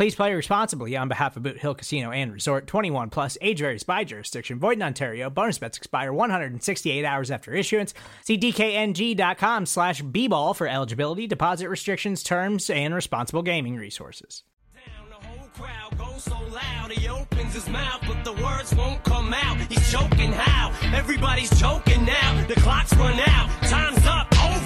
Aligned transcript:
Please 0.00 0.14
play 0.14 0.32
responsibly 0.32 0.96
on 0.96 1.08
behalf 1.08 1.36
of 1.36 1.42
Boot 1.42 1.58
Hill 1.58 1.74
Casino 1.74 2.10
and 2.10 2.32
Resort 2.32 2.66
21 2.66 3.10
plus 3.10 3.36
age 3.42 3.58
varies 3.58 3.82
by 3.82 4.02
jurisdiction. 4.02 4.58
Void 4.58 4.78
in 4.78 4.82
Ontario. 4.82 5.28
Bonus 5.28 5.58
bets 5.58 5.76
expire 5.76 6.10
168 6.10 7.04
hours 7.04 7.30
after 7.30 7.52
issuance. 7.52 7.92
See 8.24 8.38
DKNG.com 8.38 9.66
slash 9.66 10.00
B 10.00 10.26
ball 10.26 10.54
for 10.54 10.66
eligibility, 10.66 11.26
deposit 11.26 11.68
restrictions, 11.68 12.22
terms, 12.22 12.70
and 12.70 12.94
responsible 12.94 13.42
gaming 13.42 13.76
resources. 13.76 14.42
so 16.16 16.36
loud, 16.50 16.92
he 16.92 17.06
opens 17.06 17.52
his 17.52 17.68
mouth, 17.68 18.02
but 18.06 18.24
the 18.24 18.32
words 18.42 18.74
won't 18.74 19.04
come 19.04 19.34
out. 19.34 19.58
He's 19.70 19.92
choking 19.92 20.32
how? 20.32 20.72
Everybody's 20.96 21.50
choking 21.60 22.06
now. 22.06 22.46
The 22.46 22.54
clock's 22.54 22.96
run 22.96 23.20
out. 23.20 23.50
Time's 23.64 24.06
up. 24.06 24.28
Over. 24.32 24.60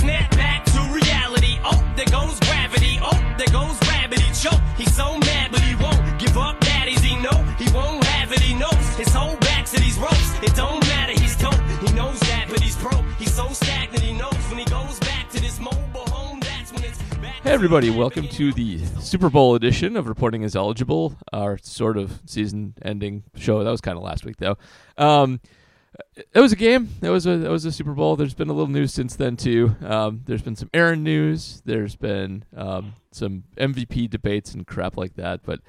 Snap 0.00 0.30
back 0.32 0.49
reality. 1.06 1.58
Oh, 1.64 1.78
there 1.96 2.06
goes 2.06 2.38
gravity. 2.40 2.98
Oh, 3.02 3.18
there 3.38 3.52
goes 3.52 3.78
gravity. 3.80 4.24
Choke. 4.32 4.60
He's 4.76 4.94
so 4.94 5.18
mad, 5.18 5.50
but 5.52 5.60
he 5.60 5.74
won't 5.76 6.20
give 6.20 6.36
up. 6.36 6.60
Daddies, 6.60 7.02
he 7.02 7.16
know 7.16 7.36
he 7.58 7.70
won't 7.72 8.04
have 8.04 8.32
it. 8.32 8.40
He 8.40 8.54
knows 8.54 8.86
his 8.96 9.12
whole 9.12 9.36
back 9.38 9.66
to 9.66 9.80
these 9.80 9.98
ropes. 9.98 10.42
It 10.42 10.54
don't 10.54 10.80
matter. 10.88 11.12
He's 11.12 11.36
dope. 11.36 11.54
He 11.86 11.92
knows 11.94 12.18
that, 12.20 12.46
but 12.48 12.60
he's. 12.60 12.76
He's 13.18 13.34
so 13.34 13.48
stagnant. 13.48 14.02
He 14.02 14.14
knows 14.14 14.32
when 14.48 14.58
he 14.58 14.64
goes 14.64 14.98
back 15.00 15.28
to 15.30 15.40
this 15.40 15.60
mobile 15.60 16.06
home. 16.08 16.40
That's 16.40 16.72
when 16.72 16.84
it's. 16.84 16.98
Hey 17.42 17.50
everybody, 17.52 17.90
welcome 17.90 18.26
to 18.28 18.52
the 18.52 18.78
Super 19.00 19.28
Bowl 19.28 19.54
edition 19.54 19.96
of 19.96 20.08
Reporting 20.08 20.42
is 20.42 20.56
Eligible, 20.56 21.16
our 21.32 21.58
sort 21.58 21.98
of 21.98 22.20
season-ending 22.24 23.24
show. 23.36 23.62
That 23.62 23.70
was 23.70 23.82
kind 23.82 23.98
of 23.98 24.04
last 24.04 24.24
week, 24.24 24.38
though. 24.38 24.56
Um, 24.96 25.40
it 26.16 26.40
was 26.40 26.52
a 26.52 26.56
game. 26.56 26.88
It 27.02 27.10
was 27.10 27.26
a 27.26 27.32
it 27.32 27.48
was 27.48 27.64
a 27.64 27.72
Super 27.72 27.92
Bowl. 27.92 28.16
There's 28.16 28.34
been 28.34 28.48
a 28.48 28.52
little 28.52 28.70
news 28.70 28.92
since 28.92 29.16
then 29.16 29.36
too. 29.36 29.76
Um, 29.84 30.22
there's 30.24 30.42
been 30.42 30.56
some 30.56 30.70
Aaron 30.72 31.02
news. 31.02 31.62
There's 31.64 31.96
been 31.96 32.44
um, 32.56 32.94
some 33.12 33.44
MVP 33.56 34.10
debates 34.10 34.54
and 34.54 34.66
crap 34.66 34.96
like 34.96 35.14
that. 35.14 35.42
But 35.42 35.60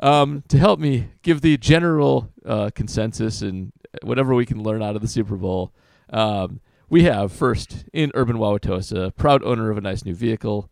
um, 0.00 0.42
to 0.48 0.58
help 0.58 0.78
me 0.78 1.08
give 1.22 1.40
the 1.40 1.56
general 1.56 2.30
uh, 2.44 2.70
consensus 2.74 3.42
and 3.42 3.72
whatever 4.02 4.34
we 4.34 4.46
can 4.46 4.62
learn 4.62 4.82
out 4.82 4.96
of 4.96 5.02
the 5.02 5.08
Super 5.08 5.36
Bowl, 5.36 5.72
um, 6.10 6.60
we 6.88 7.04
have 7.04 7.32
first 7.32 7.84
in 7.92 8.12
Urban 8.14 8.36
Wauwatosa, 8.36 9.14
proud 9.16 9.42
owner 9.44 9.70
of 9.70 9.78
a 9.78 9.80
nice 9.80 10.04
new 10.04 10.14
vehicle. 10.14 10.70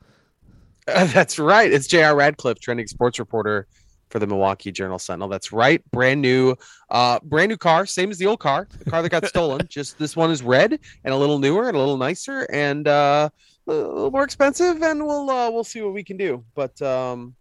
Uh, 0.86 1.04
that's 1.12 1.38
right. 1.38 1.72
It's 1.72 1.86
J.R. 1.86 2.14
Radcliffe, 2.14 2.60
trending 2.60 2.86
sports 2.86 3.18
reporter 3.18 3.66
for 4.12 4.18
the 4.18 4.26
Milwaukee 4.26 4.70
Journal 4.70 4.98
Sentinel. 4.98 5.28
That's 5.28 5.52
right. 5.52 5.82
Brand 5.90 6.20
new, 6.20 6.54
uh, 6.90 7.18
brand 7.24 7.48
new 7.48 7.56
car, 7.56 7.86
same 7.86 8.10
as 8.10 8.18
the 8.18 8.26
old 8.26 8.40
car, 8.40 8.68
the 8.78 8.90
car 8.90 9.02
that 9.02 9.08
got 9.08 9.26
stolen. 9.34 9.66
Just 9.68 9.98
this 9.98 10.14
one 10.14 10.30
is 10.30 10.42
red 10.42 10.78
and 11.04 11.14
a 11.14 11.16
little 11.16 11.38
newer 11.38 11.66
and 11.66 11.76
a 11.76 11.80
little 11.80 11.96
nicer 11.96 12.46
and 12.52 12.86
uh, 12.86 13.30
a 13.66 13.72
little 13.72 14.10
more 14.10 14.22
expensive. 14.22 14.82
And 14.82 15.04
we'll 15.04 15.30
uh, 15.30 15.50
we'll 15.50 15.64
see 15.64 15.80
what 15.80 15.94
we 15.94 16.04
can 16.04 16.18
do. 16.18 16.44
But 16.54 16.80
um, 16.82 17.34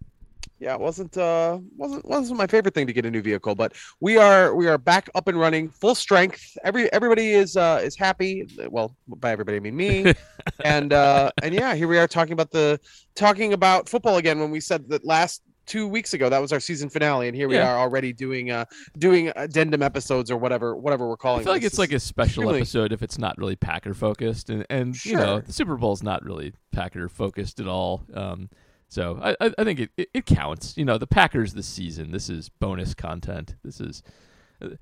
yeah, 0.59 0.75
it 0.75 0.79
wasn't 0.79 1.17
uh, 1.17 1.59
wasn't 1.75 2.05
wasn't 2.05 2.37
my 2.37 2.47
favorite 2.47 2.73
thing 2.73 2.87
to 2.87 2.93
get 2.93 3.05
a 3.05 3.11
new 3.11 3.21
vehicle. 3.21 3.53
But 3.53 3.73
we 3.99 4.15
are 4.15 4.55
we 4.55 4.67
are 4.67 4.77
back 4.77 5.09
up 5.13 5.27
and 5.27 5.37
running, 5.37 5.69
full 5.69 5.95
strength. 5.95 6.57
Every 6.63 6.91
everybody 6.93 7.33
is 7.33 7.57
uh, 7.57 7.81
is 7.83 7.97
happy. 7.97 8.47
Well, 8.69 8.95
by 9.07 9.31
everybody 9.31 9.57
I 9.57 9.59
mean 9.59 9.75
me. 9.75 10.13
and 10.63 10.93
uh, 10.93 11.31
and 11.43 11.53
yeah, 11.53 11.75
here 11.75 11.89
we 11.89 11.97
are 11.97 12.07
talking 12.07 12.33
about 12.33 12.51
the 12.51 12.79
talking 13.15 13.51
about 13.51 13.89
football 13.89 14.17
again. 14.17 14.39
When 14.39 14.51
we 14.51 14.61
said 14.61 14.87
that 14.89 15.03
last 15.03 15.41
two 15.65 15.87
weeks 15.87 16.13
ago 16.13 16.29
that 16.29 16.39
was 16.41 16.51
our 16.51 16.59
season 16.59 16.89
finale, 16.89 17.27
and 17.27 17.35
here 17.35 17.47
we 17.47 17.55
Yeah. 17.55 17.71
are 17.73 17.77
already 17.79 18.13
doing 18.13 18.51
uh 18.51 18.65
doing 18.97 19.31
addendum 19.35 19.81
episodes 19.81 20.29
or 20.31 20.37
whatever 20.37 20.75
whatever 20.75 21.07
we're 21.07 21.17
calling. 21.17 21.39
It. 21.39 21.43
I 21.43 21.45
feel 21.45 21.53
like 21.53 21.61
this. 21.61 21.73
it's 21.73 21.79
like 21.79 21.91
a 21.91 21.99
special 21.99 22.49
episode 22.53 22.91
if 22.91 23.01
it's 23.03 23.17
not 23.17 23.37
really 23.37 23.55
Packer 23.55 23.93
focused, 23.93 24.49
and 24.49 24.65
and 24.69 25.03
you 25.05 25.15
know 25.15 25.39
the 25.41 25.53
Super 25.53 25.77
Bowl's 25.77 26.03
not 26.03 26.23
really 26.23 26.53
Packer 26.71 27.07
focused 27.09 27.59
at 27.59 27.67
all. 27.67 28.01
Um, 28.13 28.49
so 28.89 29.19
I 29.21 29.31
I, 29.39 29.53
I 29.57 29.63
think 29.63 29.79
it, 29.79 29.89
it 29.97 30.09
it 30.13 30.25
counts. 30.25 30.75
You 30.77 30.85
know 30.85 30.97
the 30.97 31.07
Packers 31.07 31.53
this 31.53 31.67
season. 31.67 32.11
This 32.11 32.29
is 32.29 32.49
bonus 32.49 32.93
content. 32.93 33.55
This 33.63 33.79
is 33.79 34.03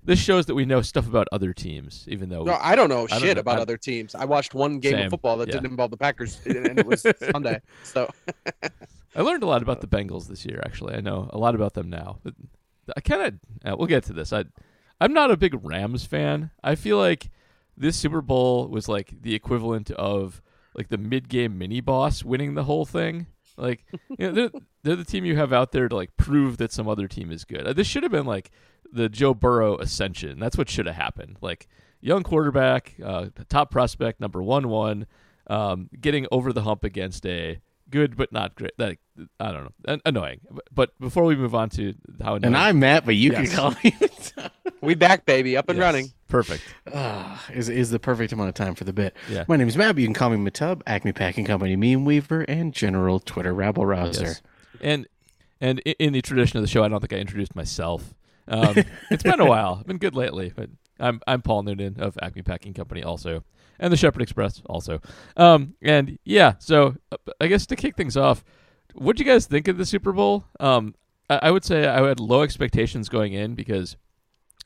this 0.03 0.19
shows 0.19 0.45
that 0.47 0.55
we 0.55 0.65
know 0.65 0.81
stuff 0.81 1.07
about 1.07 1.27
other 1.31 1.53
teams, 1.53 2.03
even 2.09 2.27
though 2.27 2.43
No, 2.43 2.57
I 2.59 2.75
don't 2.75 2.89
know 2.89 3.03
I 3.05 3.07
don't 3.07 3.21
shit 3.21 3.37
know. 3.37 3.41
about 3.41 3.59
I- 3.59 3.61
other 3.61 3.77
teams. 3.77 4.13
I 4.13 4.25
watched 4.25 4.53
one 4.53 4.79
game 4.79 4.93
Same. 4.93 5.05
of 5.05 5.09
football 5.11 5.37
that 5.37 5.47
Yeah. 5.47 5.53
didn't 5.53 5.71
involve 5.71 5.91
the 5.91 5.95
Packers, 5.97 6.41
and 6.45 6.77
it 6.79 6.85
was 6.85 7.05
Sunday. 7.31 7.61
So 7.83 8.09
I 9.15 9.21
learned 9.21 9.43
a 9.43 9.47
lot 9.47 9.61
about 9.61 9.81
the 9.81 9.87
Bengals 9.87 10.27
this 10.27 10.45
year. 10.45 10.61
Actually, 10.65 10.95
I 10.95 11.01
know 11.01 11.29
a 11.31 11.37
lot 11.37 11.55
about 11.55 11.73
them 11.73 11.89
now. 11.89 12.19
But 12.23 12.33
I 12.95 13.01
kind 13.01 13.21
of 13.21 13.71
uh, 13.71 13.75
we'll 13.77 13.87
get 13.87 14.03
to 14.05 14.13
this. 14.13 14.31
I 14.33 14.45
I'm 15.01 15.13
not 15.13 15.31
a 15.31 15.37
big 15.37 15.57
Rams 15.63 16.05
fan. 16.05 16.51
I 16.63 16.75
feel 16.75 16.97
like 16.97 17.29
this 17.77 17.95
Super 17.95 18.21
Bowl 18.21 18.67
was 18.67 18.87
like 18.87 19.21
the 19.21 19.33
equivalent 19.35 19.91
of 19.91 20.41
like 20.75 20.89
the 20.89 20.97
mid 20.97 21.29
game 21.29 21.57
mini 21.57 21.81
boss 21.81 22.23
winning 22.23 22.53
the 22.55 22.65
whole 22.65 22.85
thing. 22.85 23.27
Like 23.57 23.85
you 24.17 24.27
know, 24.27 24.31
they're, 24.31 24.49
they're 24.83 24.95
the 24.95 25.05
team 25.05 25.25
you 25.25 25.35
have 25.37 25.53
out 25.53 25.71
there 25.71 25.87
to 25.89 25.95
like 25.95 26.15
prove 26.17 26.57
that 26.57 26.71
some 26.71 26.87
other 26.87 27.07
team 27.07 27.31
is 27.31 27.45
good. 27.45 27.65
Uh, 27.65 27.73
This 27.73 27.87
should 27.87 28.03
have 28.03 28.11
been 28.11 28.25
like 28.25 28.51
the 28.91 29.09
Joe 29.09 29.33
Burrow 29.33 29.77
ascension. 29.77 30.39
That's 30.39 30.57
what 30.57 30.69
should 30.69 30.85
have 30.85 30.95
happened. 30.95 31.37
Like 31.41 31.67
young 32.01 32.23
quarterback, 32.23 32.95
uh, 33.03 33.27
top 33.49 33.71
prospect, 33.71 34.19
number 34.19 34.41
one 34.41 34.67
one, 34.69 35.05
um, 35.47 35.89
getting 35.99 36.27
over 36.31 36.53
the 36.53 36.61
hump 36.61 36.83
against 36.83 37.25
a 37.25 37.59
good 37.89 38.15
but 38.17 38.31
not 38.31 38.55
great. 38.55 38.71
That 38.77 38.97
I 39.39 39.51
don't 39.51 39.63
know, 39.65 39.71
an- 39.85 40.01
annoying. 40.05 40.39
But- 40.49 40.63
But 40.73 40.99
before 40.99 41.23
we 41.25 41.35
move 41.35 41.53
on 41.55 41.69
to 41.71 41.93
how 42.21 42.35
annoying, 42.35 42.45
And 42.45 42.57
I'm 42.57 42.79
Matt, 42.79 43.05
but 43.05 43.15
you 43.15 43.31
Yes. 43.31 43.49
can 43.49 43.55
call 43.57 43.75
me. 43.83 43.95
we 44.81 44.95
back, 44.95 45.25
baby, 45.25 45.57
up 45.57 45.67
and 45.69 45.77
Yes. 45.77 45.83
running. 45.83 46.11
perfect. 46.27 46.63
Ah, 46.93 47.43
is 47.53 47.67
is 47.69 47.89
the 47.89 47.99
perfect 47.99 48.31
amount 48.31 48.49
of 48.49 48.55
time 48.55 48.75
for 48.75 48.83
the 48.85 48.93
bit. 48.93 49.15
Yeah. 49.29 49.43
My 49.47 49.55
name 49.57 49.67
is 49.67 49.75
Matt. 49.75 49.95
but 49.95 50.01
You 50.01 50.07
can 50.07 50.13
call 50.13 50.29
me 50.29 50.37
Matub, 50.37 50.81
Acme 50.87 51.11
Packing 51.11 51.45
Company, 51.45 51.75
Meme 51.75 52.05
Weaver, 52.05 52.41
and 52.43 52.73
General 52.73 53.19
Twitter 53.19 53.53
Rabble 53.53 53.85
Rouser. 53.85 54.25
Yes. 54.25 54.41
And 54.81 55.07
and 55.61 55.79
in 55.79 56.13
the 56.13 56.21
tradition 56.21 56.57
of 56.57 56.63
the 56.63 56.69
show, 56.69 56.83
I 56.83 56.87
don't 56.87 57.01
think 57.01 57.11
I 57.13 57.17
introduced 57.17 57.53
myself. 57.55 58.13
Um, 58.47 58.75
it's 59.11 59.23
been 59.23 59.39
a 59.41 59.45
while. 59.45 59.77
I've 59.81 59.85
been 59.87 59.97
good 59.97 60.15
lately, 60.15 60.53
but 60.55 60.69
I'm 60.99 61.19
I'm 61.27 61.41
Paul 61.41 61.63
Noonan 61.63 61.99
of 61.99 62.17
Acme 62.21 62.43
Packing 62.43 62.73
Company, 62.73 63.03
also, 63.03 63.43
and 63.79 63.91
the 63.91 63.97
Shepherd 63.97 64.21
Express, 64.21 64.61
also. 64.65 65.01
Um, 65.37 65.75
and 65.81 66.19
yeah, 66.23 66.53
so 66.59 66.95
uh, 67.11 67.17
I 67.39 67.47
guess 67.47 67.65
to 67.67 67.75
kick 67.75 67.95
things 67.95 68.17
off, 68.17 68.43
what 68.93 69.15
do 69.15 69.23
you 69.23 69.29
guys 69.29 69.45
think 69.45 69.67
of 69.67 69.77
the 69.77 69.85
Super 69.85 70.11
Bowl? 70.11 70.45
Um, 70.59 70.95
I, 71.29 71.39
I 71.43 71.51
would 71.51 71.63
say 71.63 71.87
I 71.87 72.05
had 72.07 72.19
low 72.19 72.41
expectations 72.41 73.09
going 73.09 73.33
in 73.33 73.55
because 73.55 73.97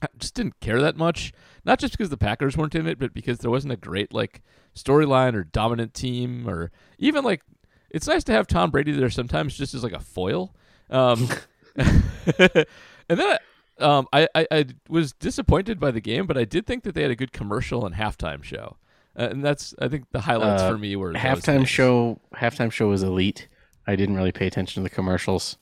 I 0.02 0.08
just 0.18 0.34
didn't 0.34 0.60
care 0.60 0.82
that 0.82 0.98
much. 0.98 1.34
Not 1.66 1.80
just 1.80 1.94
because 1.94 2.10
the 2.10 2.18
Packers 2.18 2.58
weren't 2.58 2.76
in 2.76 2.88
it, 2.88 3.00
but 3.00 3.14
because 3.14 3.40
there 3.40 3.52
wasn't 3.52 3.74
a 3.74 3.78
great 3.78 4.14
like 4.14 4.42
storyline 4.76 5.34
or 5.34 5.44
dominant 5.44 5.94
team, 5.94 6.48
or 6.48 6.72
even 6.98 7.24
like 7.24 7.42
it's 7.90 8.08
nice 8.08 8.24
to 8.26 8.34
have 8.34 8.48
Tom 8.48 8.72
Brady 8.72 8.92
there 8.92 9.10
sometimes, 9.10 9.56
just 9.56 9.74
as 9.74 9.84
like 9.84 9.94
a 9.94 10.00
foil. 10.00 10.56
Um, 10.90 11.30
and 11.76 12.66
then 13.08 13.20
I, 13.20 13.38
um, 13.80 14.08
I, 14.12 14.28
I 14.36 14.48
I 14.52 14.66
was 14.90 15.14
disappointed 15.14 15.80
by 15.80 15.92
the 15.92 16.02
game, 16.02 16.28
but 16.28 16.38
I 16.38 16.44
did 16.44 16.66
think 16.66 16.84
that 16.84 16.96
they 16.96 17.04
had 17.04 17.12
a 17.12 17.16
good 17.16 17.32
commercial 17.32 17.86
and 17.86 17.96
halftime 17.96 18.44
show, 18.44 18.78
uh, 19.18 19.30
and 19.32 19.44
that's 19.44 19.74
I 19.80 19.88
think 19.88 20.06
the 20.12 20.22
highlights 20.22 20.64
Uh, 20.64 20.72
for 20.72 20.78
me 20.78 20.96
were 20.96 21.14
halftime 21.14 21.66
show. 21.68 22.20
Halftime 22.36 22.72
show 22.72 22.90
was 22.90 23.04
elite. 23.04 23.48
I 23.86 23.96
didn't 23.96 24.16
really 24.16 24.32
pay 24.32 24.48
attention 24.48 24.82
to 24.84 24.90
the 24.90 24.94
commercials. 24.96 25.58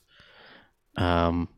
Um, 0.96 1.48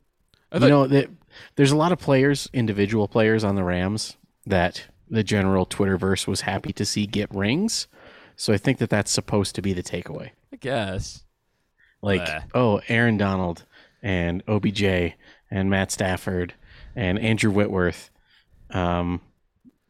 I 0.53 0.59
you 0.59 0.69
know 0.69 0.87
that 0.87 1.11
there's 1.57 1.73
a 1.73 1.77
lot 1.77 1.93
of 1.93 1.99
players, 1.99 2.49
individual 2.53 3.09
players 3.09 3.45
on 3.45 3.55
the 3.55 3.65
Rams 3.65 4.17
that 4.47 4.87
the 5.09 5.23
general 5.23 5.67
Twitterverse 5.67 6.27
was 6.27 6.43
happy 6.43 6.73
to 6.73 6.85
see 6.85 7.07
get 7.07 7.35
rings. 7.35 7.87
So 8.37 8.53
I 8.53 8.57
think 8.57 8.79
that 8.79 8.91
that's 8.91 9.11
supposed 9.11 9.55
to 9.57 9.63
be 9.63 9.73
the 9.73 9.83
takeaway. 9.83 10.31
I 10.53 10.57
guess. 10.57 11.25
Like, 12.03 12.23
Bleh. 12.23 12.45
oh, 12.55 12.81
Aaron 12.89 13.17
Donald 13.17 13.65
and 14.03 14.43
OBJ 14.49 14.83
and 15.51 15.71
Matt 15.71 15.91
Stafford 15.93 16.55
and 16.97 17.19
Andrew 17.19 17.51
Whitworth, 17.51 18.11
um, 18.71 19.21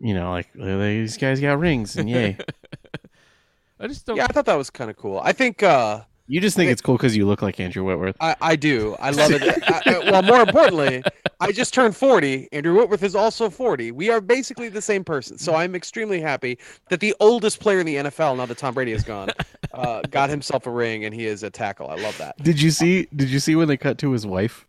you 0.04 0.12
know, 0.14 0.30
like 0.30 0.48
"Uh, 0.60 0.76
these 0.78 1.16
guys 1.16 1.40
got 1.40 1.58
rings 1.58 1.96
and 1.96 2.08
yay. 2.10 2.36
I 3.80 3.86
just 3.88 4.06
don't. 4.06 4.16
Yeah, 4.16 4.24
I 4.28 4.32
thought 4.32 4.46
that 4.46 4.56
was 4.56 4.70
kind 4.70 4.90
of 4.90 4.96
cool. 4.96 5.20
I 5.24 5.32
think 5.32 5.62
uh, 5.62 6.02
you 6.28 6.40
just 6.40 6.56
think 6.56 6.70
it's 6.70 6.80
cool 6.80 6.96
because 6.96 7.16
you 7.16 7.26
look 7.26 7.42
like 7.42 7.58
Andrew 7.58 7.82
Whitworth. 7.84 8.16
I, 8.20 8.36
I 8.40 8.56
do. 8.56 8.96
I 9.00 9.10
love 9.10 9.30
it. 9.32 9.42
I, 9.68 9.82
I- 9.86 10.10
well, 10.10 10.22
more 10.22 10.40
importantly, 10.40 11.02
I 11.40 11.50
just 11.52 11.74
turned 11.74 11.96
40. 11.96 12.48
Andrew 12.52 12.74
Whitworth 12.74 13.02
is 13.02 13.14
also 13.16 13.50
40. 13.50 13.90
We 13.92 14.10
are 14.10 14.20
basically 14.20 14.68
the 14.68 14.80
same 14.80 15.04
person. 15.04 15.38
So 15.38 15.54
I'm 15.54 15.74
extremely 15.74 16.20
happy 16.20 16.58
that 16.88 17.00
the 17.00 17.14
oldest 17.20 17.60
player 17.60 17.80
in 17.80 17.86
the 17.86 17.96
NFL, 17.96 18.36
now 18.36 18.46
that 18.46 18.56
Tom 18.58 18.74
Brady 18.74 18.92
is 18.92 19.02
gone, 19.02 19.30
uh, 19.72 20.02
got 20.10 20.30
himself 20.30 20.66
a 20.66 20.70
ring 20.70 21.04
and 21.04 21.12
he 21.14 21.26
is 21.26 21.42
a 21.42 21.50
tackle. 21.50 21.88
I 21.90 21.96
love 21.96 22.16
that. 22.18 22.36
Did 22.42 22.60
you 22.60 22.70
see? 22.70 23.08
Did 23.16 23.28
you 23.28 23.40
see 23.40 23.56
when 23.56 23.68
they 23.68 23.76
cut 23.76 23.98
to 23.98 24.12
his 24.12 24.24
wife 24.26 24.66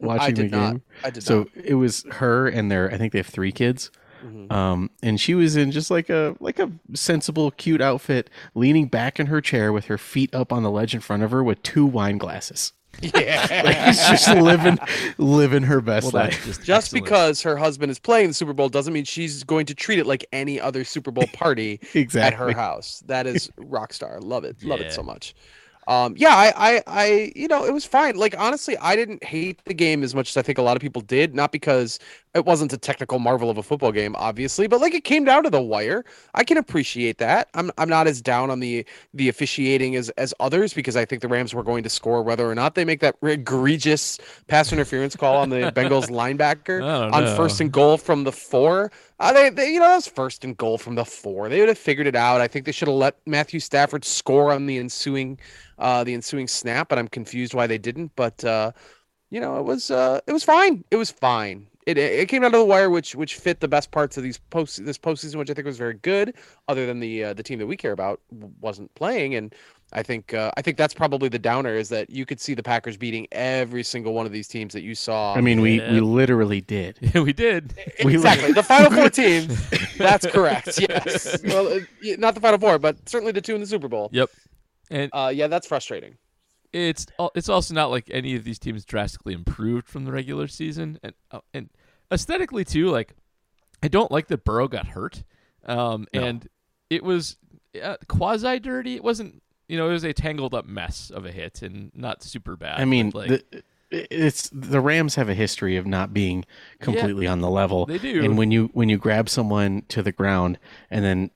watching 0.00 0.22
I 0.22 0.30
did 0.30 0.50
the 0.50 0.56
not. 0.56 0.70
game? 0.72 0.82
I 1.04 1.10
did 1.10 1.22
So 1.22 1.40
not. 1.40 1.48
it 1.62 1.74
was 1.74 2.04
her 2.12 2.48
and 2.48 2.70
their. 2.70 2.90
I 2.92 2.96
think 2.96 3.12
they 3.12 3.18
have 3.18 3.26
three 3.26 3.52
kids. 3.52 3.90
Mhm. 4.24 4.52
Um, 4.52 4.90
and 5.02 5.20
she 5.20 5.34
was 5.34 5.56
in 5.56 5.70
just 5.72 5.90
like 5.90 6.08
a 6.10 6.36
like 6.40 6.58
a 6.58 6.70
sensible, 6.94 7.50
cute 7.52 7.80
outfit, 7.80 8.30
leaning 8.54 8.86
back 8.86 9.18
in 9.20 9.26
her 9.26 9.40
chair 9.40 9.72
with 9.72 9.86
her 9.86 9.98
feet 9.98 10.34
up 10.34 10.52
on 10.52 10.62
the 10.62 10.70
ledge 10.70 10.94
in 10.94 11.00
front 11.00 11.22
of 11.22 11.30
her 11.30 11.42
with 11.42 11.62
two 11.62 11.84
wine 11.86 12.18
glasses. 12.18 12.72
Yeah. 13.02 13.90
She's 13.92 14.24
just 14.24 14.28
living 14.40 14.78
living 15.18 15.62
her 15.64 15.82
best 15.82 16.12
well, 16.14 16.24
life. 16.24 16.44
just 16.46 16.62
Just 16.62 16.92
because 16.94 17.42
her 17.42 17.56
husband 17.56 17.90
is 17.90 17.98
playing 17.98 18.28
the 18.28 18.34
Super 18.34 18.54
Bowl 18.54 18.70
doesn't 18.70 18.94
mean 18.94 19.04
she's 19.04 19.44
going 19.44 19.66
to 19.66 19.74
treat 19.74 19.98
it 19.98 20.06
like 20.06 20.24
any 20.32 20.58
other 20.58 20.82
Super 20.82 21.10
Bowl 21.10 21.26
party 21.34 21.78
Exactly. 21.94 22.20
at 22.22 22.32
her 22.32 22.52
house. 22.52 23.02
That 23.06 23.26
is 23.26 23.50
rock 23.58 23.92
star. 23.92 24.18
Love 24.20 24.44
it. 24.44 24.62
Love 24.64 24.80
Yeah. 24.80 24.86
it 24.86 24.92
so 24.92 25.02
much. 25.02 25.34
Um, 25.88 26.14
yeah, 26.16 26.34
I, 26.34 26.52
I, 26.56 26.82
I, 26.86 27.32
you 27.36 27.46
know, 27.46 27.64
it 27.64 27.72
was 27.72 27.84
fine. 27.84 28.16
Like 28.16 28.34
honestly, 28.36 28.76
I 28.78 28.96
didn't 28.96 29.22
hate 29.22 29.60
the 29.66 29.74
game 29.74 30.02
as 30.02 30.14
much 30.16 30.30
as 30.30 30.36
I 30.36 30.42
think 30.42 30.58
a 30.58 30.62
lot 30.62 30.76
of 30.76 30.80
people 30.80 31.00
did. 31.02 31.34
Not 31.34 31.52
because 31.52 31.98
it 32.36 32.44
wasn't 32.44 32.72
a 32.72 32.76
technical 32.76 33.18
marvel 33.18 33.48
of 33.48 33.56
a 33.56 33.62
football 33.62 33.90
game, 33.90 34.14
obviously, 34.18 34.66
but 34.66 34.80
like 34.80 34.94
it 34.94 35.04
came 35.04 35.24
down 35.24 35.42
to 35.44 35.50
the 35.50 35.60
wire. 35.60 36.04
I 36.34 36.44
can 36.44 36.58
appreciate 36.58 37.16
that. 37.18 37.48
I'm, 37.54 37.70
I'm 37.78 37.88
not 37.88 38.06
as 38.06 38.20
down 38.20 38.50
on 38.50 38.60
the 38.60 38.84
the 39.14 39.30
officiating 39.30 39.96
as 39.96 40.10
as 40.10 40.34
others 40.38 40.74
because 40.74 40.96
I 40.96 41.06
think 41.06 41.22
the 41.22 41.28
Rams 41.28 41.54
were 41.54 41.62
going 41.62 41.82
to 41.82 41.88
score 41.88 42.22
whether 42.22 42.48
or 42.48 42.54
not 42.54 42.74
they 42.74 42.84
make 42.84 43.00
that 43.00 43.16
egregious 43.22 44.18
pass 44.48 44.70
interference 44.70 45.16
call 45.16 45.38
on 45.38 45.48
the 45.48 45.56
Bengals 45.74 46.10
linebacker 46.10 46.82
on 47.12 47.24
know. 47.24 47.36
first 47.36 47.60
and 47.60 47.72
goal 47.72 47.96
from 47.96 48.24
the 48.24 48.32
four. 48.32 48.92
Uh, 49.18 49.32
they, 49.32 49.48
they, 49.48 49.72
you 49.72 49.80
know, 49.80 49.86
that 49.86 49.96
was 49.96 50.06
first 50.06 50.44
and 50.44 50.58
goal 50.58 50.76
from 50.76 50.94
the 50.94 51.04
four. 51.04 51.48
They 51.48 51.60
would 51.60 51.70
have 51.70 51.78
figured 51.78 52.06
it 52.06 52.14
out. 52.14 52.42
I 52.42 52.48
think 52.48 52.66
they 52.66 52.72
should 52.72 52.88
have 52.88 52.96
let 52.98 53.16
Matthew 53.24 53.60
Stafford 53.60 54.04
score 54.04 54.52
on 54.52 54.66
the 54.66 54.76
ensuing, 54.76 55.38
uh, 55.78 56.04
the 56.04 56.12
ensuing 56.12 56.48
snap. 56.48 56.90
But 56.90 56.98
I'm 56.98 57.08
confused 57.08 57.54
why 57.54 57.66
they 57.66 57.78
didn't. 57.78 58.12
But 58.14 58.44
uh, 58.44 58.72
you 59.30 59.40
know, 59.40 59.58
it 59.58 59.64
was, 59.64 59.90
uh, 59.90 60.20
it 60.26 60.32
was 60.32 60.44
fine. 60.44 60.84
It 60.90 60.96
was 60.96 61.10
fine. 61.10 61.66
It, 61.86 61.98
it 61.98 62.28
came 62.28 62.42
down 62.42 62.50
to 62.50 62.58
the 62.58 62.64
wire, 62.64 62.90
which 62.90 63.14
which 63.14 63.36
fit 63.36 63.60
the 63.60 63.68
best 63.68 63.92
parts 63.92 64.16
of 64.16 64.24
these 64.24 64.38
post 64.50 64.84
this 64.84 64.98
postseason, 64.98 65.36
which 65.36 65.48
I 65.50 65.54
think 65.54 65.66
was 65.66 65.78
very 65.78 65.94
good. 65.94 66.34
Other 66.66 66.84
than 66.84 66.98
the 66.98 67.24
uh, 67.24 67.32
the 67.34 67.44
team 67.44 67.60
that 67.60 67.66
we 67.66 67.76
care 67.76 67.92
about 67.92 68.20
wasn't 68.60 68.92
playing, 68.96 69.36
and 69.36 69.54
I 69.92 70.02
think 70.02 70.34
uh, 70.34 70.50
I 70.56 70.62
think 70.62 70.78
that's 70.78 70.94
probably 70.94 71.28
the 71.28 71.38
downer 71.38 71.76
is 71.76 71.88
that 71.90 72.10
you 72.10 72.26
could 72.26 72.40
see 72.40 72.54
the 72.54 72.62
Packers 72.64 72.96
beating 72.96 73.28
every 73.30 73.84
single 73.84 74.14
one 74.14 74.26
of 74.26 74.32
these 74.32 74.48
teams 74.48 74.72
that 74.72 74.82
you 74.82 74.96
saw. 74.96 75.34
I 75.34 75.40
mean, 75.40 75.60
we 75.60 75.78
Yeah. 75.80 75.92
we 75.92 76.00
literally 76.00 76.60
did. 76.60 76.98
Yeah, 77.14 77.20
we 77.22 77.32
did. 77.32 77.72
Exactly 78.00 78.50
the 78.52 78.64
final 78.64 78.90
four 78.90 79.08
teams. 79.22 79.68
That's 79.96 80.26
correct. 80.26 80.80
Yes. 80.80 81.40
Well, 81.44 81.68
uh, 81.72 81.78
not 82.18 82.34
the 82.34 82.40
final 82.40 82.58
four, 82.58 82.80
but 82.80 83.08
certainly 83.08 83.30
the 83.30 83.40
two 83.40 83.54
in 83.54 83.60
the 83.60 83.66
Super 83.66 83.86
Bowl. 83.88 84.10
Yep. 84.12 84.30
And 84.90 85.10
Uh, 85.12 85.30
yeah, 85.32 85.46
that's 85.46 85.68
frustrating. 85.68 86.16
It's 86.76 87.06
it's 87.34 87.48
also 87.48 87.74
not 87.74 87.90
like 87.90 88.08
any 88.10 88.36
of 88.36 88.44
these 88.44 88.58
teams 88.58 88.84
drastically 88.84 89.32
improved 89.34 89.88
from 89.88 90.04
the 90.04 90.12
regular 90.12 90.46
season, 90.46 90.98
and 91.02 91.14
uh, 91.30 91.40
and 91.54 91.70
aesthetically 92.12 92.64
too. 92.64 92.88
Like, 92.90 93.14
I 93.82 93.88
don't 93.88 94.10
like 94.10 94.28
that 94.28 94.44
Burrow 94.44 94.68
got 94.68 94.88
hurt, 94.88 95.24
um, 95.64 96.06
No. 96.12 96.22
and 96.22 96.48
it 96.90 97.02
was 97.02 97.36
uh, 97.82 97.96
quasi 98.08 98.58
dirty. 98.60 98.94
It 98.96 99.02
wasn't, 99.04 99.42
you 99.68 99.76
know, 99.76 99.88
it 99.88 99.92
was 99.92 100.04
a 100.04 100.12
tangled 100.12 100.54
up 100.54 100.66
mess 100.66 101.10
of 101.10 101.24
a 101.26 101.32
hit 101.32 101.62
and 101.62 101.90
not 101.94 102.22
super 102.22 102.56
bad. 102.56 102.80
I 102.80 102.84
mean, 102.84 103.10
like, 103.14 103.28
the, 103.28 103.62
it's 103.90 104.50
the 104.52 104.80
Rams 104.80 105.14
have 105.14 105.28
a 105.28 105.34
history 105.34 105.76
of 105.76 105.86
not 105.86 106.12
being 106.12 106.44
completely 106.80 107.26
on 107.26 107.40
the 107.40 107.50
level. 107.50 107.86
they 107.86 107.98
do. 107.98 108.24
And 108.24 108.36
when 108.36 108.50
you 108.50 108.70
when 108.72 108.88
you 108.88 108.98
grab 108.98 109.28
someone 109.28 109.82
to 109.88 110.02
the 110.02 110.12
ground 110.12 110.58
and 110.90 111.04
then 111.04 111.30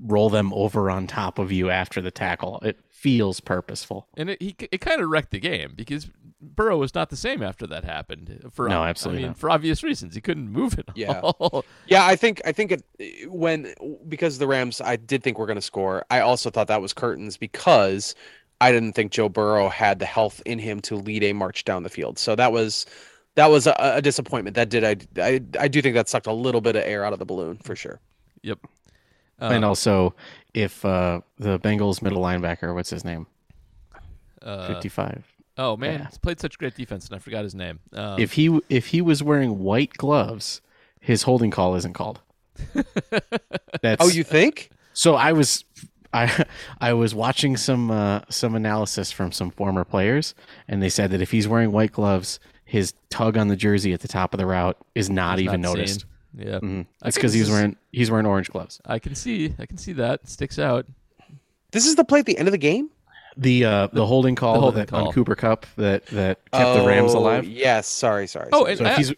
roll 0.00 0.30
them 0.30 0.52
over 0.54 0.90
on 0.90 1.06
top 1.06 1.38
of 1.38 1.52
you 1.52 1.70
after 1.70 2.00
the 2.00 2.10
tackle, 2.10 2.58
it 2.62 2.78
feels 2.90 3.40
purposeful. 3.40 4.08
and 4.16 4.30
it 4.30 4.42
he, 4.42 4.56
it 4.72 4.80
kind 4.80 5.00
of 5.00 5.08
wrecked 5.08 5.30
the 5.30 5.38
game 5.40 5.72
because 5.76 6.10
Burrow 6.40 6.76
was 6.78 6.94
not 6.94 7.08
the 7.10 7.16
same 7.16 7.42
after 7.42 7.66
that 7.66 7.84
happened. 7.84 8.50
For 8.52 8.68
No, 8.68 8.82
absolutely 8.82 9.22
I 9.22 9.22
mean, 9.22 9.30
not. 9.30 9.38
for 9.38 9.50
obvious 9.50 9.82
reasons, 9.82 10.14
he 10.14 10.20
couldn't 10.20 10.50
move 10.50 10.78
it. 10.78 10.88
Yeah. 10.94 11.20
all. 11.22 11.64
Yeah, 11.86 12.04
I 12.06 12.16
think 12.16 12.40
I 12.44 12.52
think 12.52 12.72
it, 12.72 13.30
when 13.30 13.72
because 14.08 14.38
the 14.38 14.46
Rams, 14.46 14.80
I 14.80 14.96
did 14.96 15.22
think 15.22 15.38
we're 15.38 15.46
going 15.46 15.56
to 15.56 15.62
score. 15.62 16.04
I 16.10 16.20
also 16.20 16.50
thought 16.50 16.68
that 16.68 16.82
was 16.82 16.92
curtains 16.92 17.36
because 17.36 18.14
I 18.60 18.72
didn't 18.72 18.92
think 18.92 19.12
Joe 19.12 19.28
Burrow 19.28 19.68
had 19.68 19.98
the 19.98 20.06
health 20.06 20.42
in 20.44 20.58
him 20.58 20.80
to 20.82 20.96
lead 20.96 21.22
a 21.24 21.32
march 21.32 21.64
down 21.64 21.82
the 21.82 21.88
field. 21.90 22.18
So 22.18 22.34
that 22.36 22.52
was 22.52 22.84
that 23.36 23.50
was 23.50 23.66
a, 23.66 23.74
a 23.78 24.02
disappointment. 24.02 24.54
That 24.56 24.68
did 24.68 24.84
I, 24.84 24.96
I 25.22 25.40
I 25.58 25.68
do 25.68 25.80
think 25.82 25.94
that 25.94 26.08
sucked 26.08 26.26
a 26.26 26.32
little 26.32 26.60
bit 26.60 26.76
of 26.76 26.82
air 26.84 27.04
out 27.04 27.12
of 27.12 27.18
the 27.18 27.24
balloon 27.26 27.58
for 27.58 27.74
sure. 27.76 28.00
Yep. 28.42 28.58
And 29.40 29.64
Um, 29.64 29.64
also, 29.64 30.14
if 30.54 30.84
uh, 30.84 31.20
the 31.38 31.58
Bengals 31.58 32.00
middle 32.02 32.22
linebacker, 32.22 32.74
what's 32.74 32.90
his 32.90 33.04
name, 33.04 33.26
uh, 34.42 34.66
fifty 34.66 34.88
five. 34.88 35.24
Oh 35.56 35.76
man, 35.76 36.00
Yeah. 36.00 36.06
he's 36.08 36.18
played 36.18 36.40
such 36.40 36.58
great 36.58 36.74
defense, 36.74 37.06
and 37.06 37.14
I 37.16 37.18
forgot 37.18 37.44
his 37.44 37.54
name. 37.54 37.78
Um, 37.92 38.18
if 38.20 38.32
he 38.32 38.60
if 38.68 38.86
he 38.88 39.00
was 39.00 39.22
wearing 39.22 39.58
white 39.60 39.92
gloves, 39.94 40.60
his 41.00 41.22
holding 41.22 41.50
call 41.50 41.74
isn't 41.76 41.92
called. 41.92 42.20
That's 43.82 44.04
Oh, 44.04 44.08
you 44.08 44.24
think? 44.24 44.70
So 44.92 45.14
I 45.14 45.32
was 45.32 45.64
I 46.12 46.44
I 46.80 46.92
was 46.92 47.14
watching 47.14 47.56
some 47.56 47.90
uh, 47.90 48.20
some 48.28 48.54
analysis 48.54 49.10
from 49.12 49.32
some 49.32 49.50
former 49.50 49.84
players, 49.84 50.34
and 50.68 50.82
they 50.82 50.88
said 50.88 51.10
that 51.10 51.20
if 51.22 51.30
he's 51.30 51.46
wearing 51.48 51.72
white 51.72 51.92
gloves, 51.92 52.38
his 52.64 52.94
tug 53.10 53.36
on 53.36 53.48
the 53.48 53.56
jersey 53.56 53.92
at 53.92 54.00
the 54.00 54.08
top 54.08 54.34
of 54.34 54.38
the 54.38 54.46
route 54.46 54.76
is 54.94 55.10
not 55.10 55.38
he's 55.38 55.46
even 55.48 55.60
not 55.60 55.70
noticed. 55.74 56.00
seen. 56.02 56.08
Yeah, 56.36 56.58
Mhm. 56.58 56.80
I 56.82 56.86
That's 57.02 57.16
because 57.16 57.32
he's 57.32 57.48
wearing 57.50 57.76
he's 57.92 58.10
wearing 58.10 58.26
orange 58.26 58.50
gloves. 58.50 58.80
I 58.84 58.98
can 58.98 59.14
see, 59.14 59.54
I 59.58 59.66
can 59.66 59.76
see 59.78 59.92
that 59.94 60.28
sticks 60.28 60.58
out. 60.58 60.86
This 61.70 61.86
is 61.86 61.96
the 61.96 62.04
play 62.04 62.20
at 62.20 62.26
the 62.26 62.36
end 62.38 62.48
of 62.48 62.52
the 62.52 62.58
game. 62.58 62.90
The 63.36 63.64
uh, 63.64 63.86
the 63.92 64.06
holding 64.06 64.34
call, 64.36 64.60
holding 64.60 64.80
that, 64.80 64.88
call. 64.88 65.08
on 65.08 65.12
Cooper 65.12 65.34
Kupp 65.34 65.66
that 65.76 66.06
that 66.06 66.38
kept 66.52 66.78
the 66.80 66.86
Rams 66.86 67.14
Oh, 67.14 67.18
alive. 67.18 67.44
Yes. 67.46 67.86
Sorry. 67.88 68.26
Sorry. 68.26 68.48
Oh, 68.52 68.60
sorry. 68.60 68.70
and 68.72 68.78
So 68.78 68.84
if 68.84 68.90
I, 68.90 68.96
he's 68.96 69.12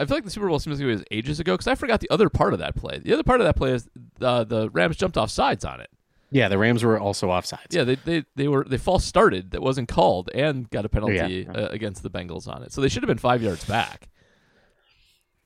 I 0.00 0.04
feel 0.06 0.16
like 0.16 0.24
the 0.24 0.30
Super 0.30 0.48
Bowl 0.48 0.58
seems 0.58 0.78
like 0.78 0.84
it 0.84 0.90
was 0.90 1.04
ages 1.10 1.40
ago 1.40 1.54
because 1.54 1.66
I 1.66 1.74
forgot 1.74 2.00
the 2.00 2.10
other 2.10 2.28
part 2.30 2.52
of 2.52 2.58
that 2.60 2.74
play. 2.76 2.98
The 2.98 3.12
other 3.12 3.22
part 3.22 3.40
of 3.40 3.46
that 3.46 3.56
play 3.56 3.72
is 3.72 3.88
uh, 4.20 4.44
the 4.44 4.70
Rams 4.70 4.96
jumped 4.96 5.16
off 5.18 5.30
sides 5.30 5.64
on 5.64 5.80
it. 5.80 5.90
yeah, 6.30 6.48
the 6.48 6.58
Rams 6.58 6.84
were 6.84 6.98
also 6.98 7.28
offsides. 7.28 7.66
Yeah, 7.70 7.84
they, 7.84 7.94
they 7.96 8.24
they 8.36 8.48
were 8.48 8.64
they 8.64 8.76
false 8.78 9.04
started 9.04 9.50
that 9.52 9.62
wasn't 9.62 9.88
called 9.88 10.30
and 10.34 10.68
got 10.70 10.84
a 10.84 10.88
penalty 10.90 11.46
yeah. 11.48 11.52
uh, 11.52 11.68
against 11.68 12.02
the 12.02 12.10
Bengals 12.10 12.48
on 12.48 12.62
it. 12.62 12.72
So 12.72 12.80
they 12.82 12.88
should 12.88 13.02
have 13.02 13.08
been 13.08 13.18
five 13.18 13.42
yards 13.42 13.64
back. 13.64 14.08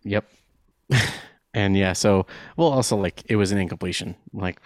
Yep. 0.04 0.25
and 1.54 1.76
yeah, 1.76 1.92
so 1.92 2.26
well, 2.56 2.68
also 2.68 2.96
like 2.96 3.22
it 3.28 3.37
was 3.37 3.52
an 3.52 3.58
incompletion. 3.58 4.14
Like 4.32 4.61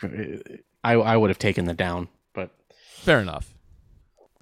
I 0.84 0.92
I 0.94 1.16
would 1.16 1.30
have 1.30 1.38
taken 1.38 1.64
the 1.66 1.74
down, 1.74 2.08
but 2.34 2.50
Fair 2.78 3.20
enough. 3.20 3.54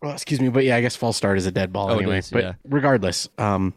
Well, 0.03 0.13
excuse 0.13 0.41
me, 0.41 0.49
but 0.51 0.65
yeah, 0.65 0.77
I 0.77 0.81
guess 0.83 0.97
false 0.97 1.17
start 1.17 1.39
is 1.39 1.47
a 1.47 1.51
dead 1.51 1.73
ball 1.73 1.91
Oh, 1.91 1.97
anyway. 1.99 2.19
is, 2.19 2.31
but 2.31 2.43
yeah. 2.43 2.53
regardless, 2.65 3.29
um, 3.39 3.73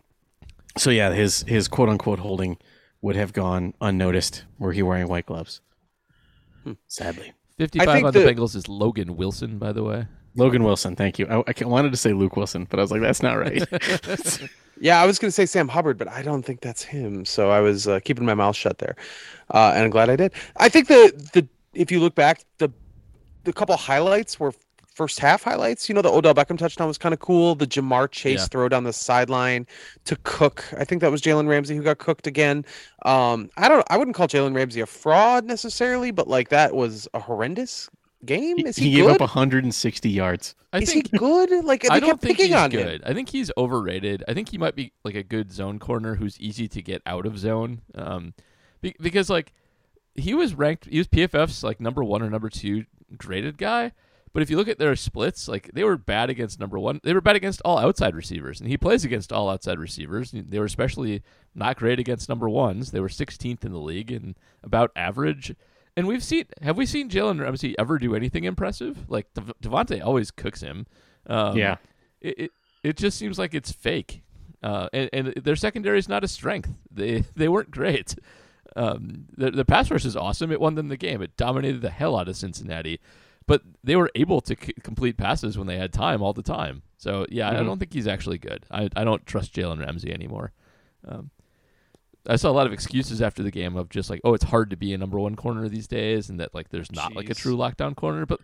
so 0.78 0.90
yeah, 0.90 1.12
his 1.14 1.44
his 1.44 1.68
quote 1.68 1.90
unquote 1.90 2.20
holding 2.20 2.58
would 3.02 3.16
have 3.16 3.32
gone 3.32 3.74
unnoticed 3.80 4.44
were 4.60 4.74
he 4.74 4.82
wearing 4.84 5.08
white 5.08 5.26
gloves. 5.26 5.62
Hmm. 6.64 6.74
Sadly, 6.88 7.34
Fifty-five 7.58 8.04
on 8.04 8.12
the 8.12 8.20
the- 8.20 8.26
Bengals 8.34 8.56
is 8.56 8.68
Logan 8.68 9.16
Wilson, 9.16 9.58
by 9.58 9.72
the 9.72 9.84
way. 9.84 10.06
Logan 10.36 10.64
Wilson, 10.64 10.96
thank 10.96 11.18
you. 11.18 11.26
I, 11.28 11.38
I 11.48 11.66
wanted 11.66 11.92
to 11.92 11.98
say 11.98 12.14
Luke 12.14 12.36
Wilson, 12.38 12.68
but 12.70 12.78
I 12.80 12.84
was 12.84 12.92
like, 12.92 13.02
that's 13.02 13.24
not 13.24 13.36
right. 13.40 13.64
Yeah, 14.80 15.02
I 15.02 15.06
was 15.06 15.20
going 15.20 15.28
to 15.30 15.32
say 15.34 15.46
Sam 15.46 15.68
Hubbard, 15.68 15.98
but 15.98 16.08
I 16.08 16.22
don't 16.22 16.44
think 16.44 16.62
that's 16.62 16.84
him. 16.84 17.26
So 17.26 17.50
I 17.50 17.60
was 17.60 17.88
uh, 17.88 18.00
keeping 18.02 18.26
my 18.26 18.34
mouth 18.34 18.56
shut 18.56 18.78
there, 18.80 18.96
uh, 19.52 19.72
and 19.76 19.84
I'm 19.86 19.90
glad 19.90 20.10
I 20.10 20.16
did. 20.16 20.34
I 20.58 20.70
think 20.70 20.88
the 20.88 21.12
the 21.34 21.48
if 21.74 21.92
you 21.92 22.00
look 22.00 22.16
back, 22.16 22.44
the 22.58 22.70
the 23.44 23.54
couple 23.54 23.76
highlights 23.78 24.40
were 24.40 24.54
first 24.98 25.20
half 25.20 25.44
highlights. 25.44 25.88
You 25.88 25.96
know, 25.96 26.02
the 26.02 26.10
Odell 26.10 26.34
Beckham 26.34 26.58
touchdown 26.58 26.88
was 26.88 26.98
kind 26.98 27.14
of 27.14 27.20
cool. 27.20 27.54
The 27.54 27.68
Ja'Marr 27.68 28.10
Chase 28.10 28.40
Yeah. 28.40 28.46
throw 28.48 28.68
down 28.68 28.84
the 28.84 28.92
sideline 28.94 29.68
to 30.06 30.16
Cook. 30.24 30.66
I 30.76 30.84
think 30.86 31.02
that 31.02 31.12
was 31.12 31.22
Jalen 31.22 31.48
Ramsey 31.48 31.76
who 31.76 31.84
got 31.84 32.00
cooked 32.00 32.26
again. 32.26 32.66
Um, 33.06 33.50
I 33.58 33.70
don't. 33.70 33.86
I 33.90 33.98
wouldn't 33.98 34.16
call 34.16 34.28
Jalen 34.28 34.56
Ramsey 34.56 34.82
a 34.82 34.86
fraud 34.88 35.46
necessarily, 35.46 36.12
but 36.12 36.28
like 36.28 36.50
that 36.50 36.76
was 36.76 37.08
a 37.14 37.20
horrendous 37.20 37.90
game. 38.26 38.58
he, 38.58 38.66
Is 38.66 38.76
he 38.78 38.90
he, 38.90 38.96
gave 38.96 39.06
good? 39.06 39.16
up 39.16 39.20
160 39.22 40.10
yards. 40.10 40.56
I 40.74 40.80
Is 40.80 40.92
think 40.92 41.10
he 41.12 41.18
good? 41.18 41.64
Like 41.66 41.84
they 41.84 41.90
I 41.90 42.00
don't 42.00 42.10
kept 42.12 42.22
think 42.22 42.38
picking 42.38 42.52
he's 42.54 42.62
on 42.62 42.70
good. 42.70 43.02
him. 43.02 43.10
I 43.10 43.14
think 43.14 43.30
he's 43.30 43.52
overrated. 43.58 44.24
I 44.28 44.34
think 44.34 44.50
he 44.50 44.58
might 44.58 44.76
be 44.76 44.92
like 45.04 45.16
a 45.16 45.24
good 45.24 45.52
zone 45.52 45.80
corner 45.80 46.16
who's 46.16 46.40
easy 46.40 46.68
to 46.68 46.82
get 46.82 47.02
out 47.06 47.26
of 47.26 47.38
zone. 47.38 47.82
Um, 47.96 48.34
be- 48.82 48.96
because 49.02 49.30
like 49.30 49.54
he 50.16 50.34
was 50.34 50.54
ranked, 50.56 50.86
he 50.86 50.98
was 50.98 51.08
PFF's 51.08 51.64
like 51.64 51.80
number 51.80 52.04
one 52.04 52.22
or 52.22 52.30
number 52.30 52.50
two 52.50 52.86
graded 53.18 53.58
guy, 53.58 53.92
But 54.34 54.44
if 54.44 54.50
you 54.50 54.58
look 54.58 54.68
at 54.68 54.78
their 54.78 54.96
splits, 54.96 55.48
like 55.48 55.72
they 55.74 55.84
were 55.84 55.98
bad 55.98 56.30
against 56.30 56.60
number 56.60 56.78
one. 56.78 57.00
They 57.04 57.14
were 57.14 57.22
bad 57.22 57.36
against 57.38 57.62
all 57.64 57.78
outside 57.78 58.16
receivers, 58.16 58.60
and 58.60 58.70
he 58.70 58.78
plays 58.78 59.06
against 59.06 59.32
all 59.32 59.50
outside 59.50 59.80
receivers. 59.80 60.32
They 60.34 60.60
were 60.60 60.66
especially 60.66 61.24
not 61.56 61.78
great 61.78 62.00
against 62.00 62.28
number 62.30 62.50
ones. 62.50 62.92
They 62.92 63.00
were 63.00 63.08
16th 63.08 63.64
in 63.64 63.72
the 63.72 63.80
league 63.80 64.12
and 64.12 64.38
about 64.64 64.92
average. 64.96 65.56
And 65.98 66.08
we've 66.08 66.24
seen, 66.24 66.46
have 66.62 66.78
we 66.78 66.86
seen 66.86 67.10
Jalen 67.10 67.42
Ramsey 67.42 67.78
ever 67.78 67.98
do 67.98 68.16
anything 68.16 68.44
impressive? 68.46 69.10
Like 69.10 69.34
Dev- 69.34 69.52
Davante 69.62 70.02
always 70.06 70.32
cooks 70.32 70.62
him. 70.62 70.86
Um, 71.26 71.58
Yeah. 71.58 71.78
it, 72.22 72.40
it 72.40 72.52
it 72.84 72.96
just 72.98 73.18
seems 73.18 73.38
like 73.40 73.54
it's 73.56 73.72
fake. 73.72 74.22
Uh, 74.64 74.88
and, 74.94 75.10
and 75.12 75.28
their 75.44 75.56
secondary 75.58 76.00
is 76.00 76.08
not 76.08 76.24
a 76.24 76.28
strength. 76.28 76.70
They 76.92 77.24
they 77.36 77.50
weren't 77.50 77.72
great. 77.72 78.16
Um, 78.76 79.26
the, 79.36 79.50
the 79.52 79.66
pass 79.66 79.90
rush 79.90 80.06
is 80.06 80.16
awesome. 80.16 80.52
It 80.52 80.62
won 80.62 80.76
them 80.76 80.88
the 80.90 80.98
game. 80.98 81.22
It 81.22 81.36
dominated 81.36 81.82
the 81.82 81.90
hell 81.90 82.16
out 82.16 82.28
of 82.30 82.36
Cincinnati, 82.38 83.00
but 83.48 83.64
they 83.84 83.96
were 83.96 84.12
able 84.14 84.40
to 84.42 84.56
c- 84.62 84.74
complete 84.84 85.18
passes 85.18 85.58
when 85.58 85.66
they 85.68 85.78
had 85.78 85.92
time 85.92 86.22
all 86.22 86.34
the 86.34 86.44
time. 86.44 86.84
So 86.98 87.26
yeah, 87.30 87.50
I 87.50 87.56
Mhm. 87.56 87.66
don't 87.66 87.80
think 87.80 87.94
he's 87.94 88.08
actually 88.08 88.38
good. 88.38 88.66
I 88.70 88.90
I 88.96 89.04
don't 89.04 89.26
trust 89.26 89.54
Jalen 89.56 89.80
Ramsey 89.80 90.14
anymore. 90.14 90.52
Um, 91.08 91.32
I 92.28 92.36
saw 92.36 92.50
a 92.50 92.54
lot 92.54 92.68
of 92.68 92.74
excuses 92.74 93.22
after 93.22 93.42
the 93.44 93.52
game 93.52 93.76
of 93.78 93.90
just 93.90 94.10
like, 94.10 94.22
oh, 94.24 94.34
it's 94.34 94.44
hard 94.44 94.70
to 94.72 94.76
be 94.78 94.94
a 94.94 94.98
number 94.98 95.20
one 95.20 95.36
corner 95.36 95.68
these 95.70 95.88
days, 95.88 96.30
and 96.30 96.40
that 96.40 96.54
like 96.54 96.70
there's 96.70 96.92
not 96.92 97.16
like 97.16 97.30
a 97.30 97.34
true 97.34 97.56
lockdown 97.56 97.96
corner. 97.96 98.26
But 98.26 98.42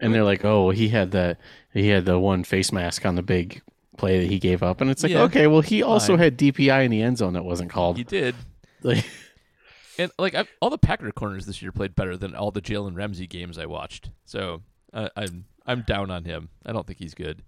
And 0.00 0.12
they're 0.14 0.24
like, 0.24 0.44
"Oh, 0.44 0.70
he 0.70 0.88
had 0.88 1.12
that, 1.12 1.38
he 1.72 1.88
had 1.88 2.04
the 2.04 2.18
one 2.18 2.44
face 2.44 2.72
mask 2.72 3.06
on 3.06 3.14
the 3.14 3.22
big 3.22 3.62
play 3.96 4.20
that 4.20 4.28
he 4.30 4.38
gave 4.38 4.62
up," 4.62 4.80
and 4.80 4.90
it's 4.90 5.02
like, 5.02 5.12
Yeah. 5.12 5.22
okay, 5.22 5.46
well, 5.46 5.60
he 5.62 5.82
also 5.82 6.14
Fine. 6.14 6.18
had 6.24 6.38
DPI 6.38 6.84
in 6.84 6.90
the 6.90 7.02
end 7.02 7.18
zone 7.18 7.32
that 7.34 7.44
wasn't 7.44 7.70
called. 7.70 7.96
he 7.96 8.04
did. 8.04 8.34
Like, 8.84 9.04
And 9.98 10.10
like 10.18 10.34
I've, 10.34 10.48
all 10.60 10.70
the 10.70 10.78
Packer 10.78 11.12
corners 11.12 11.46
this 11.46 11.62
year 11.62 11.70
played 11.70 11.94
better 11.94 12.16
than 12.16 12.34
all 12.34 12.50
the 12.50 12.60
Jalen 12.60 12.96
Ramsey 12.96 13.28
games 13.28 13.58
I 13.58 13.66
watched. 13.66 14.10
So 14.24 14.62
uh, 14.92 15.08
I'm 15.16 15.44
I'm 15.66 15.82
down 15.82 16.10
on 16.10 16.24
him. 16.24 16.48
I 16.66 16.72
don't 16.72 16.84
think 16.86 16.98
he's 16.98 17.14
good. 17.14 17.42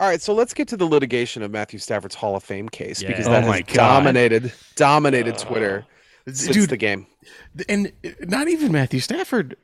All 0.00 0.08
right, 0.08 0.20
so 0.20 0.34
let's 0.34 0.52
get 0.54 0.66
to 0.68 0.76
the 0.76 0.86
litigation 0.86 1.42
of 1.42 1.50
Matthew 1.52 1.78
Stafford's 1.78 2.16
Hall 2.16 2.34
of 2.36 2.42
Fame 2.42 2.68
case 2.68 3.00
Yeah. 3.00 3.08
because 3.08 3.26
Oh 3.28 3.30
that 3.30 3.46
my 3.46 3.56
has 3.58 3.64
God. 3.66 3.74
dominated 3.74 4.52
dominated 4.76 5.38
Twitter 5.38 5.86
oh. 5.88 5.90
Since 6.26 6.48
dude, 6.48 6.70
the 6.70 6.76
game. 6.76 7.06
and 7.68 7.92
not 8.20 8.48
even 8.48 8.72
Matthew 8.72 9.00
Stafford. 9.00 9.56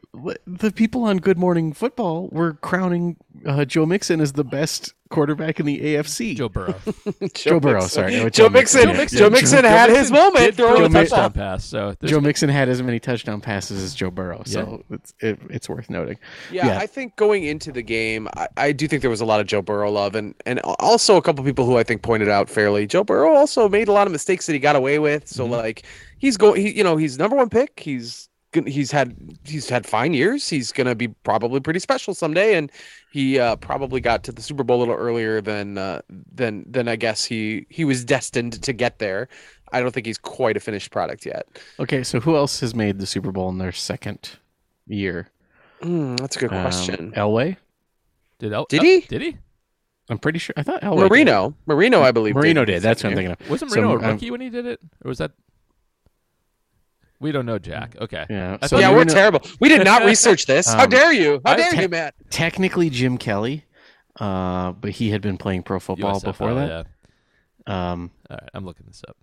The 0.47 0.73
people 0.73 1.05
on 1.05 1.19
Good 1.19 1.39
Morning 1.39 1.73
Football 1.73 2.29
were 2.33 2.55
crowning 2.55 3.17
uh, 3.47 3.65
Joe 3.65 3.87
Mixon 3.87 4.21
as 4.21 4.33
the 4.33 4.43
best 4.43 4.93
quarterback 5.09 5.61
in 5.61 5.67
the 5.67 5.79
AFC. 5.81 6.37
Joe 6.37 6.49
Burrow. 6.49 6.75
Joe 7.35 7.61
Burrow, 7.61 7.83
sorry. 7.87 8.17
No, 8.17 8.29
Joe 8.29 8.45
Joe 8.45 8.49
Mixon. 8.49 8.89
Mixon. 8.97 9.19
Joe 9.19 9.25
Yeah. 9.27 9.31
Mixon 9.31 9.63
Joe 9.63 9.69
had 9.69 9.89
Mixon 9.91 9.99
his 10.03 10.11
moment 10.13 10.55
throwing 10.57 10.85
a 10.85 10.89
the 10.89 10.95
touchdown. 10.95 11.03
touchdown 11.21 11.33
pass. 11.33 11.65
So 11.65 11.95
Joe 12.05 12.21
Mixon 12.21 12.49
had 12.49 12.69
as 12.69 12.83
many 12.83 12.99
touchdown 12.99 13.41
passes 13.41 13.83
as 13.83 13.95
Joe 13.95 14.11
Burrow, 14.11 14.43
so 14.47 14.85
it's 14.91 15.15
it, 15.21 15.39
it's 15.49 15.69
worth 15.69 15.89
noting. 15.91 16.19
Yeah, 16.51 16.67
Yeah. 16.67 16.79
I 16.79 16.87
think 16.87 17.15
going 17.17 17.45
into 17.45 17.71
the 17.71 17.83
game, 17.83 18.29
I, 18.37 18.49
I 18.57 18.73
do 18.73 18.89
think 18.89 19.03
there 19.03 19.11
was 19.11 19.21
a 19.21 19.25
lot 19.27 19.41
of 19.41 19.47
Joe 19.47 19.63
Burrow 19.63 19.91
love, 19.93 20.17
and 20.17 20.35
and 20.45 20.59
also 20.61 21.17
a 21.17 21.23
couple 21.23 21.45
people 21.45 21.67
who 21.67 21.77
I 21.79 21.85
think 21.85 22.03
pointed 22.03 22.29
out 22.29 22.51
fairly. 22.51 22.87
Joe 22.89 23.05
Burrow 23.05 23.33
also 23.35 23.69
made 23.69 23.87
a 23.87 23.93
lot 23.93 24.07
of 24.09 24.13
mistakes 24.13 24.47
that 24.47 24.55
he 24.55 24.59
got 24.59 24.75
away 24.75 24.99
with. 24.99 25.29
So 25.29 25.47
Mhm. 25.47 25.51
like 25.51 25.85
he's 26.21 26.37
going, 26.37 26.61
he 26.61 26.71
you 26.77 26.85
know 26.85 26.97
he's 26.97 27.19
number 27.19 27.37
one 27.37 27.49
pick. 27.49 27.81
He's 27.81 28.29
gon- 28.53 28.67
he's 28.67 28.93
had 28.93 29.17
he's 29.45 29.69
had 29.69 29.85
fine 29.87 30.15
years. 30.15 30.49
He's 30.49 30.71
gonna 30.71 30.95
be 30.95 31.09
probably 31.09 31.59
pretty 31.59 31.81
special 31.81 32.15
someday, 32.15 32.55
and 32.57 32.71
he 33.13 33.41
uh, 33.41 33.57
probably 33.57 34.01
got 34.01 34.23
to 34.25 34.33
the 34.33 34.41
Super 34.43 34.63
Bowl 34.63 34.79
a 34.79 34.81
little 34.81 34.95
earlier 34.95 35.41
than 35.41 35.77
uh, 35.79 36.03
than 36.33 36.65
than 36.71 36.87
I 36.87 36.95
guess 36.95 37.25
he 37.25 37.67
he 37.69 37.85
was 37.85 38.05
destined 38.05 38.63
to 38.63 38.73
get 38.73 39.01
there. 39.01 39.29
I 39.73 39.81
don't 39.81 39.93
think 39.93 40.07
he's 40.07 40.19
quite 40.19 40.57
a 40.57 40.61
finished 40.61 40.91
product 40.91 41.25
yet. 41.27 41.47
Okay, 41.79 42.03
so 42.03 42.21
who 42.21 42.37
else 42.37 42.61
has 42.61 42.75
made 42.75 42.99
the 42.99 43.07
Super 43.07 43.31
Bowl 43.33 43.49
in 43.51 43.59
their 43.59 43.73
second 43.73 44.31
year? 44.87 45.29
Hmm, 45.83 46.17
that's 46.17 46.37
a 46.37 46.41
good 46.41 46.53
Um, 46.53 46.63
question. 46.63 47.13
Elway. 47.17 47.57
did 48.39 48.53
El- 48.53 48.67
Did 48.69 48.81
uh, 48.81 48.85
he? 48.85 49.01
Did 49.03 49.23
he? 49.23 49.37
I'm 50.09 50.19
pretty 50.19 50.41
sure. 50.41 50.55
I 50.57 50.65
thought 50.65 50.83
Elway. 50.83 51.03
did. 51.03 51.11
Marino, 51.11 51.55
Marino, 51.67 52.03
I 52.03 52.11
believe. 52.11 52.35
Marino 52.35 52.63
in 52.63 52.67
did. 52.67 52.83
That's 52.83 53.05
what 53.05 53.11
I'm 53.11 53.17
thinking 53.17 53.33
of. 53.41 53.49
Wasn't 53.49 53.71
So, 53.71 53.81
Marino 53.81 53.93
a 53.93 54.05
um, 54.05 54.11
rookie 54.15 54.31
when 54.33 54.41
he 54.41 54.51
did 54.51 54.67
it, 54.67 54.81
or 55.05 55.09
was 55.09 55.19
that? 55.19 55.31
We 57.21 57.33
don't 57.33 57.45
know, 57.47 57.59
Jack. 57.59 57.97
Okay. 58.01 58.25
Yeah. 58.31 58.57
So 58.67 58.79
yeah, 58.79 58.89
we're 58.91 58.97
Marino- 59.05 59.13
terrible. 59.15 59.41
We 59.61 59.69
did 59.69 59.85
not 59.85 60.05
research 60.07 60.47
this. 60.47 60.73
How 60.73 60.85
Um, 60.85 60.91
dare 60.91 61.13
you? 61.13 61.41
How 61.45 61.53
I- 61.53 61.57
dare 61.57 61.71
te- 61.73 61.83
you, 61.83 61.89
Matt? 61.89 62.15
technically 62.31 62.89
Jim 62.91 63.19
Kelly, 63.19 63.65
uh, 64.19 64.73
but 64.73 64.93
he 64.93 65.11
had 65.11 65.21
been 65.21 65.37
playing 65.37 65.63
pro 65.65 65.79
football 65.81 66.19
USFL, 66.21 66.25
before 66.25 66.55
that. 66.55 66.87
Yeah. 67.67 67.93
Um, 67.93 68.11
All 68.31 68.37
right, 68.41 68.51
I'm 68.55 68.65
looking 68.65 68.87
this 68.87 69.03
up. 69.07 69.17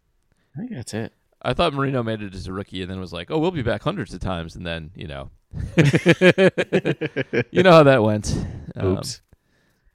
I 0.55 0.59
think 0.59 0.71
that's 0.73 0.93
it. 0.93 1.11
I 1.41 1.53
thought 1.53 1.73
Marino 1.73 2.01
made 2.03 2.21
it 2.21 2.33
as 2.33 2.47
a 2.47 2.53
rookie, 2.53 2.81
and 2.81 2.89
then 2.89 2.99
was 2.99 3.13
like, 3.13 3.29
"Oh, 3.31 3.37
we'll 3.39 3.51
be 3.51 3.61
back 3.61 3.81
hundreds 3.83 4.13
of 4.13 4.19
times," 4.19 4.55
and 4.55 4.65
then 4.65 4.89
you 4.95 5.07
know, 5.07 5.29
you 7.51 7.63
know 7.63 7.71
how 7.71 7.83
that 7.83 8.01
went. 8.03 8.35
Um, 8.75 8.97
Oops. 8.97 9.21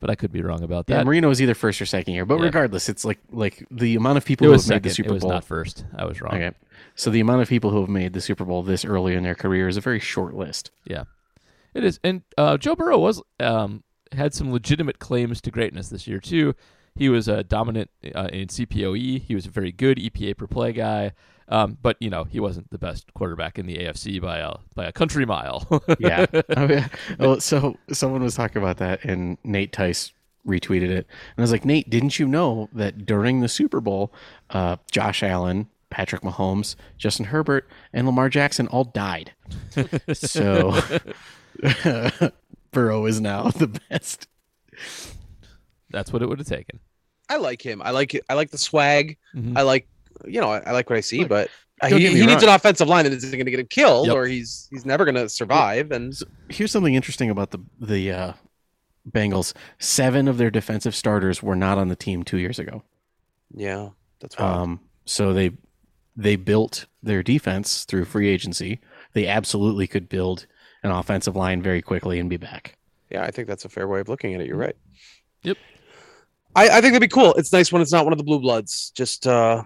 But 0.03 0.11
I 0.11 0.15
could 0.17 0.33
be 0.33 0.43
wrong 0.43 0.63
about 0.63 0.85
Yeah, 0.89 0.99
that. 0.99 1.07
Marino 1.07 1.29
was 1.29 1.41
either 1.41 1.55
first 1.55 1.81
or 1.81 1.87
second 1.87 2.13
year, 2.13 2.27
but 2.27 2.39
Yeah. 2.39 2.45
regardless, 2.47 2.89
it's 2.91 3.05
like 3.05 3.21
like 3.31 3.65
the 3.71 3.95
amount 3.95 4.19
of 4.19 4.25
people 4.27 4.47
who 4.49 4.53
have 4.53 4.61
made 4.63 4.67
second. 4.67 4.83
the 4.83 4.95
Super 4.95 5.09
it 5.11 5.13
was 5.15 5.23
Bowl. 5.23 5.31
not 5.31 5.45
first. 5.45 5.85
I 5.97 6.05
was 6.05 6.21
wrong. 6.21 6.35
Okay, 6.35 6.51
so 6.97 7.09
the 7.09 7.21
amount 7.21 7.41
of 7.41 7.49
people 7.49 7.71
who 7.71 7.81
have 7.81 7.89
made 7.89 8.13
the 8.13 8.21
Super 8.21 8.45
Bowl 8.45 8.63
this 8.63 8.85
early 8.85 9.15
in 9.15 9.23
their 9.23 9.35
career 9.37 9.69
is 9.69 9.77
a 9.79 9.81
very 9.81 10.01
short 10.01 10.35
list. 10.35 10.71
Yeah, 10.85 11.05
it 11.73 11.85
is. 11.85 12.01
And 12.05 12.23
uh, 12.37 12.59
Joe 12.59 12.75
Burrow 12.75 12.99
was 12.99 13.23
um, 13.41 13.85
had 14.11 14.35
some 14.35 14.53
legitimate 14.53 14.99
claims 14.99 15.41
to 15.43 15.51
greatness 15.51 15.89
this 15.89 16.07
year 16.07 16.19
too. 16.19 16.55
He 16.95 17.09
was 17.09 17.29
a 17.29 17.43
dominant 17.43 17.91
uh, 18.15 18.29
in 18.33 18.49
CPOE. 18.49 19.23
He 19.23 19.35
was 19.35 19.47
a 19.47 19.51
very 19.51 19.73
good 19.73 19.99
EPA 19.99 20.37
per 20.37 20.47
play 20.47 20.73
guy. 20.73 21.13
Um, 21.49 21.77
but 21.83 21.97
you 22.01 22.09
know 22.09 22.25
he 22.25 22.41
wasn't 22.41 22.71
the 22.71 22.79
best 22.79 23.13
quarterback 23.13 23.59
in 23.59 23.67
the 23.67 23.77
AFC 23.77 24.21
by 24.23 24.39
a 24.39 24.55
by 24.75 24.87
a 24.87 24.93
country 24.93 25.27
mile. 25.27 25.67
Yeah. 25.99 26.27
oh, 26.57 26.67
yeah. 26.67 26.89
Oh, 27.21 27.39
so 27.39 27.77
someone 27.93 28.23
was 28.23 28.35
talking 28.35 28.63
about 28.63 28.79
that, 28.79 29.05
and 29.05 29.37
Nate 29.45 29.73
Tice 29.73 30.13
retweeted 30.47 30.89
it, 30.91 31.07
and 31.07 31.39
I 31.39 31.43
was 31.43 31.53
like, 31.53 31.65
Nate, 31.65 31.91
didn't 31.91 32.19
you 32.19 32.27
know 32.27 32.69
that 32.73 33.05
during 33.05 33.41
the 33.41 33.49
Super 33.49 33.81
Bowl, 33.81 34.13
uh, 34.51 34.77
Josh 34.91 35.23
Allen, 35.23 35.69
Patrick 35.91 36.23
Mahomes, 36.23 36.75
Justin 36.97 37.27
Herbert, 37.27 37.69
and 37.93 38.07
Lamar 38.07 38.31
Jackson 38.31 38.67
all 38.69 38.85
died. 38.85 39.33
so 40.15 40.81
Burrow 42.73 43.07
is 43.07 43.21
now 43.21 43.51
the 43.51 43.79
best. 43.91 44.27
That's 45.93 46.13
what 46.13 46.23
it 46.23 46.29
would 46.29 46.39
have 46.39 46.49
taken. 46.49 46.81
I 47.29 47.37
like 47.37 47.63
him. 47.63 47.81
I 47.83 47.91
like. 47.91 48.21
I 48.29 48.35
like 48.35 48.51
the 48.51 48.59
swag. 48.59 49.17
Mhm. 49.35 49.57
I 49.57 49.63
like, 49.63 49.87
you 50.27 50.41
know, 50.41 50.51
I, 50.51 50.59
I 50.61 50.73
like 50.73 50.91
what 50.91 50.97
I 50.97 51.01
see. 51.01 51.25
But 51.25 51.49
uh, 51.81 51.87
he, 51.89 52.09
he 52.09 52.15
needs 52.27 52.43
wrong. 52.43 52.43
an 52.45 52.49
offensive 52.51 52.89
line 52.89 53.05
that 53.05 53.13
isn't 53.13 53.31
going 53.31 53.45
to 53.45 53.51
get 53.51 53.61
him 53.61 53.67
killed, 53.67 54.07
Yep. 54.09 54.17
or 54.17 54.27
he's 54.27 54.69
he's 54.71 54.85
never 54.85 55.05
going 55.05 55.15
to 55.15 55.29
survive. 55.29 55.91
And 55.93 56.13
Here's 56.49 56.71
something 56.73 56.95
interesting 56.95 57.31
about 57.31 57.51
the 57.53 57.59
the 57.81 58.11
uh, 58.13 58.33
Bengals. 59.11 59.55
Seven 59.79 60.29
of 60.29 60.39
their 60.39 60.51
defensive 60.51 60.95
starters 60.95 61.43
were 61.43 61.57
not 61.57 61.79
on 61.79 61.89
the 61.89 61.97
team 61.97 62.23
two 62.23 62.39
years 62.39 62.59
ago. 62.59 62.83
yeah, 63.55 63.91
that's 64.21 64.39
wild. 64.39 64.59
Um, 64.59 64.81
so 65.05 65.33
they 65.33 65.53
they 66.17 66.37
built 66.37 66.87
their 67.03 67.23
defense 67.23 67.85
through 67.85 68.05
free 68.05 68.29
agency. 68.29 68.81
They 69.15 69.27
absolutely 69.27 69.87
could 69.87 70.09
build 70.09 70.47
an 70.83 70.91
offensive 70.91 71.37
line 71.37 71.63
very 71.63 71.81
quickly 71.83 72.19
and 72.19 72.29
be 72.29 72.37
back. 72.37 72.77
yeah, 73.11 73.23
I 73.25 73.31
think 73.31 73.49
that's 73.49 73.65
a 73.65 73.69
fair 73.69 73.89
way 73.89 74.01
of 74.01 74.09
looking 74.09 74.35
at 74.35 74.41
it. 74.41 74.47
You're 74.47 74.57
right. 74.57 74.77
Yep. 75.43 75.57
I, 76.55 76.69
I 76.69 76.81
think 76.81 76.93
that'd 76.93 77.01
be 77.01 77.09
cool. 77.09 77.35
It's 77.35 77.53
nice 77.53 77.73
when 77.73 77.83
it's 77.83 77.93
not 77.93 78.05
one 78.05 78.13
of 78.13 78.19
the 78.19 78.25
blue 78.25 78.41
bloods 78.41 78.93
just 78.95 79.27
uh, 79.27 79.63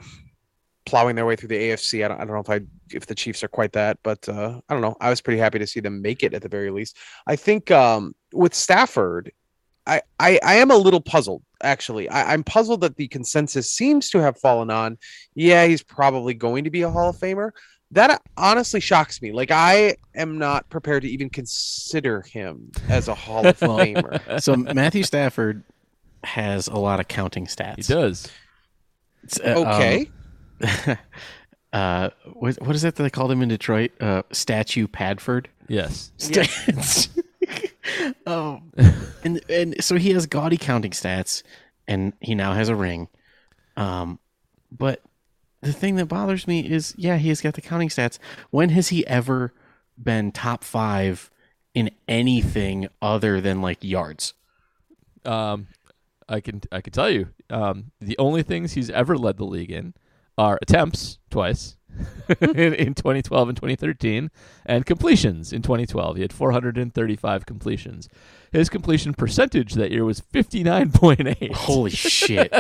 plowing 0.85 1.17
their 1.17 1.27
way 1.27 1.37
through 1.37 1.49
the 1.49 1.59
AFC. 1.59 2.05
I 2.05 2.09
don't, 2.09 2.21
I 2.21 2.25
don't 2.25 2.35
know 2.35 2.41
if 2.41 2.51
I 2.51 2.61
if 2.93 3.07
the 3.07 3.15
Chiefs 3.15 3.43
are 3.43 3.49
quite 3.49 3.73
that, 3.73 3.99
but 4.03 4.27
uh, 4.29 4.61
I 4.69 4.75
don't 4.75 4.83
know. 4.83 4.97
I 5.01 5.11
was 5.11 5.21
pretty 5.21 5.39
happy 5.39 5.59
to 5.59 5.67
see 5.67 5.81
them 5.81 6.01
make 6.01 6.23
it 6.23 6.33
at 6.33 6.43
the 6.43 6.49
very 6.49 6.71
least. 6.71 6.97
I 7.27 7.37
think 7.37 7.71
um, 7.71 8.15
with 8.33 8.55
Stafford, 8.55 9.33
I, 9.87 10.03
I 10.19 10.39
I 10.43 10.55
am 10.57 10.71
a 10.71 10.77
little 10.77 11.01
puzzled 11.01 11.43
actually. 11.63 12.09
I, 12.09 12.33
I'm 12.33 12.45
puzzled 12.45 12.81
that 12.83 12.97
the 12.97 13.09
consensus 13.09 13.71
seems 13.71 14.11
to 14.11 14.19
have 14.19 14.39
fallen 14.39 14.71
on. 14.71 14.99
Yeah, 15.35 15.67
he's 15.67 15.83
probably 15.83 16.35
going 16.35 16.65
to 16.65 16.71
be 16.71 16.83
a 16.83 16.91
Hall 16.91 17.11
of 17.11 17.17
Famer. 17.17 17.51
That 17.93 18.21
honestly 18.37 18.81
shocks 18.81 19.23
me. 19.23 19.33
Like 19.33 19.51
I 19.51 19.97
am 20.15 20.39
not 20.39 20.69
prepared 20.71 21.03
to 21.03 21.09
even 21.09 21.31
consider 21.31 22.23
him 22.23 22.71
as 22.89 23.09
a 23.09 23.15
Hall 23.15 23.47
of 23.47 23.59
Famer. 23.61 24.41
So 24.43 24.57
Matthew 24.57 25.03
Stafford 25.05 25.63
has 26.27 26.67
a 26.67 26.77
lot 26.77 27.01
of 27.01 27.09
counting 27.09 27.47
stats. 27.47 27.77
He 27.77 27.83
does. 27.95 28.29
It's, 29.23 29.41
uh, 29.41 29.55
um, 29.57 29.67
Okay. 29.69 30.11
uh, 31.73 32.11
what, 32.33 32.61
what 32.63 32.77
is 32.77 32.83
that 32.83 32.97
that 32.97 33.03
they 33.03 33.11
called 33.11 33.31
him 33.31 33.43
in 33.43 33.49
Detroit? 33.49 33.93
Uh, 34.01 34.23
Statue 34.33 34.87
Padford. 34.87 35.47
Yes. 35.69 36.13
Stats. 36.19 37.09
um, 38.27 38.73
and 39.25 39.41
and 39.49 39.83
so 39.83 39.97
he 39.97 40.11
has 40.11 40.27
gaudy 40.27 40.57
counting 40.57 40.93
stats, 40.93 41.43
and 41.89 42.13
he 42.21 42.35
now 42.35 42.55
has 42.55 42.69
a 42.69 42.77
ring. 42.77 43.09
Um, 43.77 44.19
but 44.71 45.03
the 45.61 45.73
thing 45.73 45.97
that 45.97 46.07
bothers 46.07 46.47
me 46.47 46.61
is, 46.61 46.95
yeah, 46.97 47.17
he 47.17 47.29
has 47.29 47.41
got 47.41 47.55
the 47.55 47.61
counting 47.61 47.89
stats. 47.89 48.19
When 48.51 48.71
has 48.71 48.89
he 48.89 49.07
ever 49.07 49.53
been 50.03 50.33
top 50.33 50.65
five 50.65 51.31
in 51.75 51.91
anything 52.09 52.89
other 53.03 53.41
than 53.41 53.61
like 53.61 53.83
yards? 53.83 54.35
Um, 55.25 55.67
I 56.29 56.41
can 56.41 56.61
I 56.73 56.81
can 56.81 56.93
tell 56.93 57.11
you, 57.11 57.29
um, 57.51 57.93
the 58.01 58.19
only 58.19 58.43
things 58.43 58.73
he's 58.73 58.91
ever 58.91 59.17
led 59.17 59.37
the 59.37 59.45
league 59.45 59.71
in 59.71 59.95
are 60.39 60.59
attempts 60.61 61.19
twice 61.31 61.77
in, 62.41 62.75
in 62.75 62.95
2012 62.95 63.49
and 63.49 63.57
2013, 63.57 64.31
and 64.67 64.85
completions 64.85 65.53
in 65.53 65.63
2012. 65.63 66.17
He 66.17 66.23
had 66.23 66.33
435 66.33 67.47
completions. 67.47 68.09
His 68.53 68.69
completion 68.69 69.15
percentage 69.15 69.75
that 69.75 69.91
year 69.91 70.05
was 70.05 70.21
59.8. 70.21 71.53
Holy 71.55 71.91
shit! 71.93 72.51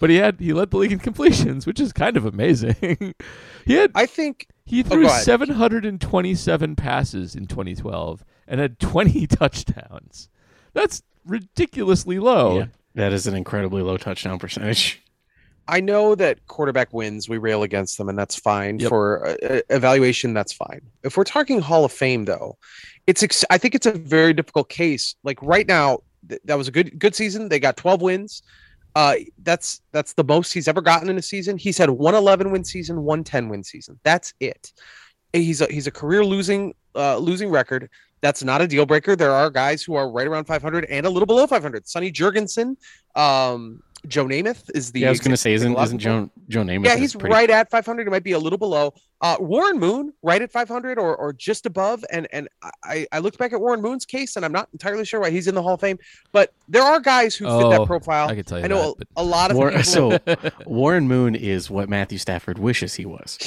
but 0.00 0.10
he 0.10 0.16
had 0.16 0.40
he 0.40 0.52
led 0.52 0.70
the 0.70 0.78
league 0.78 0.92
in 0.92 0.98
completions, 0.98 1.66
which 1.66 1.80
is 1.80 1.92
kind 1.92 2.16
of 2.16 2.24
amazing. 2.24 3.14
he 3.66 3.74
had 3.74 3.92
I 3.94 4.06
think 4.06 4.46
he 4.64 4.80
Oh, 4.80 4.88
threw 4.88 5.02
go 5.02 5.08
ahead. 5.08 5.22
727 5.22 6.76
passes 6.76 7.34
in 7.36 7.46
2012 7.46 8.24
and 8.48 8.60
had 8.60 8.78
20 8.80 9.26
touchdowns. 9.28 10.28
That's 10.72 11.02
ridiculously 11.26 12.18
low. 12.18 12.58
Yeah, 12.58 12.66
that 12.94 13.12
is 13.12 13.26
an 13.26 13.34
incredibly 13.34 13.82
low 13.82 13.96
touchdown 13.96 14.38
percentage. 14.38 15.02
I 15.68 15.80
know 15.80 16.14
that 16.14 16.46
quarterback 16.46 16.92
wins, 16.92 17.28
we 17.28 17.38
rail 17.38 17.64
against 17.64 17.98
them, 17.98 18.08
and 18.08 18.16
that's 18.16 18.36
fine 18.36 18.78
Yep. 18.78 18.88
for 18.88 19.26
uh, 19.28 19.60
evaluation. 19.70 20.32
That's 20.32 20.52
fine. 20.52 20.80
If 21.02 21.16
we're 21.16 21.24
talking 21.24 21.60
Hall 21.60 21.84
of 21.84 21.90
Fame, 21.92 22.24
though, 22.24 22.56
it's 23.08 23.22
ex- 23.24 23.44
I 23.50 23.58
think 23.58 23.74
it's 23.74 23.86
a 23.86 23.92
very 23.92 24.32
difficult 24.32 24.68
case. 24.68 25.16
Like 25.24 25.42
right 25.42 25.66
now, 25.66 25.98
th- 26.28 26.40
that 26.44 26.56
was 26.56 26.68
a 26.68 26.70
good 26.70 26.96
good 26.98 27.14
season. 27.16 27.48
They 27.48 27.58
got 27.58 27.76
12 27.76 28.00
wins. 28.00 28.42
Uh, 28.94 29.16
that's 29.42 29.82
that's 29.92 30.12
the 30.14 30.24
most 30.24 30.52
he's 30.54 30.68
ever 30.68 30.80
gotten 30.80 31.10
in 31.10 31.18
a 31.18 31.22
season. 31.22 31.58
He's 31.58 31.76
had 31.76 31.90
one 31.90 32.14
eleven 32.14 32.50
win 32.50 32.64
season, 32.64 33.02
one 33.02 33.24
ten 33.24 33.48
win 33.48 33.62
season. 33.62 33.98
That's 34.04 34.32
it. 34.40 34.72
He's 35.32 35.60
a 35.60 35.66
he's 35.66 35.86
a 35.86 35.90
career 35.90 36.24
losing 36.24 36.74
uh, 36.94 37.18
losing 37.18 37.50
record. 37.50 37.90
That's 38.22 38.42
not 38.42 38.60
a 38.62 38.66
deal 38.66 38.86
breaker. 38.86 39.14
There 39.16 39.32
are 39.32 39.50
guys 39.50 39.82
who 39.82 39.94
are 39.94 40.10
right 40.10 40.26
around 40.26 40.44
500 40.46 40.86
and 40.86 41.06
a 41.06 41.10
little 41.10 41.26
below 41.26 41.46
500. 41.46 41.86
Sonny 41.86 42.10
Jurgensen, 42.10 42.76
um, 43.14 43.82
Joe 44.08 44.24
Namath 44.24 44.70
is 44.74 44.92
the. 44.92 45.00
Yeah, 45.00 45.08
I 45.08 45.10
was 45.10 45.20
going 45.20 45.32
to 45.32 45.36
say, 45.36 45.52
isn't 45.52 45.76
isn't 45.76 45.98
Joe 45.98 46.30
Joe 46.48 46.62
Namath? 46.62 46.84
yeah, 46.86 46.96
he's 46.96 47.14
pretty- 47.14 47.32
right 47.34 47.50
at 47.50 47.70
500. 47.70 48.06
It 48.06 48.10
might 48.10 48.22
be 48.22 48.32
a 48.32 48.38
little 48.38 48.58
below. 48.58 48.94
Uh, 49.20 49.36
Warren 49.40 49.78
Moon, 49.80 50.12
right 50.22 50.40
at 50.42 50.52
500 50.52 50.98
or, 50.98 51.16
or 51.16 51.32
just 51.32 51.66
above. 51.66 52.04
And 52.12 52.28
and 52.32 52.48
I, 52.84 53.06
I 53.10 53.18
looked 53.18 53.38
back 53.38 53.52
at 53.52 53.60
Warren 53.60 53.80
Moon's 53.82 54.04
case, 54.04 54.36
and 54.36 54.44
I'm 54.44 54.52
not 54.52 54.68
entirely 54.72 55.04
sure 55.04 55.20
why 55.20 55.30
he's 55.30 55.48
in 55.48 55.54
the 55.54 55.62
Hall 55.62 55.74
of 55.74 55.80
Fame. 55.80 55.98
But 56.32 56.52
there 56.68 56.82
are 56.82 57.00
guys 57.00 57.34
who 57.34 57.46
fit 57.46 57.50
Oh, 57.52 57.70
that 57.70 57.86
profile. 57.86 58.28
I 58.28 58.34
can 58.36 58.44
tell 58.44 58.58
you 58.58 58.64
I 58.64 58.68
know 58.68 58.94
that, 58.98 59.08
a, 59.16 59.22
a 59.22 59.24
lot 59.24 59.50
of 59.50 59.56
War- 59.56 59.70
people 59.70 59.82
so 59.84 60.18
Warren 60.66 61.08
Moon 61.08 61.34
is 61.34 61.68
what 61.70 61.88
Matthew 61.88 62.18
Stafford 62.18 62.58
wishes 62.58 62.94
he 62.94 63.06
was. 63.06 63.38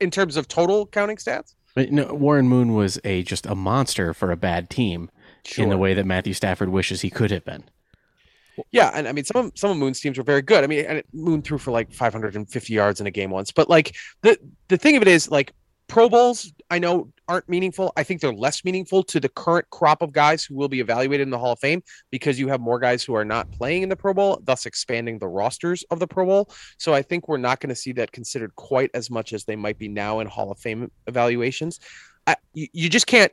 in 0.00 0.10
terms 0.10 0.36
of 0.36 0.48
total 0.48 0.86
counting 0.86 1.16
stats. 1.16 1.54
But 1.76 1.92
no, 1.92 2.06
Warren 2.06 2.48
Moon 2.48 2.72
was 2.72 2.98
a 3.04 3.22
just 3.22 3.44
a 3.44 3.54
monster 3.54 4.14
for 4.14 4.32
a 4.32 4.36
bad 4.36 4.70
team 4.70 5.10
in 5.58 5.68
the 5.68 5.76
way 5.76 5.92
that 5.92 6.06
Matthew 6.06 6.32
Stafford 6.32 6.70
wishes 6.70 7.02
he 7.02 7.10
could 7.10 7.30
have 7.30 7.44
been. 7.44 7.64
Yeah, 8.72 8.90
and 8.94 9.06
I 9.06 9.12
mean 9.12 9.26
some 9.26 9.46
of 9.46 9.52
some 9.54 9.70
of 9.70 9.76
Moon's 9.76 10.00
teams 10.00 10.16
were 10.16 10.24
very 10.24 10.40
good. 10.40 10.64
I 10.64 10.68
mean, 10.68 10.86
and 10.86 11.02
Moon 11.12 11.42
threw 11.42 11.58
for 11.58 11.72
like 11.72 11.92
550 11.92 12.72
yards 12.72 12.98
in 12.98 13.06
a 13.06 13.10
game 13.10 13.30
once. 13.30 13.52
But 13.52 13.68
like 13.68 13.94
the 14.22 14.38
the 14.68 14.78
thing 14.78 14.96
of 14.96 15.02
it 15.02 15.08
is, 15.08 15.30
like 15.30 15.52
Pro 15.86 16.08
Bowls, 16.08 16.50
I 16.70 16.78
know 16.78 17.12
aren't 17.28 17.48
meaningful. 17.48 17.92
I 17.96 18.02
think 18.02 18.20
they're 18.20 18.32
less 18.32 18.64
meaningful 18.64 19.02
to 19.04 19.20
the 19.20 19.28
current 19.28 19.68
crop 19.70 20.02
of 20.02 20.12
guys 20.12 20.44
who 20.44 20.54
will 20.54 20.68
be 20.68 20.80
evaluated 20.80 21.26
in 21.26 21.30
the 21.30 21.38
Hall 21.38 21.52
of 21.52 21.58
Fame 21.58 21.82
because 22.10 22.38
you 22.38 22.48
have 22.48 22.60
more 22.60 22.78
guys 22.78 23.02
who 23.02 23.14
are 23.14 23.24
not 23.24 23.50
playing 23.52 23.82
in 23.82 23.88
the 23.88 23.96
Pro 23.96 24.14
Bowl, 24.14 24.40
thus 24.44 24.66
expanding 24.66 25.18
the 25.18 25.28
rosters 25.28 25.84
of 25.90 25.98
the 25.98 26.06
Pro 26.06 26.26
Bowl. 26.26 26.50
So 26.78 26.94
I 26.94 27.02
think 27.02 27.28
we're 27.28 27.36
not 27.36 27.60
going 27.60 27.70
to 27.70 27.76
see 27.76 27.92
that 27.92 28.12
considered 28.12 28.54
quite 28.56 28.90
as 28.94 29.10
much 29.10 29.32
as 29.32 29.44
they 29.44 29.56
might 29.56 29.78
be 29.78 29.88
now 29.88 30.20
in 30.20 30.26
Hall 30.26 30.50
of 30.50 30.58
Fame 30.58 30.90
evaluations. 31.06 31.80
I, 32.26 32.36
you, 32.54 32.68
you 32.72 32.88
just 32.88 33.06
can't. 33.06 33.32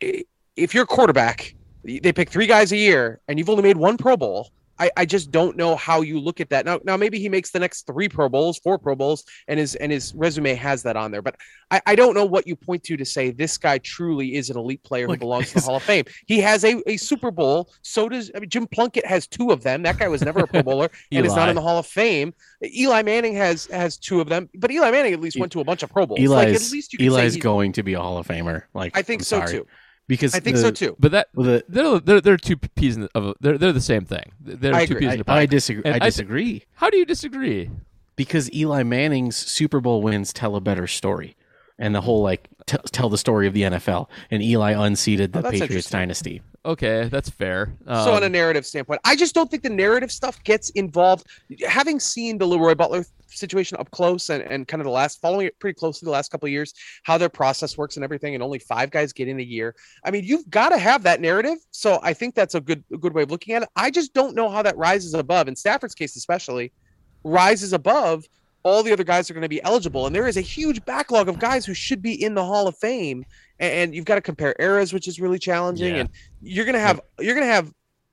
If 0.00 0.74
you're 0.74 0.84
a 0.84 0.86
quarterback, 0.86 1.54
they 1.84 2.12
pick 2.12 2.30
three 2.30 2.46
guys 2.46 2.72
a 2.72 2.76
year, 2.76 3.20
and 3.28 3.38
you've 3.38 3.48
only 3.48 3.62
made 3.62 3.76
one 3.76 3.96
Pro 3.96 4.16
Bowl. 4.16 4.50
I, 4.78 4.90
I 4.96 5.04
just 5.04 5.30
don't 5.30 5.56
know 5.56 5.76
how 5.76 6.02
you 6.02 6.20
look 6.20 6.40
at 6.40 6.50
that. 6.50 6.64
Now, 6.64 6.80
now 6.84 6.96
maybe 6.96 7.18
he 7.18 7.28
makes 7.28 7.50
the 7.50 7.58
next 7.58 7.86
three 7.86 8.08
Pro 8.08 8.28
Bowls, 8.28 8.58
four 8.58 8.78
Pro 8.78 8.94
Bowls, 8.94 9.24
and 9.48 9.58
his 9.58 9.74
and 9.76 9.90
his 9.90 10.14
resume 10.14 10.54
has 10.54 10.82
that 10.84 10.96
on 10.96 11.10
there. 11.10 11.22
But 11.22 11.36
I, 11.70 11.80
I 11.86 11.94
don't 11.96 12.14
know 12.14 12.24
what 12.24 12.46
you 12.46 12.56
point 12.56 12.84
to 12.84 12.96
to 12.96 13.04
say 13.04 13.30
this 13.30 13.58
guy 13.58 13.78
truly 13.78 14.34
is 14.34 14.50
an 14.50 14.56
elite 14.56 14.82
player 14.82 15.06
who 15.06 15.16
belongs 15.16 15.48
to 15.48 15.54
the 15.54 15.60
Hall 15.60 15.76
of 15.76 15.82
Fame. 15.82 16.04
He 16.26 16.40
has 16.40 16.64
a, 16.64 16.82
a 16.88 16.96
Super 16.96 17.30
Bowl. 17.30 17.70
So 17.82 18.08
does 18.08 18.30
I 18.34 18.40
mean, 18.40 18.48
Jim 18.48 18.66
Plunkett 18.66 19.06
has 19.06 19.26
two 19.26 19.50
of 19.50 19.62
them. 19.62 19.82
That 19.82 19.98
guy 19.98 20.08
was 20.08 20.22
never 20.22 20.40
a 20.40 20.46
Pro 20.46 20.62
Bowler 20.62 20.90
and 21.12 21.26
is 21.26 21.34
not 21.34 21.48
in 21.48 21.54
the 21.54 21.62
Hall 21.62 21.78
of 21.78 21.86
Fame. 21.86 22.32
Eli 22.64 23.02
Manning 23.02 23.34
has 23.34 23.66
has 23.66 23.96
two 23.96 24.20
of 24.20 24.28
them, 24.28 24.48
but 24.54 24.70
Eli 24.70 24.90
Manning 24.90 25.12
at 25.12 25.20
least 25.20 25.38
went 25.38 25.52
to 25.52 25.60
a 25.60 25.64
bunch 25.64 25.82
of 25.82 25.90
Pro 25.90 26.06
Bowls. 26.06 26.20
like 26.20 26.48
Eli's 26.48 26.66
at 26.68 26.72
least 26.72 26.92
you 26.92 26.98
Eli's 27.00 27.34
say 27.34 27.40
going 27.40 27.72
to 27.72 27.82
be 27.82 27.94
a 27.94 28.00
Hall 28.00 28.18
of 28.18 28.26
Famer. 28.26 28.64
Like 28.74 28.96
I 28.96 29.02
think 29.02 29.22
I'm 29.22 29.24
so 29.24 29.38
sorry. 29.38 29.52
too. 29.52 29.66
Because 30.08 30.34
I 30.34 30.40
think 30.40 30.56
the, 30.56 30.62
so 30.62 30.70
too. 30.72 30.96
But 30.98 31.12
that 31.12 31.28
well, 31.34 31.46
the, 31.46 31.64
they're, 31.68 32.00
they're 32.00 32.20
they're 32.20 32.36
two 32.36 32.56
peas 32.56 32.96
in 32.96 33.02
the, 33.02 33.10
of 33.14 33.26
a, 33.26 33.34
they're 33.40 33.58
they're 33.58 33.72
the 33.72 33.80
same 33.80 34.04
thing. 34.04 34.32
They're 34.40 34.74
I 34.74 34.86
two 34.86 34.94
agree. 34.94 35.06
peas 35.06 35.10
I, 35.10 35.14
in 35.14 35.20
a 35.20 35.24
pod. 35.24 35.38
I 35.38 35.46
disagree. 35.46 35.82
And 35.84 36.02
I 36.02 36.06
I 36.06 36.08
disagree 36.08 36.64
How 36.74 36.90
do 36.90 36.96
you 36.96 37.04
disagree? 37.04 37.70
because 38.16 38.52
Eli 38.52 38.82
Manning's 38.82 39.36
Super 39.36 39.80
Bowl 39.80 40.02
wins 40.02 40.32
tell 40.32 40.56
a 40.56 40.60
better 40.60 40.86
story, 40.88 41.36
and 41.78 41.94
the 41.94 42.00
whole 42.00 42.22
like 42.22 42.48
t- 42.66 42.78
tell 42.90 43.08
the 43.08 43.18
story 43.18 43.46
of 43.46 43.54
the 43.54 43.62
NFL. 43.62 44.08
And 44.30 44.42
Eli 44.42 44.72
unseated 44.72 45.36
oh, 45.36 45.42
the 45.42 45.48
Oh, 45.48 45.50
Patriots 45.52 45.88
dynasty. 45.90 46.42
Okay, 46.64 47.08
that's 47.08 47.30
fair. 47.30 47.72
so 47.86 48.12
on 48.12 48.22
a 48.22 48.26
Um, 48.26 48.32
narrative 48.32 48.66
standpoint, 48.66 49.00
I 49.04 49.16
just 49.16 49.34
don't 49.34 49.50
think 49.50 49.62
the 49.62 49.70
narrative 49.70 50.10
stuff 50.10 50.42
gets 50.44 50.70
involved. 50.70 51.26
Having 51.66 52.00
seen 52.00 52.36
the 52.36 52.46
LeRoy 52.46 52.76
Butler 52.76 53.06
situation 53.28 53.76
up 53.78 53.90
close 53.90 54.28
and, 54.30 54.42
and 54.42 54.66
kind 54.66 54.80
of 54.80 54.84
the 54.84 54.90
last 54.90 55.20
following 55.20 55.46
it 55.46 55.58
pretty 55.60 55.78
closely 55.78 56.04
the 56.06 56.10
last 56.10 56.30
couple 56.30 56.46
of 56.46 56.52
years, 56.52 56.74
how 57.04 57.16
their 57.16 57.28
process 57.28 57.78
works 57.78 57.96
and 57.96 58.04
everything, 58.04 58.34
and 58.34 58.42
only 58.42 58.58
five 58.58 58.90
guys 58.90 59.12
get 59.12 59.28
in 59.28 59.38
a 59.38 59.42
year. 59.42 59.74
I 60.04 60.10
mean, 60.10 60.24
you've 60.24 60.48
got 60.50 60.70
to 60.70 60.78
have 60.78 61.02
that 61.04 61.20
narrative. 61.20 61.58
So 61.70 62.00
I 62.02 62.12
think 62.12 62.34
that's 62.34 62.54
a 62.56 62.60
good 62.60 62.82
a 62.92 62.98
good 62.98 63.14
way 63.14 63.22
of 63.22 63.30
looking 63.30 63.54
at 63.54 63.62
it. 63.62 63.68
I 63.76 63.90
just 63.90 64.12
don't 64.12 64.34
know 64.34 64.48
how 64.50 64.62
that 64.62 64.76
rises 64.76 65.14
above, 65.14 65.48
in 65.48 65.54
Stafford's 65.56 65.94
case 65.94 66.16
especially, 66.16 66.72
rises 67.22 67.72
above 67.72 68.24
all 68.64 68.82
the 68.82 68.92
other 68.92 69.04
guys 69.04 69.30
are 69.30 69.34
going 69.34 69.42
to 69.42 69.48
be 69.48 69.62
eligible. 69.62 70.06
And 70.06 70.14
there 70.14 70.26
is 70.26 70.36
a 70.36 70.42
huge 70.42 70.84
backlog 70.84 71.28
of 71.28 71.38
guys 71.38 71.64
who 71.64 71.74
should 71.74 72.02
be 72.02 72.22
in 72.22 72.34
the 72.34 72.44
Hall 72.44 72.66
of 72.66 72.76
Fame. 72.76 73.24
And, 73.58 73.72
and 73.72 73.94
you've 73.94 74.04
got 74.04 74.16
to 74.16 74.20
compare 74.20 74.54
eras, 74.58 74.92
which 74.92 75.08
is 75.08 75.20
really 75.20 75.38
challenging. 75.38 75.94
Yeah. 75.94 76.00
And 76.00 76.10
you're 76.40 76.64
gonna 76.64 76.78
have 76.78 77.00
you're 77.18 77.34
gonna 77.34 77.46
have 77.46 77.72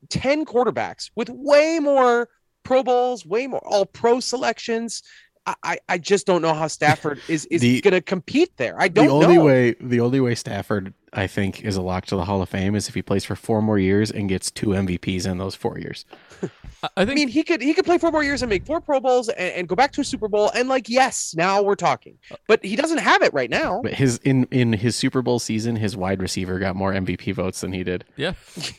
10 0.10 0.46
quarterbacks 0.46 1.10
with 1.16 1.30
way 1.30 1.80
more 1.80 2.30
pro 2.64 2.84
bowls 2.84 3.26
way 3.26 3.48
more 3.48 3.62
all 3.66 3.86
pro 3.86 4.20
selections 4.20 5.04
I, 5.48 5.56
I, 5.64 5.80
I 5.90 5.98
just 5.98 6.26
don't 6.26 6.42
know 6.42 6.54
how 6.54 6.68
Stafford 6.68 7.20
is 7.28 7.46
is 7.46 7.82
gonna 7.82 8.02
compete 8.02 8.58
there. 8.58 8.76
I 8.80 8.88
don't 8.88 9.08
the 9.08 9.12
only 9.14 9.36
know. 9.38 9.46
way 9.46 9.76
the 9.80 10.00
only 10.00 10.20
way 10.20 10.36
Stafford 10.36 10.94
I 11.14 11.28
think 11.28 11.64
is 11.64 11.76
a 11.76 11.82
lock 11.82 12.06
to 12.08 12.16
the 12.16 12.26
Hall 12.26 12.42
of 12.42 12.50
Fame 12.50 12.76
is 12.76 12.90
if 12.90 12.96
he 12.96 13.02
plays 13.02 13.24
for 13.24 13.36
four 13.36 13.62
more 13.62 13.80
years 13.80 14.12
and 14.12 14.28
gets 14.28 14.52
two 14.52 14.68
MVPs 14.68 15.26
in 15.30 15.38
those 15.38 15.56
four 15.56 15.78
years. 15.80 16.06
I- 16.44 16.50
I 16.84 16.90
I 17.02 17.06
think 17.06 17.16
mean, 17.18 17.28
he 17.30 17.42
could 17.44 17.62
he 17.62 17.74
could 17.74 17.86
play 17.86 17.98
four 17.98 18.12
more 18.12 18.24
years 18.24 18.42
and 18.44 18.50
make 18.50 18.64
four 18.66 18.80
Pro 18.80 19.00
Bowls 19.00 19.30
and, 19.30 19.54
and 19.54 19.68
go 19.68 19.76
back 19.76 19.92
to 19.94 20.02
a 20.02 20.04
Super 20.04 20.28
Bowl 20.28 20.52
and 20.54 20.68
like 20.70 20.88
yes, 20.90 21.34
now 21.36 21.62
we're 21.64 21.76
talking. 21.76 22.18
Uh, 22.30 22.36
but 22.48 22.64
he 22.64 22.76
doesn't 22.76 23.00
have 23.00 23.22
it 23.24 23.34
right 23.34 23.50
now. 23.50 23.82
But 23.82 23.94
his 23.94 24.18
in 24.20 24.44
in 24.52 24.74
his 24.74 24.96
Super 24.96 25.22
Bowl 25.22 25.40
season, 25.40 25.78
his 25.78 25.96
wide 25.98 26.22
receiver 26.22 26.60
got 26.60 26.76
more 26.76 26.92
MVP 26.94 27.34
votes 27.34 27.62
than 27.62 27.72
he 27.74 27.84
did. 27.84 28.04
yeah. 28.18 28.34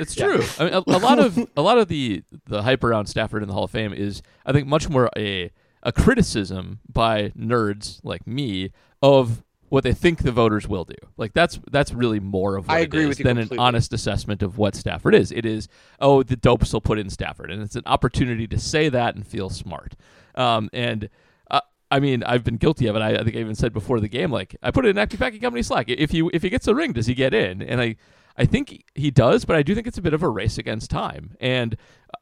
It's 0.00 0.14
true. 0.14 0.42
I 0.58 0.64
mean, 0.64 0.74
a, 0.74 0.78
a 0.86 0.98
lot 0.98 1.18
of 1.18 1.38
a 1.56 1.60
lot 1.62 1.76
of 1.78 1.88
the 1.88 2.22
the 2.46 2.62
hype 2.62 2.84
around 2.84 3.06
Stafford 3.06 3.42
in 3.42 3.48
the 3.48 3.54
Hall 3.54 3.64
of 3.64 3.70
Fame 3.70 3.92
is, 3.92 4.22
I 4.46 4.52
think, 4.52 4.68
much 4.68 4.88
more 4.88 5.10
a 5.16 5.50
a 5.82 5.92
criticism 5.92 6.80
by 6.88 7.30
nerds 7.30 8.00
like 8.02 8.26
me 8.26 8.72
of 9.02 9.42
what 9.68 9.84
they 9.84 9.92
think 9.92 10.22
the 10.22 10.32
voters 10.32 10.66
will 10.66 10.84
do. 10.84 10.94
Like 11.16 11.32
that's 11.32 11.60
that's 11.70 11.92
really 11.92 12.20
more 12.20 12.56
of 12.56 12.68
what 12.68 12.76
I 12.76 12.80
agree 12.80 13.06
with 13.06 13.18
you 13.18 13.24
than 13.24 13.36
completely. 13.36 13.56
an 13.56 13.60
honest 13.60 13.92
assessment 13.92 14.42
of 14.42 14.58
what 14.58 14.74
Stafford 14.74 15.14
is. 15.14 15.30
It 15.32 15.44
is 15.44 15.68
oh 16.00 16.22
the 16.22 16.36
dopes 16.36 16.72
will 16.72 16.80
put 16.80 16.98
in 16.98 17.10
Stafford, 17.10 17.50
and 17.50 17.62
it's 17.62 17.76
an 17.76 17.82
opportunity 17.86 18.46
to 18.46 18.58
say 18.58 18.88
that 18.88 19.14
and 19.14 19.26
feel 19.26 19.50
smart. 19.50 19.94
Um, 20.34 20.70
and 20.72 21.08
uh, 21.50 21.60
I 21.90 22.00
mean, 22.00 22.22
I've 22.22 22.44
been 22.44 22.56
guilty 22.56 22.86
of 22.86 22.96
it. 22.96 23.00
I, 23.00 23.16
I 23.16 23.24
think 23.24 23.36
I 23.36 23.40
even 23.40 23.54
said 23.54 23.72
before 23.72 24.00
the 24.00 24.08
game, 24.08 24.30
like 24.30 24.56
I 24.62 24.70
put 24.70 24.86
it 24.86 24.90
in 24.90 24.98
Acme 24.98 25.18
Packing 25.18 25.40
Company 25.40 25.62
Slack. 25.62 25.88
If 25.88 26.14
you 26.14 26.30
if 26.32 26.42
he 26.42 26.50
gets 26.50 26.66
a 26.66 26.74
ring, 26.74 26.92
does 26.92 27.06
he 27.06 27.14
get 27.14 27.34
in? 27.34 27.62
And 27.62 27.80
I 27.80 27.96
I 28.38 28.46
think 28.46 28.84
he 28.94 29.10
does, 29.10 29.44
but 29.44 29.56
I 29.56 29.62
do 29.62 29.74
think 29.74 29.86
it's 29.86 29.98
a 29.98 30.02
bit 30.02 30.14
of 30.14 30.22
a 30.22 30.28
race 30.28 30.58
against 30.58 30.90
time. 30.90 31.36
And 31.40 31.76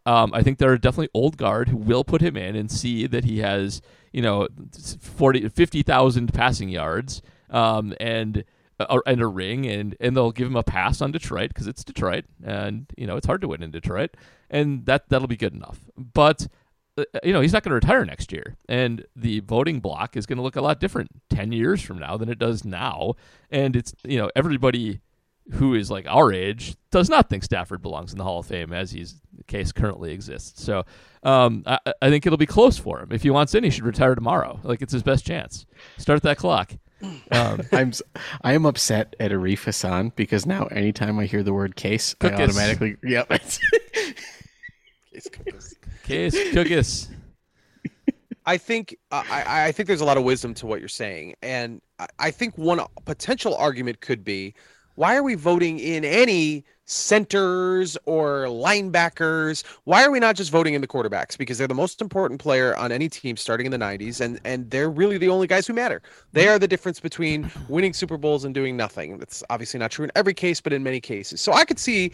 um, 0.07 0.33
I 0.33 0.43
think 0.43 0.59
there 0.59 0.73
are 0.73 0.79
definitely 0.79 1.11
old 1.13 1.37
guard 1.37 1.69
who 1.69 1.77
will 1.77 2.05
put 2.05 2.23
him 2.23 2.37
in 2.37 2.57
and 2.57 2.71
see 2.71 3.07
that 3.07 3.25
he 3.25 3.39
has 3.41 3.83
you 4.13 4.23
know 4.23 4.49
40 5.01 5.51
50,000 5.51 6.33
passing 6.33 6.71
yards 6.71 7.21
um, 7.51 7.95
and 8.01 8.45
uh, 8.81 8.99
and 9.07 9.21
a 9.21 9.27
ring 9.27 9.67
and 9.67 9.95
and 10.01 10.17
they'll 10.17 10.33
give 10.33 10.47
him 10.47 10.57
a 10.57 10.63
pass 10.63 11.01
on 11.03 11.13
Detroit 11.13 11.51
because 11.51 11.67
it's 11.67 11.85
Detroit 11.85 12.25
and 12.43 12.87
you 12.97 13.07
know 13.07 13.17
it's 13.17 13.27
hard 13.27 13.43
to 13.43 13.49
win 13.49 13.63
in 13.63 13.71
Detroit 13.71 14.17
and 14.51 14.87
that 14.87 15.09
that'll 15.09 15.29
be 15.29 15.37
good 15.37 15.55
enough. 15.55 15.81
But 15.97 16.49
uh, 16.99 17.05
you 17.23 17.33
know 17.33 17.43
he's 17.43 17.53
not 17.53 17.63
going 17.63 17.71
to 17.71 17.87
retire 17.87 18.05
next 18.07 18.33
year, 18.33 18.57
and 18.69 19.05
the 19.15 19.41
voting 19.41 19.81
block 19.81 20.17
is 20.17 20.25
going 20.25 20.39
to 20.39 20.43
look 20.43 20.57
a 20.57 20.63
lot 20.63 20.81
different 20.81 21.11
ten 21.29 21.53
years 21.53 21.83
from 21.83 21.99
now 21.99 22.17
than 22.17 22.31
it 22.31 22.39
does 22.39 22.65
now. 22.65 23.15
And 23.51 23.77
it's 23.77 23.95
you 24.05 24.19
know 24.19 24.31
everybody 24.35 25.01
who 25.53 25.75
is 25.75 25.91
like 25.91 26.07
our 26.09 26.33
age 26.33 26.77
does 26.91 27.09
not 27.09 27.29
think 27.29 27.45
Stafford 27.45 27.83
belongs 27.83 28.13
in 28.13 28.19
the 28.19 28.25
Hall 28.25 28.41
of 28.41 28.47
Fame 28.47 28.73
as 28.73 28.91
he's 28.91 29.21
the 29.37 29.45
case 29.45 29.73
currently 29.73 30.13
exists. 30.13 30.63
So 30.63 30.85
um, 31.23 31.63
I, 31.67 31.79
I 32.03 32.11
think 32.11 32.27
it'll 32.27 32.37
be 32.37 32.47
close 32.47 32.79
for 32.79 33.01
him. 33.01 33.09
If 33.13 33.23
he 33.23 33.31
wants 33.31 33.55
in, 33.55 33.65
he 33.65 33.71
should 33.71 33.85
retire 33.85 34.15
tomorrow. 34.15 34.61
Like 34.63 34.83
it's 34.83 34.93
his 34.93 35.03
best 35.03 35.27
chance. 35.27 35.67
Start 35.99 36.23
that 36.23 36.39
clock. 36.39 36.73
Um, 37.31 37.61
I'm 37.73 37.89
s- 37.89 38.01
I 38.43 38.55
am 38.55 38.65
upset 38.65 39.15
at 39.21 39.31
Arif 39.31 39.65
Hassan 39.65 40.13
because 40.17 40.47
now 40.47 40.65
anytime 40.67 41.19
I 41.19 41.27
hear 41.27 41.43
the 41.43 41.53
word 41.53 41.77
case, 41.77 42.15
I 42.23 42.33
automatically 42.33 42.97
yep. 43.03 43.29
Case 46.05 46.35
Cookus. 46.53 47.09
I 48.47 48.57
think 48.57 48.97
I, 49.11 49.67
I 49.67 49.73
think 49.73 49.89
there's 49.89 50.01
a 50.01 50.05
lot 50.05 50.17
of 50.17 50.25
wisdom 50.25 50.55
to 50.55 50.67
what 50.67 50.81
you're 50.81 50.89
saying, 50.89 51.35
and 51.43 51.83
I, 51.99 52.07
I 52.19 52.31
think 52.31 52.57
one 52.57 52.81
potential 53.05 53.55
argument 53.57 54.01
could 54.01 54.25
be, 54.25 54.55
why 54.97 55.17
are 55.17 55.23
we 55.23 55.35
voting 55.35 55.79
in 55.79 56.05
any 56.05 56.65
centers 56.87 57.97
or 58.07 58.45
linebackers? 58.47 59.65
Why 59.85 60.05
are 60.05 60.11
we 60.11 60.19
not 60.19 60.37
just 60.37 60.51
voting 60.51 60.75
in 60.75 60.81
the 60.81 60.87
quarterbacks? 60.87 61.39
Because 61.39 61.59
they're 61.59 61.69
the 61.69 61.75
most 61.75 62.01
important 62.01 62.41
player 62.41 62.77
on 62.77 62.91
any 62.93 63.09
team 63.09 63.37
starting 63.37 63.67
in 63.67 63.73
the 63.73 63.79
90s, 63.79 64.21
and 64.21 64.41
and 64.45 64.71
they're 64.71 64.91
really 64.91 65.19
the 65.19 65.29
only 65.29 65.47
guys 65.47 65.67
who 65.67 65.73
matter. 65.73 66.03
They 66.33 66.49
are 66.49 66.59
the 66.59 66.69
difference 66.69 66.99
between 66.99 67.51
winning 67.69 67.93
Super 67.93 68.17
Bowls 68.17 68.45
and 68.45 68.55
doing 68.55 68.77
nothing. 68.77 69.19
That's 69.19 69.45
obviously 69.51 69.79
not 69.79 69.91
true 69.91 70.05
in 70.05 70.13
every 70.17 70.35
case, 70.35 70.61
but 70.61 70.73
in 70.73 70.83
many 70.83 71.01
cases. 71.01 71.41
So 71.41 71.53
I 71.53 71.65
could 71.65 71.79
see 71.79 72.13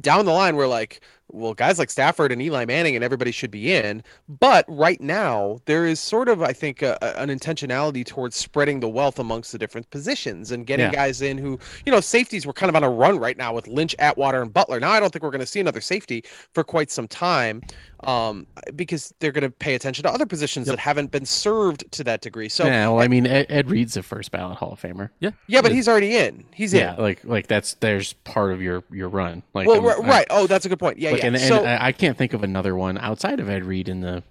down 0.00 0.24
the 0.24 0.32
line 0.32 0.56
where 0.56 0.68
like 0.68 1.02
well, 1.32 1.54
guys 1.54 1.78
like 1.78 1.90
Stafford 1.90 2.30
and 2.30 2.40
Eli 2.42 2.64
Manning 2.64 2.94
and 2.94 3.04
everybody 3.04 3.30
should 3.30 3.50
be 3.50 3.72
in. 3.72 4.02
But 4.28 4.64
right 4.68 5.00
now, 5.00 5.58
there 5.64 5.86
is 5.86 5.98
sort 5.98 6.28
of, 6.28 6.42
I 6.42 6.52
think, 6.52 6.82
a, 6.82 6.98
an 7.18 7.28
intentionality 7.28 8.04
towards 8.04 8.36
spreading 8.36 8.80
the 8.80 8.88
wealth 8.88 9.18
amongst 9.18 9.52
the 9.52 9.58
different 9.58 9.88
positions 9.90 10.50
and 10.50 10.66
getting 10.66 10.86
Yeah. 10.86 10.92
guys 10.92 11.22
in 11.22 11.38
who, 11.38 11.58
you 11.86 11.92
know, 11.92 12.00
safeties 12.00 12.46
were 12.46 12.52
kind 12.52 12.68
of 12.68 12.76
on 12.76 12.84
a 12.84 12.90
run 12.90 13.18
right 13.18 13.36
now 13.36 13.54
with 13.54 13.66
Lynch, 13.66 13.94
Atwater, 13.98 14.42
and 14.42 14.52
Butler. 14.52 14.78
Now, 14.78 14.90
I 14.90 15.00
don't 15.00 15.12
think 15.12 15.22
we're 15.22 15.30
going 15.30 15.40
to 15.40 15.46
see 15.46 15.60
another 15.60 15.80
safety 15.80 16.24
for 16.52 16.62
quite 16.62 16.90
some 16.90 17.08
time 17.08 17.62
um, 18.04 18.46
because 18.74 19.12
they're 19.20 19.32
going 19.32 19.42
to 19.42 19.50
pay 19.50 19.74
attention 19.74 20.02
to 20.04 20.10
other 20.10 20.26
positions 20.26 20.66
that 20.66 20.78
haven't 20.78 21.10
been 21.10 21.24
served 21.26 21.90
to 21.92 22.04
that 22.04 22.20
degree. 22.20 22.48
So, 22.48 22.64
yeah, 22.64 22.88
well, 22.88 23.00
I 23.00 23.08
mean, 23.08 23.26
Ed, 23.26 23.46
Ed 23.48 23.70
Reed's 23.70 23.96
a 23.96 24.02
first 24.02 24.30
ballot 24.30 24.58
Hall 24.58 24.72
of 24.72 24.80
Famer. 24.80 25.10
Yeah. 25.20 25.30
yeah, 25.46 25.60
but 25.62 25.72
he's 25.72 25.88
already 25.88 26.16
in. 26.16 26.44
He's 26.52 26.72
Yeah, 26.74 26.94
in. 26.96 27.00
like 27.02 27.24
like 27.24 27.46
that's 27.46 27.74
there's 27.74 28.12
part 28.24 28.52
of 28.52 28.60
your 28.62 28.82
your 28.90 29.08
run. 29.08 29.42
Like, 29.54 29.66
Well, 29.66 29.76
I'm- 29.76 29.84
right, 29.86 29.98
I- 30.04 30.08
right. 30.18 30.26
Oh, 30.30 30.46
that's 30.46 30.66
a 30.66 30.68
good 30.68 30.78
point. 30.78 30.98
Yeah, 30.98 31.10
like, 31.12 31.20
yeah. 31.20 31.26
and, 31.28 31.36
and 31.36 31.44
so, 31.44 31.64
I, 31.64 31.88
I 31.88 31.92
can't 31.92 32.16
think 32.18 32.32
of 32.32 32.42
another 32.42 32.74
one 32.74 32.98
outside 32.98 33.40
of 33.40 33.48
Ed 33.48 33.64
Reed 33.64 33.88
in 33.88 34.00
the 34.00 34.22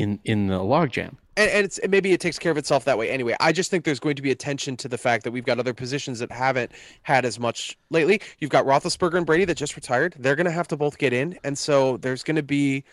in 0.00 0.18
in 0.24 0.46
the 0.48 0.58
logjam. 0.58 1.16
and, 1.36 1.50
and 1.50 1.64
it's 1.64 1.78
maybe 1.88 2.12
it 2.12 2.20
takes 2.20 2.38
care 2.38 2.52
of 2.52 2.58
itself 2.58 2.84
that 2.84 2.98
way 2.98 3.10
anyway. 3.10 3.36
I 3.40 3.52
just 3.52 3.70
think 3.70 3.84
there's 3.84 4.00
going 4.00 4.16
to 4.16 4.22
be 4.22 4.30
attention 4.30 4.76
to 4.78 4.88
the 4.88 4.98
fact 4.98 5.24
that 5.24 5.30
we've 5.30 5.44
got 5.44 5.58
other 5.58 5.74
positions 5.74 6.18
that 6.18 6.32
haven't 6.32 6.72
had 7.02 7.24
as 7.24 7.38
much 7.38 7.78
lately. 7.90 8.20
You've 8.38 8.50
got 8.50 8.64
Roethlisberger 8.66 9.16
and 9.16 9.26
Brady 9.26 9.44
that 9.44 9.56
just 9.56 9.76
retired; 9.76 10.14
they're 10.18 10.36
going 10.36 10.46
to 10.46 10.50
have 10.50 10.68
to 10.68 10.76
both 10.76 10.98
get 10.98 11.12
in, 11.12 11.38
and 11.44 11.56
so 11.56 11.96
there's 11.98 12.22
going 12.22 12.36
to 12.36 12.42
be. 12.42 12.84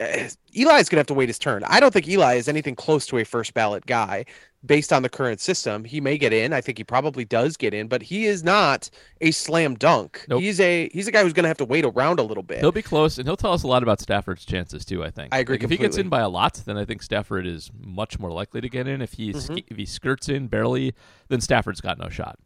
Uh, 0.00 0.28
Eli's 0.54 0.88
going 0.88 0.96
to 0.96 0.96
have 0.98 1.06
to 1.06 1.14
wait 1.14 1.28
his 1.28 1.38
turn. 1.38 1.62
I 1.64 1.80
don't 1.80 1.92
think 1.92 2.08
Eli 2.08 2.34
is 2.34 2.48
anything 2.48 2.74
close 2.74 3.06
to 3.06 3.18
a 3.18 3.24
first 3.24 3.54
ballot 3.54 3.84
guy 3.86 4.24
based 4.64 4.92
on 4.92 5.02
the 5.02 5.08
current 5.08 5.40
system. 5.40 5.84
He 5.84 6.00
may 6.00 6.18
get 6.18 6.32
in. 6.32 6.52
I 6.52 6.60
think 6.60 6.78
he 6.78 6.84
probably 6.84 7.24
does 7.24 7.56
get 7.56 7.74
in, 7.74 7.88
but 7.88 8.02
he 8.02 8.26
is 8.26 8.42
not 8.42 8.90
a 9.20 9.30
slam 9.30 9.74
dunk. 9.74 10.24
Nope. 10.28 10.40
He's 10.40 10.60
a 10.60 10.88
he's 10.92 11.06
a 11.06 11.12
guy 11.12 11.22
who's 11.22 11.32
going 11.32 11.44
to 11.44 11.48
have 11.48 11.58
to 11.58 11.64
wait 11.64 11.84
around 11.84 12.18
a 12.18 12.22
little 12.22 12.42
bit. 12.42 12.60
He'll 12.60 12.72
be 12.72 12.82
close, 12.82 13.18
and 13.18 13.26
he'll 13.26 13.36
tell 13.36 13.52
us 13.52 13.62
a 13.62 13.66
lot 13.68 13.82
about 13.82 14.00
Stafford's 14.00 14.44
chances 14.44 14.84
too. 14.84 15.04
I 15.04 15.10
think. 15.10 15.34
I 15.34 15.38
agree 15.38 15.54
Like, 15.54 15.64
if 15.64 15.70
he 15.70 15.76
gets 15.76 15.96
in 15.96 16.08
by 16.08 16.20
a 16.20 16.28
lot, 16.28 16.54
then 16.64 16.76
I 16.76 16.84
think 16.84 17.02
Stafford 17.02 17.46
is 17.46 17.70
much 17.78 18.18
more 18.18 18.30
likely 18.30 18.60
to 18.60 18.68
get 18.68 18.88
in. 18.88 19.00
If 19.02 19.14
he 19.14 19.32
sk- 19.32 19.64
if 19.68 19.76
he 19.76 19.86
skirts 19.86 20.28
in 20.28 20.48
barely, 20.48 20.94
then 21.28 21.40
Stafford's 21.40 21.80
got 21.80 21.98
no 21.98 22.08
shot. 22.08 22.38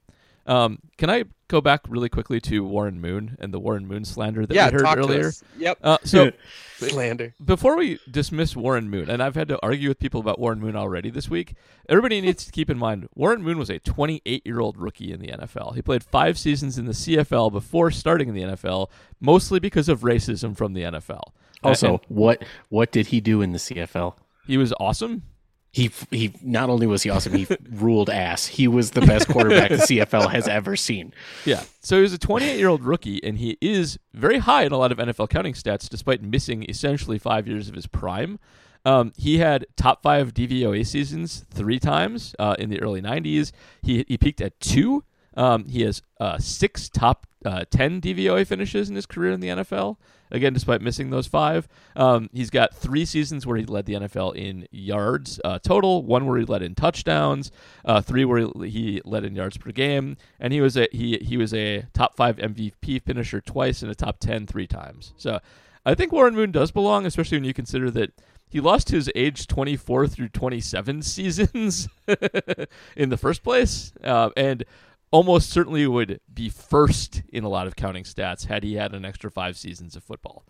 Um, 0.47 0.79
can 0.99 1.09
I 1.11 1.25
go 1.49 1.61
back 1.61 1.83
really 1.89 2.09
quickly 2.09 2.41
to 2.41 2.65
Warren 2.65 3.01
Moon 3.01 3.37
and 3.39 3.53
the 3.53 3.61
Warren 3.61 3.87
Moon 3.87 4.05
slander 4.05 4.47
that 4.47 4.55
yeah, 4.55 4.67
we 4.67 4.73
heard 4.73 4.83
talk 4.85 4.95
to 4.97 5.01
earlier? 5.03 5.29
us. 5.29 5.45
Yep, 5.59 5.79
Uh, 5.83 5.99
so 6.05 6.33
slander. 6.79 7.35
before 7.45 7.77
we 7.77 7.99
dismiss 8.11 8.57
Warren 8.57 8.89
Moon, 8.91 9.09
and 9.11 9.23
I've 9.23 9.35
had 9.35 9.49
to 9.49 9.59
argue 9.63 9.89
with 9.89 9.99
people 9.99 10.21
about 10.21 10.39
Warren 10.39 10.59
Moon 10.61 10.75
already 10.75 11.11
this 11.11 11.29
week, 11.29 11.55
everybody 11.89 12.21
needs 12.21 12.45
to 12.45 12.51
keep 12.53 12.71
in 12.71 12.79
mind 12.79 13.09
Warren 13.15 13.43
Moon 13.43 13.59
was 13.59 13.71
a 13.71 13.79
28 13.79 14.45
year 14.47 14.61
old 14.61 14.77
rookie 14.79 15.13
in 15.13 15.21
the 15.21 15.29
NFL. 15.29 15.75
He 15.75 15.83
played 15.83 16.03
five 16.03 16.39
seasons 16.39 16.79
in 16.79 16.87
the 16.87 16.93
CFL 16.93 17.53
before 17.53 17.91
starting 17.91 18.29
in 18.29 18.35
the 18.35 18.43
NFL, 18.43 18.89
mostly 19.21 19.61
because 19.61 19.89
of 19.89 20.01
racism 20.01 20.57
from 20.57 20.73
the 20.73 20.83
NFL. 20.83 21.33
Also, 21.63 21.89
and 21.91 22.01
what 22.09 22.43
what 22.71 22.91
did 22.91 23.09
he 23.09 23.21
do 23.21 23.43
in 23.43 23.53
the 23.53 23.59
CFL? 23.59 24.15
he 24.47 24.57
was 24.57 24.73
awesome. 24.81 25.23
He 25.73 25.91
he 26.11 26.35
not 26.43 26.69
only 26.69 26.87
was 26.87 27.03
he 27.03 27.11
awesome, 27.11 27.33
he 27.33 27.47
ruled 27.71 28.11
ass. 28.11 28.47
He 28.47 28.69
was 28.69 28.91
the 28.91 29.01
best 29.01 29.27
quarterback 29.29 29.71
the 29.71 29.77
CFL 29.77 30.31
has 30.31 30.47
ever 30.47 30.77
seen. 30.77 31.15
Yeah. 31.47 31.65
So 31.81 31.97
he 31.97 32.03
was 32.03 32.13
a 32.13 32.19
28 32.19 32.59
year 32.59 32.69
old 32.69 32.85
rookie, 32.85 33.25
and 33.25 33.39
he 33.39 33.57
is 33.61 33.99
very 34.13 34.39
high 34.39 34.65
in 34.65 34.73
a 34.73 34.77
lot 34.77 34.93
of 34.93 34.99
NFL 34.99 35.31
counting 35.31 35.55
stats, 35.55 35.89
despite 35.89 36.23
missing 36.23 36.65
essentially 36.69 37.19
five 37.19 37.49
years 37.49 37.69
of 37.69 37.75
his 37.75 37.87
prime. 37.87 38.39
Um, 38.85 39.13
he 39.17 39.39
had 39.39 39.67
top 39.77 40.03
five 40.03 40.35
DVOA 40.35 40.87
seasons 40.87 41.47
three 41.51 41.79
times 41.79 42.35
uh, 42.39 42.57
in 42.59 42.69
the 42.69 42.81
early 42.83 43.01
90s. 43.01 43.53
He, 43.81 44.05
he 44.09 44.19
peaked 44.19 44.41
at 44.41 44.59
two. 44.61 45.05
Um, 45.37 45.67
he 45.67 45.83
has 45.83 46.03
uh, 46.21 46.39
six 46.39 46.89
top 46.89 47.27
uh, 47.45 47.65
10 47.71 48.01
DVOA 48.01 48.47
finishes 48.47 48.89
in 48.89 48.97
his 48.97 49.07
career 49.07 49.33
in 49.33 49.41
the 49.41 49.49
NFL. 49.49 49.97
Again, 50.31 50.55
despite 50.55 50.81
missing 50.81 51.11
those 51.11 51.27
five, 51.27 51.69
um, 51.95 52.31
he's 52.33 52.49
got 52.49 52.75
three 52.75 53.05
seasons 53.05 53.47
where 53.47 53.59
he 53.59 53.67
led 53.67 53.85
the 53.85 53.93
NFL 53.95 54.35
in 54.35 54.67
yards 54.71 55.39
uh, 55.45 55.59
total, 55.59 56.03
one 56.03 56.27
where 56.27 56.39
he 56.39 56.47
led 56.47 56.63
in 56.63 56.75
touchdowns, 56.75 57.51
uh, 57.85 58.01
three 58.01 58.25
where 58.25 58.49
he 58.65 59.03
led 59.05 59.25
in 59.25 59.37
yards 59.37 59.59
per 59.59 59.73
game, 59.73 60.17
and 60.41 60.55
he 60.55 60.63
was 60.63 60.77
a 60.77 60.89
he 60.91 61.19
he 61.19 61.37
was 61.37 61.53
a 61.53 61.83
top 61.93 62.17
five 62.17 62.37
MVP 62.37 63.03
finisher 63.03 63.43
twice 63.43 63.83
and 63.83 63.91
a 63.91 63.95
top 63.95 64.21
10 64.21 64.47
three 64.47 64.67
times. 64.67 65.13
So 65.19 65.39
I 65.85 65.95
think 65.95 66.13
Warren 66.13 66.35
Moon 66.35 66.51
does 66.51 66.71
belong, 66.71 67.05
especially 67.05 67.37
when 67.37 67.45
you 67.45 67.53
consider 67.53 67.91
that 67.91 68.13
he 68.49 68.61
lost 68.61 68.91
his 68.91 69.11
age 69.15 69.47
24 69.47 70.07
through 70.09 70.29
27 70.29 71.03
seasons 71.03 71.89
in 72.97 73.09
the 73.09 73.17
first 73.17 73.43
place, 73.43 73.93
uh, 74.05 74.31
and 74.37 74.65
almost 75.13 75.51
certainly 75.51 75.87
would 75.87 76.21
be 76.33 76.49
first 76.49 77.23
in 77.33 77.45
a 77.45 77.49
lot 77.49 77.69
of 77.69 77.77
counting 77.77 78.03
stats 78.03 78.47
had 78.47 78.65
he 78.65 78.75
had 78.75 78.95
an 78.95 79.05
extra 79.05 79.31
five 79.31 79.57
seasons 79.57 79.95
of 79.95 80.03
football. 80.03 80.45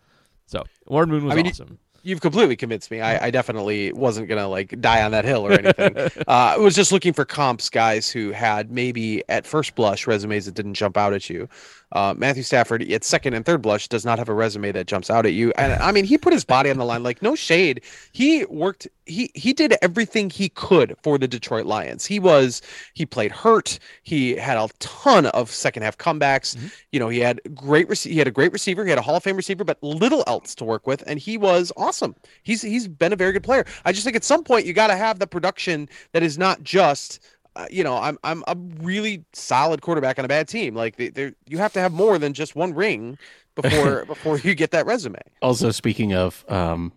So 0.46 0.64
Warren 0.86 1.10
Moon 1.10 1.24
was 1.24 1.32
I 1.32 1.36
mean, 1.36 1.48
awesome. 1.48 1.78
You've 2.04 2.20
completely 2.20 2.56
convinced 2.56 2.90
me. 2.90 3.00
I, 3.00 3.26
I 3.26 3.30
definitely 3.30 3.92
wasn't 3.92 4.28
gonna 4.28 4.48
like 4.48 4.80
die 4.80 5.02
on 5.02 5.12
that 5.12 5.24
hill 5.24 5.46
or 5.46 5.52
anything. 5.52 5.96
uh, 6.26 6.54
I 6.56 6.56
was 6.56 6.74
just 6.74 6.90
looking 6.90 7.12
for 7.12 7.24
comps, 7.24 7.68
guys 7.68 8.10
who 8.10 8.30
had 8.30 8.72
maybe 8.72 9.22
at 9.28 9.46
first 9.46 9.74
blush 9.74 10.06
resumes 10.06 10.46
that 10.46 10.54
didn't 10.54 10.74
jump 10.74 10.96
out 10.96 11.12
at 11.12 11.30
you. 11.30 11.48
Uh, 11.92 12.14
Matthew 12.16 12.42
Stafford 12.42 12.82
at 12.90 13.04
second 13.04 13.34
and 13.34 13.44
third 13.44 13.62
blush 13.62 13.88
does 13.88 14.04
not 14.04 14.18
have 14.18 14.28
a 14.28 14.34
resume 14.34 14.72
that 14.72 14.86
jumps 14.86 15.10
out 15.10 15.26
at 15.26 15.32
you. 15.32 15.52
And 15.56 15.74
I 15.74 15.92
mean, 15.92 16.04
he 16.04 16.18
put 16.18 16.32
his 16.32 16.44
body 16.44 16.70
on 16.70 16.78
the 16.78 16.84
line. 16.84 17.02
Like 17.02 17.22
no 17.22 17.34
shade, 17.34 17.82
he 18.12 18.44
worked. 18.46 18.88
He 19.04 19.30
he 19.34 19.52
did 19.52 19.74
everything 19.82 20.30
he 20.30 20.48
could 20.48 20.96
for 21.02 21.18
the 21.18 21.28
Detroit 21.28 21.66
Lions. 21.66 22.06
He 22.06 22.18
was 22.18 22.62
he 22.94 23.04
played 23.04 23.32
hurt. 23.32 23.78
He 24.02 24.36
had 24.36 24.56
a 24.56 24.68
ton 24.78 25.26
of 25.26 25.50
second 25.50 25.82
half 25.82 25.98
comebacks. 25.98 26.56
You 26.92 27.00
know, 27.00 27.08
he 27.08 27.20
had 27.20 27.40
great. 27.54 27.88
Rec- 27.88 27.98
he 27.98 28.16
had 28.16 28.28
a 28.28 28.32
great 28.32 28.52
receiver. 28.52 28.84
He 28.84 28.90
had 28.90 28.98
a 28.98 29.02
Hall 29.02 29.16
of 29.16 29.22
Fame 29.22 29.36
receiver, 29.36 29.64
but 29.64 29.82
little 29.82 30.24
else 30.26 30.54
to 30.56 30.64
work 30.64 30.86
with, 30.86 31.02
and 31.06 31.18
he 31.18 31.36
was 31.36 31.72
awesome. 31.76 32.14
He's 32.42 32.62
he's 32.62 32.88
been 32.88 33.12
a 33.12 33.16
very 33.16 33.32
good 33.32 33.44
player. 33.44 33.66
I 33.84 33.92
just 33.92 34.04
think 34.04 34.16
at 34.16 34.24
some 34.24 34.44
point 34.44 34.66
you 34.66 34.72
got 34.72 34.86
to 34.86 34.96
have 34.96 35.18
the 35.18 35.26
production 35.26 35.88
that 36.12 36.22
is 36.22 36.38
not 36.38 36.62
just. 36.62 37.20
Uh, 37.54 37.66
you 37.70 37.84
know, 37.84 37.96
I'm 37.96 38.18
I'm 38.24 38.42
a 38.46 38.56
really 38.80 39.24
solid 39.34 39.82
quarterback 39.82 40.18
on 40.18 40.24
a 40.24 40.28
bad 40.28 40.48
team. 40.48 40.74
Like 40.74 40.96
they, 40.96 41.08
they're- 41.10 41.34
you 41.46 41.58
have 41.58 41.72
to 41.74 41.80
have 41.80 41.92
more 41.92 42.18
than 42.18 42.32
just 42.32 42.56
one 42.56 42.72
ring 42.74 43.18
before 43.54 44.04
before 44.06 44.38
you 44.38 44.54
get 44.54 44.70
that 44.70 44.86
resume. 44.86 45.18
Also, 45.42 45.70
speaking 45.70 46.14
of, 46.14 46.44
um, 46.48 46.92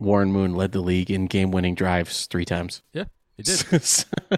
Warren 0.00 0.32
Moon 0.32 0.54
led 0.56 0.72
the 0.72 0.80
league 0.80 1.10
in 1.10 1.26
game 1.26 1.52
winning 1.52 1.74
drives 1.76 2.26
three 2.26 2.44
times. 2.44 2.82
Yeah, 2.92 3.04
he 3.36 3.44
did. 3.44 3.58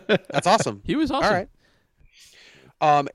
That's 0.06 0.46
awesome. 0.46 0.82
He 0.84 0.96
was 0.96 1.10
awesome. 1.10 1.24
All 1.24 1.32
right. 1.32 1.48
Um, 2.80 3.08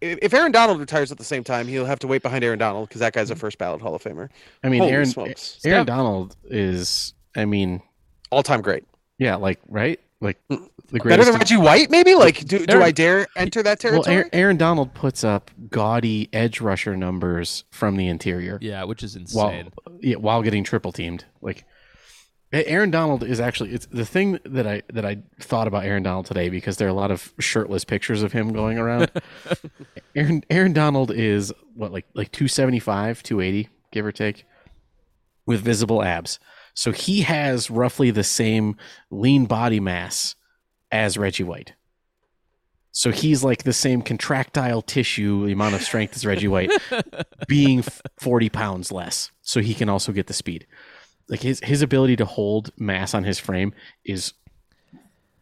if, 0.00 0.18
if 0.22 0.34
Aaron 0.34 0.52
Donald 0.52 0.80
retires 0.80 1.12
at 1.12 1.18
the 1.18 1.24
same 1.24 1.44
time, 1.44 1.66
he'll 1.68 1.84
have 1.86 1.98
to 2.00 2.06
wait 2.06 2.22
behind 2.22 2.42
Aaron 2.44 2.58
Donald 2.58 2.88
because 2.88 3.00
that 3.00 3.12
guy's 3.12 3.30
a 3.30 3.36
first 3.36 3.58
ballot 3.58 3.80
Hall 3.80 3.94
of 3.94 4.02
Famer, 4.02 4.28
I 4.62 4.68
mean, 4.68 4.80
Holy 4.80 4.92
Aaron 4.92 5.06
smokes. 5.06 5.60
Aaron 5.64 5.84
Steph- 5.84 5.86
Donald 5.86 6.36
is. 6.44 7.14
I 7.36 7.44
mean, 7.44 7.82
all 8.30 8.42
time 8.42 8.60
great. 8.62 8.84
yeah, 9.18 9.36
like 9.36 9.60
right, 9.68 10.00
like 10.24 10.40
mm, 10.50 10.68
the 10.88 10.98
Better 10.98 11.24
than 11.24 11.34
Reggie 11.34 11.56
White, 11.56 11.90
maybe. 11.90 12.14
Like, 12.14 12.44
do, 12.44 12.66
do 12.66 12.82
I 12.82 12.90
dare 12.90 13.26
enter 13.36 13.62
that 13.62 13.80
territory? 13.80 14.14
Aaron, 14.14 14.30
Aaron 14.32 14.56
Donald 14.56 14.94
puts 14.94 15.22
up 15.22 15.50
gaudy 15.70 16.28
edge 16.32 16.60
rusher 16.60 16.96
numbers 16.96 17.64
from 17.70 17.96
the 17.96 18.08
interior. 18.08 18.58
Yeah, 18.60 18.84
which 18.84 19.02
is 19.02 19.16
while 19.32 19.50
insane. 19.50 19.72
yeah, 20.00 20.16
while 20.16 20.42
getting 20.42 20.64
triple 20.64 20.92
teamed. 20.92 21.24
Like 21.40 21.64
Aaron 22.52 22.90
Donald 22.90 23.24
is 23.24 23.40
actually 23.40 23.70
it's 23.70 23.86
the 23.86 24.04
thing 24.06 24.38
that 24.44 24.66
I 24.66 24.82
that 24.92 25.04
I 25.04 25.18
thought 25.40 25.66
about 25.66 25.84
Aaron 25.84 26.02
Donald 26.02 26.26
today 26.26 26.48
because 26.48 26.76
there 26.76 26.86
are 26.86 26.90
a 26.90 26.94
lot 26.94 27.10
of 27.10 27.32
shirtless 27.38 27.84
pictures 27.84 28.22
of 28.22 28.32
him 28.32 28.52
going 28.52 28.78
around. 28.78 29.10
Aaron 30.16 30.44
Aaron 30.50 30.72
Donald 30.72 31.10
is 31.10 31.52
what 31.74 31.92
like 31.92 32.06
like 32.14 32.30
275, 32.30 33.22
280, 33.22 33.68
give 33.90 34.06
or 34.06 34.12
take, 34.12 34.44
with 35.46 35.60
visible 35.60 36.02
abs. 36.02 36.38
So 36.74 36.90
he 36.90 37.22
has 37.22 37.70
roughly 37.70 38.10
the 38.10 38.24
same 38.24 38.76
lean 39.10 39.46
body 39.46 39.80
mass 39.80 40.34
as 40.90 41.16
Reggie 41.16 41.44
White. 41.44 41.74
So 42.90 43.10
he's 43.10 43.42
like 43.42 43.64
the 43.64 43.72
same 43.72 44.02
contractile 44.02 44.82
tissue, 44.82 45.46
the 45.46 45.52
amount 45.52 45.74
of 45.74 45.82
strength 45.82 46.14
as 46.14 46.24
Reggie 46.24 46.48
White, 46.48 46.70
being 47.48 47.82
40 48.18 48.48
pounds 48.50 48.92
less. 48.92 49.32
So 49.42 49.60
he 49.60 49.74
can 49.74 49.88
also 49.88 50.12
get 50.12 50.28
the 50.28 50.32
speed. 50.32 50.66
Like 51.28 51.40
his, 51.40 51.58
his 51.60 51.82
ability 51.82 52.16
to 52.16 52.24
hold 52.24 52.70
mass 52.78 53.14
on 53.14 53.24
his 53.24 53.40
frame 53.40 53.72
is 54.04 54.34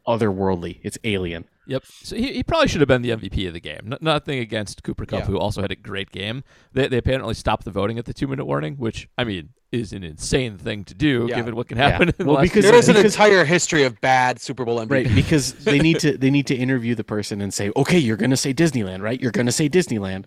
otherworldly. 0.07 0.81
It's 0.83 0.99
alien. 1.05 1.45
Yep. 1.67 1.85
So 1.87 2.17
he, 2.17 2.33
he 2.33 2.43
probably 2.43 2.69
should 2.69 2.81
have 2.81 2.89
been 2.89 3.03
the 3.03 3.11
MVP 3.11 3.47
of 3.47 3.53
the 3.55 3.61
game. 3.61 3.81
N- 3.93 3.99
nothing 4.01 4.39
against 4.41 4.83
Cooper 4.83 5.07
Kupp, 5.07 5.21
Yeah. 5.21 5.27
who 5.27 5.39
also 5.39 5.63
had 5.63 5.71
a 5.71 5.77
great 5.77 6.11
game. 6.11 6.43
They, 6.73 6.89
they 6.89 6.97
apparently 6.99 7.35
stopped 7.35 7.65
the 7.65 7.71
voting 7.71 7.99
at 7.99 8.05
the 8.05 8.13
two 8.13 8.27
minute 8.27 8.45
warning, 8.47 8.75
which 8.77 9.09
I 9.17 9.25
mean 9.25 9.51
is 9.71 9.93
an 9.93 10.03
insane 10.03 10.59
thing 10.59 10.85
to 10.85 10.95
do 10.95 11.27
Yeah. 11.31 11.37
given 11.37 11.55
what 11.57 11.69
can 11.69 11.79
Yeah. 11.79 11.91
happen. 11.91 12.09
In 12.09 12.15
the 12.19 12.25
Well, 12.25 12.35
last 12.37 12.43
because- 12.45 12.65
There 12.65 12.75
is 12.75 12.89
an 12.89 12.97
entire 12.97 13.45
history 13.45 13.85
of 13.85 14.01
bad 14.01 14.41
Super 14.41 14.65
Bowl 14.65 14.79
MVP. 14.81 14.91
Right, 14.91 15.15
because 15.15 15.53
they 15.55 15.79
need 15.79 16.01
to 16.01 16.19
they 16.19 16.31
need 16.31 16.47
to 16.49 16.55
interview 16.57 16.95
the 16.95 17.05
person 17.05 17.41
and 17.41 17.55
say, 17.55 17.71
okay, 17.77 17.99
you're 17.99 18.17
going 18.17 18.31
to 18.31 18.37
say 18.37 18.53
Disneyland, 18.53 19.01
right? 19.01 19.21
You're 19.21 19.31
going 19.33 19.47
to 19.47 19.53
say 19.53 19.69
Disneyland. 19.69 20.25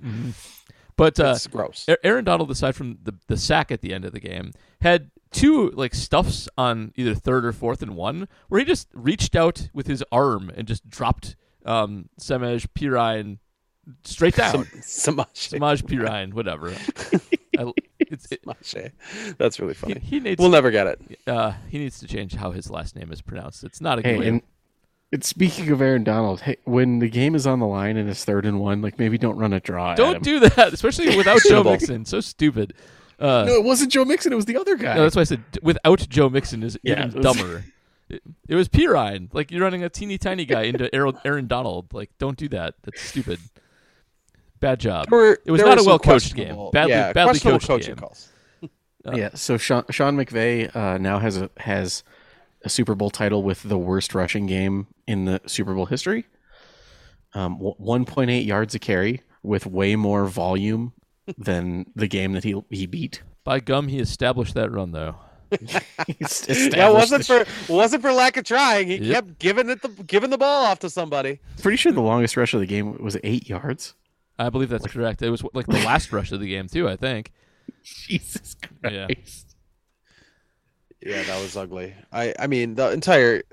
but 0.96 1.20
uh, 1.20 1.36
gross. 1.52 1.86
Aaron 2.04 2.24
Donald, 2.24 2.50
aside 2.50 2.76
from 2.76 2.98
the 3.04 3.14
the 3.28 3.38
sack 3.38 3.72
at 3.72 3.82
the 3.82 3.94
end 3.94 4.06
of 4.06 4.14
the 4.14 4.20
game, 4.22 4.52
had 4.82 5.12
two 5.36 5.70
like 5.72 5.94
stuffs 5.94 6.48
on 6.58 6.94
either 6.96 7.14
third 7.14 7.46
or 7.46 7.52
fourth 7.52 7.82
and 7.82 7.96
one, 7.96 8.28
where 8.48 8.60
he 8.60 8.66
just 8.66 8.88
reached 8.94 9.36
out 9.36 9.70
with 9.74 9.88
his 9.88 10.04
arm 10.12 10.52
and 10.56 10.68
just 10.68 10.90
dropped 10.90 11.36
um, 11.66 12.10
Semaj 12.20 12.68
Perine 12.76 13.38
straight 14.04 14.36
down. 14.36 14.64
Samaje. 14.82 15.28
Samaj 15.36 15.84
Perine, 15.84 16.34
whatever. 16.34 16.70
I, 17.58 17.72
it's, 18.00 18.32
it, 18.32 18.44
Samaje. 18.46 18.92
That's 19.38 19.60
really 19.60 19.74
funny. 19.74 20.00
he 20.00 20.20
needs 20.20 20.40
We'll 20.40 20.50
never 20.50 20.72
get 20.72 20.88
it. 20.88 21.20
uh, 21.28 21.54
he 21.70 21.78
needs 21.80 22.00
to 22.00 22.08
change 22.08 22.36
how 22.36 22.52
his 22.52 22.70
last 22.70 22.96
name 22.96 23.12
is 23.12 23.22
pronounced. 23.22 23.64
It's 23.64 23.82
not 23.82 24.00
a 24.00 24.02
good 24.02 24.10
Hey, 24.14 24.20
way. 24.20 24.28
and 24.28 24.42
it's 25.12 25.28
speaking 25.28 25.70
of 25.72 25.82
Aaron 25.82 26.04
Donald, 26.04 26.42
hey, 26.42 26.58
when 26.66 27.00
the 27.00 27.08
game 27.10 27.36
is 27.36 27.46
on 27.48 27.60
the 27.60 27.68
line 27.68 27.96
and 27.96 28.10
it's 28.10 28.26
third 28.26 28.46
and 28.46 28.60
one, 28.60 28.82
like 28.82 29.00
maybe 29.00 29.18
don't 29.18 29.38
run 29.38 29.54
a 29.54 29.60
draw. 29.60 29.96
Don't 29.96 30.18
him. 30.18 30.22
do 30.24 30.40
that, 30.42 30.74
especially 30.74 31.16
without 31.16 31.40
Joe 31.48 31.62
Questionable. 31.64 31.72
Mixon. 31.72 32.06
So 32.06 32.20
stupid. 32.22 32.74
Uh, 33.20 33.46
No, 33.48 33.54
it 33.56 33.64
wasn't 33.64 33.92
Joe 33.92 34.06
Mixon. 34.06 34.34
It 34.34 34.36
was 34.36 34.46
the 34.46 34.58
other 34.58 34.76
guy. 34.76 34.96
No, 34.96 35.04
that's 35.04 35.16
why 35.16 35.22
I 35.22 35.26
said 35.26 35.44
without 35.62 36.08
Joe 36.10 36.30
Mixon 36.30 36.64
is 36.64 36.78
Yeah, 36.84 36.94
even 36.94 37.10
it 37.10 37.16
was- 37.16 37.24
dumber. 37.38 37.66
It, 38.10 38.22
it 38.48 38.54
was 38.56 38.70
Perine. 38.70 39.30
Like 39.34 39.50
you're 39.52 39.62
running 39.64 39.84
a 39.84 39.90
teeny 39.90 40.18
tiny 40.20 40.46
guy 40.46 40.64
into 40.64 40.94
Aaron, 40.96 41.18
Aaron 41.26 41.48
Donald. 41.48 41.92
Like 41.94 42.12
don't 42.20 42.38
do 42.38 42.48
that. 42.50 42.76
That's 42.84 43.02
stupid. 43.02 43.40
Bad 44.60 44.80
job. 44.80 45.10
Were- 45.10 45.40
It 45.46 45.52
was 45.52 45.62
not 45.62 45.80
a 45.80 45.84
well-coached 45.84 46.36
game. 46.36 46.46
questionable- 46.48 46.72
Badly- 46.72 46.92
yeah, 46.94 47.14
badly 47.14 47.40
coached 47.40 47.68
coaching 47.68 47.96
game. 47.96 47.96
calls. 47.98 48.30
yeah. 49.14 49.30
So 49.34 49.58
Sean, 49.58 49.84
Sean 49.90 50.16
McVay 50.18 50.74
uh, 50.76 50.98
now 50.98 51.20
has 51.20 51.38
a 51.38 51.50
has 51.58 52.04
a 52.64 52.70
Super 52.70 52.96
Bowl 52.96 53.10
title 53.10 53.44
with 53.44 53.64
the 53.64 53.78
worst 53.78 54.14
rushing 54.16 54.46
game 54.48 54.88
in 55.08 55.26
the 55.26 55.40
Super 55.48 55.74
Bowl 55.74 55.86
history. 55.88 56.26
Um, 57.34 57.60
1.8 57.60 58.46
yards 58.46 58.74
a 58.76 58.80
carry 58.80 59.22
with 59.44 59.66
way 59.66 59.96
more 59.96 60.26
volume 60.26 60.94
than 61.38 61.86
the 61.96 62.08
game 62.08 62.34
that 62.34 62.44
he 62.44 62.62
he 62.70 62.86
beat. 62.86 63.22
By 63.44 63.60
gum, 63.60 63.88
he 63.88 64.00
established 64.00 64.54
that 64.56 64.72
run 64.72 64.92
though. 64.92 65.16
He's 66.20 66.46
Yeah, 66.76 66.90
wasn't 66.90 67.26
the- 67.28 67.46
for 67.68 67.74
wasn't 67.74 68.02
for 68.02 68.12
lack 68.12 68.38
of 68.38 68.44
trying. 68.46 68.88
He 68.88 68.96
Yep. 68.98 69.14
kept 69.14 69.40
giving 69.40 69.70
it 69.70 69.82
the 69.82 69.90
giving 70.04 70.30
the 70.32 70.38
ball 70.38 70.66
off 70.66 70.80
to 70.80 70.90
somebody. 70.90 71.40
Pretty 71.62 71.78
sure 71.78 71.92
the 71.92 72.02
longest 72.02 72.36
rush 72.38 72.54
of 72.54 72.60
the 72.60 72.66
game 72.66 72.98
was 73.02 73.18
eight 73.24 73.48
yards. 73.50 73.94
I 74.38 74.50
believe 74.50 74.70
that's 74.70 74.88
correct. 74.88 75.22
It 75.22 75.30
was 75.30 75.44
like 75.54 75.68
the 75.68 75.80
last 75.86 76.12
rush 76.12 76.32
of 76.32 76.40
the 76.40 76.50
game 76.50 76.68
too. 76.68 76.90
I 76.90 76.96
think. 76.96 77.32
Jesus 77.84 78.56
Christ. 78.82 78.94
Yeah, 78.96 79.08
that 81.06 81.42
was 81.42 81.56
ugly. 81.56 81.94
I 82.12 82.34
I 82.40 82.48
mean 82.48 82.76
the 82.76 82.92
entire 82.92 83.44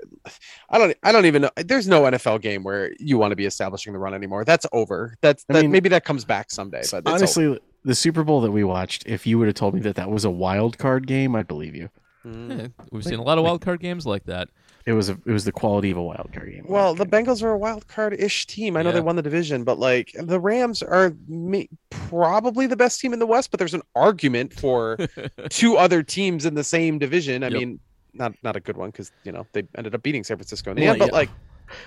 I 0.69 0.77
don't 0.77 0.95
I 1.03 1.11
don't 1.11 1.25
even 1.25 1.43
know 1.43 1.49
there's 1.57 1.87
no 1.87 2.03
NFL 2.03 2.41
game 2.41 2.63
where 2.63 2.93
you 2.99 3.17
want 3.17 3.31
to 3.31 3.35
be 3.35 3.45
establishing 3.45 3.93
the 3.93 3.99
run 3.99 4.13
anymore. 4.13 4.43
That's 4.45 4.65
over. 4.71 5.15
That's 5.21 5.45
I 5.49 5.61
mean- 5.61 5.71
maybe 5.71 5.89
that 5.89 6.05
comes 6.05 6.25
back 6.25 6.51
someday, 6.51 6.81
but 6.91 7.03
it's 7.03 7.11
Honestly, 7.11 7.59
the 7.85 7.95
Super 7.95 8.23
Bowl 8.23 8.41
that 8.41 8.51
we 8.51 8.63
watched, 8.63 9.05
if 9.05 9.27
you 9.27 9.37
would 9.39 9.47
have 9.47 9.55
told 9.55 9.73
me 9.73 9.81
that 9.81 9.95
that 9.95 10.09
was 10.09 10.25
a 10.25 10.29
wild 10.29 10.77
card 10.77 11.05
game, 11.05 11.35
I'd 11.35 11.47
believe 11.47 11.75
you. 11.75 11.89
Mm. 12.25 12.59
Yeah, 12.59 12.67
we've 12.91 13.03
seen 13.03 13.19
a 13.19 13.23
lot 13.23 13.37
of 13.37 13.43
wild 13.43 13.61
card 13.61 13.81
games 13.81 14.05
like 14.05 14.23
that. 14.25 14.49
It 14.85 14.93
was 14.93 15.09
a, 15.09 15.13
it 15.13 15.31
was 15.31 15.45
the 15.45 15.51
quality 15.53 15.91
of 15.91 15.97
a 15.97 16.03
wild 16.03 16.29
card 16.33 16.51
game. 16.51 16.65
Well, 16.67 16.93
the 16.93 17.05
Bengals 17.05 17.41
are 17.41 17.51
a 17.51 17.57
wild 17.57 17.87
card 17.87 18.13
ish 18.19 18.45
team. 18.47 18.75
I 18.75 18.81
know 18.81 18.89
Yeah. 18.89 18.95
they 18.95 19.01
won 19.01 19.15
the 19.15 19.21
division, 19.21 19.63
but 19.63 19.79
like 19.79 20.11
the 20.19 20.39
Rams 20.39 20.81
are 20.83 21.13
me- 21.27 21.69
probably 21.89 22.67
the 22.67 22.75
best 22.75 22.99
team 22.99 23.13
in 23.13 23.19
the 23.19 23.25
West. 23.25 23.49
But 23.51 23.59
there's 23.59 23.73
an 23.73 23.81
argument 23.95 24.53
for 24.53 24.97
two 25.49 25.77
other 25.77 26.03
teams 26.03 26.45
in 26.45 26.53
the 26.55 26.63
same 26.65 26.99
division. 26.99 27.43
I 27.43 27.47
Yep. 27.47 27.53
mean, 27.59 27.79
not 28.13 28.33
not 28.43 28.55
a 28.55 28.59
good 28.59 28.75
one 28.77 28.89
because 28.89 29.11
you 29.23 29.31
know 29.31 29.47
they 29.53 29.63
ended 29.77 29.95
up 29.95 30.03
beating 30.03 30.23
San 30.23 30.37
Francisco 30.37 30.71
in 30.71 30.75
the 30.77 30.83
Well, 30.83 30.91
end. 30.91 30.99
But 30.99 31.07
yeah. 31.11 31.15
like, 31.17 31.29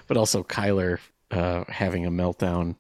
but 0.07 0.17
also 0.17 0.43
Kyler 0.43 0.99
uh, 1.31 1.65
having 1.69 2.07
a 2.07 2.11
meltdown, 2.11 2.77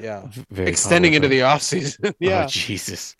yeah, 0.00 0.28
extending 0.56 1.14
into 1.14 1.28
the 1.28 1.40
offseason. 1.40 2.14
yeah, 2.20 2.44
Oh, 2.44 2.48
Jesus. 2.48 3.14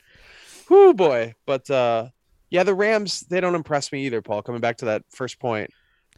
Whoo 0.69 0.93
boy. 0.93 1.35
But 1.47 1.71
uh 1.71 2.09
yeah, 2.51 2.65
the 2.65 2.75
Rams 2.75 3.21
they 3.21 3.41
don't 3.41 3.55
impress 3.55 3.93
me 3.93 4.07
either, 4.07 4.21
Paul. 4.23 4.43
Coming 4.43 4.61
back 4.61 4.79
to 4.79 4.87
that 4.87 5.05
first 5.11 5.39
point, 5.39 5.71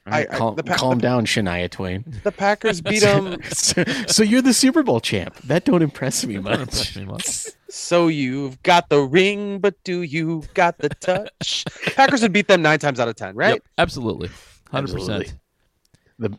All 0.09 0.19
right, 0.19 0.31
I- 0.31 0.35
I- 0.35 0.39
calm, 0.39 0.57
the 0.57 0.63
pa- 0.65 0.77
calm 0.77 0.99
down, 0.99 1.27
Shania 1.27 1.71
Twain. 1.71 2.05
the 2.25 2.33
Packers 2.33 2.81
beat 2.81 3.01
them. 3.03 3.41
so, 3.51 3.85
so 4.07 4.23
you're 4.23 4.43
the 4.43 4.53
Super 4.55 4.83
Bowl 4.83 5.01
champ. 5.01 5.37
That 5.45 5.65
don't 5.65 5.83
impress 5.83 6.25
me 6.25 6.39
much. 6.39 6.59
impress 6.61 6.97
me 6.97 7.05
much. 7.05 7.25
so 7.71 8.09
you've 8.09 8.63
got 8.63 8.89
the 8.89 9.01
ring, 9.01 9.59
but 9.61 9.75
do 9.85 10.03
you 10.03 10.43
got 10.55 10.79
the 10.79 10.89
touch? 10.89 11.65
Packers 11.95 12.23
would 12.23 12.33
beat 12.33 12.49
them 12.49 12.63
nine 12.63 12.79
times 12.79 12.99
out 13.01 13.09
of 13.09 13.17
ten, 13.17 13.35
right? 13.37 13.55
Yep, 13.55 13.63
absolutely, 13.79 14.31
hundred 14.71 14.95
percent. 14.95 15.35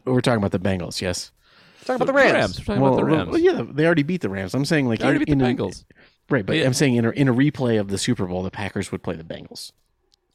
We're 0.05 0.21
talking 0.21 0.37
about 0.39 0.51
the 0.51 0.59
Bengals, 0.59 1.01
yes. 1.01 1.31
Talk 1.85 1.95
about 1.95 2.07
the 2.07 2.13
Rams. 2.13 2.59
We're 2.59 2.65
talking 2.65 2.81
Well, 2.81 2.93
about 2.93 2.97
the 2.97 3.05
Rams. 3.05 3.29
well, 3.29 3.39
yeah, 3.39 3.63
they 3.71 3.85
already 3.85 4.03
beat 4.03 4.21
the 4.21 4.29
Rams. 4.29 4.53
I'm 4.53 4.65
saying 4.65 4.87
like 4.87 4.99
They 4.99 5.05
already 5.05 5.19
in, 5.31 5.37
beat 5.39 5.43
the 5.43 5.49
in 5.49 5.55
a- 5.59 5.63
Bengals. 5.63 5.85
right? 6.29 6.45
But 6.45 6.57
Yeah. 6.57 6.65
I'm 6.65 6.73
saying 6.73 6.95
in 6.95 7.05
a, 7.05 7.09
in 7.11 7.27
a 7.29 7.33
replay 7.33 7.79
of 7.79 7.87
the 7.87 7.97
Super 7.97 8.25
Bowl, 8.27 8.43
the 8.43 8.51
Packers 8.51 8.91
would 8.91 9.01
play 9.01 9.15
the 9.15 9.23
Bengals. 9.23 9.71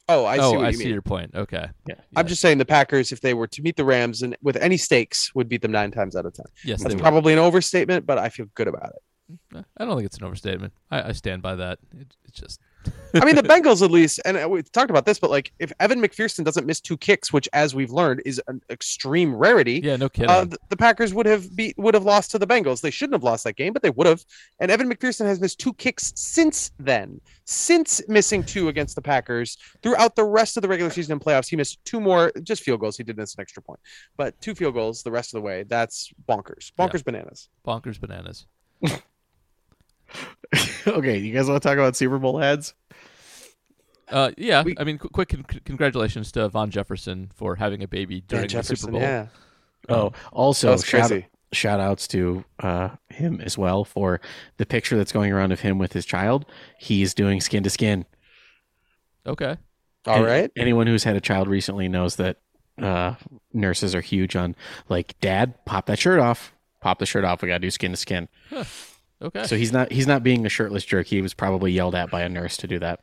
Oh, 0.07 0.25
I 0.25 0.35
see 0.37 0.41
oh, 0.43 0.51
what 0.53 0.65
I 0.65 0.69
you 0.69 0.77
see 0.77 0.83
mean. 0.85 0.93
your 0.93 1.01
point. 1.01 1.31
Okay. 1.33 1.67
Yeah. 1.87 1.95
I'm 2.15 2.27
just 2.27 2.41
saying 2.41 2.59
the 2.59 2.65
Packers, 2.65 3.11
if 3.11 3.21
they 3.21 3.33
were 3.33 3.47
to 3.47 3.61
meet 3.61 3.75
the 3.75 3.85
Rams 3.85 4.21
and 4.21 4.37
with 4.41 4.55
any 4.57 4.77
stakes, 4.77 5.33
would 5.33 5.49
beat 5.49 5.61
them 5.61 5.71
nine 5.71 5.91
times 5.91 6.15
out 6.15 6.25
of 6.25 6.33
ten. 6.33 6.45
Yes, 6.63 6.83
That's 6.83 6.95
probably 6.95 7.33
an 7.33 7.39
overstatement, 7.39 8.05
but 8.05 8.19
I 8.19 8.29
feel 8.29 8.45
good 8.53 8.67
about 8.67 8.91
it. 8.95 9.37
Mm, 9.53 9.65
I 9.77 9.85
don't 9.85 9.95
think 9.95 10.05
it's 10.05 10.17
an 10.17 10.25
overstatement. 10.25 10.73
I, 10.91 11.09
I 11.09 11.11
stand 11.13 11.41
by 11.41 11.55
that. 11.55 11.79
It, 11.99 12.15
it's 12.25 12.39
just 12.39 12.59
I 13.13 13.23
mean, 13.23 13.35
the 13.37 13.43
Bengals 13.43 13.81
at 13.81 13.91
least, 13.91 14.19
and 14.25 14.35
uh, 14.37 14.49
we 14.49 14.61
talked 14.61 14.89
about 14.89 15.05
this, 15.05 15.19
but 15.19 15.29
like 15.31 15.53
if 15.59 15.71
Evan 15.79 16.01
McPherson 16.01 16.43
doesn't 16.43 16.65
miss 16.65 16.81
two 16.81 16.97
kicks, 16.97 17.31
which 17.31 17.47
as 17.53 17.73
we've 17.73 17.91
learned 17.91 18.21
is 18.25 18.41
an 18.47 18.61
extreme 18.69 19.33
rarity, 19.33 19.79
yeah, 19.83 19.95
no 19.95 20.09
kidding. 20.09 20.29
uh, 20.29 20.45
the 20.69 20.75
Packers 20.75 21.13
would 21.13 21.25
have 21.25 21.55
beat 21.55 21.77
would 21.77 21.93
have 21.93 22.03
lost 22.03 22.31
to 22.31 22.39
the 22.39 22.45
Bengals. 22.47 22.81
They 22.81 22.91
shouldn't 22.91 23.13
have 23.13 23.23
lost 23.23 23.45
that 23.45 23.55
game, 23.55 23.71
but 23.71 23.81
they 23.83 23.89
would 23.91 24.05
have. 24.05 24.25
And 24.59 24.69
Evan 24.69 24.89
McPherson 24.91 25.25
has 25.27 25.39
missed 25.39 25.59
two 25.59 25.73
kicks 25.75 26.11
since 26.15 26.71
then. 26.77 27.21
Since 27.45 28.01
missing 28.09 28.43
two 28.43 28.67
against 28.69 28.95
the 28.95 29.01
Packers 29.01 29.57
throughout 29.81 30.15
the 30.15 30.23
rest 30.25 30.57
of 30.57 30.61
the 30.61 30.67
regular 30.67 30.89
season 30.91 31.13
and 31.13 31.21
playoffs, 31.21 31.47
he 31.47 31.55
missed 31.55 31.79
two 31.85 32.01
more 32.01 32.31
just 32.43 32.63
field 32.63 32.79
goals. 32.81 32.97
He 32.97 33.03
did 33.03 33.15
miss 33.17 33.35
an 33.35 33.41
extra 33.41 33.61
point, 33.63 33.79
but 34.17 34.39
two 34.41 34.55
field 34.55 34.73
goals 34.73 35.03
the 35.03 35.11
rest 35.11 35.33
of 35.33 35.41
the 35.41 35.45
way. 35.45 35.63
That's 35.63 36.11
bonkers, 36.27 36.71
Yeah. 36.77 36.87
bonkers 36.87 37.03
bananas. 37.05 37.49
Bonkers 37.65 37.99
bananas. 38.01 38.45
okay, 40.97 41.17
you 41.17 41.33
guys 41.33 41.47
want 41.47 41.61
to 41.61 41.67
talk 41.67 41.77
about 41.77 41.95
Super 41.95 42.17
Bowl 42.19 42.41
ads? 42.41 42.73
Uh, 44.09 44.31
yeah, 44.37 44.63
We- 44.63 44.75
I 44.77 44.83
mean, 44.83 44.97
qu- 44.99 45.09
quick 45.09 45.29
con- 45.29 45.45
congratulations 45.65 46.31
to 46.33 46.47
Van 46.49 46.69
Jefferson 46.69 47.31
for 47.33 47.55
having 47.55 47.81
a 47.83 47.87
baby 47.87 48.21
during 48.21 48.47
Dan 48.47 48.61
the 48.61 48.75
Super 48.75 48.91
Bowl. 48.91 49.01
yeah, 49.01 49.27
Oh, 49.89 50.11
also 50.31 50.77
shout, 50.77 51.11
shout 51.51 51.79
outs 51.79 52.07
to 52.09 52.43
uh, 52.59 52.89
him 53.09 53.41
as 53.41 53.57
well 53.57 53.83
for 53.83 54.21
the 54.57 54.65
picture 54.65 54.95
that's 54.97 55.11
going 55.11 55.31
around 55.31 55.51
of 55.51 55.61
him 55.61 55.77
with 55.79 55.93
his 55.93 56.05
child. 56.05 56.45
He's 56.79 57.13
doing 57.13 57.41
skin 57.41 57.63
to 57.63 57.69
skin. 57.69 58.05
Okay. 59.25 59.57
all 60.05 60.15
And 60.17 60.25
right. 60.25 60.51
Anyone 60.55 60.85
who's 60.87 61.03
had 61.03 61.15
a 61.15 61.21
child 61.21 61.47
recently 61.47 61.87
knows 61.87 62.17
that 62.17 62.37
uh, 62.79 63.15
nurses 63.53 63.95
are 63.95 64.01
huge 64.01 64.35
on 64.35 64.55
like, 64.89 65.19
Dad, 65.19 65.53
pop 65.65 65.87
that 65.87 65.97
shirt 65.97 66.19
off. 66.19 66.53
Pop 66.81 66.99
the 66.99 67.05
shirt 67.07 67.23
off. 67.23 67.41
We 67.41 67.47
gotta 67.47 67.59
do 67.59 67.71
skin 67.71 67.89
to 67.91 67.97
skin. 67.97 68.27
Okay. 69.21 69.45
So 69.47 69.55
he's 69.55 69.71
not 69.71 69.91
he's 69.91 70.07
not 70.07 70.23
being 70.23 70.45
a 70.45 70.49
shirtless 70.49 70.83
jerk. 70.85 71.07
He 71.07 71.21
was 71.21 71.33
probably 71.33 71.71
yelled 71.71 71.95
at 71.95 72.11
by 72.11 72.21
a 72.21 72.29
nurse 72.29 72.57
to 72.57 72.67
do 72.67 72.79
that. 72.79 72.99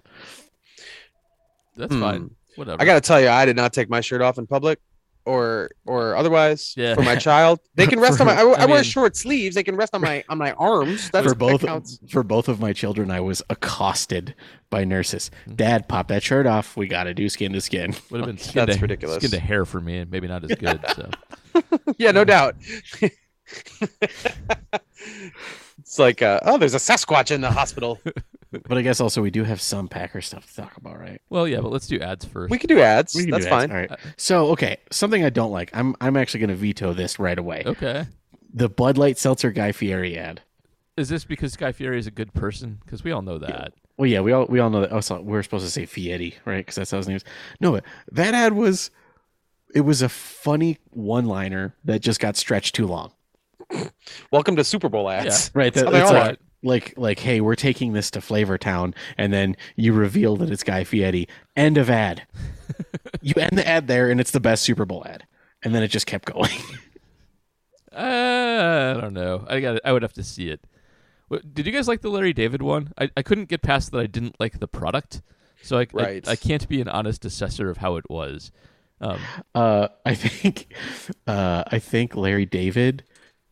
That's 1.76 1.92
Hmm. 1.94 2.00
fine. 2.00 2.30
Whatever. 2.56 2.82
I 2.82 2.84
got 2.84 2.94
to 2.94 3.00
tell 3.00 3.20
you, 3.20 3.28
I 3.28 3.46
did 3.46 3.56
not 3.56 3.72
take 3.72 3.88
my 3.88 4.02
shirt 4.02 4.20
off 4.20 4.36
in 4.36 4.46
public 4.46 4.78
or 5.24 5.70
or 5.86 6.14
otherwise 6.16 6.74
Yeah. 6.76 6.94
for 6.94 7.00
my 7.02 7.16
child. 7.28 7.60
They 7.76 7.86
can 7.86 7.98
rest 7.98 8.20
on 8.20 8.26
my. 8.26 8.34
I, 8.34 8.42
I 8.42 8.62
I 8.62 8.66
wear 8.66 8.76
mean- 8.76 8.84
short 8.84 9.16
sleeves. 9.16 9.54
They 9.54 9.62
can 9.62 9.74
rest 9.74 9.94
on 9.94 10.02
my 10.02 10.22
on 10.28 10.36
my 10.36 10.52
arms. 10.52 11.10
That's 11.10 11.26
for 11.26 11.34
both 11.34 11.62
that 11.62 11.88
for 12.10 12.22
both 12.22 12.48
of 12.48 12.60
my 12.60 12.74
children, 12.74 13.10
I 13.10 13.20
was 13.20 13.40
accosted 13.48 14.34
by 14.68 14.84
nurses. 14.84 15.30
Hmm. 15.46 15.54
Dad, 15.54 15.88
pop 15.88 16.08
that 16.08 16.22
shirt 16.22 16.46
off. 16.46 16.76
We 16.76 16.88
got 16.88 17.04
to 17.04 17.14
do 17.14 17.30
skin 17.30 17.54
to 17.54 17.60
skin. 17.62 17.94
Would 18.10 18.20
have 18.20 18.26
been 18.26 18.36
skin 18.38 18.66
That's 18.66 18.76
to, 18.76 18.82
ridiculous. 18.82 19.16
Skin 19.16 19.30
to 19.30 19.40
hair 19.40 19.64
for 19.64 19.80
me, 19.80 19.96
and 19.98 20.10
maybe 20.10 20.28
not 20.28 20.44
as 20.44 20.54
good. 20.58 20.84
So 20.94 21.10
Yeah, 21.96 22.10
no 22.10 22.24
doubt. 22.24 22.56
It's 25.92 25.98
like, 25.98 26.22
uh, 26.22 26.40
oh, 26.44 26.56
there's 26.56 26.72
a 26.72 26.78
Sasquatch 26.78 27.30
in 27.30 27.42
the 27.42 27.50
hospital. 27.50 28.00
But 28.68 28.76
I 28.76 28.82
guess 28.82 29.00
also 29.00 29.22
we 29.22 29.30
do 29.30 29.44
have 29.44 29.62
some 29.62 29.88
Packer 29.88 30.20
stuff 30.20 30.46
to 30.46 30.54
talk 30.54 30.76
about, 30.76 31.00
right? 31.00 31.22
well, 31.30 31.48
yeah, 31.48 31.60
but 31.62 31.72
let's 31.72 31.86
do 31.86 31.98
ads 32.00 32.26
first. 32.26 32.50
We 32.50 32.58
can 32.58 32.68
do 32.68 32.80
ads. 32.80 33.14
We 33.14 33.22
can 33.22 33.30
That's 33.30 33.46
do 33.46 33.50
that. 33.50 33.60
fine. 33.60 33.70
All 33.70 33.78
right. 33.78 33.90
So 34.18 34.48
okay, 34.48 34.76
something 34.90 35.24
I 35.24 35.30
don't 35.30 35.52
like. 35.52 35.70
I'm 35.72 35.96
I'm 36.02 36.18
actually 36.18 36.40
going 36.40 36.50
to 36.50 36.56
veto 36.56 36.92
this 36.92 37.18
right 37.18 37.38
away. 37.38 37.62
okay. 37.64 38.04
The 38.52 38.68
Bud 38.68 38.98
Light 38.98 39.16
Seltzer 39.16 39.52
Guy 39.52 39.72
Fieri 39.72 40.18
ad. 40.18 40.42
Is 40.98 41.08
this 41.08 41.24
because 41.24 41.56
Guy 41.56 41.72
Fieri 41.72 41.98
is 41.98 42.06
a 42.06 42.10
good 42.10 42.34
person? 42.34 42.78
Because 42.84 43.02
we 43.02 43.10
all 43.10 43.22
know 43.22 43.38
that. 43.38 43.72
Well, 43.96 44.06
yeah, 44.06 44.20
we 44.20 44.32
all 44.32 44.44
we 44.44 44.60
all 44.60 44.68
know 44.68 44.82
that. 44.82 44.92
Also, 44.92 45.18
we're 45.22 45.42
supposed 45.42 45.64
to 45.64 45.70
say 45.70 45.86
Fieri, 45.86 46.34
right? 46.44 46.58
Because 46.58 46.74
that's 46.74 46.90
how 46.90 46.98
his 46.98 47.08
name 47.08 47.16
is. 47.16 47.24
No, 47.58 47.72
but 47.72 47.84
that 48.10 48.34
ad 48.34 48.52
was 48.52 48.90
it 49.74 49.80
was 49.80 50.02
a 50.02 50.10
funny 50.10 50.76
one 50.90 51.24
liner 51.24 51.74
that 51.86 52.02
just 52.02 52.20
got 52.20 52.36
stretched 52.36 52.74
too 52.74 52.86
long. 52.86 53.12
Welcome 54.30 54.56
to 54.56 54.64
Super 54.64 54.88
Bowl 54.88 55.08
ads. 55.10 55.50
Right. 55.54 55.72
That's 55.72 55.84
That, 55.90 55.92
how 55.92 56.12
they 56.12 56.30
it's 56.30 56.30
like, 56.30 56.38
like, 56.62 56.94
like, 56.96 57.18
hey, 57.18 57.40
we're 57.40 57.54
taking 57.56 57.92
this 57.92 58.10
to 58.12 58.20
Flavor 58.20 58.56
Town, 58.58 58.94
and 59.18 59.32
then 59.32 59.56
you 59.76 59.92
reveal 59.92 60.36
that 60.36 60.50
it's 60.50 60.62
Guy 60.62 60.84
Fieri. 60.84 61.26
End 61.56 61.76
of 61.76 61.90
ad. 61.90 62.26
you 63.20 63.34
end 63.36 63.58
the 63.58 63.66
ad 63.66 63.88
there, 63.88 64.10
and 64.10 64.20
it's 64.20 64.30
the 64.30 64.40
best 64.40 64.62
Super 64.62 64.84
Bowl 64.84 65.04
ad. 65.06 65.24
And 65.64 65.74
then 65.74 65.82
it 65.82 65.88
just 65.88 66.06
kept 66.06 66.24
going. 66.26 66.50
Uh, 67.94 68.94
I 68.96 69.00
don't 69.02 69.12
know. 69.12 69.44
I 69.48 69.60
got. 69.60 69.78
I 69.84 69.92
would 69.92 70.00
have 70.00 70.14
to 70.14 70.22
see 70.22 70.48
it. 70.48 70.64
Did 71.52 71.66
you 71.66 71.72
guys 71.72 71.88
like 71.88 72.00
the 72.00 72.08
Larry 72.08 72.32
David 72.32 72.62
one? 72.62 72.90
I, 72.98 73.10
I 73.18 73.22
couldn't 73.22 73.50
get 73.50 73.60
past 73.60 73.90
that. 73.92 73.98
I 73.98 74.06
didn't 74.06 74.36
like 74.40 74.60
the 74.60 74.66
product, 74.66 75.20
so 75.62 75.78
I, 75.78 75.86
Right. 75.92 76.26
I 76.26 76.32
I 76.32 76.36
can't 76.36 76.66
be 76.70 76.80
an 76.80 76.88
honest 76.88 77.24
assessor 77.26 77.68
of 77.68 77.76
how 77.76 77.96
it 77.96 78.08
was. 78.08 78.50
Um, 79.02 79.18
Uh, 79.54 79.88
I 80.06 80.14
think, 80.14 80.72
uh, 81.26 81.64
I 81.66 81.78
think 81.78 82.16
Larry 82.16 82.46
David 82.46 83.04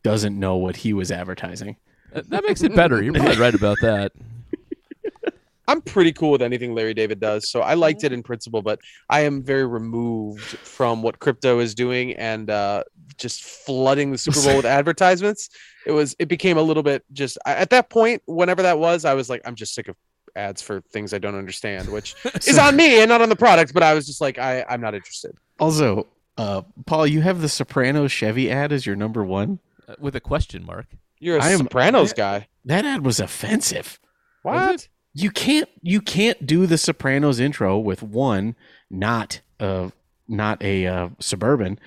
doesn't 0.03 0.37
know 0.39 0.57
what 0.57 0.75
he 0.75 0.93
was 0.93 1.11
advertising. 1.11 1.77
that 2.13 2.29
that 2.29 2.43
makes 2.45 2.61
it 2.63 2.75
better. 2.75 3.01
You're 3.01 3.13
probably 3.13 3.37
right 3.37 3.53
about 3.55 3.77
that. 3.81 4.11
I'm 5.67 5.81
pretty 5.81 6.11
cool 6.11 6.31
with 6.31 6.41
anything 6.41 6.73
Larry 6.73 6.93
David 6.93 7.19
does, 7.19 7.49
so 7.49 7.61
I 7.61 7.75
liked 7.75 8.03
it 8.03 8.11
in 8.11 8.23
principle, 8.23 8.61
but 8.61 8.79
I 9.09 9.21
am 9.21 9.41
very 9.41 9.65
removed 9.65 10.41
from 10.43 11.01
what 11.01 11.19
crypto 11.19 11.59
is 11.59 11.73
doing 11.73 12.13
and 12.13 12.49
uh, 12.49 12.83
just 13.17 13.43
flooding 13.43 14.11
the 14.11 14.17
Super 14.17 14.41
Bowl 14.41 14.57
with 14.57 14.65
advertisements. 14.79 15.49
It 15.85 15.91
was 15.91 16.15
it 16.19 16.27
became 16.27 16.57
a 16.57 16.61
little 16.61 16.83
bit 16.83 17.03
just 17.13 17.37
at 17.45 17.69
that 17.69 17.89
point, 17.89 18.21
whenever 18.25 18.61
that 18.63 18.79
was, 18.79 19.05
I 19.05 19.13
was 19.13 19.29
like, 19.29 19.41
I'm 19.45 19.55
just 19.55 19.73
sick 19.73 19.87
of 19.87 19.95
ads 20.35 20.61
for 20.61 20.81
things 20.81 21.13
I 21.13 21.19
don't 21.19 21.35
understand, 21.35 21.89
which 21.89 22.15
is 22.47 22.57
on 22.57 22.75
me 22.75 22.99
and 23.01 23.09
not 23.09 23.21
on 23.21 23.29
the 23.29 23.35
product. 23.35 23.73
But 23.73 23.83
I 23.83 23.93
was 23.93 24.05
just 24.05 24.19
like, 24.19 24.39
I 24.39 24.65
I'm 24.67 24.81
not 24.81 24.93
interested. 24.93 25.35
Also, 25.59 26.07
uh, 26.37 26.63
Paul, 26.85 27.07
you 27.07 27.21
have 27.21 27.41
the 27.41 27.49
Sopranos 27.49 28.11
Chevy 28.11 28.51
ad 28.51 28.73
as 28.73 28.85
your 28.85 28.95
number 28.95 29.23
one. 29.23 29.59
With 29.99 30.15
a 30.15 30.19
question 30.21 30.65
mark. 30.65 30.87
You're 31.19 31.37
a 31.37 31.43
I 31.43 31.49
am- 31.49 31.59
Sopranos 31.59 32.13
guy. 32.13 32.47
That 32.65 32.85
ad 32.85 33.05
was 33.05 33.19
offensive. 33.19 33.99
What? 34.43 34.87
You 35.13 35.29
can't 35.31 35.69
you 35.81 36.01
can't 36.01 36.45
do 36.45 36.65
the 36.65 36.77
Sopranos 36.77 37.39
intro 37.39 37.77
with 37.77 38.01
one 38.01 38.55
not 38.89 39.41
uh 39.59 39.89
not 40.27 40.63
a 40.63 40.87
uh, 40.87 41.09
suburban, 41.19 41.77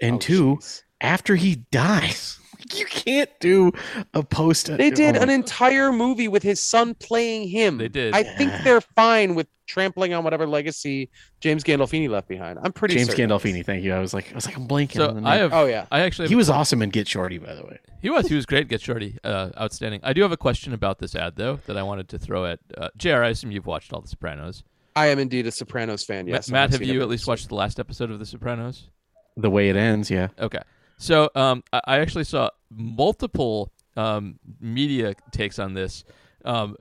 and 0.00 0.14
Oh, 0.16 0.18
two 0.18 0.44
jeez. 0.56 0.82
after 1.00 1.36
he 1.36 1.56
dies. 1.70 2.36
You 2.74 2.84
can't 2.86 3.30
do 3.40 3.72
a 4.14 4.22
post. 4.22 4.66
They 4.76 4.90
did 4.90 5.16
oh, 5.16 5.22
an 5.22 5.30
entire 5.30 5.90
movie 5.92 6.28
with 6.28 6.42
his 6.44 6.60
son 6.60 6.94
playing 6.94 7.48
him. 7.48 7.78
They 7.78 7.88
did. 7.88 8.14
I 8.14 8.22
think 8.22 8.52
they're 8.62 8.82
fine 8.82 9.34
with 9.34 9.48
trampling 9.70 10.12
on 10.14 10.24
whatever 10.24 10.46
legacy 10.46 11.08
James 11.40 11.62
Gandolfini 11.62 12.08
left 12.08 12.26
behind. 12.28 12.58
I'm 12.62 12.72
pretty 12.72 12.96
James 12.96 13.08
certain. 13.08 13.30
Gandolfini. 13.30 13.64
Thank 13.64 13.84
you. 13.84 13.94
I 13.94 14.00
was 14.00 14.12
like 14.12 14.30
I 14.32 14.34
was 14.34 14.46
like 14.46 14.56
I'm 14.56 14.66
blanking. 14.66 14.94
So 14.96 15.08
on 15.08 15.22
the 15.22 15.28
I 15.28 15.36
have. 15.36 15.52
Oh 15.52 15.66
yeah. 15.66 15.86
I 15.90 16.00
actually. 16.00 16.28
He 16.28 16.34
was 16.34 16.48
que- 16.48 16.54
awesome 16.54 16.82
in 16.82 16.90
Get 16.90 17.06
Shorty, 17.08 17.38
by 17.38 17.54
the 17.54 17.62
way. 17.62 17.78
He 18.02 18.10
was. 18.10 18.26
He 18.26 18.34
was 18.34 18.46
great. 18.46 18.68
Get 18.68 18.80
Shorty. 18.80 19.18
Uh, 19.22 19.50
outstanding. 19.58 20.00
I 20.02 20.12
do 20.12 20.22
have 20.22 20.32
a 20.32 20.36
question 20.36 20.72
about 20.72 20.98
this 20.98 21.14
ad 21.14 21.36
though 21.36 21.60
that 21.66 21.76
I 21.76 21.82
wanted 21.82 22.08
to 22.10 22.18
throw 22.18 22.46
at 22.46 22.58
uh, 22.76 22.88
Jr. 22.96 23.22
I 23.22 23.28
assume 23.28 23.52
you've 23.52 23.66
watched 23.66 23.92
all 23.92 24.00
The 24.00 24.08
Sopranos. 24.08 24.64
I 24.96 25.06
am 25.06 25.18
indeed 25.20 25.46
a 25.46 25.52
Sopranos 25.52 26.04
fan. 26.04 26.26
Ma- 26.26 26.32
Yes, 26.32 26.50
I 26.50 26.52
Matt, 26.52 26.70
have 26.72 26.82
you 26.82 27.00
at 27.00 27.08
least 27.08 27.26
watched 27.28 27.48
the 27.48 27.54
last 27.54 27.78
episode 27.78 28.10
of 28.10 28.18
The 28.18 28.26
Sopranos? 28.26 28.88
The 29.36 29.48
way 29.48 29.68
it 29.68 29.76
ends, 29.76 30.10
yeah. 30.10 30.28
Okay. 30.38 30.58
So 30.98 31.30
um, 31.36 31.62
I, 31.72 31.80
I 31.86 31.98
actually 32.00 32.24
saw 32.24 32.50
multiple 32.70 33.70
um, 33.96 34.38
media 34.60 35.14
takes 35.30 35.58
on 35.58 35.74
this, 35.74 36.04
um, 36.44 36.76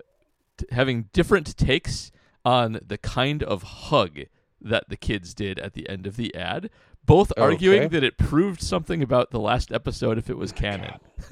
t- 0.57 0.65
having 0.71 1.07
different 1.13 1.55
takes 1.57 2.11
on 2.45 2.79
the 2.85 2.97
kind 2.97 3.43
of 3.43 3.63
hug 3.63 4.19
that 4.61 4.89
the 4.89 4.97
kids 4.97 5.33
did 5.33 5.59
at 5.59 5.73
the 5.73 5.87
end 5.89 6.05
of 6.07 6.15
the 6.17 6.33
ad. 6.35 6.69
Both 7.05 7.31
arguing 7.37 7.83
Okay. 7.83 7.87
that 7.87 8.03
it 8.03 8.17
proved 8.19 8.61
something 8.61 9.01
about 9.01 9.31
the 9.31 9.39
last 9.39 9.71
episode 9.71 10.17
if 10.19 10.29
it 10.29 10.37
was 10.37 10.51
canon. 10.51 10.93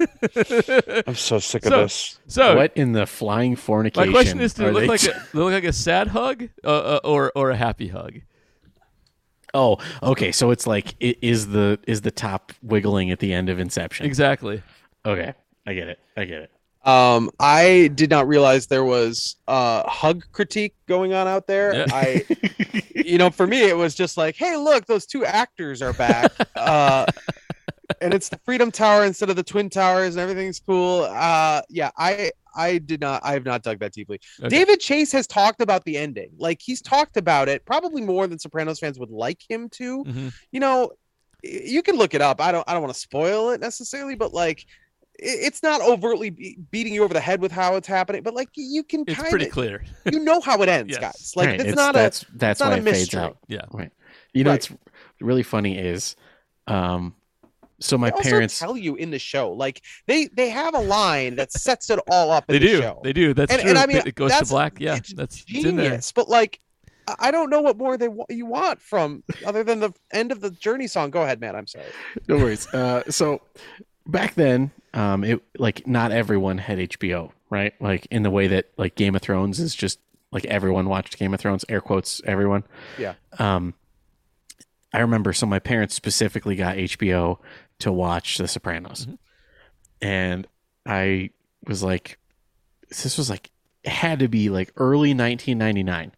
I'm 1.06 1.14
so 1.14 1.38
sick 1.38 1.64
of 1.66 1.70
So- 1.72 1.82
this. 1.82 2.18
So 2.26 2.56
what 2.56 2.72
in 2.76 2.92
the 2.92 3.06
flying 3.06 3.54
fornication? 3.54 4.10
my 4.10 4.12
question 4.12 4.40
is: 4.40 4.54
Did 4.54 4.66
are 4.66 4.68
it 4.70 4.72
look 4.72 4.82
they- 4.82 4.88
like 4.88 5.04
a 5.04 5.36
look 5.36 5.52
like 5.52 5.64
a 5.64 5.72
sad 5.72 6.08
hug, 6.08 6.48
uh, 6.64 6.68
uh, 6.68 7.00
or 7.04 7.30
or 7.36 7.50
a 7.50 7.56
happy 7.56 7.88
hug? 7.88 8.20
Oh, 9.54 9.78
okay. 10.02 10.32
So 10.32 10.50
it's 10.50 10.66
like 10.66 10.94
i- 11.02 11.16
is 11.22 11.48
the 11.48 11.78
is 11.86 12.00
the 12.00 12.10
top 12.10 12.52
wiggling 12.62 13.10
at 13.10 13.18
the 13.20 13.32
end 13.32 13.48
of 13.48 13.58
Inception? 13.60 14.04
Exactly. 14.06 14.62
Okay, 15.06 15.32
I 15.66 15.74
get 15.74 15.88
it. 15.88 15.98
I 16.16 16.24
get 16.24 16.42
it. 16.42 16.50
Um, 16.84 17.30
I 17.38 17.90
did 17.94 18.08
not 18.08 18.28
realize 18.28 18.66
there 18.66 18.84
was 18.84 19.36
uh 19.46 19.86
hug 19.88 20.24
critique 20.32 20.74
going 20.86 21.12
on 21.12 21.26
out 21.26 21.46
there. 21.46 21.74
Yeah. 21.74 21.86
I, 21.90 22.24
you 22.94 23.18
know, 23.18 23.30
for 23.30 23.46
me, 23.46 23.62
it 23.62 23.76
was 23.76 23.94
just 23.94 24.16
like, 24.16 24.36
hey, 24.36 24.56
look, 24.56 24.86
those 24.86 25.04
two 25.04 25.24
actors 25.24 25.82
are 25.82 25.92
back. 25.92 26.32
uh, 26.56 27.04
and 28.00 28.14
it's 28.14 28.28
the 28.28 28.38
Freedom 28.44 28.70
Tower 28.70 29.04
instead 29.04 29.28
of 29.28 29.36
the 29.36 29.42
Twin 29.42 29.68
Towers, 29.68 30.14
and 30.14 30.22
everything's 30.22 30.60
cool. 30.60 31.02
Uh, 31.10 31.62
yeah, 31.68 31.90
I, 31.98 32.30
I 32.54 32.78
did 32.78 33.00
not, 33.00 33.22
I 33.24 33.32
have 33.32 33.44
not 33.44 33.62
dug 33.62 33.80
that 33.80 33.92
deeply. 33.92 34.20
Okay. 34.40 34.48
David 34.48 34.78
Chase 34.78 35.10
has 35.12 35.26
talked 35.26 35.60
about 35.60 35.84
the 35.84 35.96
ending. 35.96 36.30
Like 36.38 36.60
he's 36.62 36.80
talked 36.80 37.16
about 37.16 37.48
it, 37.48 37.64
probably 37.64 38.02
more 38.02 38.26
than 38.26 38.38
Sopranos 38.38 38.78
fans 38.78 38.98
would 38.98 39.10
like 39.10 39.42
him 39.48 39.68
to. 39.70 40.04
Mhm. 40.04 40.32
You 40.52 40.60
know, 40.60 40.92
you 41.42 41.82
can 41.82 41.96
look 41.96 42.14
it 42.14 42.20
up. 42.20 42.40
I 42.40 42.52
don't, 42.52 42.64
I 42.68 42.72
don't 42.72 42.82
want 42.82 42.94
to 42.94 43.00
spoil 43.00 43.50
it 43.50 43.60
necessarily, 43.60 44.14
but 44.14 44.32
like. 44.32 44.64
I- 45.20 45.40
It's 45.46 45.62
not 45.62 45.80
overtly 45.80 46.30
be- 46.30 46.58
beating 46.70 46.94
you 46.94 47.04
over 47.04 47.14
the 47.14 47.20
head 47.20 47.40
with 47.40 47.52
how 47.52 47.76
it's 47.76 47.88
happening, 47.88 48.22
but 48.22 48.34
like 48.34 48.48
you 48.54 48.82
can 48.82 49.04
It's 49.06 49.14
kind 49.16 49.30
pretty 49.30 49.46
of 49.48 49.54
cher 49.54 49.82
you 50.12 50.20
know 50.20 50.40
how 50.40 50.62
it 50.62 50.68
ends, 50.68 50.90
Yes. 50.92 51.00
guys. 51.00 51.32
Like 51.36 51.46
Right, 51.48 51.60
it's, 51.60 51.76
not 51.76 51.94
a 51.94 51.98
that's 51.98 52.24
that's 52.34 52.60
not 52.60 52.70
why 52.70 52.76
a 52.76 52.80
it 52.80 52.84
fades 52.84 53.14
out. 53.14 53.38
Yeah. 53.48 53.62
Right. 53.72 53.90
You 54.34 54.44
know, 54.44 54.50
Right. 54.50 54.70
what's 54.70 54.80
really 55.20 55.42
funny 55.42 55.78
is, 55.78 56.16
um, 56.66 57.14
so 57.80 57.96
my 57.96 58.08
they 58.10 58.16
also 58.16 58.28
parents. 58.30 58.58
tell 58.58 58.76
you 58.76 58.96
in 58.96 59.10
the 59.10 59.18
show. 59.18 59.52
Like 59.52 59.82
they 60.06 60.26
they 60.34 60.48
have 60.50 60.74
a 60.74 60.80
line 60.80 61.36
that 61.36 61.52
sets 61.52 61.90
it 61.90 61.98
all 62.10 62.30
up. 62.30 62.44
In 62.48 62.52
They 62.54 62.58
the 62.58 62.66
do. 62.66 62.80
Show. 62.82 63.00
They 63.04 63.12
do. 63.12 63.34
That's 63.34 63.52
And- 63.52 63.60
true. 63.60 63.70
and 63.70 63.78
I 63.78 63.86
mean, 63.86 63.98
it 64.04 64.14
goes 64.16 64.34
to 64.36 64.44
black. 64.46 64.78
Yeah, 64.80 64.96
it's 64.96 65.12
that's 65.14 65.44
it's 65.48 65.64
in 65.64 65.76
there. 65.76 65.90
Genius, 65.90 66.10
but 66.12 66.28
like 66.28 66.60
I- 67.06 67.14
I 67.28 67.30
don't 67.30 67.48
know 67.50 67.60
what 67.62 67.78
more 67.78 67.96
they 67.96 68.08
wa- 68.08 68.26
you 68.28 68.46
want 68.46 68.82
from 68.82 69.22
other 69.46 69.62
than 69.64 69.78
the 69.80 69.92
end 70.12 70.32
of 70.32 70.40
the 70.40 70.50
Journey 70.50 70.86
song. 70.88 71.10
Go 71.10 71.22
ahead, 71.22 71.40
man. 71.40 71.54
I'm 71.56 71.66
sorry. 71.66 71.86
no 72.26 72.36
worries. 72.36 72.66
Uh, 72.74 73.02
so 73.08 73.40
back 74.08 74.34
then, 74.34 74.70
um, 74.98 75.22
it 75.22 75.40
like 75.56 75.86
not 75.86 76.10
everyone 76.10 76.58
had 76.58 76.78
HBO, 76.78 77.30
right? 77.50 77.72
Like 77.80 78.06
in 78.10 78.24
the 78.24 78.30
way 78.30 78.48
that 78.48 78.70
like 78.76 78.96
Game 78.96 79.14
of 79.14 79.22
Thrones 79.22 79.60
is 79.60 79.72
just 79.76 80.00
like 80.32 80.44
everyone 80.46 80.88
watched 80.88 81.18
Game 81.18 81.32
of 81.32 81.38
Thrones. 81.38 81.64
Air 81.68 81.80
quotes, 81.80 82.20
everyone. 82.24 82.64
Yeah. 82.98 83.14
Um, 83.38 83.74
I 84.92 84.98
remember. 84.98 85.32
So 85.32 85.46
my 85.46 85.60
parents 85.60 85.94
specifically 85.94 86.56
got 86.56 86.76
HBO 86.76 87.38
to 87.78 87.92
watch 87.92 88.38
The 88.38 88.48
Sopranos, 88.48 89.06
and 90.02 90.48
I 90.84 91.30
was 91.64 91.84
like, 91.84 92.18
this 92.88 93.16
was 93.16 93.30
like 93.30 93.52
it 93.84 93.92
had 93.92 94.18
to 94.18 94.26
be 94.26 94.50
like 94.50 94.72
early 94.76 95.10
1999, 95.14 96.10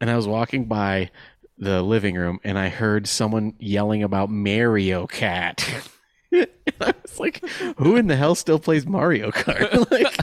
and 0.00 0.08
I 0.08 0.14
was 0.14 0.28
walking 0.28 0.66
by 0.66 1.10
the 1.58 1.82
living 1.82 2.14
room 2.14 2.38
and 2.42 2.58
I 2.58 2.70
heard 2.70 3.06
someone 3.06 3.54
yelling 3.58 4.02
about 4.02 4.30
Mario 4.30 5.08
Kart. 5.08 5.90
I 6.80 6.94
was 7.02 7.18
like, 7.18 7.44
who 7.78 7.96
in 7.96 8.06
the 8.06 8.16
hell 8.16 8.34
still 8.34 8.58
plays 8.58 8.86
Mario 8.86 9.30
Kart? 9.30 9.90
like, 9.90 10.16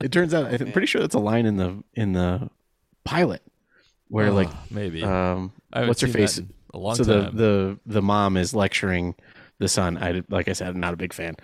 it 0.00 0.12
turns 0.12 0.32
out 0.34 0.52
I'm 0.60 0.72
pretty 0.72 0.86
sure 0.86 1.00
that's 1.00 1.14
a 1.14 1.18
line 1.18 1.46
in 1.46 1.56
the 1.56 1.82
in 1.94 2.12
the 2.12 2.50
pilot 3.04 3.42
where 4.08 4.30
like 4.30 4.48
Oh, 4.50 4.58
maybe 4.70 5.02
um 5.02 5.52
what's 5.72 6.00
her 6.00 6.08
face 6.08 6.40
a 6.74 6.78
long 6.78 6.94
so 6.96 7.04
the, 7.04 7.22
time. 7.24 7.36
the 7.36 7.78
the 7.86 8.02
mom 8.02 8.36
is 8.36 8.54
lecturing 8.54 9.14
the 9.58 9.68
son. 9.68 9.98
I 9.98 10.22
like 10.28 10.48
I 10.48 10.52
said, 10.52 10.68
I'm 10.68 10.80
not 10.80 10.94
a 10.94 10.96
big 10.96 11.12
fan. 11.12 11.34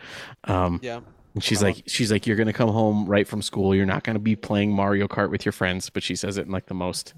Um, 0.45 0.79
Yeah. 0.83 1.01
and 1.35 1.43
she's 1.43 1.63
like, 1.63 1.83
she's 1.87 2.13
like, 2.13 2.27
you're 2.27 2.37
gonna 2.37 2.53
come 2.53 2.69
home 2.71 3.07
right 3.07 3.27
from 3.27 3.43
school. 3.43 3.75
You're 3.75 3.87
not 3.87 4.05
gonna 4.05 4.19
be 4.21 4.37
playing 4.37 4.73
Mario 4.73 5.09
Kart 5.09 5.31
with 5.31 5.45
your 5.45 5.53
friends. 5.53 5.91
But 5.91 6.03
she 6.03 6.15
says 6.17 6.37
it 6.39 6.47
in 6.47 6.53
like 6.53 6.67
the 6.67 6.75
most 6.75 7.15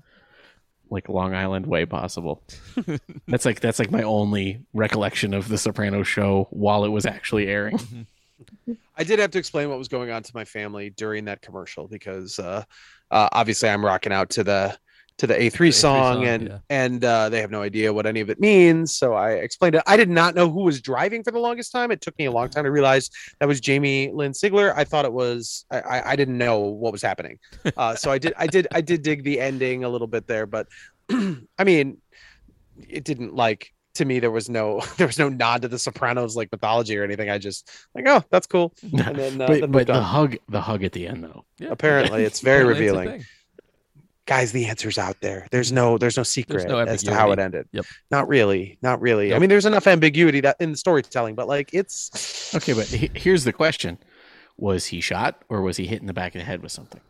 like 0.90 1.09
Long 1.09 1.35
Island 1.35 1.66
way 1.66 1.87
possible. 1.87 2.42
that's 3.29 3.44
like 3.44 3.61
that's 3.61 3.79
like 3.79 3.90
my 3.90 4.03
only 4.03 4.61
recollection 4.72 5.35
of 5.35 5.49
the 5.49 5.59
Sopranos 5.59 6.09
show 6.09 6.49
while 6.51 6.85
it 6.85 6.88
was 6.90 7.07
actually 7.07 7.49
airing. 7.49 8.07
I 8.96 9.05
did 9.05 9.18
have 9.18 9.31
to 9.33 9.38
explain 9.38 9.68
what 9.68 9.79
was 9.79 9.88
going 9.88 10.11
on 10.11 10.22
to 10.22 10.33
my 10.35 10.44
family 10.44 10.90
during 10.90 11.25
that 11.27 11.42
commercial 11.42 11.88
because 11.88 12.38
uh, 12.38 12.64
uh, 13.11 13.29
obviously 13.33 13.68
I'm 13.68 13.85
rocking 13.85 14.12
out 14.12 14.31
to 14.31 14.44
the 14.44 14.77
to 15.19 15.27
the 15.27 15.35
A3 15.35 15.51
A3 15.51 15.75
song, 15.75 16.15
song, 16.15 16.25
and 16.25 16.49
yeah. 16.49 16.59
and 16.69 17.05
uh, 17.05 17.29
they 17.29 17.41
have 17.41 17.51
no 17.51 17.63
idea 17.63 17.93
what 17.93 18.07
any 18.07 18.21
of 18.21 18.29
it 18.29 18.39
means. 18.39 18.95
So 18.97 19.15
I 19.15 19.33
explained 19.33 19.75
it. 19.75 19.83
I 19.87 19.97
did 19.97 20.11
not 20.11 20.35
know 20.35 20.51
who 20.51 20.63
was 20.63 20.81
driving 20.81 21.25
for 21.25 21.31
the 21.31 21.39
longest 21.39 21.73
time. 21.73 21.91
It 21.91 22.01
took 22.01 22.19
me 22.19 22.27
a 22.27 22.31
long 22.31 22.49
time 22.51 22.65
to 22.65 22.71
realize 22.71 23.11
that 23.41 23.47
was 23.47 23.61
Jamie 23.61 24.11
Lynn 24.13 24.33
Sigler. 24.33 24.75
I 24.77 24.85
thought 24.85 25.05
it 25.05 25.13
was 25.13 25.65
I, 25.71 25.81
I, 25.81 26.11
I 26.13 26.17
didn't 26.17 26.37
know 26.37 26.61
what 26.61 26.93
was 26.93 27.03
happening. 27.03 27.39
Uh, 27.77 27.95
so 27.95 28.11
I 28.11 28.17
did 28.17 28.33
I 28.39 28.47
did 28.47 28.69
I 28.73 28.81
did 28.81 29.03
dig 29.03 29.23
the 29.23 29.39
ending 29.39 29.85
a 29.85 29.89
little 29.89 30.07
bit 30.07 30.27
there, 30.27 30.47
but 30.47 30.67
I 31.11 31.65
mean, 31.65 31.99
it 32.89 33.05
didn't 33.05 33.35
like 33.35 33.73
to 33.95 34.05
me 34.05 34.19
there 34.19 34.31
was 34.31 34.49
no 34.49 34.81
there 34.97 35.07
was 35.07 35.19
no 35.19 35.29
nod 35.29 35.62
to 35.62 35.69
the 35.69 35.79
Sopranos 35.79 36.37
like 36.37 36.51
mythology 36.53 36.97
or 36.97 37.05
anything. 37.05 37.29
I 37.29 37.39
just 37.39 37.71
like 37.95 38.07
oh 38.07 38.23
that's 38.31 38.47
cool. 38.47 38.73
And 38.83 39.17
then, 39.17 39.41
uh, 39.41 39.47
but 39.47 39.61
then 39.61 39.71
but 39.73 39.87
the 39.89 40.03
hug 40.03 40.37
the 40.49 40.61
hug 40.61 40.85
at 40.85 40.93
the 40.93 41.07
end 41.07 41.25
though. 41.25 41.45
Yeah. 41.59 41.69
apparently 41.71 42.25
it's 42.25 42.41
very 42.41 42.62
Apparently 42.62 42.87
revealing. 42.87 43.09
thing. 43.19 43.27
Guys, 44.27 44.53
the 44.53 44.66
answer's 44.66 44.99
out 44.99 45.16
there. 45.20 45.47
There's 45.51 45.72
no 45.72 45.99
there's 45.99 46.16
no 46.16 46.22
secret 46.22 46.68
no 46.68 46.79
as 46.79 47.03
to 47.05 47.14
how 47.14 47.31
it 47.33 47.39
ended. 47.39 47.68
Yep. 47.72 47.87
Not 48.11 48.29
really. 48.29 48.79
Not 48.83 49.01
really. 49.01 49.35
I 49.35 49.39
mean, 49.39 49.49
there's 49.49 49.66
enough 49.66 49.87
ambiguity 49.87 50.41
that 50.43 50.57
in 50.61 50.72
the 50.72 50.77
storytelling, 50.77 51.35
but 51.35 51.49
like 51.49 51.70
it's 51.72 52.53
Okay, 52.55 52.72
but 52.74 52.87
he- 52.87 53.11
here's 53.14 53.45
the 53.45 53.53
question: 53.53 53.99
Was 54.57 54.87
he 54.87 55.01
shot 55.01 55.43
or 55.49 55.62
was 55.62 55.77
he 55.77 55.87
hit 55.87 56.01
in 56.01 56.07
the 56.07 56.12
back 56.14 56.35
of 56.35 56.41
the 56.41 56.45
head 56.45 56.62
with 56.62 56.72
something? 56.72 57.01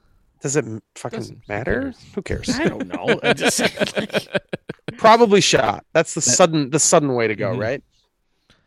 does 0.42 0.54
it 0.54 0.64
fucking 0.94 1.18
Doesn't- 1.18 1.48
matter? 1.48 1.80
cares? 1.80 2.06
Who 2.14 2.22
cares? 2.22 2.50
I 2.50 2.64
don't 2.68 2.86
know. 2.86 3.18
I 3.22 3.32
just 3.32 3.58
like, 3.96 4.28
Probably 4.98 5.40
shot. 5.40 5.84
That's 5.92 6.14
the 6.14 6.20
That- 6.20 6.30
sudden 6.30 6.70
the 6.70 6.78
sudden 6.78 7.14
way 7.14 7.26
to 7.26 7.34
go, 7.34 7.56
Mhm. 7.56 7.60
right? 7.60 7.82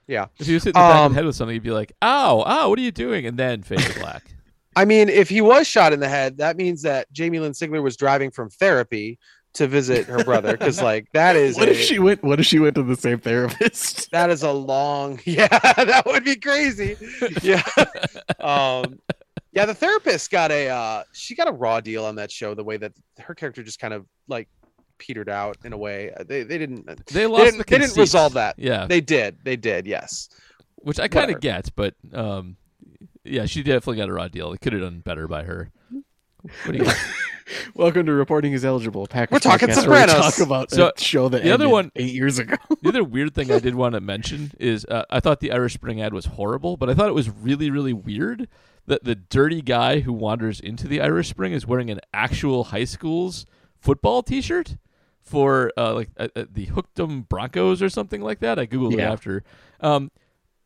Yeah. 0.07 0.25
If 0.39 0.47
you 0.47 0.55
was 0.55 0.63
hitting 0.63 0.73
the 0.81 0.87
back 0.87 0.95
of 0.97 1.05
Um, 1.05 1.11
the 1.11 1.15
head 1.17 1.25
with 1.25 1.35
something, 1.35 1.53
you'd 1.53 1.63
be 1.63 1.69
like, 1.71 1.91
"Ow, 2.01 2.43
ow, 2.45 2.69
what 2.69 2.79
are 2.79 2.81
you 2.81 2.91
doing?" 2.91 3.25
And 3.27 3.37
then 3.37 3.61
fade 3.61 3.79
to 3.79 3.99
black. 3.99 4.31
I 4.75 4.85
mean, 4.85 5.09
if 5.09 5.29
he 5.29 5.41
was 5.41 5.67
shot 5.67 5.93
in 5.93 5.99
the 5.99 6.09
head, 6.09 6.37
that 6.37 6.57
means 6.57 6.83
that 6.83 7.11
Jamie 7.11 7.39
Lynn 7.39 7.53
Sigler 7.53 7.81
was 7.81 7.97
driving 7.97 8.31
from 8.31 8.49
therapy 8.49 9.19
to 9.53 9.67
visit 9.67 10.05
her 10.05 10.23
brother 10.23 10.55
because 10.55 10.81
like 10.81 11.07
that 11.13 11.35
is 11.35 11.57
what 11.57 11.67
a, 11.67 11.71
if 11.71 11.81
she 11.81 11.99
went? 11.99 12.23
What 12.23 12.39
if 12.39 12.45
she 12.45 12.59
went 12.59 12.75
to 12.75 12.83
the 12.83 12.95
same 12.95 13.19
therapist? 13.19 14.11
that 14.11 14.29
is 14.29 14.43
a 14.43 14.51
long 14.51 15.19
yeah 15.25 15.47
that 15.47 16.03
would 16.05 16.23
be 16.23 16.35
crazy. 16.35 16.95
Yeah. 17.41 17.63
Um 18.39 18.99
yeah 19.51 19.65
the 19.65 19.73
therapist 19.73 20.29
got 20.29 20.51
a 20.51 20.69
uh 20.69 21.03
she 21.13 21.35
got 21.35 21.47
a 21.47 21.51
raw 21.51 21.79
deal 21.79 22.05
on 22.05 22.15
that 22.15 22.31
show 22.31 22.53
the 22.53 22.63
way 22.63 22.77
that 22.77 22.93
her 23.19 23.33
character 23.33 23.63
just 23.63 23.79
kind 23.79 23.93
of 23.93 24.05
like 24.27 24.47
petered 24.99 25.29
out 25.29 25.57
in 25.63 25.73
a 25.73 25.77
way. 25.77 26.11
Uh, 26.13 26.23
they 26.23 26.43
they 26.43 26.57
didn't 26.57 26.85
They 26.85 26.93
they 27.13 27.25
lost 27.25 27.45
didn't, 27.45 27.57
the 27.59 27.63
they 27.67 27.79
didn't 27.79 27.97
resolve 27.97 28.33
that. 28.33 28.55
Yeah, 28.59 28.85
they 28.85 29.01
did 29.01 29.37
they 29.43 29.55
did 29.55 29.87
yes. 29.87 30.29
Which 30.81 30.99
I 30.99 31.09
kind 31.09 31.31
of 31.31 31.41
get, 31.41 31.69
but 31.75 31.93
um, 32.13 32.55
yeah, 33.29 33.45
she 33.45 33.63
definitely 33.63 33.97
got 33.97 34.09
a 34.09 34.13
raw 34.13 34.27
deal. 34.27 34.51
It 34.53 34.61
could 34.61 34.73
have 34.73 34.81
done 34.81 34.99
better 34.99 35.27
by 35.27 35.43
her. 35.43 35.71
What 36.65 36.71
do 36.71 36.77
you? 36.83 36.91
Welcome 37.73 38.05
to 38.05 38.13
reporting 38.13 38.53
is 38.53 38.63
eligible. 38.63 39.07
Packers 39.07 39.33
We're 39.33 39.39
talking 39.39 39.69
podcast, 39.69 39.87
where 39.87 40.05
we 40.05 40.11
Talk 40.11 40.39
about 40.39 40.71
So, 40.71 40.91
a 40.95 40.99
show 41.01 41.29
that 41.29 41.43
the 41.43 41.51
other 41.51 41.65
ended 41.65 41.71
one- 41.71 41.91
eight 41.95 42.13
years 42.13 42.37
ago. 42.39 42.55
the 42.81 42.89
other 42.89 43.03
weird 43.03 43.33
thing 43.33 43.51
I 43.51 43.59
did 43.59 43.75
want 43.75 43.95
to 43.95 44.01
mention 44.01 44.51
is 44.59 44.85
uh, 44.85 45.03
I 45.09 45.19
thought 45.19 45.39
the 45.39 45.51
Irish 45.51 45.73
Spring 45.73 46.01
ad 46.01 46.13
was 46.13 46.25
horrible, 46.25 46.77
but 46.77 46.89
I 46.89 46.93
thought 46.93 47.09
it 47.09 47.15
was 47.15 47.29
really, 47.29 47.69
really 47.71 47.93
weird 47.93 48.47
that 48.85 49.03
the 49.03 49.15
dirty 49.15 49.61
guy 49.61 49.99
who 50.01 50.13
wanders 50.13 50.59
into 50.59 50.87
the 50.87 51.01
Irish 51.01 51.29
Spring 51.29 51.53
is 51.53 51.65
wearing 51.65 51.89
an 51.89 51.99
actual 52.13 52.65
high 52.65 52.85
school's 52.85 53.45
football 53.79 54.21
T-shirt 54.23 54.77
for 55.21 55.71
uh, 55.77 55.93
like 55.93 56.09
uh, 56.17 56.27
uh, 56.35 56.45
the 56.51 56.67
Hook'em 56.67 57.27
Broncos 57.27 57.81
or 57.81 57.89
something 57.89 58.21
like 58.21 58.39
that. 58.39 58.57
I 58.59 58.65
googled 58.67 58.93
it 58.93 58.99
after. 58.99 59.43
Um, 59.79 60.11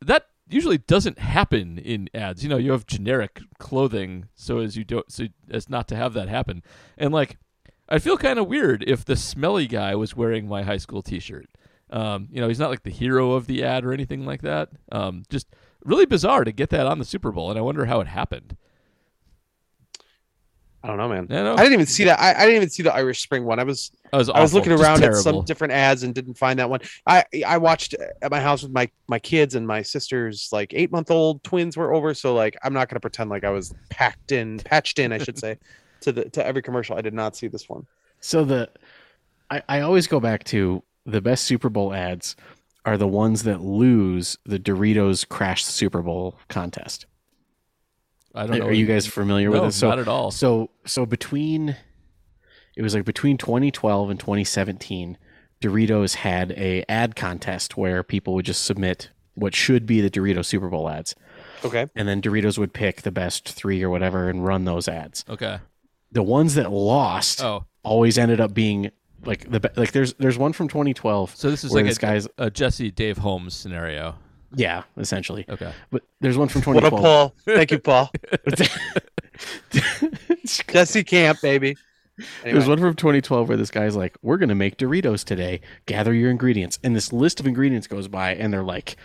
that 0.01 0.27
usually 0.53 0.77
doesn't 0.77 1.19
happen 1.19 1.77
in 1.77 2.09
ads. 2.13 2.43
You 2.43 2.49
know, 2.49 2.57
you 2.57 2.71
have 2.71 2.85
generic 2.85 3.41
clothing 3.59 4.27
so 4.35 4.59
as 4.59 4.77
you 4.77 4.83
don't 4.83 5.11
so 5.11 5.27
as 5.49 5.69
not 5.69 5.87
to 5.89 5.95
have 5.95 6.13
that 6.13 6.29
happen. 6.29 6.63
And 6.97 7.13
like 7.13 7.37
I'd 7.89 8.03
feel 8.03 8.17
kind 8.17 8.39
of 8.39 8.47
weird 8.47 8.83
if 8.87 9.05
the 9.05 9.15
smelly 9.15 9.67
guy 9.67 9.95
was 9.95 10.15
wearing 10.15 10.47
my 10.47 10.63
high 10.63 10.77
school 10.77 11.01
T-shirt. 11.01 11.47
Um, 11.89 12.27
you 12.31 12.41
know, 12.41 12.47
he's 12.47 12.59
not 12.59 12.71
like 12.71 12.83
the 12.83 12.89
hero 12.89 13.33
of 13.33 13.45
the 13.45 13.63
ad 13.63 13.85
or 13.85 13.93
anything 13.93 14.25
like 14.25 14.41
that. 14.41 14.69
Um, 14.91 15.23
just 15.29 15.47
really 15.83 16.05
bizarre 16.05 16.43
to 16.43 16.51
get 16.51 16.69
that 16.71 16.87
on 16.87 16.97
the 16.97 17.05
Super 17.05 17.31
Bowl, 17.31 17.49
and 17.49 17.59
I 17.59 17.61
wonder 17.61 17.85
how 17.85 17.99
it 17.99 18.07
happened. 18.07 18.57
I 20.83 20.87
don't 20.87 20.97
know 20.97 21.09
man 21.09 21.27
I 21.29 21.43
know. 21.43 21.53
i 21.53 21.57
didn't 21.57 21.73
even 21.73 21.85
see 21.85 22.03
that 22.05 22.19
I, 22.19 22.33
I 22.33 22.45
didn't 22.45 22.55
even 22.57 22.69
see 22.69 22.83
the 22.83 22.93
irish 22.93 23.21
spring 23.21 23.45
one 23.45 23.59
i 23.59 23.63
was 23.63 23.91
I 24.13 24.17
was, 24.17 24.29
I 24.29 24.41
was 24.41 24.53
looking 24.53 24.71
just 24.71 24.83
around 24.83 25.03
at 25.03 25.15
some 25.15 25.43
different 25.43 25.73
ads 25.73 26.03
and 26.03 26.13
didn't 26.13 26.35
find 26.35 26.59
that 26.59 26.69
one. 26.69 26.81
I 27.07 27.25
I 27.45 27.57
watched 27.57 27.95
at 28.21 28.29
my 28.29 28.39
house 28.39 28.61
with 28.61 28.71
my 28.71 28.87
my 29.07 29.17
kids 29.17 29.55
and 29.55 29.65
my 29.65 29.81
sister's 29.81 30.49
like 30.51 30.71
eight 30.75 30.91
month 30.91 31.09
old 31.09 31.43
twins 31.43 31.75
were 31.75 31.91
over. 31.91 32.13
So 32.13 32.35
like 32.35 32.55
I'm 32.63 32.73
not 32.73 32.89
gonna 32.89 32.99
pretend 32.99 33.31
like 33.31 33.43
I 33.43 33.49
was 33.49 33.73
packed 33.89 34.31
in, 34.31 34.59
patched 34.59 34.99
in, 34.99 35.11
I 35.11 35.17
should 35.17 35.39
say, 35.39 35.57
to 36.01 36.11
the 36.11 36.29
to 36.29 36.45
every 36.45 36.61
commercial. 36.61 36.95
I 36.95 37.01
did 37.01 37.15
not 37.15 37.35
see 37.35 37.47
this 37.47 37.67
one. 37.67 37.87
So 38.19 38.45
the, 38.45 38.69
I, 39.49 39.63
I 39.67 39.81
always 39.81 40.05
go 40.05 40.19
back 40.19 40.43
to 40.45 40.83
the 41.07 41.19
best 41.19 41.43
Super 41.45 41.69
Bowl 41.69 41.91
ads 41.91 42.35
are 42.85 42.97
the 42.97 43.07
ones 43.07 43.43
that 43.43 43.61
lose 43.61 44.37
the 44.45 44.59
Doritos 44.59 45.27
Crash 45.27 45.65
Super 45.65 46.03
Bowl 46.03 46.37
contest. 46.49 47.07
I 48.33 48.47
don't 48.47 48.59
know. 48.59 48.65
Are 48.67 48.73
you 48.73 48.85
guys 48.85 49.05
familiar 49.05 49.49
no, 49.49 49.61
with 49.61 49.69
it? 49.69 49.73
So 49.73 49.89
not 49.89 49.99
at 49.99 50.07
all. 50.07 50.31
So 50.31 50.71
so 50.85 51.05
between 51.05 51.75
it 52.75 52.81
was 52.81 52.95
like 52.95 53.05
between 53.05 53.37
2012 53.37 54.09
and 54.09 54.19
2017, 54.19 55.17
Doritos 55.61 56.15
had 56.15 56.51
a 56.53 56.83
ad 56.89 57.15
contest 57.15 57.77
where 57.77 58.03
people 58.03 58.33
would 58.33 58.45
just 58.45 58.65
submit 58.65 59.11
what 59.35 59.55
should 59.55 59.85
be 59.85 60.01
the 60.01 60.09
Doritos 60.09 60.45
Super 60.45 60.69
Bowl 60.69 60.89
ads, 60.89 61.15
Okay. 61.63 61.87
and 61.95 62.07
then 62.07 62.21
Doritos 62.21 62.57
would 62.57 62.73
pick 62.73 63.01
the 63.01 63.11
best 63.11 63.49
three 63.49 63.81
or 63.81 63.89
whatever 63.89 64.29
and 64.29 64.45
run 64.45 64.65
those 64.65 64.87
ads. 64.87 65.25
Okay. 65.27 65.57
The 66.11 66.21
ones 66.23 66.55
that 66.55 66.71
lost 66.71 67.43
Oh, 67.43 67.65
always 67.83 68.17
ended 68.17 68.39
up 68.39 68.53
being 68.53 68.91
like 69.25 69.49
the 69.49 69.59
be- 69.59 69.69
like 69.75 69.91
there's 69.91 70.13
there's 70.15 70.37
one 70.37 70.51
from 70.53 70.67
2012 70.67 71.35
so 71.35 71.49
this 71.49 71.63
is 71.63 71.71
like 71.71 71.85
this 71.85 71.97
a, 71.97 72.01
guy's 72.01 72.27
a 72.37 72.51
Jesse 72.51 72.91
Dave 72.91 73.17
Holmes 73.19 73.55
scenario. 73.55 74.15
Yeah 74.55 74.83
essentially, 74.97 75.45
Okay. 75.49 75.71
but 75.91 76.03
there's 76.21 76.37
one 76.37 76.47
from 76.47 76.61
What 76.73 76.83
a 76.83 76.89
2012. 76.89 77.03
Paul. 77.03 77.55
Thank 77.55 77.71
you, 77.71 77.79
Paul. 77.79 78.11
Jesse 80.45 81.03
Camp, 81.03 81.39
baby. 81.41 81.75
There's 82.43 82.67
one 82.67 82.79
from 82.79 82.93
2012 82.93 83.47
where 83.47 83.57
this 83.57 83.71
guy's 83.71 83.95
like, 83.95 84.15
"We're 84.21 84.37
gonna 84.37 84.53
make 84.55 84.77
Doritos 84.77 85.23
today. 85.23 85.61
Gather 85.87 86.13
your 86.13 86.29
ingredients." 86.29 86.77
And 86.83 86.95
this 86.95 87.11
list 87.11 87.39
of 87.39 87.47
ingredients 87.47 87.87
goes 87.87 88.07
by, 88.07 88.35
and 88.35 88.53
they're 88.53 88.63
like, 88.63 88.97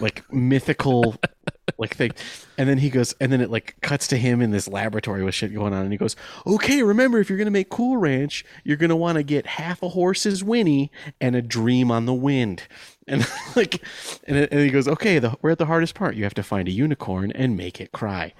like 0.00 0.24
mythical, 0.32 1.16
like 1.78 1.94
thing. 1.94 2.12
And 2.56 2.66
then 2.68 2.78
he 2.78 2.88
goes, 2.88 3.14
and 3.20 3.30
then 3.30 3.42
it 3.42 3.50
like 3.50 3.76
cuts 3.82 4.06
to 4.08 4.16
him 4.16 4.40
in 4.40 4.50
this 4.50 4.66
laboratory 4.66 5.22
with 5.22 5.34
shit 5.34 5.52
going 5.52 5.74
on, 5.74 5.82
and 5.82 5.92
he 5.92 5.98
goes, 5.98 6.16
"Okay, 6.46 6.82
remember 6.82 7.18
if 7.20 7.28
you're 7.28 7.38
gonna 7.38 7.50
make 7.50 7.68
Cool 7.68 7.98
Ranch, 7.98 8.46
you're 8.64 8.78
gonna 8.78 8.96
want 8.96 9.16
to 9.16 9.22
get 9.22 9.46
half 9.46 9.82
a 9.82 9.90
horse's 9.90 10.42
whinny 10.42 10.90
and 11.20 11.36
a 11.36 11.42
dream 11.42 11.90
on 11.90 12.06
the 12.06 12.14
wind." 12.14 12.62
And 13.06 13.26
like, 13.54 13.82
and, 14.26 14.38
and 14.38 14.60
he 14.60 14.70
goes, 14.70 14.88
"Okay, 14.88 15.18
the, 15.18 15.36
we're 15.42 15.50
at 15.50 15.58
the 15.58 15.66
hardest 15.66 15.94
part. 15.94 16.14
You 16.14 16.24
have 16.24 16.32
to 16.32 16.42
find 16.42 16.66
a 16.68 16.70
unicorn 16.70 17.32
and 17.32 17.54
make 17.54 17.78
it 17.78 17.92
cry." 17.92 18.32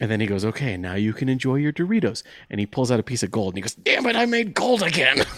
And 0.00 0.10
then 0.10 0.20
he 0.20 0.26
goes, 0.26 0.44
okay, 0.44 0.76
now 0.76 0.94
you 0.94 1.12
can 1.12 1.28
enjoy 1.28 1.56
your 1.56 1.72
Doritos. 1.72 2.22
And 2.48 2.58
he 2.58 2.66
pulls 2.66 2.90
out 2.90 2.98
a 2.98 3.02
piece 3.02 3.22
of 3.22 3.30
gold 3.30 3.54
and 3.54 3.58
he 3.58 3.62
goes, 3.62 3.74
damn 3.74 4.06
it, 4.06 4.16
I 4.16 4.26
made 4.26 4.54
gold 4.54 4.82
again. 4.82 5.24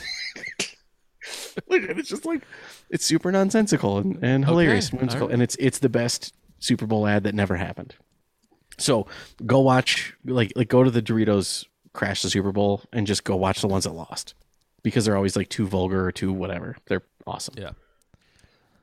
It's 1.68 2.08
just 2.08 2.24
like, 2.24 2.42
it's 2.88 3.04
super 3.04 3.30
nonsensical 3.30 3.98
and, 3.98 4.18
and 4.22 4.44
hilarious. 4.44 4.88
Okay, 4.88 4.96
whimsical, 4.96 5.24
alright. 5.24 5.34
And 5.34 5.42
it's 5.42 5.54
it's 5.56 5.80
the 5.80 5.88
best 5.90 6.32
Super 6.60 6.86
Bowl 6.86 7.06
ad 7.06 7.24
that 7.24 7.34
never 7.34 7.56
happened. 7.56 7.94
So 8.78 9.06
go 9.44 9.60
watch, 9.60 10.14
like, 10.24 10.52
like 10.56 10.68
go 10.68 10.82
to 10.82 10.90
the 10.90 11.02
Doritos 11.02 11.66
Crash 11.92 12.22
the 12.22 12.30
Super 12.30 12.52
Bowl 12.52 12.82
and 12.92 13.06
just 13.06 13.24
go 13.24 13.36
watch 13.36 13.60
the 13.60 13.68
ones 13.68 13.84
that 13.84 13.92
lost 13.92 14.34
because 14.82 15.04
they're 15.04 15.16
always 15.16 15.36
like 15.36 15.50
too 15.50 15.66
vulgar 15.66 16.06
or 16.06 16.12
too 16.12 16.32
whatever. 16.32 16.76
They're 16.86 17.02
awesome. 17.26 17.54
Yeah. 17.58 17.72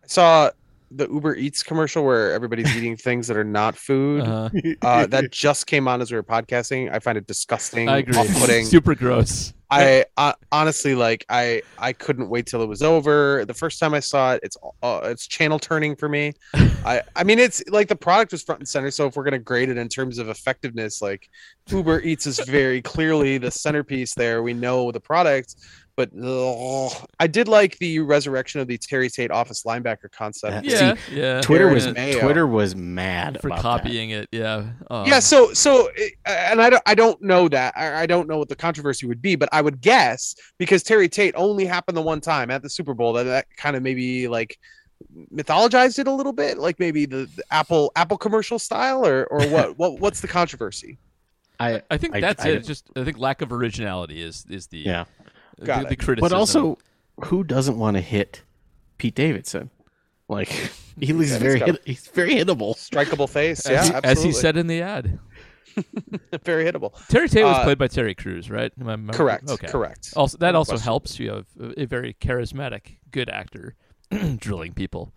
I 0.04 0.08
saw 0.08 0.52
the 0.92 1.08
Uber 1.08 1.36
Eats 1.36 1.64
commercial 1.64 2.04
where 2.04 2.32
everybody's 2.32 2.76
eating 2.76 2.98
things 2.98 3.28
that 3.28 3.38
are 3.38 3.44
not 3.44 3.76
food. 3.76 4.22
Uh, 4.22 4.50
Uh, 4.82 5.06
that 5.08 5.32
just 5.32 5.68
came 5.68 5.88
on 5.88 6.02
as 6.02 6.12
we 6.12 6.18
were 6.18 6.24
podcasting. 6.24 6.92
I 6.92 7.00
find 7.00 7.18
it 7.18 7.28
disgusting, 7.28 7.90
I 7.90 8.00
agree. 8.00 8.18
off-putting. 8.18 8.66
Super 8.78 8.96
gross. 8.96 9.54
I 9.72 10.06
uh, 10.18 10.34
honestly 10.52 10.96
like 10.96 11.26
I 11.30 11.62
I 11.78 11.94
couldn't 11.94 12.30
wait 12.30 12.48
till 12.48 12.64
it 12.64 12.66
was 12.68 12.82
over. 12.82 13.46
The 13.46 13.54
first 13.54 13.80
time 13.80 13.94
I 13.94 14.00
saw 14.00 14.34
it, 14.34 14.40
it's 14.42 14.58
uh, 14.82 15.02
it's 15.04 15.28
channel 15.28 15.60
turning 15.60 15.96
for 15.96 16.10
me. 16.10 16.34
I 16.86 17.04
I 17.16 17.24
mean 17.24 17.38
it's 17.38 17.62
like 17.70 17.88
the 17.88 17.96
product 17.96 18.32
was 18.32 18.42
front 18.42 18.62
and 18.62 18.68
center. 18.68 18.90
So 18.90 19.06
if 19.06 19.16
we're 19.16 19.24
gonna 19.24 19.38
grade 19.38 19.70
it 19.70 19.78
in 19.78 19.88
terms 19.88 20.18
of 20.18 20.28
effectiveness, 20.28 21.04
like 21.04 21.30
Uber 21.68 22.02
Eats 22.02 22.26
is 22.26 22.40
very 22.40 22.82
clearly 22.82 23.38
the 23.38 23.52
centerpiece 23.52 24.16
there. 24.16 24.42
We 24.42 24.56
know 24.56 24.92
the 24.92 25.00
product, 25.00 25.56
but 26.00 26.10
ugh. 26.24 26.92
I 27.20 27.28
did 27.28 27.50
like 27.50 27.78
the 27.80 28.00
resurrection 28.00 28.62
of 28.62 28.68
the 28.68 28.78
Terry 28.78 29.10
Tate 29.10 29.32
office 29.32 29.64
linebacker 29.64 30.10
concept. 30.12 30.66
Yeah. 30.66 30.80
Yeah. 30.82 30.96
yeah. 31.12 31.42
Twitter 31.42 31.68
was 31.68 31.88
Mayo. 31.94 32.20
Twitter 32.22 32.48
was 32.48 32.74
mad 32.74 33.42
for 33.42 33.48
about 33.50 33.60
copying 33.62 34.12
it. 34.12 34.30
Yeah. 34.32 34.70
Um, 34.90 35.06
yeah 35.06 35.20
so 35.20 35.54
so 35.54 35.90
and 36.26 36.62
i 36.62 36.70
don't 36.70 36.82
i 36.86 36.96
don't 36.96 37.22
know 37.22 37.50
that 37.50 37.74
I, 37.78 38.04
I 38.04 38.06
don't 38.06 38.28
know 38.30 38.38
what 38.38 38.48
the 38.50 38.56
controversy 38.56 39.06
would 39.08 39.22
be 39.22 39.36
but 39.36 39.50
i 39.52 39.62
would 39.62 39.82
guess 39.82 40.36
because 40.58 40.84
terry 40.84 41.10
tate 41.10 41.34
only 41.36 41.66
happened 41.66 41.98
the 41.98 42.02
one 42.02 42.22
time 42.22 42.50
at 42.52 42.62
the 42.62 42.70
super 42.70 42.94
bowl 42.94 43.14
that 43.14 43.24
that 43.24 43.46
kind 43.58 43.76
of 43.76 43.84
maybe 43.84 44.28
like 44.28 44.58
mythologized 45.34 46.00
it 46.00 46.08
a 46.08 46.12
little 46.12 46.34
bit 46.34 46.58
like 46.58 46.80
maybe 46.80 47.06
the, 47.06 47.30
the 47.36 47.44
apple 47.52 47.92
apple 47.96 48.18
commercial 48.18 48.60
style 48.60 49.06
or 49.06 49.26
or 49.28 49.46
what 49.48 49.78
what 49.78 50.00
what's 50.00 50.22
the 50.22 50.28
controversy. 50.28 50.98
I 51.62 51.82
I 51.92 51.98
think 51.98 52.16
I- 52.16 52.22
that's 52.22 52.44
I 52.46 52.48
it. 52.48 52.52
don't- 52.52 52.58
It's 52.60 52.68
just 52.68 52.86
I 52.96 53.04
think 53.04 53.18
lack 53.18 53.42
of 53.42 53.52
originality 53.52 54.22
is 54.22 54.46
is 54.50 54.68
the 54.68 54.78
yeah. 54.80 55.06
The, 55.60 55.66
Got 55.66 55.88
the 55.88 55.94
it. 55.94 56.00
criticism. 56.00 56.30
But 56.30 56.34
also, 56.38 56.78
who 57.26 57.44
doesn't 57.44 57.78
want 57.78 57.96
to 57.98 58.02
hit 58.02 58.44
Pete 58.98 59.16
Davidson? 59.16 59.70
Like 60.28 60.48
he, 61.00 61.08
he's 61.08 61.10
Yeah, 61.10 61.16
he's 61.16 61.38
very 61.38 61.60
got- 61.60 61.68
hit, 61.70 61.82
he's 61.86 62.08
very 62.08 62.32
hittable. 62.36 62.76
strikeable 62.76 63.30
face 63.30 63.66
as, 63.66 63.72
yeah 63.72 63.84
he, 63.84 63.94
absolutely 63.94 64.10
as 64.12 64.24
he 64.24 64.32
said 64.32 64.58
in 64.58 64.68
the 64.68 64.82
ad, 64.82 65.20
very 66.44 66.66
hittable 66.66 66.94
Terry 67.08 67.30
Tate 67.30 67.46
was 67.46 67.58
Uh, 67.58 67.64
played 67.64 67.78
by 67.78 67.88
Terry 67.88 68.14
Crews, 68.16 68.50
right? 68.50 68.72
Am 68.80 68.90
I- 68.90 68.94
am 68.94 69.08
correct 69.10 69.50
Okay. 69.50 69.68
correct 69.68 70.14
Also, 70.16 70.38
that 70.38 70.52
No 70.52 70.60
also 70.60 70.74
question. 70.74 70.84
helps. 70.84 71.20
You 71.20 71.32
have 71.32 71.46
a, 71.60 71.82
a 71.84 71.86
very 71.86 72.14
charismatic, 72.16 72.98
good 73.12 73.30
actor 73.30 73.76
drilling 74.38 74.74
people. 74.74 75.14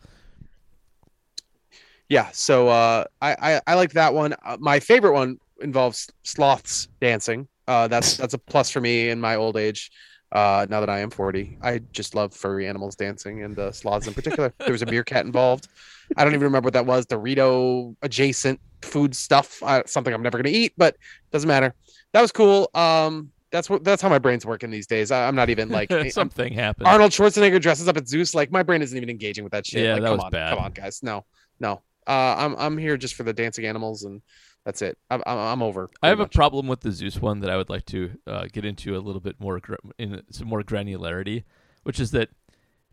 yeah 2.08 2.28
so 2.32 2.68
uh 2.68 3.04
i 3.20 3.36
i, 3.54 3.60
I 3.68 3.74
like 3.74 3.92
that 3.92 4.12
one 4.14 4.34
uh, 4.44 4.56
my 4.60 4.80
favorite 4.80 5.12
one 5.12 5.38
involves 5.60 6.10
sloths 6.22 6.88
dancing 7.00 7.48
Uh, 7.68 7.86
that's 7.88 8.16
that's 8.16 8.34
a 8.34 8.38
plus 8.38 8.70
for 8.70 8.80
me 8.80 9.08
in 9.08 9.20
my 9.20 9.36
old 9.36 9.56
age. 9.56 9.90
Uh, 10.32 10.66
now 10.70 10.80
that 10.80 10.88
I 10.88 11.00
am 11.00 11.10
40, 11.10 11.58
I 11.62 11.80
just 11.92 12.14
love 12.14 12.34
furry 12.34 12.66
animals 12.66 12.96
dancing 12.96 13.42
and 13.42 13.58
uh, 13.58 13.70
sloths 13.70 14.06
in 14.06 14.14
particular. 14.14 14.52
there 14.58 14.72
was 14.72 14.80
a 14.80 14.86
meerkat 14.86 15.26
involved. 15.26 15.68
I 16.16 16.24
don't 16.24 16.32
even 16.32 16.44
remember 16.44 16.68
what 16.68 16.72
that 16.72 16.86
was. 16.86 17.04
Dorito 17.04 17.94
adjacent 18.00 18.58
food 18.80 19.14
stuff. 19.14 19.62
Uh, 19.62 19.82
something 19.84 20.12
I'm 20.12 20.22
never 20.22 20.38
gonna 20.38 20.48
eat, 20.48 20.72
but 20.78 20.96
doesn't 21.32 21.46
matter. 21.48 21.74
That 22.14 22.22
was 22.22 22.32
cool. 22.32 22.70
Um, 22.74 23.30
that's 23.50 23.68
what 23.68 23.84
that's 23.84 24.00
how 24.00 24.08
my 24.08 24.18
brain's 24.18 24.46
working 24.46 24.70
these 24.70 24.86
days. 24.86 25.10
I, 25.10 25.28
I'm 25.28 25.36
not 25.36 25.50
even 25.50 25.68
like 25.78 25.92
I'm- 25.92 26.10
Something 26.10 26.54
happened. 26.54 26.86
Arnold 26.88 27.10
Schwarzenegger 27.12 27.60
dresses 27.60 27.86
up 27.86 27.98
as 27.98 28.08
Zeus. 28.08 28.34
Like 28.34 28.50
my 28.50 28.62
brain 28.62 28.80
isn't 28.80 28.96
even 28.96 29.10
engaging 29.10 29.44
with 29.44 29.52
that 29.52 29.66
shit. 29.66 29.84
Yeah, 29.84 29.92
like, 29.94 30.02
that 30.02 30.08
come 30.08 30.16
was 30.16 30.24
on, 30.24 30.30
bad. 30.30 30.54
come 30.56 30.64
on, 30.64 30.72
guys. 30.72 31.02
No, 31.02 31.26
no. 31.60 31.82
Uh, 32.06 32.34
I'm 32.38 32.56
I'm 32.56 32.78
here 32.78 32.96
just 32.96 33.14
for 33.14 33.22
the 33.22 33.32
dancing 33.34 33.66
animals, 33.66 34.04
and 34.04 34.22
that's 34.64 34.82
it. 34.82 34.98
I'm 35.10 35.22
I'm, 35.26 35.38
I'm 35.38 35.62
over. 35.62 35.90
I 36.02 36.08
have 36.08 36.20
a 36.20 36.28
problem 36.28 36.66
with 36.68 36.80
the 36.80 36.92
Zeus 36.92 37.20
one 37.20 37.40
that 37.40 37.50
I 37.50 37.56
would 37.56 37.70
like 37.70 37.86
to 37.86 38.12
uh, 38.26 38.46
get 38.52 38.64
into 38.64 38.96
a 38.96 39.00
little 39.00 39.20
bit 39.20 39.36
more 39.40 39.60
gra- 39.60 39.78
in 39.98 40.22
some 40.30 40.48
more 40.48 40.62
granularity, 40.62 41.44
which 41.82 41.98
is 41.98 42.10
that 42.12 42.30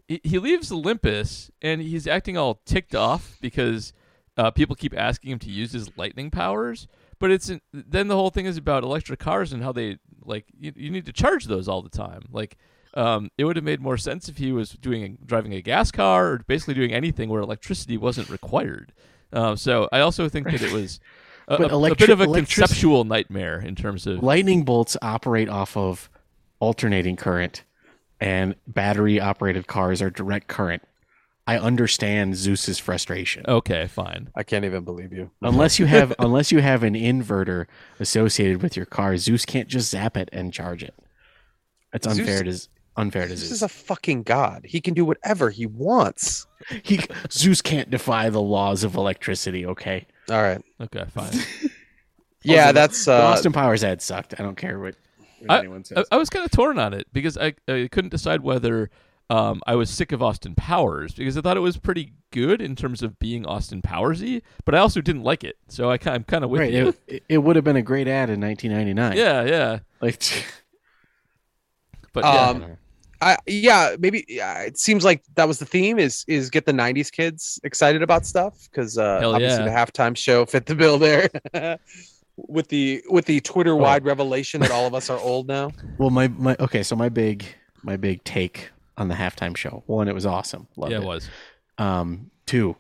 he, 0.08 0.20
he 0.24 0.40
leaves 0.40 0.72
Olympus 0.72 1.52
and 1.62 1.82
he's 1.82 2.08
acting 2.08 2.38
all 2.38 2.62
ticked 2.66 2.96
off 2.96 3.38
because 3.42 3.94
uh, 4.38 4.52
people 4.52 4.76
keep 4.76 4.98
asking 4.98 5.32
him 5.32 5.40
to 5.40 5.50
use 5.50 5.72
his 5.72 5.96
lightning 5.98 6.32
powers. 6.32 6.88
But 7.20 7.32
it's 7.32 7.52
then 7.74 8.08
the 8.08 8.16
whole 8.16 8.30
thing 8.30 8.46
is 8.46 8.58
about 8.58 8.84
electric 8.84 9.20
cars 9.20 9.52
and 9.54 9.62
how 9.62 9.72
they 9.72 9.98
like 10.24 10.46
you, 10.58 10.72
you 10.76 10.90
need 10.90 11.06
to 11.06 11.14
charge 11.14 11.46
those 11.46 11.68
all 11.68 11.82
the 11.82 11.90
time. 11.90 12.24
Like 12.32 12.58
um, 12.94 13.30
it 13.38 13.46
would 13.46 13.58
have 13.58 13.66
made 13.66 13.82
more 13.82 13.98
sense 13.98 14.30
if 14.30 14.38
he 14.38 14.52
was 14.52 14.72
doing 14.72 15.18
driving 15.26 15.54
a 15.54 15.62
gas 15.62 15.92
car 15.92 16.28
or 16.28 16.42
basically 16.48 16.74
doing 16.74 16.94
anything 16.94 17.30
where 17.30 17.42
electricity 17.42 17.98
wasn't 17.98 18.30
required. 18.30 18.94
Uh, 19.32 19.56
so 19.56 19.88
I 19.92 20.00
also 20.00 20.28
think 20.28 20.48
that 20.50 20.62
it 20.62 20.72
was 20.72 21.00
a, 21.50 21.58
But 21.58 21.72
a- 21.72 21.76
a 21.76 21.96
bit 21.96 22.10
of 22.10 22.22
a 22.22 22.28
conceptual 22.28 23.04
nightmare 23.04 23.60
in 23.60 23.76
terms 23.76 24.08
of 24.08 24.24
Lightning 24.24 24.64
bolts 24.64 24.96
operate 25.02 25.50
off 25.50 25.76
of 25.76 26.10
alternating 26.60 27.16
current, 27.16 27.64
and 28.22 28.56
battery 28.68 29.20
operated 29.20 29.68
cars 29.68 30.02
are 30.02 30.10
direct 30.10 30.48
current. 30.48 30.84
I 31.48 31.58
understand 31.58 32.36
Zeus's 32.36 32.78
frustration. 32.78 33.44
okay, 33.48 33.88
fine. 33.88 34.30
I 34.36 34.44
can't 34.44 34.66
even 34.66 34.84
believe 34.84 35.12
you. 35.12 35.32
Unless 35.42 35.80
you 35.80 35.88
have 35.88 36.14
unless 36.20 36.52
you 36.52 36.60
have 36.60 36.84
an 36.84 36.94
inverter 36.94 37.66
associated 38.00 38.62
with 38.62 38.78
your 38.78 38.86
car, 38.86 39.18
Zeus 39.18 39.46
can't 39.46 39.68
just 39.68 39.90
zap 39.90 40.16
it 40.16 40.30
and 40.32 40.54
charge 40.54 40.84
it. 40.84 40.94
It's 41.92 42.06
Zeus- 42.08 42.20
unfair 42.20 42.44
to 42.44 42.60
unfair 42.98 43.24
to 43.24 43.30
This 43.30 43.40
Zeus. 43.40 43.52
is 43.52 43.62
a 43.64 43.68
fucking 43.70 44.24
god. 44.24 44.66
He 44.66 44.80
can 44.82 44.94
do 44.94 45.04
whatever 45.06 45.50
he 45.50 45.66
wants. 45.66 46.46
he, 46.84 47.00
Zeus 47.32 47.62
can't 47.64 47.90
defy 47.90 48.30
the 48.30 48.42
laws 48.42 48.84
of 48.84 48.94
electricity. 48.96 49.66
Okay, 49.66 50.06
All 50.30 50.42
right. 50.42 50.62
Okay, 50.82 51.06
fine. 51.14 51.32
Yeah, 52.42 52.62
Also, 52.68 52.74
that's 52.74 53.06
the 53.06 53.14
uh, 53.14 53.22
Austin 53.28 53.52
Powers 53.52 53.84
ad 53.84 54.02
sucked. 54.02 54.34
I 54.40 54.44
don't 54.44 54.56
care 54.56 54.80
what, 54.80 54.96
what 55.40 55.52
I, 55.52 55.60
anyone 55.60 55.84
says. 55.84 56.06
I 56.10 56.16
was 56.16 56.30
kind 56.30 56.46
of 56.46 56.52
torn 56.52 56.80
on 56.80 56.94
it 56.94 57.06
because 57.12 57.38
I, 57.38 57.54
I 57.68 57.90
couldn't 57.92 58.12
decide 58.12 58.40
whether 58.40 58.90
um, 59.30 59.62
I 59.68 59.76
was 59.76 59.90
sick 59.90 60.14
of 60.14 60.24
Austin 60.24 60.56
Powers 60.56 61.14
because 61.14 61.38
I 61.38 61.42
thought 61.42 61.58
it 61.58 61.60
was 61.60 61.76
pretty 61.76 62.14
good 62.32 62.62
in 62.62 62.78
terms 62.78 63.04
of 63.04 63.20
being 63.20 63.46
Austin 63.46 63.82
Powersy, 63.82 64.42
but 64.64 64.74
I 64.74 64.78
also 64.78 65.02
didn't 65.02 65.24
like 65.24 65.44
it. 65.44 65.58
So 65.68 65.92
I, 65.92 65.98
ki- 65.98 66.12
I'm 66.12 66.24
kind 66.24 66.46
of 66.46 66.50
with 66.50 66.62
right, 66.62 66.72
you. 66.72 66.88
it, 66.88 67.00
it, 67.08 67.24
it 67.28 67.38
would 67.40 67.58
have 67.58 67.66
been 67.66 67.76
a 67.76 67.82
great 67.82 68.08
ad 68.08 68.30
in 68.30 68.40
1999. 68.40 69.18
yeah, 69.18 69.44
yeah. 69.44 69.80
like 70.00 70.24
But 72.14 72.24
yeah, 72.24 72.50
Um, 72.50 72.78
I, 73.22 73.38
yeah, 73.46 73.96
maybe 74.00 74.26
yeah, 74.28 74.62
it 74.62 74.78
seems 74.78 75.04
like 75.04 75.24
that 75.36 75.48
was 75.48 75.60
the 75.60 75.66
theme 75.66 76.00
is 76.00 76.24
is 76.28 76.50
get 76.50 76.66
the 76.66 76.72
'90s 76.72 77.12
kids 77.12 77.60
excited 77.64 78.02
about 78.02 78.26
stuff 78.26 78.70
because 78.72 78.98
uh, 78.98 79.20
Hell 79.20 79.34
obviously 79.34 79.66
yeah. 79.66 79.70
the 79.70 79.92
halftime 79.92 80.16
show 80.16 80.46
fit 80.46 80.66
the 80.66 80.76
bill 80.76 80.98
there. 80.98 81.30
with 82.48 82.70
the 82.70 83.04
with 83.10 83.26
the 83.26 83.42
Twitter 83.42 83.76
wide 83.76 84.06
revelation 84.06 84.62
that 84.62 84.72
all 84.72 84.86
of 84.86 84.94
us 84.94 85.10
are 85.10 85.20
old 85.20 85.48
now. 85.48 85.72
Well, 85.98 86.10
my 86.10 86.30
my 86.30 86.56
okay, 86.60 86.84
so 86.84 86.96
my 86.96 87.10
big 87.10 87.46
my 87.84 87.98
big 87.98 88.24
take 88.24 88.70
on 88.98 89.08
the 89.08 89.16
halftime 89.16 89.56
show. 89.56 89.84
One, 89.88 90.08
it 90.08 90.16
was 90.16 90.26
awesome. 90.26 90.68
Loved 90.78 90.92
yeah, 90.92 91.00
it. 91.00 91.04
it 91.04 91.08
was. 91.08 91.30
Um, 91.78 92.32
two, 92.46 92.76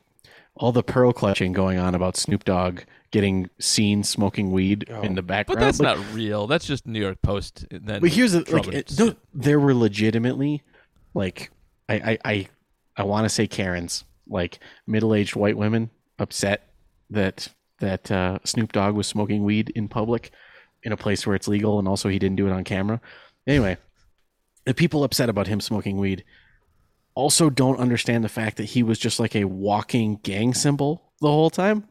all 0.55 0.71
the 0.71 0.83
pearl 0.83 1.13
clutching 1.13 1.53
going 1.53 1.77
on 1.77 1.95
about 1.95 2.17
Snoop 2.17 2.43
Dogg 2.43 2.81
getting 3.11 3.49
seen 3.59 4.03
smoking 4.03 4.51
weed 4.51 4.85
Oh. 4.89 5.01
in 5.01 5.15
the 5.15 5.21
background. 5.21 5.59
But 5.59 5.65
that's 5.65 5.79
Like, 5.79 5.97
not 5.97 6.13
real. 6.13 6.47
That's 6.47 6.65
just 6.65 6.85
New 6.85 6.99
York 6.99 7.21
Post. 7.21 7.65
Then 7.71 8.01
But 8.01 8.09
here's 8.11 8.33
the 8.33 8.41
like, 8.51 8.67
it, 8.67 8.99
no, 8.99 9.15
there 9.33 9.59
were 9.59 9.73
legitimately 9.73 10.63
like 11.13 11.49
I 11.87 11.95
I 11.95 12.17
I, 12.25 12.47
I 12.97 13.03
want 13.03 13.25
to 13.25 13.29
say 13.29 13.47
Karens 13.47 14.03
like 14.27 14.59
middle 14.85 15.15
aged 15.15 15.35
white 15.35 15.57
women 15.57 15.89
upset 16.19 16.69
that 17.09 17.47
that 17.79 18.11
uh, 18.11 18.37
Snoop 18.43 18.73
Dogg 18.73 18.93
was 18.95 19.07
smoking 19.07 19.43
weed 19.43 19.71
in 19.73 19.87
public 19.87 20.31
in 20.83 20.91
a 20.91 20.97
place 20.97 21.25
where 21.25 21.35
it's 21.35 21.47
legal 21.47 21.79
and 21.79 21.87
also 21.87 22.09
he 22.09 22.19
didn't 22.19 22.35
do 22.35 22.45
it 22.47 22.51
on 22.51 22.63
camera. 22.63 23.01
Anyway, 23.47 23.77
the 24.65 24.73
people 24.73 25.03
upset 25.03 25.29
about 25.29 25.47
him 25.47 25.59
smoking 25.61 25.97
weed 25.97 26.23
also 27.15 27.49
don't 27.49 27.79
understand 27.79 28.23
the 28.23 28.29
fact 28.29 28.57
that 28.57 28.65
he 28.65 28.83
was 28.83 28.99
just 28.99 29.19
like 29.19 29.35
a 29.35 29.45
walking 29.45 30.17
gang 30.23 30.53
symbol 30.53 31.11
the 31.21 31.27
whole 31.27 31.49
time. 31.49 31.85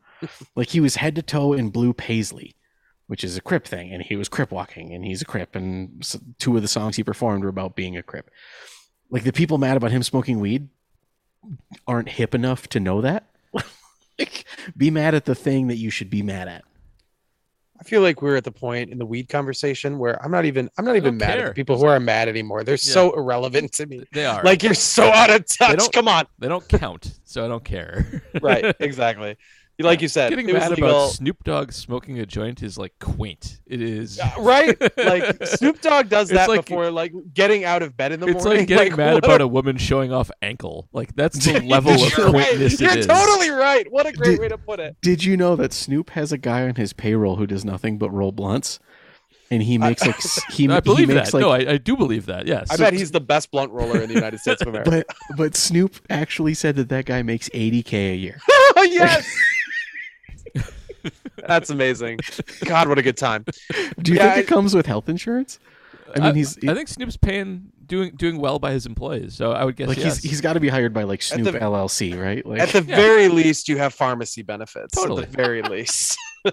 Like 0.57 0.69
he 0.71 0.81
was 0.81 0.97
head 0.97 1.15
to 1.17 1.23
toe 1.23 1.53
in 1.53 1.71
blue 1.71 1.93
paisley 1.93 2.55
which 3.07 3.25
is 3.25 3.39
a 3.39 3.41
Crip 3.41 3.65
thing, 3.67 3.91
and 3.91 4.03
he 4.03 4.17
was 4.17 4.29
Crip 4.29 4.51
walking, 4.53 4.93
and 4.93 5.03
he's 5.03 5.23
a 5.23 5.25
Crip, 5.25 5.57
and 5.57 6.07
two 6.39 6.55
of 6.57 6.61
the 6.61 6.69
songs 6.69 6.95
he 6.97 7.03
performed 7.03 7.43
were 7.43 7.49
about 7.49 7.75
being 7.75 7.97
a 7.97 8.03
Crip. 8.03 8.31
Like 9.09 9.25
the 9.25 9.33
people 9.33 9.57
mad 9.57 9.79
about 9.79 9.93
him 9.93 10.03
smoking 10.03 10.41
weed 10.41 10.69
aren't 11.87 12.11
hip 12.11 12.35
enough 12.35 12.69
to 12.69 12.81
know 12.81 13.01
that. 13.01 13.31
like, 14.19 14.45
be 14.77 14.91
mad 14.91 15.15
at 15.15 15.25
the 15.25 15.35
thing 15.35 15.69
that 15.69 15.77
you 15.77 15.89
should 15.89 16.11
be 16.11 16.21
mad 16.21 16.49
at. 16.49 16.65
I 17.81 17.85
feel 17.85 18.03
like 18.03 18.21
we're 18.21 18.37
at 18.37 18.45
the 18.45 18.53
point 18.53 18.91
in 18.91 18.99
the 18.99 19.07
weed 19.07 19.31
conversation 19.31 19.99
where 19.99 20.23
I'm 20.23 20.31
not 20.31 20.45
even 20.45 20.69
I'm 20.77 20.85
not 20.85 20.97
even 20.97 21.17
don't 21.17 21.27
mad 21.27 21.31
at 21.31 21.39
care. 21.39 21.49
the 21.49 21.55
people 21.55 21.79
who 21.79 21.87
are 21.87 21.99
mad 21.99 22.29
anymore. 22.29 22.63
They're 22.63 22.77
so 22.77 23.17
irrelevant 23.17 23.73
to 23.75 23.87
me. 23.87 24.03
they 24.13 24.27
are 24.27 24.43
Like 24.43 24.63
you're 24.63 24.75
so 24.75 25.05
out 25.05 25.31
of 25.31 25.47
touch. 25.47 25.79
don't- 25.79 25.93
Come 25.95 26.09
on. 26.09 26.27
they 26.39 26.49
don't 26.49 26.69
count, 26.69 27.19
so 27.25 27.43
I 27.43 27.49
don't 27.49 27.65
care. 27.65 28.23
Right, 28.43 28.75
exactly. 28.81 29.39
Like 29.81 30.03
you 30.03 30.09
said, 30.09 30.31
Getting 30.31 30.49
it 30.49 30.55
was 30.55 30.63
mad 30.63 30.71
legal. 30.73 30.89
about 30.91 31.11
Snoop 31.13 31.45
Dogg 31.45 31.71
smoking 31.73 32.19
a 32.19 32.27
joint 32.27 32.65
is 32.65 32.77
like 32.77 32.99
quaint. 32.99 33.61
It 33.67 33.81
is. 33.81 34.19
Uh, 34.19 34.31
right? 34.41 34.77
Like 34.99 35.47
Snoop 35.47 35.81
Dogg 35.81 36.09
does 36.09 36.31
It's 36.31 36.37
that 36.39 36.49
like- 36.49 36.67
before 36.67 36.91
like 36.91 37.13
getting 37.33 37.65
out 37.65 37.83
of 37.83 37.97
bed 37.97 38.11
in 38.13 38.19
the 38.19 38.27
It's 38.27 38.43
morning. 38.45 38.63
It's 38.65 38.71
like 38.73 38.79
getting 38.79 38.97
mad 38.97 39.15
what 39.15 39.25
about 39.25 39.41
a- 39.41 39.45
a 39.45 39.47
woman 39.49 39.77
showing 39.77 40.13
off 40.13 40.31
ankle. 40.43 40.89
Like 40.93 41.15
that's 41.15 41.45
the 41.45 41.61
level 41.65 41.93
of 41.93 42.01
You're 42.19 42.27
right. 42.31 42.45
quaintness 42.47 42.81
You're 42.81 42.91
it 42.91 42.99
is. 42.99 43.07
totally 43.07 43.51
right. 43.51 43.91
What 43.93 44.07
a 44.07 44.13
great 44.13 44.31
Did- 44.33 44.41
way 44.41 44.49
to 44.49 44.59
put 44.59 44.81
it. 44.81 44.97
Did 45.01 45.23
you 45.23 45.37
know 45.37 45.55
that 45.57 45.73
Snoop 45.73 46.11
has 46.11 46.33
a 46.33 46.39
guy 46.39 46.63
on 46.69 46.75
his 46.75 46.93
payroll 46.93 47.37
who 47.37 47.47
does 47.47 47.65
nothing 47.65 47.99
but 47.99 48.11
roll 48.11 48.33
blunts, 48.33 48.81
and 49.51 49.63
he 49.63 49.79
makes 49.79 50.05
like 50.05 50.17
s- 50.17 50.43
he, 50.51 50.69
I 50.69 50.75
he 50.75 50.81
believe 50.81 51.09
makes 51.09 51.31
that. 51.31 51.35
like 51.35 51.41
no, 51.41 51.51
I, 51.51 51.75
I 51.75 51.79
do 51.79 51.97
believe 51.97 52.27
that. 52.27 52.47
Yes. 52.49 52.67
I 52.71 52.77
bet 52.77 52.93
he's 52.95 53.13
the 53.13 53.21
best 53.21 53.53
blunt 53.53 53.71
roller 53.71 54.01
in 54.03 54.09
the 54.09 54.15
United 54.15 54.41
States 54.41 54.61
of 54.61 54.69
America. 54.69 55.05
but 55.29 55.37
but 55.37 55.55
Snoop 55.55 55.95
actually 56.11 56.55
said 56.55 56.75
that 56.77 56.89
that 56.89 57.05
guy 57.07 57.23
makes 57.23 57.49
80k 57.51 57.93
a 57.93 58.17
year. 58.17 58.41
yes. 58.77 59.25
That's 61.47 61.71
amazing. 61.71 62.19
God, 62.65 62.89
what 62.89 62.99
a 62.99 63.03
good 63.03 63.17
time. 63.17 63.45
Do 64.01 64.13
you 64.13 64.19
Yeah, 64.19 64.35
think 64.35 64.47
it 64.47 64.49
comes 64.49 64.75
with 64.75 64.87
health 64.87 65.09
insurance? 65.09 65.59
I 66.15 66.21
mean, 66.21 66.35
he's 66.37 66.57
I 66.67 66.73
think 66.75 66.89
Snoop's 66.89 67.17
paying 67.19 67.71
doing 67.85 68.15
doing 68.17 68.39
well 68.39 68.59
by 68.59 68.73
his 68.73 68.87
employees. 68.87 69.35
So 69.35 69.53
I 69.53 69.65
would 69.65 69.77
guess 69.77 69.89
like 69.89 69.99
yes. 69.99 70.19
he's 70.23 70.31
he's 70.31 70.41
got 70.41 70.55
to 70.55 70.61
be 70.61 70.69
hired 70.69 70.95
by 70.95 71.03
like 71.03 71.21
Snoop 71.23 71.45
the- 71.53 71.59
LLC, 71.59 72.19
right? 72.19 72.45
Like 72.47 72.61
At 72.61 72.71
the 72.71 72.83
Yeah. 72.83 72.97
very 72.97 73.29
least, 73.29 73.69
you 73.69 73.77
have 73.79 73.93
pharmacy 73.93 74.43
benefits. 74.43 74.95
Totally. 74.95 75.25
At 75.25 75.31
the 75.33 75.37
very 75.37 75.63
least. 75.63 76.17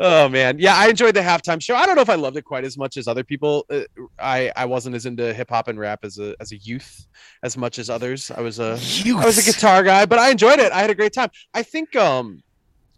oh 0.00 0.28
man, 0.28 0.58
yeah, 0.58 0.74
I 0.76 0.88
enjoyed 0.88 1.14
the 1.14 1.20
halftime 1.20 1.60
show. 1.62 1.74
I 1.74 1.86
don't 1.86 1.96
know 1.96 2.02
if 2.02 2.10
I 2.10 2.14
loved 2.14 2.36
it 2.36 2.42
quite 2.44 2.64
as 2.64 2.76
much 2.76 2.96
as 2.96 3.06
other 3.08 3.24
people. 3.24 3.66
Uh, 3.70 3.80
I 4.18 4.52
I 4.56 4.64
wasn't 4.64 4.96
as 4.96 5.06
into 5.06 5.32
hip 5.32 5.50
hop 5.50 5.68
and 5.68 5.78
rap 5.78 6.00
as 6.04 6.18
a 6.18 6.34
as 6.40 6.52
a 6.52 6.56
youth 6.56 7.06
as 7.42 7.56
much 7.56 7.78
as 7.78 7.90
others. 7.90 8.30
I 8.30 8.40
was 8.40 8.58
a 8.58 8.72
I 8.72 9.24
was 9.24 9.38
a 9.38 9.42
guitar 9.52 9.82
guy, 9.82 10.06
but 10.06 10.18
I 10.18 10.30
enjoyed 10.30 10.58
it. 10.58 10.72
I 10.72 10.80
had 10.80 10.90
a 10.90 10.94
great 10.94 11.12
time. 11.12 11.30
I 11.52 11.62
think 11.62 11.94
um 11.96 12.42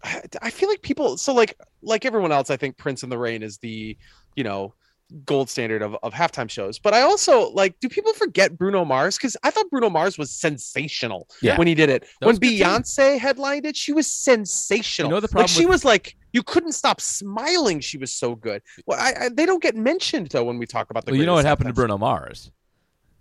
I, 0.05 0.23
I 0.43 0.51
feel 0.51 0.69
like 0.69 0.83
people 0.83 1.17
so 1.17 1.33
like 1.35 1.55
like 1.83 2.05
everyone 2.05 2.33
else, 2.33 2.51
I 2.51 2.57
think 2.57 2.77
Prince 2.77 3.03
in 3.03 3.09
the 3.11 3.19
Rain 3.19 3.43
is 3.43 3.59
the, 3.59 3.97
you 4.35 4.45
know, 4.45 4.75
gold 5.25 5.49
standard 5.49 5.83
of, 5.83 5.97
of 6.03 6.13
halftime 6.13 6.51
shows. 6.51 6.79
But 6.81 6.93
I 6.93 7.03
also 7.03 7.51
like 7.51 7.79
do 7.81 7.89
people 7.89 8.13
forget 8.13 8.59
Bruno 8.59 8.85
Mars? 8.85 9.17
Because 9.17 9.37
I 9.45 9.51
thought 9.51 9.71
Bruno 9.71 9.89
Mars 9.89 10.19
was 10.19 10.31
sensational 10.33 11.29
Yeah. 11.43 11.57
when 11.57 11.67
he 11.69 11.75
did 11.75 11.89
it. 11.91 12.03
That 12.21 12.27
when 12.27 12.33
was 12.33 12.39
good 12.41 12.59
too. 12.59 12.65
Beyonce 12.65 13.19
headlined 13.19 13.67
it, 13.67 13.77
she 13.77 13.93
was 13.93 14.07
sensational. 14.11 15.11
You 15.11 15.15
know 15.15 15.21
the 15.21 15.27
like 15.27 15.31
problem 15.31 15.49
she 15.49 15.65
with- 15.67 15.75
was 15.75 15.85
like 15.85 16.17
you 16.37 16.43
couldn't 16.43 16.73
stop 16.73 17.01
smiling. 17.01 17.81
She 17.81 17.97
was 17.99 18.13
so 18.13 18.35
good. 18.35 18.61
Well, 18.87 18.99
I, 19.01 19.25
I 19.25 19.29
they 19.31 19.47
don't 19.47 19.63
get 19.63 19.75
mentioned 19.75 20.29
though 20.29 20.45
when 20.45 20.59
we 20.59 20.67
talk 20.67 20.91
about 20.91 21.05
the. 21.07 21.13
well, 21.13 21.21
you 21.21 21.27
know 21.27 21.35
what 21.35 21.47
happened 21.47 21.69
to 21.69 21.75
Bruno 21.75 21.97
Mars? 21.99 22.51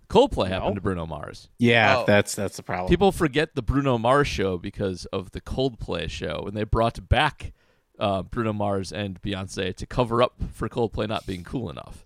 Coldplay 0.08 0.48
No. 0.50 0.54
happened 0.60 0.74
to 0.76 0.80
Bruno 0.80 1.04
Mars. 1.06 1.48
yeah, 1.58 1.96
Oh. 1.98 2.04
that's 2.06 2.34
that's 2.34 2.56
the 2.56 2.62
problem. 2.62 2.88
People 2.88 3.10
forget 3.10 3.54
the 3.56 3.62
Bruno 3.62 3.98
Mars 3.98 4.28
show 4.28 4.56
because 4.58 5.04
of 5.06 5.30
the 5.32 5.40
Coldplay 5.40 6.08
show, 6.10 6.44
and 6.46 6.56
they 6.56 6.62
brought 6.64 7.08
back 7.08 7.52
uh, 7.98 8.22
Bruno 8.22 8.52
Mars 8.52 8.92
and 8.92 9.20
Beyonce 9.22 9.74
to 9.74 9.86
cover 9.86 10.22
up 10.22 10.34
for 10.52 10.68
Coldplay 10.68 11.08
not 11.08 11.26
being 11.26 11.42
cool 11.42 11.70
enough. 11.70 12.04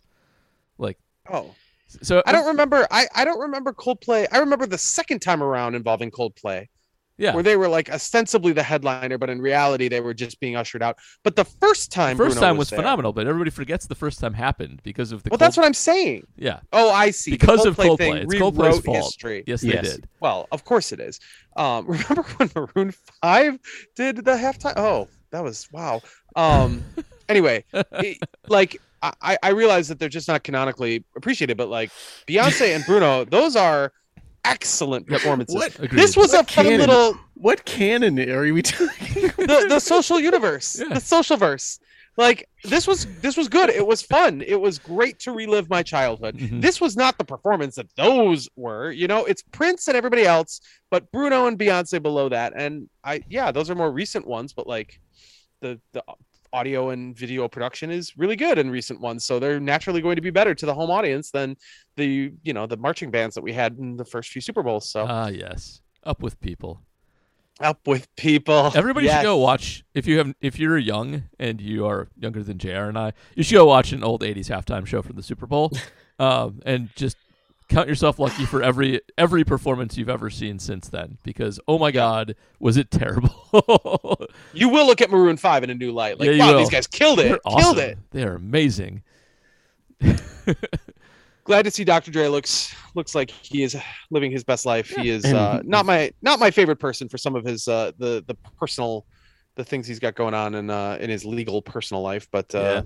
Like, 0.79 0.99
Oh. 1.29 1.55
so 2.01 2.23
I 2.25 2.33
don't 2.33 2.47
remember. 2.47 2.87
I, 2.91 3.07
I 3.15 3.25
don't 3.27 3.41
remember 3.41 3.73
Coldplay. 3.73 4.27
I 4.33 4.39
remember 4.39 4.67
the 4.67 4.79
second 4.79 5.19
time 5.21 5.43
around 5.43 5.75
involving 5.75 6.11
Coldplay. 6.11 6.69
Yeah. 7.21 7.35
where 7.35 7.43
they 7.43 7.57
were 7.57 7.69
like 7.69 7.91
ostensibly 7.91 8.53
the 8.53 8.63
headliner, 8.63 9.19
but 9.19 9.29
in 9.31 9.41
reality 9.41 9.89
they 9.89 10.01
were 10.01 10.15
just 10.15 10.41
being 10.41 10.57
ushered 10.57 10.83
out. 10.83 10.97
But 11.23 11.37
the 11.37 11.45
first 11.45 11.93
time, 11.93 12.17
First 12.17 12.35
Bruno 12.37 12.47
time 12.49 12.57
was 12.57 12.71
there- 12.71 12.79
phenomenal, 12.79 13.13
but 13.13 13.27
everybody 13.27 13.51
forgets 13.51 13.87
the 13.87 13.95
first 13.95 14.19
time 14.21 14.33
happened 14.35 14.81
because 14.83 15.13
of 15.13 15.23
the. 15.23 15.31
Well, 15.31 15.39
that's 15.39 15.57
what 15.57 15.67
I'm 15.67 15.75
saying. 15.75 16.27
Yeah, 16.37 16.61
Oh, 16.73 16.91
I 16.91 17.11
see. 17.11 17.31
Because 17.33 17.67
of 17.67 17.77
Coldplay 17.77 17.99
thing 17.99 18.17
It's 18.17 18.35
Coldplay's 18.35 18.81
fault. 18.81 18.97
history. 18.97 19.45
Yes, 19.47 19.61
they 19.61 19.69
Yes. 19.75 19.97
did. 19.97 20.09
Well, 20.21 20.49
of 20.51 20.65
course 20.65 20.93
it 20.93 21.01
is. 21.01 21.21
Um, 21.57 21.87
remember 21.89 22.23
when 22.39 22.51
Maroon 22.57 22.95
Five 23.23 23.59
did 23.97 24.17
the 24.25 24.33
halftime? 24.33 24.75
Oh, 24.77 25.09
that 25.31 25.45
was 25.45 25.69
wow. 25.73 26.01
Um, 26.37 26.83
anyway, 27.29 27.65
it- 27.75 28.19
like 28.49 28.81
I, 29.03 29.39
I 29.43 29.49
realize 29.51 29.89
that 29.89 29.99
they're 29.99 30.11
just 30.11 30.29
not 30.29 30.43
canonically 30.45 31.05
appreciated, 31.17 31.57
but 31.57 31.69
like 31.69 31.91
Beyonce 32.29 32.75
and 32.75 32.85
Bruno, 32.85 33.25
those 33.25 33.57
are 33.57 33.93
excellent 34.45 35.07
performances. 35.07 35.55
What? 35.55 35.73
This 35.91 36.17
was 36.17 36.33
a 36.33 36.39
What 36.39 36.51
fun 36.51 36.65
canon? 36.67 36.81
little 36.81 37.19
What 37.35 37.65
canon 37.65 38.19
are 38.31 38.43
we 38.53 38.63
talking? 38.63 38.89
the 39.37 39.67
the 39.69 39.81
social 39.81 40.21
universe, 40.21 40.79
Yeah. 40.81 40.95
the 40.95 41.01
social 41.01 41.37
verse. 41.37 41.79
Like 42.17 42.49
this 42.65 42.87
was 42.87 43.07
this 43.21 43.37
was 43.37 43.49
good. 43.49 43.71
It 43.71 43.87
was 43.87 44.03
fun. 44.03 44.43
It 44.47 44.61
was 44.61 44.79
great 44.79 45.19
to 45.21 45.33
relive 45.33 45.71
my 45.71 45.83
childhood. 45.83 46.37
Mhm. 46.37 46.61
This 46.61 46.81
was 46.81 46.97
not 46.97 47.17
the 47.19 47.25
performance 47.25 47.77
that 47.77 47.87
those 47.97 48.49
were. 48.57 48.91
You 48.91 49.07
know, 49.07 49.25
it's 49.25 49.43
Prince 49.53 49.89
and 49.89 49.97
everybody 49.97 50.25
else, 50.27 50.61
but 50.91 51.11
Bruno 51.13 51.47
and 51.47 51.59
Beyonce 51.59 52.03
below 52.03 52.29
that. 52.29 52.53
And 52.57 52.91
I 53.05 53.23
yeah, 53.29 53.53
those 53.53 53.71
are 53.71 53.75
more 53.75 53.91
recent 53.93 54.27
ones, 54.27 54.53
but 54.53 54.67
like 54.67 55.01
the 55.63 55.81
the 55.93 56.03
audio 56.53 56.91
and 56.91 57.17
video 57.17 57.47
production 57.49 57.91
is 57.91 58.17
really 58.17 58.37
good 58.37 58.59
in 58.59 58.71
recent 58.71 59.01
ones. 59.01 59.25
So 59.25 59.39
they're 59.39 59.61
naturally 59.61 60.01
going 60.01 60.17
to 60.17 60.23
be 60.23 60.31
better 60.31 60.55
to 60.55 60.67
the 60.67 60.75
home 60.75 60.91
audience 60.91 61.31
than 61.31 61.57
the 61.97 62.33
you 62.43 62.53
know 62.53 62.67
the 62.67 62.77
marching 62.77 63.11
bands 63.11 63.35
that 63.35 63.43
we 63.43 63.53
had 63.53 63.77
in 63.79 63.97
the 63.97 64.05
first 64.05 64.31
few 64.31 64.41
Super 64.43 64.63
Bowls. 64.63 64.91
So 64.91 65.07
Ah, 65.09 65.29
yes. 65.29 65.81
Up 66.05 66.23
with 66.23 66.41
people. 66.41 66.81
up 67.61 67.87
with 67.87 68.09
people. 68.17 68.73
Everybody 68.75 69.07
Yes. 69.07 69.21
should 69.21 69.27
go 69.27 69.37
watch 69.37 69.85
if 69.95 70.07
you 70.07 70.19
have 70.19 70.35
if 70.41 70.59
you're 70.59 70.79
young 70.79 71.25
and 71.39 71.61
you 71.61 71.87
are 71.87 72.09
younger 72.19 72.43
than 72.43 72.59
JR 72.59 72.89
and 72.89 72.99
I, 72.99 73.13
you 73.37 73.43
should 73.43 73.55
go 73.57 73.67
watch 73.67 73.93
an 73.93 74.03
old 74.03 74.23
'80s 74.23 74.49
halftime 74.49 74.87
show 74.87 75.03
from 75.03 75.17
the 75.17 75.23
Super 75.23 75.47
Bowl, 75.47 75.71
um, 76.19 76.61
and 76.65 76.89
just 76.97 77.17
count 77.71 77.89
yourself 77.89 78.19
lucky 78.19 78.45
for 78.45 78.63
every 78.63 79.01
every 79.17 79.45
performance 79.45 79.97
you've 79.97 80.11
ever 80.11 80.29
seen 80.29 80.59
since 80.59 80.89
then. 80.89 81.17
Because 81.23 81.59
oh 81.67 81.79
my 81.79 81.91
God, 81.91 82.35
was 82.59 82.77
it 82.77 82.91
terrible? 82.91 84.27
you 84.53 84.69
will 84.69 84.87
look 84.87 85.01
at 85.01 85.11
Maroon 85.11 85.37
Five 85.37 85.65
in 85.65 85.71
a 85.71 85.75
new 85.75 85.93
light. 85.93 86.19
Like, 86.21 86.31
Yeah, 86.31 86.39
wow, 86.39 86.53
will. 86.53 86.59
these 86.59 86.71
guys 86.71 86.87
killed 86.87 87.21
it, 87.21 87.29
They're 87.29 87.57
killed 87.57 87.79
it. 87.79 87.99
They 88.11 88.25
are 88.25 88.35
amazing. 88.35 89.03
Glad 91.45 91.63
to 91.63 91.71
see 91.71 91.85
Dr. 91.85 92.11
Dre 92.11 92.29
looks 92.29 92.75
looks 92.95 93.15
like 93.15 93.31
he 93.31 93.63
is 93.63 93.77
living 94.11 94.31
his 94.31 94.45
best 94.45 94.67
life. 94.67 94.91
He 94.91 95.09
is 95.09 95.25
uh, 95.25 95.63
not 95.65 95.87
my 95.87 96.13
not 96.23 96.39
my 96.39 96.51
favorite 96.51 96.77
person 96.77 97.09
for 97.09 97.19
some 97.19 97.35
of 97.35 97.45
his 97.45 97.67
uh, 97.67 97.93
the 97.99 98.23
the 98.27 98.35
personal 98.59 99.07
the 99.57 99.65
things 99.65 99.87
he's 99.87 99.99
got 99.99 100.15
going 100.15 100.35
on 100.35 100.55
in 100.55 100.71
uh, 100.71 100.99
in 101.01 101.11
his 101.11 101.25
legal 101.25 101.63
personal 101.63 102.03
life, 102.03 102.29
but 102.31 102.55
uh, 102.55 102.83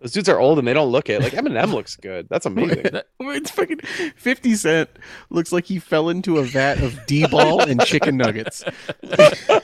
those 0.00 0.12
dudes 0.12 0.28
are 0.28 0.38
old 0.38 0.58
and 0.58 0.66
they 0.66 0.72
don't 0.72 0.90
look 0.90 1.08
it. 1.08 1.20
Like 1.22 1.32
Eminem 1.32 1.72
looks 1.72 1.96
good. 1.96 2.28
That's 2.28 2.46
amazing. 2.46 2.84
It's 3.20 3.50
fucking 3.50 3.80
Fifty 4.16 4.54
Cent 4.54 4.88
looks 5.30 5.50
like 5.50 5.64
he 5.64 5.78
fell 5.78 6.08
into 6.10 6.38
a 6.38 6.44
vat 6.44 6.82
of 6.82 7.04
D-bol 7.06 7.62
and 7.62 7.80
chicken 7.84 8.16
nuggets. 8.16 8.62
it 9.02 9.62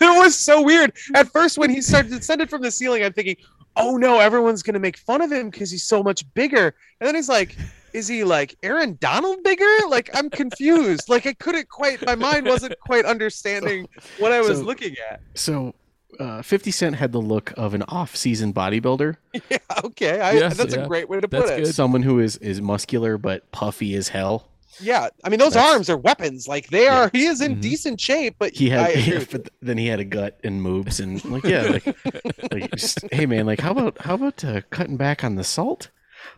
was 0.00 0.38
so 0.38 0.62
weird. 0.62 0.92
At 1.14 1.28
first, 1.28 1.58
when 1.58 1.68
he 1.70 1.82
started 1.82 2.10
descended 2.10 2.48
from 2.48 2.62
the 2.62 2.70
ceiling, 2.70 3.04
I'm 3.04 3.12
thinking, 3.12 3.36
oh 3.76 3.96
no, 3.96 4.18
everyone's 4.18 4.62
gonna 4.62 4.78
make 4.78 4.96
fun 4.96 5.20
of 5.20 5.30
him 5.32 5.50
because 5.50 5.70
he's 5.70 5.84
so 5.84 6.02
much 6.02 6.24
bigger. 6.34 6.74
And 7.00 7.06
then 7.06 7.14
he's 7.14 7.28
like, 7.28 7.56
is 7.92 8.08
he 8.08 8.24
like 8.24 8.56
Aaron 8.62 8.96
Donald 9.00 9.42
bigger? 9.42 9.76
Like 9.88 10.10
I'm 10.14 10.30
confused. 10.30 11.08
Like 11.08 11.26
I 11.26 11.34
couldn't 11.34 11.68
quite. 11.68 12.04
My 12.06 12.14
mind 12.14 12.46
wasn't 12.46 12.78
quite 12.80 13.04
understanding 13.04 13.88
what 14.18 14.32
I 14.32 14.40
was 14.40 14.58
so- 14.58 14.64
looking 14.64 14.94
at. 15.10 15.20
So, 15.34 15.74
uh, 16.20 16.42
Fifty 16.42 16.70
Cent 16.70 16.96
had 16.96 17.12
the 17.12 17.20
look 17.20 17.52
of 17.56 17.74
an 17.74 17.82
off-season 17.84 18.52
bodybuilder, 18.52 19.16
Yeah. 19.50 19.58
Okay. 19.84 20.20
I, 20.20 20.32
Yes, 20.32 20.56
that's 20.56 20.74
yeah. 20.74 20.82
a 20.82 20.86
great 20.88 21.08
way 21.08 21.20
to 21.20 21.28
put 21.28 21.46
That's 21.46 21.50
it. 21.52 21.64
good. 21.64 21.74
someone 21.74 22.02
who 22.02 22.18
is 22.20 22.36
is 22.38 22.60
muscular 22.60 23.18
but 23.18 23.50
puffy 23.52 23.94
as 23.94 24.08
hell. 24.08 24.48
Yeah. 24.80 25.08
I 25.22 25.28
mean, 25.28 25.38
those 25.38 25.52
That's- 25.52 25.72
arms 25.74 25.90
are 25.90 25.98
weapons. 25.98 26.48
Like 26.48 26.68
they 26.68 26.88
are. 26.88 27.10
He 27.12 27.26
is 27.26 27.40
in 27.42 27.56
Mhm. 27.56 27.60
decent 27.60 28.00
shape, 28.00 28.36
but 28.38 28.54
He 28.54 28.70
had, 28.70 28.80
I 28.80 28.88
agree 28.92 29.26
but 29.30 29.48
then 29.60 29.76
he 29.78 29.86
had 29.86 30.00
a 30.00 30.04
gut 30.04 30.38
and 30.42 30.62
moves 30.62 30.98
and 31.00 31.22
like 31.26 31.44
yeah, 31.44 31.62
like, 31.62 31.96
like 32.52 32.70
just, 32.76 33.00
hey 33.12 33.26
man, 33.26 33.44
like 33.46 33.60
how 33.60 33.72
about 33.72 33.98
how 34.00 34.14
about 34.14 34.42
uh, 34.44 34.62
cutting 34.70 34.96
back 34.96 35.22
on 35.24 35.34
the 35.36 35.44
salt? 35.44 35.90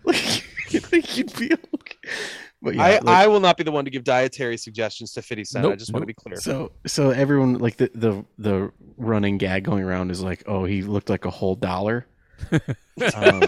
Like, 0.05 0.45
like 0.93 1.16
you'd 1.16 1.37
be 1.39 1.53
okay. 1.53 1.97
But 2.65 2.75
yeah, 2.77 2.83
I, 2.83 2.91
like- 2.95 3.07
I 3.09 3.27
will 3.29 3.41
not 3.41 3.57
be 3.59 3.62
the 3.62 3.71
one 3.71 3.85
to 3.85 3.91
give 3.91 4.03
dietary 4.05 4.57
suggestions 4.57 5.12
to 5.12 5.23
50 5.23 5.45
Cent. 5.45 5.65
I 5.65 5.69
Nope, 5.69 5.79
just 5.79 5.93
want 5.93 6.03
to 6.03 6.07
be 6.07 6.15
clear. 6.15 6.37
So 6.37 6.73
so 6.87 7.11
everyone 7.11 7.59
like 7.59 7.77
the 7.77 7.91
the 7.95 8.25
the 8.39 8.73
running 8.97 9.37
gag 9.39 9.65
going 9.65 9.85
around 9.85 10.11
is 10.11 10.23
like, 10.23 10.43
oh, 10.47 10.65
he 10.65 10.83
looked 10.83 11.11
like 11.11 11.25
a 11.27 11.31
whole 11.31 11.55
dollar. 11.57 12.07
um, 13.15 13.43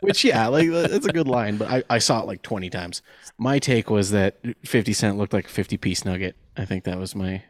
which 0.00 0.24
yeah, 0.24 0.46
like 0.48 0.68
that's 0.70 1.06
a 1.06 1.12
good 1.12 1.28
line, 1.28 1.56
but 1.58 1.68
I, 1.70 1.82
I 1.88 1.98
saw 1.98 2.20
it 2.20 2.26
like 2.26 2.42
twenty 2.42 2.70
times. 2.70 3.02
My 3.38 3.58
take 3.58 3.88
was 3.90 4.10
that 4.10 4.38
Fifty 4.64 4.92
Cent 4.92 5.16
looked 5.16 5.32
like 5.32 5.46
a 5.46 5.50
fifty 5.50 5.76
piece 5.76 6.04
nugget. 6.04 6.36
I 6.56 6.64
think 6.64 6.84
that 6.84 6.98
was 6.98 7.14
my. 7.14 7.42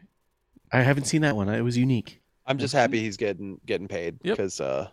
I 0.72 0.82
haven't 0.82 1.04
seen 1.04 1.22
that 1.22 1.36
one. 1.36 1.48
It 1.48 1.62
was 1.62 1.78
unique. 1.78 2.20
I'm 2.46 2.58
just 2.58 2.74
happy 2.74 3.00
he's 3.00 3.16
getting 3.16 3.58
getting 3.64 3.88
paid 3.88 4.18
Yep. 4.22 4.36
because 4.36 4.60
uh, 4.60 4.88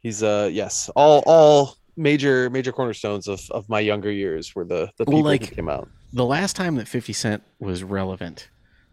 he's 0.00 0.22
uh 0.22 0.50
yes 0.52 0.90
all 0.94 1.22
all 1.26 1.76
major 2.00 2.50
major 2.50 2.72
cornerstones 2.72 3.28
of, 3.28 3.40
of 3.50 3.68
my 3.68 3.80
younger 3.80 4.10
years 4.10 4.54
were 4.54 4.64
the 4.64 4.90
the 4.96 5.04
Well, 5.04 5.18
people 5.18 5.22
like- 5.22 5.48
who 5.48 5.54
came 5.54 5.68
out. 5.68 5.88
The 6.12 6.24
last 6.26 6.56
time 6.56 6.74
that 6.76 6.88
Fifty 6.88 7.12
Cent 7.12 7.42
was 7.60 7.84
relevant 7.84 8.48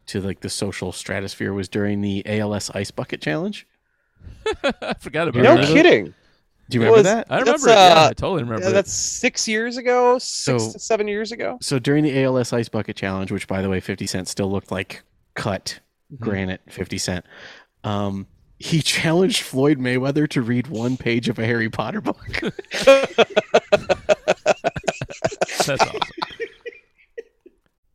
to 0.08 0.22
like 0.22 0.42
the 0.42 0.50
social 0.50 0.92
stratosphere 0.92 1.52
was 1.54 1.68
during 1.68 2.02
the 2.02 2.24
ALS 2.26 2.70
Ice 2.72 2.92
Bucket 2.92 3.22
Challenge. 3.22 3.66
I 4.64 4.94
forgot 5.00 5.28
about 5.28 5.44
No 5.44 5.56
that. 5.58 5.68
kidding. 5.68 6.14
Do 6.70 6.78
you 6.78 6.82
It 6.82 6.86
remember 6.86 6.98
was- 6.98 7.04
that? 7.06 7.28
I 7.30 7.40
remember 7.40 7.70
it. 7.70 7.72
Yeah, 7.72 7.94
uh, 8.04 8.10
I 8.10 8.14
totally 8.14 8.44
remember 8.44 8.66
Yeah, 8.66 8.72
that's 8.74 8.92
six 8.94 9.48
years 9.48 9.78
ago, 9.78 10.18
six 10.20 10.64
So- 10.64 10.72
to 10.74 10.80
seven 10.80 11.08
years 11.08 11.32
ago. 11.32 11.58
So 11.62 11.80
during 11.80 12.04
the 12.04 12.24
ALS 12.24 12.52
Ice 12.54 12.70
Bucket 12.70 12.96
Challenge, 12.98 13.32
which 13.32 13.48
by 13.48 13.62
the 13.62 13.70
way, 13.70 13.80
50 13.80 14.06
Cent 14.06 14.28
still 14.28 14.52
looked 14.52 14.72
like 14.72 15.02
cut 15.34 15.80
granite 16.20 16.62
50 16.70 16.98
Cent, 16.98 17.26
um, 17.84 18.28
he 18.60 18.82
challenged 18.82 19.42
Floyd 19.42 19.78
Mayweather 19.80 20.28
to 20.30 20.42
read 20.42 20.68
one 20.68 20.98
page 20.98 21.30
of 21.30 21.40
a 21.40 21.46
Harry 21.46 21.70
Potter 21.70 22.02
book. 22.02 22.28
That's 25.66 25.70
awesome. 25.70 26.00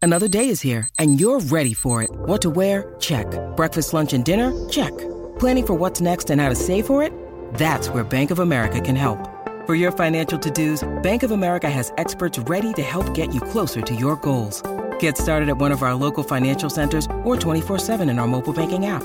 Another 0.05 0.27
day 0.27 0.49
is 0.49 0.61
here, 0.61 0.89
and 0.99 1.21
you're 1.21 1.39
ready 1.39 1.75
for 1.75 2.03
it. 2.03 2.11
What 2.13 2.43
to 2.43 2.51
wear? 2.51 2.97
Check. 2.99 3.27
Breakfast, 3.57 3.93
lunch, 3.95 4.13
and 4.13 4.25
dinner? 4.25 4.53
Check. 4.69 4.91
Planning 5.39 5.67
for 5.67 5.75
what's 5.75 6.01
next 6.01 6.29
and 6.29 6.41
how 6.41 6.49
to 6.49 6.57
save 6.57 6.87
for 6.87 7.05
it? 7.05 7.13
That's 7.55 7.89
where 7.89 8.03
Bank 8.03 8.33
of 8.33 8.41
America 8.41 8.81
can 8.81 8.97
help. 8.97 9.29
For 9.65 9.77
your 9.77 9.93
financial 9.93 10.41
to-dos, 10.41 10.83
Bank 11.05 11.23
of 11.23 11.31
America 11.31 11.71
has 11.71 11.93
experts 11.99 12.37
ready 12.41 12.73
to 12.73 12.83
help 12.83 13.15
get 13.15 13.33
you 13.33 13.41
closer 13.41 13.81
to 13.81 13.95
your 13.95 14.17
goals. 14.17 14.61
Get 14.99 15.17
started 15.17 15.49
at 15.49 15.57
one 15.57 15.71
of 15.71 15.83
our 15.83 15.95
local 15.95 16.25
financial 16.25 16.69
centers 16.69 17.07
or 17.23 17.37
24-7 17.37 18.11
in 18.11 18.19
our 18.19 18.27
mobile 18.27 18.53
banking 18.53 18.87
app. 18.87 19.05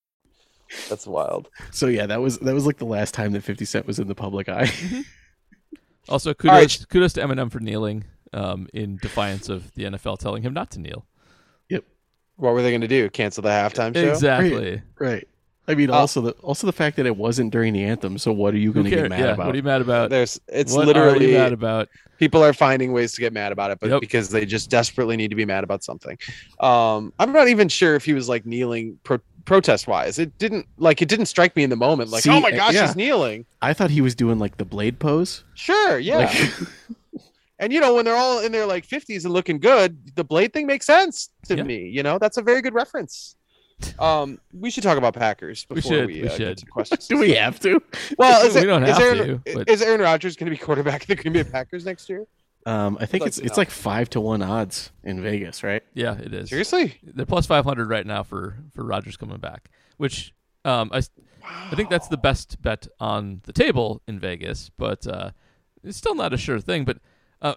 That's 0.89 1.05
wild. 1.07 1.49
so 1.71 1.87
yeah, 1.87 2.05
that 2.05 2.21
was 2.21 2.39
that 2.39 2.53
was 2.53 2.65
like 2.65 2.77
the 2.77 2.85
last 2.85 3.13
time 3.13 3.31
that 3.33 3.43
50 3.43 3.65
Cent 3.65 3.85
was 3.87 3.99
in 3.99 4.07
the 4.07 4.15
public 4.15 4.49
eye. 4.49 4.71
Also, 6.09 6.31
All 6.31 6.35
right. 6.49 6.61
kudos 6.61 6.85
kudos 6.85 7.13
to 7.13 7.21
Eminem 7.21 7.51
for 7.51 7.59
kneeling 7.59 8.03
um, 8.33 8.67
in 8.73 8.97
defiance 8.97 9.49
of 9.49 9.71
the 9.75 9.83
NFL 9.83 10.17
telling 10.17 10.41
him 10.41 10.51
not 10.53 10.71
to 10.71 10.79
kneel. 10.79 11.05
yep. 11.69 11.83
What 12.37 12.53
were 12.53 12.63
they 12.63 12.71
going 12.71 12.81
to 12.81 12.87
do? 12.87 13.07
Cancel 13.09 13.43
the 13.43 13.49
halftime 13.49 13.93
show? 13.95 14.09
Exactly. 14.09 14.81
Right. 14.99 15.27
I 15.67 15.75
mean, 15.75 15.91
Uh, 15.91 15.93
also 15.93 16.21
the 16.21 16.31
also 16.41 16.65
the 16.65 16.73
fact 16.73 16.97
that 16.97 17.05
it 17.05 17.15
wasn't 17.15 17.51
during 17.51 17.71
the 17.73 17.83
anthem. 17.83 18.17
So 18.17 18.31
what 18.33 18.53
are 18.55 18.57
you 18.57 18.73
going 18.73 18.85
to 18.85 18.89
get 18.89 19.07
mad 19.09 19.19
Yeah. 19.19 19.25
about? 19.33 19.45
What 19.45 19.53
are 19.53 19.57
you 19.57 19.63
mad 19.63 19.81
about? 19.81 20.09
There's 20.09 20.41
it's 20.47 20.73
what 20.73 20.83
are 20.83 20.85
literally 20.87 21.31
you 21.33 21.37
mad 21.37 21.53
about? 21.53 21.87
people 22.17 22.43
are 22.43 22.51
finding 22.53 22.93
ways 22.93 23.13
to 23.13 23.21
get 23.21 23.31
mad 23.31 23.51
about 23.51 23.69
it, 23.71 23.79
but 23.79 23.89
Yep. 23.91 24.01
because 24.01 24.29
they 24.29 24.45
just 24.45 24.69
desperately 24.71 25.17
need 25.17 25.29
to 25.29 25.35
be 25.35 25.45
mad 25.45 25.63
about 25.63 25.83
something. 25.83 26.17
Um, 26.59 27.13
I'm 27.19 27.31
not 27.31 27.47
even 27.47 27.67
sure 27.69 27.95
if 27.95 28.03
he 28.05 28.13
was 28.13 28.27
like 28.27 28.45
kneeling, 28.45 28.99
pro- 29.03 29.19
protest 29.45 29.87
wise. 29.87 30.19
It 30.19 30.37
didn't 30.37 30.67
like 30.77 31.01
it 31.01 31.09
didn't 31.09 31.25
strike 31.27 31.55
me 31.55 31.63
in 31.63 31.69
the 31.69 31.75
moment 31.75 32.09
like, 32.09 32.23
See, 32.23 32.29
oh 32.29 32.39
my 32.39 32.51
gosh, 32.51 32.73
yeah. 32.73 32.85
he's 32.87 32.95
kneeling. 32.95 33.45
I 33.61 33.73
thought 33.73 33.89
he 33.89 34.01
was 34.01 34.15
doing 34.15 34.39
like 34.39 34.57
the 34.57 34.65
blade 34.65 34.99
pose. 34.99 35.43
Sure, 35.53 35.97
yeah. 35.99 36.17
Like, 36.17 36.51
and 37.59 37.71
you 37.73 37.79
know, 37.79 37.95
when 37.95 38.05
they're 38.05 38.15
all 38.15 38.39
in 38.39 38.51
their 38.51 38.65
like 38.65 38.87
50s 38.87 39.23
and 39.25 39.33
looking 39.33 39.59
good, 39.59 40.15
the 40.15 40.23
blade 40.23 40.53
thing 40.53 40.67
makes 40.67 40.85
sense 40.85 41.29
to 41.47 41.57
Yeah. 41.57 41.63
me. 41.63 41.87
You 41.89 42.03
know, 42.03 42.17
that's 42.19 42.37
a 42.37 42.41
very 42.41 42.61
good 42.61 42.73
reference. 42.73 43.35
Um, 43.97 44.39
we 44.53 44.69
should 44.69 44.83
talk 44.83 44.99
about 44.99 45.15
Packers 45.15 45.65
We 45.69 45.75
before 45.77 45.91
should, 45.91 46.07
we, 46.07 46.21
we 46.21 46.27
uh, 46.27 46.31
should. 46.31 46.39
get 46.49 46.57
to 46.57 46.65
questions. 46.67 47.07
do 47.09 47.17
we 47.17 47.33
have 47.33 47.59
to? 47.61 47.81
Well, 48.17 48.45
is, 48.45 48.53
We 48.53 48.61
it- 48.61 48.65
don't 48.65 48.83
is 48.83 48.89
have 48.89 49.01
Aaron, 49.01 49.41
to, 49.43 49.55
but- 49.55 49.69
is 49.69 49.81
Aaron 49.81 50.01
Rodgers 50.01 50.35
going 50.35 50.51
to 50.51 50.55
be 50.55 50.63
quarterback 50.63 51.01
of 51.01 51.07
the 51.07 51.15
Green 51.15 51.33
Bay 51.33 51.43
Packers 51.43 51.83
next 51.85 52.07
year? 52.07 52.25
Um, 52.65 52.97
I 52.99 53.05
think 53.05 53.21
like 53.21 53.29
it's 53.29 53.37
it's 53.39 53.57
know. 53.57 53.61
like 53.61 53.71
five 53.71 54.09
to 54.11 54.21
one 54.21 54.41
odds 54.41 54.91
in 55.03 55.21
Vegas, 55.21 55.63
right? 55.63 55.83
Yeah, 55.93 56.17
it 56.17 56.33
is. 56.33 56.49
Seriously? 56.49 56.99
They're 57.03 57.25
plus 57.25 57.45
500 57.47 57.89
right 57.89 58.05
now 58.05 58.23
for 58.23 58.57
for 58.73 58.83
Rodgers 58.83 59.17
coming 59.17 59.37
back, 59.39 59.69
which 59.97 60.33
um 60.63 60.89
I, 60.93 60.97
s- 60.97 61.09
I 61.43 61.75
think 61.75 61.89
that's 61.89 62.07
the 62.07 62.17
best 62.17 62.61
bet 62.61 62.87
on 62.99 63.41
the 63.45 63.53
table 63.53 64.01
in 64.07 64.19
Vegas, 64.19 64.69
but 64.77 65.07
uh, 65.07 65.31
it's 65.83 65.97
still 65.97 66.13
not 66.15 66.33
a 66.33 66.37
sure 66.37 66.59
thing. 66.59 66.85
But 66.85 66.99
uh, 67.41 67.55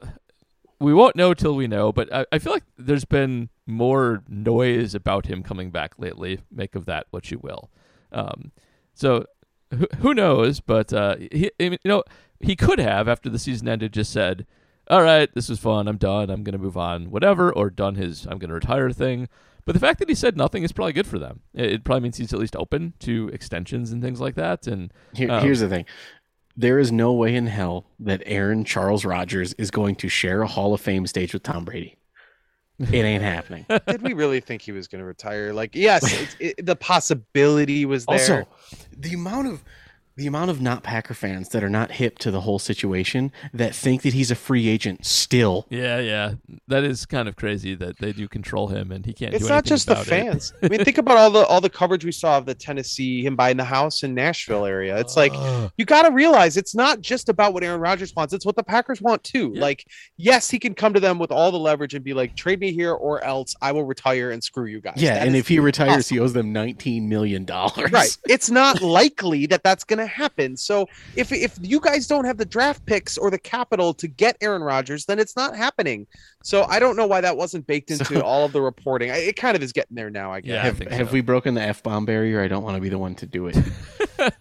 we 0.80 0.94
won't 0.94 1.16
know 1.16 1.34
till 1.34 1.54
we 1.54 1.66
know. 1.66 1.92
But 1.92 2.12
I, 2.12 2.24
I 2.32 2.38
feel 2.38 2.52
like 2.52 2.64
there's 2.78 3.04
been 3.04 3.50
more 3.66 4.22
noise 4.26 4.94
about 4.94 5.26
him 5.26 5.42
coming 5.42 5.70
back 5.70 5.98
lately. 5.98 6.40
Make 6.50 6.74
of 6.74 6.86
that 6.86 7.06
what 7.10 7.30
you 7.30 7.38
will. 7.42 7.70
Um, 8.10 8.52
so 8.94 9.26
who, 9.70 9.86
who 9.98 10.14
knows? 10.14 10.60
But 10.60 10.92
uh, 10.94 11.16
he, 11.30 11.50
you 11.58 11.76
know, 11.84 12.04
he 12.40 12.56
could 12.56 12.78
have 12.78 13.06
after 13.06 13.28
the 13.28 13.38
season 13.38 13.68
ended 13.68 13.92
just 13.92 14.12
said, 14.12 14.46
"All 14.88 15.02
right, 15.02 15.32
this 15.34 15.48
was 15.48 15.58
fun. 15.58 15.88
I'm 15.88 15.96
done. 15.96 16.30
I'm 16.30 16.42
going 16.44 16.52
to 16.52 16.58
move 16.62 16.76
on, 16.76 17.10
whatever," 17.10 17.52
or 17.52 17.70
done 17.70 17.94
his 17.94 18.26
"I'm 18.26 18.38
going 18.38 18.48
to 18.48 18.54
retire" 18.54 18.90
thing. 18.90 19.28
But 19.66 19.72
the 19.72 19.80
fact 19.80 19.98
that 20.00 20.08
he 20.10 20.14
said 20.14 20.36
nothing 20.36 20.62
is 20.62 20.72
probably 20.72 20.92
good 20.92 21.06
for 21.06 21.18
them. 21.18 21.40
It, 21.54 21.72
it 21.72 21.84
probably 21.84 22.02
means 22.02 22.18
he's 22.18 22.32
at 22.34 22.38
least 22.38 22.54
open 22.56 22.92
to 23.00 23.30
extensions 23.32 23.92
and 23.92 24.02
things 24.02 24.20
like 24.20 24.34
that. 24.34 24.66
And 24.66 24.92
Here, 25.14 25.30
Um, 25.30 25.42
here's 25.42 25.60
the 25.60 25.68
thing. 25.68 25.86
There 26.56 26.78
is 26.78 26.92
no 26.92 27.12
way 27.14 27.34
in 27.34 27.46
hell 27.46 27.86
that 27.98 28.22
Aaron 28.26 28.64
Charles 28.64 29.04
Rodgers 29.04 29.54
is 29.54 29.70
going 29.70 29.96
to 29.96 30.08
share 30.08 30.42
a 30.42 30.46
Hall 30.46 30.74
of 30.74 30.80
Fame 30.80 31.06
stage 31.06 31.32
with 31.32 31.42
Tom 31.42 31.64
Brady. 31.64 31.96
It 32.78 32.92
ain't 32.92 33.22
happening. 33.34 33.64
Did 33.88 34.02
we 34.02 34.12
really 34.12 34.40
think 34.40 34.60
he 34.62 34.70
was 34.72 34.86
going 34.86 35.00
to 35.00 35.06
retire? 35.06 35.52
Like, 35.52 35.74
yes, 35.74 36.36
it, 36.38 36.64
the 36.64 36.76
possibility 36.76 37.86
was 37.86 38.04
there. 38.06 38.14
Also, 38.40 38.48
the 38.96 39.14
amount 39.14 39.48
of 39.48 39.64
the 40.16 40.26
amount 40.26 40.50
of 40.50 40.60
not 40.60 40.82
Packer 40.82 41.14
fans 41.14 41.48
that 41.50 41.64
are 41.64 41.68
not 41.70 41.90
hip 41.92 42.18
to 42.20 42.30
the 42.30 42.40
whole 42.42 42.58
situation 42.58 43.32
that 43.52 43.74
think 43.74 44.02
that 44.02 44.12
he's 44.14 44.30
a 44.30 44.34
free 44.36 44.68
agent 44.68 45.04
still. 45.04 45.66
yeah, 45.70 45.98
yeah, 45.98 46.34
that 46.68 46.84
is 46.84 47.04
kind 47.06 47.28
of 47.28 47.36
crazy 47.36 47.74
that 47.74 47.98
they 47.98 48.12
do 48.12 48.28
control 48.28 48.68
him 48.68 48.92
and 48.92 49.04
he 49.06 49.12
can't. 49.12 49.34
it's 49.34 49.44
do 49.44 49.48
not 49.50 49.64
just 49.64 49.86
the 49.86 49.92
about 49.94 50.06
it. 50.06 50.10
fans. 50.10 50.52
I 50.62 50.68
mean, 50.68 50.84
think 50.84 50.98
about 50.98 51.16
all 51.16 51.30
the 51.30 51.44
all 51.46 51.60
the 51.60 51.70
coverage 51.70 52.04
we 52.04 52.12
saw 52.12 52.38
of 52.38 52.46
the 52.46 52.54
Tennessee 52.54 53.24
him 53.26 53.36
buying 53.36 53.56
the 53.56 53.64
house 53.64 54.02
in 54.02 54.14
Nashville 54.14 54.64
area. 54.64 54.98
It's 54.98 55.16
like 55.16 55.32
you 55.76 55.84
got 55.84 56.02
to 56.02 56.10
realize 56.12 56.56
it's 56.56 56.74
not 56.74 57.00
just 57.00 57.28
about 57.28 57.52
what 57.54 57.64
Aaron 57.64 57.80
Rodgers 57.80 58.14
wants; 58.14 58.32
it's 58.32 58.46
what 58.46 58.56
the 58.56 58.62
Packers 58.62 59.02
want 59.02 59.24
too. 59.24 59.52
Yeah. 59.54 59.60
Like, 59.62 59.86
yes, 60.16 60.50
he 60.50 60.58
can 60.58 60.74
come 60.74 60.94
to 60.94 61.00
them 61.00 61.18
with 61.18 61.32
all 61.32 61.50
the 61.50 61.58
leverage 61.58 61.94
and 61.94 62.04
be 62.04 62.14
like, 62.14 62.36
"Trade 62.36 62.60
me 62.60 62.72
here, 62.72 62.92
or 62.92 63.22
else 63.24 63.54
I 63.60 63.72
will 63.72 63.84
retire 63.84 64.30
and 64.30 64.42
screw 64.44 64.66
you 64.66 64.80
guys." 64.80 64.94
Yeah, 64.96 65.14
That 65.14 65.26
and 65.26 65.36
if 65.36 65.48
he 65.48 65.58
retires, 65.58 66.06
awesome. 66.06 66.14
he 66.16 66.20
owes 66.20 66.32
them 66.32 66.52
nineteen 66.52 67.08
million 67.08 67.44
dollars. 67.44 67.90
Right. 67.90 68.16
It's 68.28 68.50
not 68.50 68.80
likely 69.04 69.46
that 69.46 69.62
that's 69.64 69.82
going 69.84 69.98
to 70.04 70.14
happen. 70.14 70.56
So 70.56 70.88
if 71.16 71.32
if 71.32 71.56
you 71.60 71.80
guys 71.80 72.06
don't 72.06 72.24
have 72.24 72.36
the 72.36 72.44
draft 72.44 72.84
picks 72.86 73.16
or 73.18 73.30
the 73.30 73.38
capital 73.38 73.94
to 73.94 74.06
get 74.08 74.36
Aaron 74.40 74.62
Rodgers, 74.62 75.04
then 75.06 75.18
it's 75.18 75.36
not 75.36 75.56
happening. 75.56 76.06
So 76.42 76.64
I 76.64 76.78
don't 76.78 76.96
know 76.96 77.06
why 77.06 77.20
that 77.22 77.36
wasn't 77.36 77.66
baked 77.66 77.90
into 77.90 78.04
So- 78.04 78.20
all 78.22 78.44
of 78.44 78.52
the 78.52 78.60
reporting. 78.62 79.10
I, 79.10 79.16
it 79.16 79.36
kind 79.36 79.56
of 79.56 79.62
is 79.62 79.72
getting 79.72 79.94
there 79.96 80.10
now. 80.10 80.32
I 80.32 80.40
guess. 80.40 80.50
Yeah, 80.50 80.62
I 80.62 80.64
Have, 80.66 80.78
think 80.78 80.90
have 80.90 81.08
so. 81.08 81.12
we 81.14 81.20
broken 81.20 81.54
the 81.54 81.62
f 81.62 81.82
bomb 81.82 82.04
barrier? 82.04 82.40
I 82.42 82.48
don't 82.48 82.62
want 82.62 82.76
to 82.76 82.80
be 82.80 82.88
the 82.88 82.98
one 82.98 83.14
to 83.16 83.26
do 83.26 83.46
it. 83.48 83.56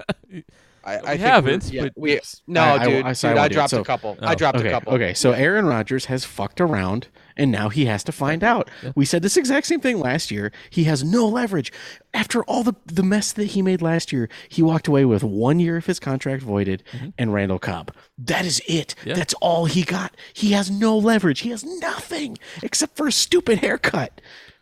I, 0.85 0.97
I 0.97 1.13
We 1.13 1.19
haven't, 1.19 1.63
we're- 1.63 1.75
Yeah, 1.75 1.81
but- 1.83 1.93
we, 1.95 2.19
no, 2.47 2.61
I- 2.61 2.73
I- 2.81 2.85
dude. 2.85 3.05
I- 3.05 3.13
so 3.13 3.29
dude, 3.29 3.37
I, 3.37 3.41
won't 3.41 3.51
it. 3.51 3.55
dropped 3.55 3.69
So- 3.71 3.77
oh. 3.77 3.81
a 3.81 3.85
couple. 3.85 4.17
Oh, 4.21 4.27
I 4.27 4.35
dropped 4.35 4.57
okay, 4.57 4.67
a 4.67 4.71
couple. 4.71 4.93
okay. 4.93 5.13
So 5.13 5.31
Aaron 5.31 5.65
Rodgers 5.65 6.05
has 6.05 6.25
fucked 6.25 6.59
around, 6.59 7.07
and 7.37 7.51
now 7.51 7.69
he 7.69 7.85
has 7.85 8.03
to 8.05 8.11
find 8.11 8.43
out. 8.43 8.69
We 8.95 9.05
said 9.05 9.21
this 9.21 9.37
exact 9.37 9.67
same 9.67 9.79
thing 9.79 9.99
last 9.99 10.31
year. 10.31 10.51
He 10.69 10.85
has 10.85 11.03
no 11.03 11.27
leverage. 11.27 11.71
After 12.13 12.43
all 12.43 12.63
the 12.63 12.75
the 12.85 13.03
mess 13.03 13.31
that 13.33 13.45
he 13.45 13.61
made 13.61 13.81
last 13.81 14.11
year, 14.11 14.29
he 14.49 14.61
walked 14.61 14.87
away 14.87 15.05
with 15.05 15.23
one 15.23 15.59
year 15.59 15.77
of 15.77 15.85
his 15.85 15.99
contract 15.99 16.43
voided 16.43 16.83
mm-hmm. 16.91 17.09
and 17.17 17.33
Randall 17.33 17.59
Cobb. 17.59 17.93
That 18.17 18.45
is 18.45 18.61
it. 18.67 18.95
Yeah. 19.05 19.15
That's 19.15 19.33
all 19.35 19.65
he 19.65 19.83
got. 19.83 20.15
He 20.33 20.51
has 20.51 20.69
no 20.69 20.97
leverage. 20.97 21.39
He 21.41 21.49
has 21.49 21.63
nothing 21.63 22.37
except 22.61 22.95
for 22.95 23.07
a 23.07 23.11
stupid 23.11 23.59
haircut. 23.59 24.21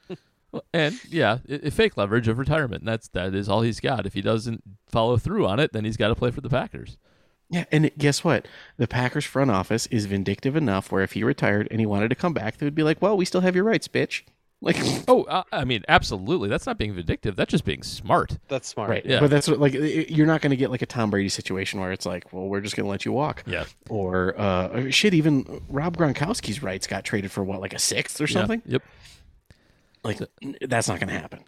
Well, 0.52 0.66
And 0.74 1.00
yeah, 1.10 1.38
i 1.50 1.62
i- 1.64 1.70
fake 1.70 1.96
leverage 1.96 2.28
of 2.28 2.38
retirement. 2.38 2.84
That's 2.84 3.08
that 3.10 3.34
is 3.34 3.48
all 3.48 3.62
he's 3.62 3.80
got. 3.80 4.06
If 4.06 4.14
he 4.16 4.22
doesn't 4.22 4.62
follow 4.86 5.16
through 5.16 5.48
on 5.48 5.62
it, 5.62 5.72
then 5.72 5.86
he's 5.86 5.96
got 5.96 6.10
to 6.10 6.16
play 6.16 6.30
for 6.30 6.42
the 6.42 6.50
Packers. 6.50 6.98
Yeah, 7.52 7.66
and 7.72 7.92
guess 7.98 8.24
what? 8.24 8.48
The 8.78 8.88
Packers 8.88 9.26
front 9.26 9.52
office 9.52 9.86
is 9.88 10.06
vindictive 10.06 10.56
enough 10.56 10.92
where 10.92 11.04
if 11.04 11.12
he 11.12 11.24
retired 11.24 11.68
and 11.70 11.80
he 11.80 11.86
wanted 11.86 12.08
to 12.10 12.16
come 12.16 12.34
back, 12.34 12.58
they 12.58 12.66
would 12.66 12.74
be 12.76 12.82
like, 12.84 13.02
"Well, 13.02 13.16
we 13.18 13.26
still 13.26 13.42
have 13.42 13.56
your 13.56 13.66
rights, 13.66 13.88
bitch." 13.88 14.24
Like, 14.64 14.78
Oh, 15.08 15.24
uh, 15.24 15.42
I 15.52 15.66
mean, 15.66 15.84
absolutely. 15.88 16.48
That's 16.48 16.68
not 16.68 16.78
being 16.78 16.94
vindictive. 16.94 17.36
That's 17.36 17.50
just 17.50 17.66
being 17.66 17.82
smart. 17.82 18.38
That's 18.48 18.68
smart. 18.68 18.92
Right. 18.92 19.04
Yeah. 19.04 19.20
But 19.20 19.32
that's 19.32 19.48
what, 19.48 19.60
like, 19.60 19.74
you're 19.74 20.28
not 20.28 20.42
going 20.42 20.52
to 20.52 20.56
get 20.56 20.70
like 20.70 20.84
a 20.84 20.86
Tom 20.86 21.10
Brady 21.10 21.30
situation 21.30 21.80
where 21.80 21.92
it's 21.92 22.06
like, 22.06 22.32
well, 22.32 22.46
we're 22.48 22.62
just 22.62 22.76
going 22.76 22.86
to 22.86 22.90
let 22.92 23.04
you 23.04 23.12
walk. 23.12 23.42
Yeah. 23.48 23.64
Or, 23.90 24.40
uh, 24.40 24.92
shit, 24.92 25.16
even 25.16 25.64
Rob 25.68 25.98
Gronkowski's 25.98 26.62
rights 26.62 26.86
got 26.86 27.04
traded 27.04 27.32
for 27.32 27.44
what, 27.44 27.60
like 27.60 27.74
a 27.74 27.80
sixth 27.80 28.22
or 28.22 28.26
Yeah. 28.26 28.34
something? 28.34 28.62
Yep. 28.68 28.84
Like, 30.04 30.20
that's 30.62 30.88
not 30.88 31.00
going 31.00 31.10
to 31.12 31.20
happen. 31.20 31.40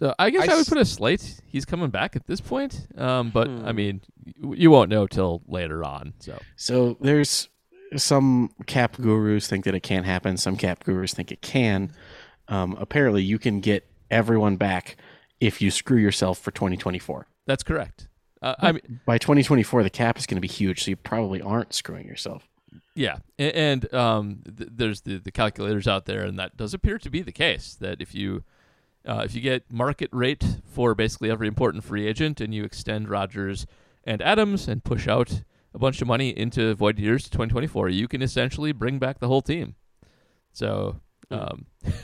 So 0.00 0.14
I 0.18 0.30
guess 0.30 0.48
I 0.48 0.52
I, 0.52 0.56
would 0.56 0.62
s- 0.62 0.68
put 0.68 0.78
a 0.78 0.84
slate. 0.84 1.40
He's 1.46 1.64
coming 1.64 1.90
back 1.90 2.16
at 2.16 2.26
this 2.26 2.40
point. 2.40 2.86
Um, 2.96 3.30
but 3.30 3.46
Hmm. 3.48 3.64
I 3.66 3.72
mean, 3.72 4.00
you 4.42 4.70
won't 4.70 4.90
know 4.90 5.06
till 5.06 5.42
later 5.46 5.84
on. 5.84 6.14
So 6.18 6.38
So 6.56 6.96
there's 7.00 7.48
some 7.96 8.50
cap 8.66 8.96
gurus 8.96 9.46
think 9.46 9.64
that 9.66 9.74
it 9.74 9.80
can't 9.82 10.06
happen. 10.06 10.36
Some 10.36 10.56
cap 10.56 10.84
gurus 10.84 11.12
think 11.14 11.30
it 11.30 11.42
can. 11.42 11.92
Um, 12.48 12.76
apparently, 12.80 13.22
you 13.22 13.38
can 13.38 13.60
get 13.60 13.86
everyone 14.10 14.56
back 14.56 14.96
if 15.40 15.60
you 15.62 15.70
screw 15.70 15.98
yourself 15.98 16.38
for 16.38 16.50
2024. 16.50 17.26
that's 17.46 17.62
correct. 17.62 18.08
Uh, 18.42 18.54
I 18.58 18.72
mean, 18.72 19.00
By 19.04 19.18
2024, 19.18 19.82
the 19.82 19.90
cap 19.90 20.16
is 20.18 20.24
going 20.26 20.36
to 20.36 20.40
be 20.40 20.48
huge, 20.48 20.82
so 20.84 20.90
you 20.90 20.96
probably 20.96 21.42
aren't 21.42 21.74
screwing 21.74 22.06
yourself. 22.06 22.48
yeah, 22.94 23.18
A- 23.38 23.54
and 23.56 23.92
um, 23.94 24.40
th- 24.56 24.70
there's 24.72 25.02
the, 25.02 25.18
the 25.18 25.30
calculators 25.30 25.86
out 25.86 26.06
there, 26.06 26.22
and 26.24 26.38
that 26.38 26.56
does 26.56 26.72
appear 26.72 26.96
to 26.98 27.10
be 27.10 27.20
the 27.22 27.32
case. 27.32 27.74
That 27.80 28.00
if 28.00 28.14
you 28.14 28.42
uh, 29.06 29.22
if 29.24 29.34
you 29.34 29.40
get 29.40 29.70
market 29.72 30.10
rate 30.12 30.44
for 30.64 30.94
basically 30.94 31.30
every 31.30 31.48
important 31.48 31.84
free 31.84 32.06
agent, 32.06 32.40
and 32.40 32.54
you 32.54 32.64
extend 32.64 33.08
Rodgers 33.08 33.66
and 34.04 34.20
Adams 34.22 34.68
and 34.68 34.82
push 34.84 35.08
out 35.08 35.42
a 35.74 35.78
bunch 35.78 36.02
of 36.02 36.08
money 36.08 36.30
into 36.30 36.74
void 36.74 36.98
years 36.98 37.24
to 37.24 37.30
2024, 37.30 37.88
you 37.88 38.08
can 38.08 38.22
essentially 38.22 38.72
bring 38.72 38.98
back 38.98 39.18
the 39.20 39.28
whole 39.28 39.42
team. 39.42 39.74
So, 40.52 41.00
um, 41.30 41.66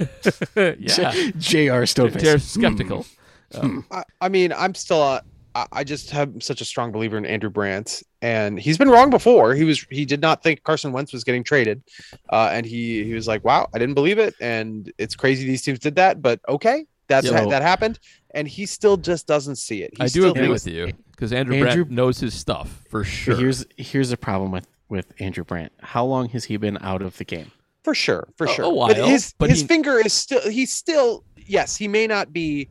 yeah, 0.56 1.30
J.R. 1.38 1.78
they're 1.80 1.86
Stokes. 1.86 2.44
skeptical. 2.44 3.06
Um, 3.54 3.84
I, 3.90 4.02
I 4.20 4.28
mean, 4.28 4.52
I'm 4.52 4.74
still. 4.74 5.02
Uh, 5.02 5.20
I, 5.54 5.66
I 5.72 5.84
just 5.84 6.10
have 6.10 6.32
such 6.40 6.60
a 6.60 6.64
strong 6.64 6.92
believer 6.92 7.16
in 7.16 7.26
Andrew 7.26 7.50
Brandt, 7.50 8.02
and 8.26 8.58
he's 8.58 8.76
been 8.78 8.90
wrong 8.90 9.10
before. 9.10 9.54
He 9.54 9.64
was 9.64 9.78
he 9.90 10.04
did 10.04 10.20
not 10.20 10.42
think 10.42 10.62
Carson 10.64 10.90
Wentz 10.92 11.12
was 11.12 11.22
getting 11.24 11.44
traded, 11.44 11.82
uh, 12.30 12.50
and 12.52 12.66
he 12.66 13.04
he 13.04 13.14
was 13.14 13.26
like, 13.28 13.44
"Wow, 13.44 13.68
I 13.74 13.78
didn't 13.78 13.94
believe 13.94 14.18
it," 14.18 14.34
and 14.40 14.92
it's 14.98 15.14
crazy 15.14 15.46
these 15.46 15.62
teams 15.62 15.78
did 15.78 15.94
that, 15.96 16.20
but 16.22 16.40
okay, 16.48 16.86
that's 17.08 17.26
Yeah. 17.26 17.46
that 17.46 17.62
happened, 17.62 17.98
and 18.32 18.48
he 18.48 18.66
still 18.66 18.96
just 18.96 19.26
doesn't 19.26 19.56
see 19.56 19.82
it. 19.82 19.90
He 19.96 20.02
I 20.02 20.06
do 20.06 20.10
still 20.22 20.30
agree 20.32 20.48
with 20.48 20.66
you 20.66 20.92
because 21.12 21.32
Andrew, 21.32 21.54
Andrew- 21.56 21.84
Brandt 21.84 21.90
knows 21.90 22.18
his 22.20 22.34
stuff 22.34 22.82
for 22.90 23.04
sure. 23.04 23.36
Here's 23.36 23.64
here's 23.76 24.10
the 24.10 24.16
problem 24.16 24.50
with 24.50 24.66
with 24.88 25.12
Andrew 25.20 25.44
Brandt. 25.44 25.72
How 25.80 26.04
long 26.04 26.28
has 26.30 26.44
he 26.44 26.56
been 26.56 26.78
out 26.80 27.02
of 27.02 27.16
the 27.18 27.24
game? 27.24 27.50
for 27.84 27.94
sure, 27.94 28.26
for 28.36 28.46
A- 28.48 28.50
sure. 28.50 28.64
a 28.64 28.68
but 28.68 28.74
while, 28.74 29.06
his 29.08 29.32
but 29.38 29.48
his 29.48 29.60
he- 29.60 29.66
finger 29.68 30.00
is 30.04 30.12
still 30.12 30.42
he's 30.50 30.72
still 30.72 31.22
yes, 31.46 31.76
he 31.76 31.86
may 31.86 32.08
not 32.08 32.32
be 32.32 32.68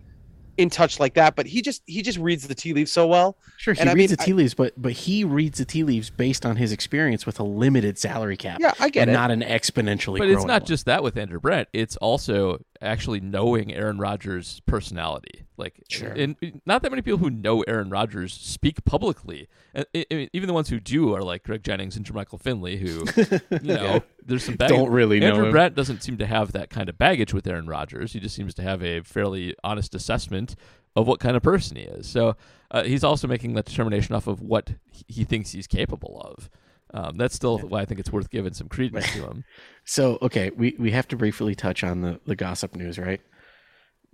in 0.58 0.70
touch 0.70 1.00
like 1.00 1.16
that, 1.16 1.36
but 1.36 1.46
he 1.46 1.62
just 1.62 1.82
he 1.86 2.02
just 2.02 2.18
reads 2.18 2.48
the 2.48 2.56
tea 2.56 2.74
leaves 2.74 2.92
so 2.92 3.08
well. 3.08 3.38
Sure, 3.58 3.74
he 3.74 3.80
And 3.82 3.90
I 3.90 3.94
reads 3.94 4.12
mean, 4.12 4.18
the 4.18 4.24
tea 4.24 4.34
leaves, 4.34 4.54
but 4.54 4.74
but 4.78 4.92
he 4.94 5.24
reads 5.24 5.58
the 5.58 5.66
tea 5.66 5.84
leaves 5.84 6.10
based 6.10 6.46
on 6.46 6.56
his 6.56 6.72
experience 6.72 7.26
with 7.26 7.40
a 7.40 7.44
limited 7.44 7.98
salary 7.98 8.38
cap. 8.38 8.60
Yeah, 8.60 8.74
I 8.80 8.90
get 8.90 9.02
and 9.04 9.12
it. 9.12 9.14
not 9.14 9.32
an 9.32 9.42
exponentially. 9.42 10.18
but 10.18 10.30
it's 10.30 10.46
not 10.46 10.62
one. 10.62 10.68
just 10.68 10.86
that 10.86 11.04
with 11.04 11.18
Andrew 11.18 11.40
Brandt. 11.40 11.68
It's 11.74 11.96
also 11.98 12.64
actually 12.82 13.20
knowing 13.20 13.74
Aaron 13.74 13.98
Rodgers' 13.98 14.62
personality. 14.66 15.44
Like, 15.58 15.84
Sure. 15.90 16.12
and 16.12 16.36
not 16.66 16.82
that 16.82 16.92
many 16.92 17.02
people 17.02 17.20
who 17.20 17.30
know 17.30 17.62
Aaron 17.62 17.90
Rodgers 17.90 18.34
speak 18.34 18.84
publicly. 18.86 19.48
And 19.74 19.86
I- 19.96 20.06
mean, 20.12 20.30
even 20.34 20.48
the 20.48 20.54
ones 20.54 20.70
who 20.70 20.80
do 20.80 21.14
are 21.16 21.22
like 21.22 21.44
Greg 21.44 21.64
Jennings 21.64 21.96
and 21.96 22.06
Jermichael 22.06 22.40
Finley, 22.42 22.78
who 22.78 23.06
you 23.62 23.74
know, 23.74 24.04
there's 24.26 24.44
some 24.44 24.56
baggage. 24.56 24.76
Don't 24.78 24.92
really 24.92 25.20
know 25.20 25.28
Andrew. 25.36 25.52
Brandt 25.52 25.76
doesn't 25.76 26.04
seem 26.04 26.18
to 26.18 26.26
have 26.26 26.52
that 26.52 26.70
kind 26.70 26.90
of 26.90 26.98
baggage 26.98 27.34
with 27.34 27.48
Aaron 27.48 27.68
Rodgers. 27.68 28.14
He 28.14 28.20
just 28.20 28.36
seems 28.36 28.54
to 28.56 28.62
have 28.62 28.84
a 28.84 29.02
fairly 29.02 29.56
honest 29.64 29.96
assessment 29.96 30.56
of 30.96 31.08
what 31.08 31.20
kind 31.20 31.36
of 31.38 31.44
person 31.44 31.78
he 31.78 31.84
is. 31.84 32.08
So 32.08 32.36
uh, 32.72 32.84
he's 32.84 33.04
also 33.04 33.28
making 33.28 33.54
that 33.54 33.66
determination 33.66 34.16
off 34.16 34.28
of 34.28 34.42
what 34.42 34.72
he 35.08 35.24
thinks 35.24 35.52
he's 35.52 35.68
capable 35.68 36.22
of. 36.22 36.50
Um, 36.96 37.18
that's 37.18 37.36
still 37.36 37.60
why 37.60 37.82
I 37.82 37.86
think 37.86 38.00
it's 38.00 38.12
worth 38.12 38.30
giving 38.30 38.54
some 38.54 38.70
credence 38.70 39.12
to 39.14 39.28
him. 39.28 39.44
So 39.88 40.18
okay, 40.20 40.50
we, 40.50 40.76
we 40.80 40.90
have 40.92 41.08
to 41.10 41.16
briefly 41.16 41.54
touch 41.54 41.84
on 41.84 42.02
the, 42.02 42.20
the 42.26 42.36
gossip 42.36 42.76
news, 42.76 42.98
right? 42.98 43.22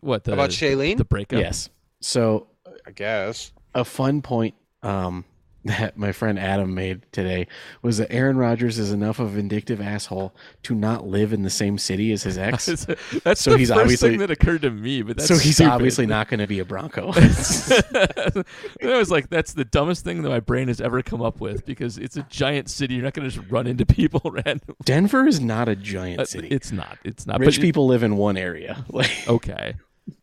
What 0.02 0.26
the, 0.26 0.34
About 0.34 0.50
Shailene? 0.50 0.98
The 0.98 1.06
breakup. 1.06 1.40
Yes. 1.40 1.70
So 2.02 2.48
I 2.86 2.92
guess. 2.92 3.54
a 3.74 3.86
fun 3.86 4.22
point 4.22 4.56
um, 4.84 5.24
that 5.66 5.96
my 5.98 6.12
friend 6.12 6.40
Adam 6.40 6.74
made 6.74 7.04
today 7.12 7.48
was 7.84 7.98
that 7.98 8.12
Aaron 8.12 8.38
Rodgers 8.38 8.80
is 8.80 8.92
enough 8.92 9.20
of 9.20 9.28
a 9.28 9.30
vindictive 9.32 9.80
asshole 9.80 10.34
to 10.64 10.74
not 10.74 11.06
live 11.06 11.34
in 11.34 11.44
the 11.44 11.50
same 11.50 11.78
city 11.78 12.12
as 12.12 12.24
his 12.24 12.38
ex. 12.38 12.66
that's 13.24 13.42
So 13.42 13.52
the 13.52 13.58
he's 13.60 13.70
first 13.70 13.80
obviously- 13.80 14.10
thing 14.12 14.20
that 14.20 14.32
occurred 14.32 14.64
to 14.64 14.72
me. 14.72 15.02
But 15.04 15.18
that's 15.18 15.28
so 15.28 15.36
he's 15.38 15.56
stupid. 15.56 15.72
obviously 15.72 16.06
not 16.08 16.28
going 16.30 16.40
to 16.40 16.48
be 16.48 16.60
a 16.60 16.66
Bronco. 16.66 17.12
I 17.16 18.44
was 18.82 19.12
like, 19.12 19.30
that's 19.30 19.54
the 19.54 19.66
dumbest 19.66 20.04
thing 20.04 20.22
that 20.24 20.30
my 20.30 20.40
brain 20.40 20.68
has 20.68 20.82
ever 20.82 21.02
come 21.04 21.22
up 21.22 21.40
with 21.40 21.66
because 21.66 21.98
it's 21.98 22.18
a 22.18 22.24
giant 22.24 22.70
city. 22.70 22.96
You're 22.96 23.04
not 23.04 23.14
going 23.14 23.30
to 23.30 23.36
just 23.36 23.50
run 23.52 23.68
into 23.68 23.86
people 23.86 24.22
randomly. 24.26 24.76
Denver 24.84 25.28
is 25.28 25.40
not 25.40 25.70
a 25.70 25.76
giant 25.76 26.22
uh, 26.22 26.26
city. 26.26 26.48
It's 26.48 26.72
not. 26.72 26.98
It's 27.04 27.26
not. 27.28 27.40
Rich 27.40 27.58
but 27.58 27.62
people 27.62 27.88
live 27.88 28.04
in 28.04 28.18
one 28.18 28.38
area. 28.38 28.84
Like, 28.90 29.12
Okay. 29.28 29.76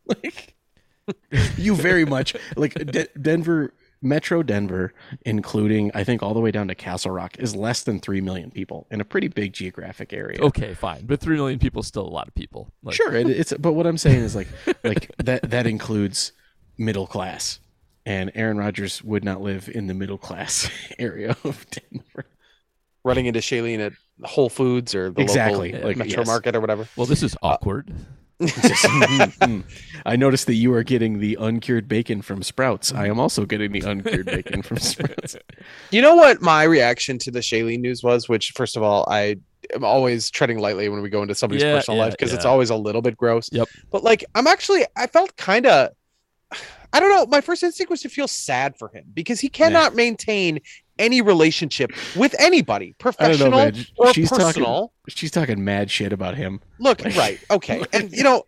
like 0.05 0.55
you 1.57 1.75
very 1.75 2.05
much 2.05 2.35
like 2.55 2.73
De- 2.73 3.07
Denver, 3.19 3.73
Metro 4.01 4.43
Denver, 4.43 4.93
including 5.25 5.91
I 5.93 6.03
think 6.03 6.23
all 6.23 6.33
the 6.33 6.39
way 6.39 6.51
down 6.51 6.67
to 6.69 6.75
Castle 6.75 7.11
Rock, 7.11 7.37
is 7.37 7.55
less 7.55 7.83
than 7.83 7.99
three 7.99 8.21
million 8.21 8.49
people 8.51 8.87
in 8.91 9.01
a 9.01 9.05
pretty 9.05 9.27
big 9.27 9.53
geographic 9.53 10.13
area. 10.13 10.39
Okay. 10.41 10.73
Fine. 10.73 11.05
But 11.05 11.19
three 11.19 11.35
million 11.35 11.59
people 11.59 11.81
is 11.81 11.87
still 11.87 12.07
a 12.07 12.09
lot 12.09 12.27
of 12.27 12.35
people. 12.35 12.71
Like, 12.83 12.95
Sure, 12.95 13.13
it, 13.13 13.29
it's 13.29 13.53
but 13.53 13.73
what 13.73 13.85
I'm 13.85 13.97
saying 13.97 14.21
is 14.21 14.35
like 14.35 14.47
like 14.83 15.11
that 15.17 15.49
that 15.49 15.67
includes 15.67 16.31
middle 16.77 17.07
class, 17.07 17.59
and 18.05 18.31
Aaron 18.35 18.57
Rodgers 18.57 19.03
would 19.03 19.23
not 19.23 19.41
live 19.41 19.69
in 19.73 19.87
the 19.87 19.93
middle 19.93 20.17
class 20.17 20.69
area 20.99 21.35
of 21.43 21.65
Denver. 21.69 22.25
Running 23.03 23.25
into 23.27 23.39
Shailene 23.39 23.79
at 23.79 23.93
Whole 24.23 24.49
Foods 24.49 24.93
or 24.93 25.09
the 25.09 25.21
Exactly, 25.21 25.71
local 25.71 25.87
like, 25.87 25.97
Metro 25.97 26.19
yes. 26.19 26.27
Market 26.27 26.55
or 26.55 26.59
whatever. 26.61 26.87
Well, 26.97 27.05
this 27.05 27.23
is 27.23 27.35
awkward. 27.41 27.93
Just, 28.41 28.85
mm, 28.85 29.37
mm. 29.39 29.63
I 30.05 30.15
noticed 30.15 30.45
that 30.47 30.53
you 30.55 30.73
are 30.73 30.83
getting 30.83 31.19
the 31.19 31.37
uncured 31.39 31.87
bacon 31.87 32.21
from 32.21 32.41
Sprouts. 32.41 32.93
I 32.93 33.07
am 33.07 33.19
also 33.19 33.45
getting 33.45 33.71
the 33.71 33.81
uncured 33.81 34.25
bacon 34.25 34.61
from 34.61 34.77
Sprouts. 34.77 35.35
You 35.91 36.01
know 36.01 36.15
what 36.15 36.41
my 36.41 36.63
reaction 36.63 37.17
to 37.19 37.31
the 37.31 37.39
Shailene 37.39 37.79
news 37.79 38.03
was? 38.03 38.29
Which, 38.29 38.51
first 38.51 38.77
of 38.77 38.83
all, 38.83 39.07
I 39.09 39.37
am 39.73 39.83
always 39.83 40.29
treading 40.29 40.59
lightly 40.59 40.87
when 40.87 41.01
we 41.01 41.09
go 41.09 41.21
into 41.21 41.35
somebody's 41.35 41.63
Yeah, 41.63 41.75
personal 41.75 41.97
yeah, 41.97 42.05
life 42.05 42.13
because 42.13 42.33
it's 42.33 42.45
always 42.45 42.69
a 42.69 42.75
little 42.75 43.01
bit 43.01 43.17
gross. 43.17 43.49
Yep. 43.51 43.67
But 43.91 44.03
like, 44.03 44.23
I'm 44.35 44.47
actually, 44.47 44.85
I 44.95 45.07
felt 45.07 45.35
kind 45.35 45.65
of, 45.65 45.89
I 46.93 46.99
don't 46.99 47.09
know. 47.09 47.25
My 47.25 47.41
first 47.41 47.61
instinct 47.63 47.89
was 47.89 48.01
to 48.01 48.09
feel 48.09 48.27
sad 48.27 48.77
for 48.77 48.89
him 48.89 49.05
because 49.13 49.39
he 49.39 49.49
cannot 49.49 49.95
maintain 49.95 50.59
any 50.99 51.21
relationship 51.21 51.91
with 52.15 52.35
anybody, 52.39 52.93
professional 52.99 53.49
know, 53.49 53.71
or 53.97 54.13
She's 54.13 54.29
personal. 54.29 54.51
talking. 54.65 54.89
She's 55.07 55.31
talking 55.31 55.63
mad 55.63 55.89
shit 55.89 56.13
about 56.13 56.35
him. 56.35 56.61
Look, 56.79 57.03
right. 57.15 57.39
Okay. 57.49 57.83
And, 57.93 58.11
you 58.11 58.23
know, 58.23 58.43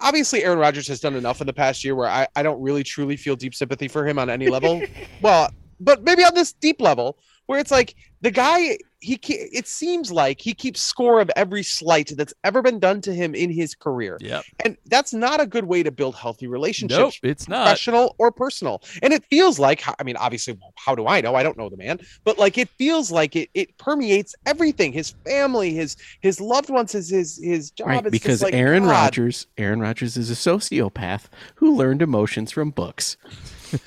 obviously 0.00 0.44
Aaron 0.44 0.58
Rodgers 0.58 0.88
has 0.88 1.00
done 1.00 1.14
enough 1.14 1.40
in 1.40 1.46
the 1.46 1.52
past 1.52 1.84
year 1.84 1.94
where 1.94 2.08
I, 2.08 2.26
I 2.36 2.42
don't 2.42 2.60
really 2.60 2.82
truly 2.82 3.16
feel 3.16 3.36
deep 3.36 3.54
sympathy 3.54 3.88
for 3.88 4.06
him 4.06 4.18
on 4.18 4.28
any 4.28 4.48
level. 4.48 4.82
well, 5.22 5.50
but 5.80 6.02
maybe 6.02 6.24
on 6.24 6.34
this 6.34 6.52
deep 6.52 6.80
level 6.80 7.18
where 7.46 7.58
it's 7.58 7.70
like 7.70 7.94
the 8.20 8.30
guy, 8.30 8.78
he 9.04 9.18
it 9.28 9.68
seems 9.68 10.10
like 10.10 10.40
he 10.40 10.54
keeps 10.54 10.80
score 10.80 11.20
of 11.20 11.30
every 11.36 11.62
slight 11.62 12.12
that's 12.16 12.32
ever 12.42 12.62
been 12.62 12.78
done 12.78 13.00
to 13.02 13.14
him 13.14 13.34
in 13.34 13.50
his 13.50 13.74
career. 13.74 14.16
Yeah. 14.20 14.42
And 14.64 14.76
that's 14.86 15.12
not 15.12 15.40
a 15.40 15.46
good 15.46 15.66
way 15.66 15.82
to 15.82 15.90
build 15.90 16.14
healthy 16.14 16.46
relationships. 16.46 17.20
Nope. 17.22 17.30
It's 17.30 17.48
not. 17.48 17.64
Professional 17.64 18.14
or 18.18 18.32
personal, 18.32 18.82
and 19.02 19.12
it 19.12 19.24
feels 19.30 19.58
like 19.58 19.82
I 19.98 20.02
mean, 20.02 20.16
obviously, 20.16 20.58
how 20.76 20.94
do 20.94 21.06
I 21.06 21.20
know? 21.20 21.34
I 21.34 21.42
don't 21.42 21.58
know 21.58 21.68
the 21.68 21.76
man, 21.76 22.00
but 22.24 22.38
like 22.38 22.56
it 22.58 22.68
feels 22.70 23.10
like 23.10 23.36
it 23.36 23.50
it 23.54 23.76
permeates 23.78 24.34
everything: 24.46 24.92
his 24.92 25.10
family, 25.24 25.74
his 25.74 25.96
his 26.20 26.40
loved 26.40 26.70
ones, 26.70 26.92
his 26.92 27.10
his 27.10 27.38
his 27.42 27.70
job. 27.70 27.88
Right, 27.88 28.06
It's 28.06 28.10
because 28.10 28.42
like, 28.42 28.54
Aaron 28.54 28.84
God, 28.84 28.90
Rodgers, 28.90 29.46
Aaron 29.58 29.80
Rodgers 29.80 30.16
is 30.16 30.30
a 30.30 30.34
sociopath 30.34 31.24
who 31.56 31.76
learned 31.76 32.02
emotions 32.02 32.50
from 32.50 32.70
books. 32.70 33.16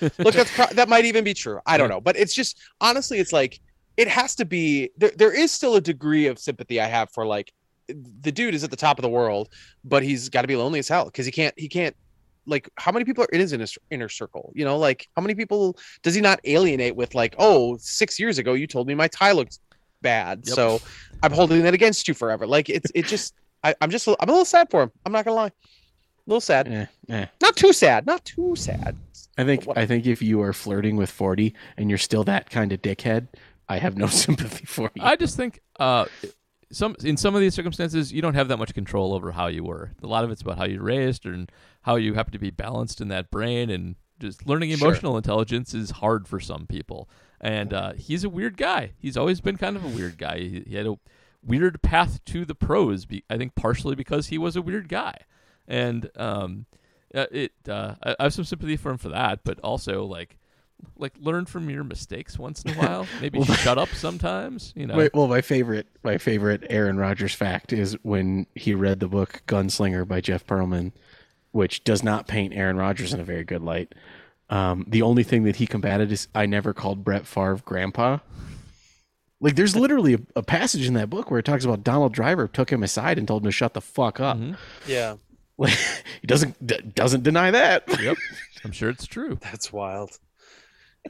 Look, 0.02 0.34
that's 0.34 0.52
pro- 0.56 0.74
that 0.74 0.90
might 0.90 1.06
even 1.06 1.24
be 1.24 1.34
true. 1.34 1.60
I 1.66 1.78
don't 1.78 1.90
know, 1.90 2.02
but 2.02 2.18
it's 2.18 2.34
just 2.34 2.60
honestly, 2.82 3.20
it's 3.20 3.34
like 3.34 3.60
it 3.98 4.08
has 4.08 4.36
to 4.36 4.46
be. 4.46 4.92
There, 4.98 5.12
there 5.16 5.34
is 5.34 5.52
still 5.52 5.76
a 5.76 5.82
degree 5.82 6.28
of 6.28 6.40
sympathy 6.40 6.80
I 6.80 6.86
have 6.86 7.12
for 7.12 7.26
like 7.26 7.52
the 7.88 8.32
dude 8.32 8.54
is 8.54 8.64
at 8.64 8.70
the 8.70 8.76
top 8.78 8.98
of 9.00 9.04
the 9.04 9.10
world, 9.10 9.50
but 9.84 10.04
he's 10.04 10.30
got 10.30 10.42
to 10.42 10.48
be 10.48 10.56
lonely 10.56 10.80
as 10.80 10.88
hell 10.88 11.06
because 11.06 11.26
he 11.26 11.32
can't. 11.32 11.54
He 11.58 11.68
can't. 11.68 11.96
Like, 12.46 12.70
how 12.76 12.94
many 12.94 13.04
people 13.04 13.26
are 13.26 13.34
in 13.34 13.42
his 13.42 13.52
inner, 13.52 13.66
inner 13.92 14.08
circle? 14.10 14.54
You 14.56 14.64
know, 14.64 14.78
like 14.78 15.08
how 15.18 15.22
many 15.22 15.36
people 15.36 15.78
does 16.02 16.16
he 16.16 16.22
not 16.22 16.40
alienate 16.46 16.96
with? 16.96 17.14
Like, 17.16 17.36
oh, 17.38 17.76
six 17.78 18.20
years 18.20 18.38
ago 18.38 18.54
you 18.54 18.68
told 18.68 18.88
me 18.88 18.96
my 18.96 19.08
tie 19.10 19.34
looked 19.34 19.60
bad, 20.02 20.44
Yep. 20.46 20.56
so 20.56 20.82
I'm 21.24 21.32
holding 21.34 21.64
that 21.64 21.74
against 21.74 22.08
you 22.08 22.14
forever. 22.14 22.48
Like, 22.48 22.70
it's 22.70 22.90
it 22.96 23.06
just. 23.08 23.34
I, 23.64 23.74
I'm 23.82 23.90
just. 23.90 24.08
I'm 24.08 24.16
a 24.20 24.26
little 24.32 24.46
sad 24.46 24.70
for 24.70 24.84
him. 24.84 24.92
I'm 25.06 25.12
not 25.12 25.26
gonna 25.26 25.36
lie. 25.36 25.48
A 25.48 25.52
little 26.28 26.40
sad. 26.42 26.68
Eh, 26.68 26.86
eh. 27.10 27.26
Not 27.42 27.56
too 27.56 27.74
sad. 27.74 28.06
Not 28.06 28.24
too 28.24 28.56
sad. 28.56 28.96
I 29.38 29.44
think 29.44 29.66
I 29.76 29.86
think 29.86 30.06
if 30.06 30.22
you 30.22 30.42
are 30.42 30.54
flirting 30.54 30.96
with 30.96 31.10
forty 31.10 31.54
and 31.78 31.90
you're 31.90 31.98
still 31.98 32.24
that 32.26 32.50
kind 32.50 32.72
of 32.72 32.82
dickhead, 32.82 33.28
I 33.70 33.78
have 33.80 33.98
no 33.98 34.08
sympathy 34.24 34.66
for 34.66 34.92
you. 34.96 35.02
I 35.02 35.16
just 35.16 35.36
think 35.38 35.60
uh, 35.80 36.06
some 36.72 36.96
in 37.04 37.18
some 37.18 37.36
of 37.36 37.42
these 37.42 37.54
circumstances 37.54 38.12
you 38.14 38.22
don't 38.22 38.34
have 38.34 38.48
that 38.50 38.58
much 38.58 38.74
control 38.74 39.14
over 39.14 39.32
how 39.32 39.48
you 39.48 39.64
were. 39.64 39.92
A 40.02 40.08
lot 40.08 40.24
of 40.24 40.32
it's 40.32 40.42
about 40.42 40.58
how 40.58 40.66
you're 40.66 40.84
raised 40.84 41.26
and 41.26 41.52
how 41.84 41.96
you 41.96 42.14
happen 42.14 42.34
to 42.34 42.40
be 42.40 42.50
balanced 42.50 43.02
in 43.02 43.08
that 43.10 43.32
brain 43.32 43.70
and 43.70 43.96
just 44.20 44.48
learning 44.48 44.76
Sure. 44.76 44.88
emotional 44.88 45.16
intelligence 45.18 45.74
is 45.74 45.92
hard 45.92 46.28
for 46.28 46.40
some 46.40 46.66
people. 46.66 47.10
And 47.40 47.72
uh, 47.74 47.94
he's 47.94 48.24
a 48.24 48.30
weird 48.30 48.58
guy. 48.58 48.94
He's 48.98 49.16
always 49.16 49.42
been 49.42 49.58
kind 49.58 49.76
of 49.76 49.86
a 49.86 49.90
weird 49.90 50.18
guy. 50.18 50.40
He, 50.40 50.64
he 50.68 50.76
had 50.76 50.88
a 50.88 50.96
weird 51.46 51.82
path 51.84 52.24
to 52.26 52.46
the 52.46 52.56
pros. 52.56 53.06
Be, 53.06 53.24
I 53.30 53.38
think 53.38 53.54
partially 53.56 53.94
because 53.96 54.28
he 54.28 54.38
was 54.40 54.56
a 54.56 54.62
weird 54.62 54.90
guy, 54.90 55.20
and 55.68 56.10
um, 56.16 56.66
uh, 57.14 57.28
it 57.32 57.52
uh, 57.70 57.94
I, 58.04 58.16
I 58.20 58.24
have 58.24 58.34
some 58.34 58.44
sympathy 58.44 58.76
for 58.76 58.90
him 58.90 58.98
for 58.98 59.10
that. 59.10 59.42
But 59.44 59.60
also 59.60 60.04
like. 60.04 60.38
Like 60.98 61.14
learn 61.20 61.46
from 61.46 61.70
your 61.70 61.84
mistakes 61.84 62.38
once 62.40 62.64
in 62.64 62.72
a 62.72 62.74
while. 62.80 63.08
Maybe 63.22 63.44
shut 63.44 63.78
up 63.78 63.90
sometimes. 63.94 64.74
You 64.76 64.88
know. 64.88 64.96
Wait, 64.96 65.14
well, 65.14 65.28
my 65.28 65.42
favorite, 65.42 65.88
my 66.04 66.18
favorite 66.18 66.66
Aaron 66.70 66.98
Rodgers 66.98 67.34
fact 67.34 67.74
is 67.74 67.98
when 68.04 68.48
he 68.56 68.74
read 68.74 69.00
the 69.00 69.08
book 69.08 69.42
Gunslinger 69.48 70.08
by 70.08 70.22
Jeff 70.22 70.46
Pearlman, 70.46 70.92
which 71.52 71.84
does 71.84 72.04
not 72.04 72.28
paint 72.28 72.54
Aaron 72.54 72.78
Rodgers 72.78 73.14
in 73.14 73.20
a 73.20 73.24
very 73.24 73.44
good 73.44 73.62
light. 73.62 73.94
Um, 74.50 74.86
the 74.88 75.02
only 75.02 75.24
thing 75.24 75.44
that 75.44 75.58
he 75.58 75.68
combated 75.68 76.12
is 76.12 76.28
I 76.34 76.46
never 76.46 76.74
called 76.74 77.04
Brett 77.04 77.28
Favre 77.28 77.62
grandpa. 77.66 78.20
Like, 79.40 79.56
there's 79.56 79.76
literally 79.76 80.14
a, 80.16 80.20
a 80.38 80.44
passage 80.44 80.88
in 80.88 80.94
that 80.94 81.10
book 81.10 81.30
where 81.30 81.40
it 81.40 81.46
talks 81.46 81.66
about 81.66 81.84
Donald 81.84 82.14
Driver 82.14 82.48
took 82.48 82.72
him 82.72 82.82
aside 82.82 83.18
and 83.18 83.28
told 83.28 83.44
him 83.44 83.48
to 83.48 83.52
shut 83.52 83.74
the 83.74 83.82
fuck 83.82 84.20
up. 84.20 84.38
Yeah. 84.88 85.16
Like, 85.58 85.74
he 86.22 86.28
doesn't 86.28 86.66
d- 86.66 86.82
doesn't 86.96 87.24
deny 87.24 87.52
that. 87.52 87.84
Yep. 88.02 88.18
I'm 88.64 88.72
sure 88.72 88.90
it's 88.90 89.06
true. 89.06 89.38
That's 89.42 89.74
wild. 89.74 90.18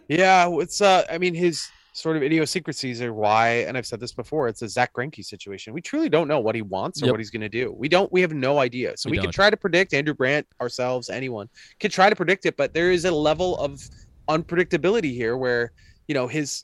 Yeah, 0.07 0.49
it's 0.59 0.81
uh 0.81 1.03
I 1.11 1.17
mean 1.17 1.33
his 1.35 1.67
sort 1.93 2.15
of 2.15 2.21
idiosyncrasies 2.21 3.01
are 3.01 3.13
why, 3.13 3.49
and 3.67 3.75
I've 3.75 3.87
said 3.87 3.99
this 3.99 4.13
before, 4.13 4.47
it's 4.47 4.61
a 4.61 4.69
Zack 4.69 4.93
Greinke 4.93 5.25
situation. 5.25 5.73
We 5.73 5.81
truly 5.81 6.09
don't 6.09 6.27
know 6.27 6.39
what 6.39 6.53
he 6.53 6.61
wants 6.61 7.01
or 7.01 7.07
Yep. 7.07 7.13
what 7.13 7.19
he's 7.19 7.31
gonna 7.31 7.49
do. 7.49 7.73
We 7.77 7.89
don't 7.89 8.11
we 8.11 8.21
have 8.21 8.33
no 8.33 8.59
idea. 8.59 8.95
So 8.97 9.09
We 9.09 9.17
we, 9.17 9.21
can 9.23 9.31
try 9.31 9.49
to 9.49 9.57
predict 9.57 9.93
Andrew 9.93 10.13
Brandt, 10.13 10.47
ourselves, 10.61 11.09
anyone 11.09 11.49
can 11.79 11.89
try 11.91 12.09
to 12.09 12.15
predict 12.15 12.45
it, 12.45 12.55
but 12.57 12.73
there 12.73 12.91
is 12.91 13.05
a 13.05 13.11
level 13.11 13.57
of 13.57 13.81
unpredictability 14.29 15.13
here 15.13 15.37
where, 15.37 15.71
you 16.07 16.13
know, 16.13 16.27
his 16.27 16.63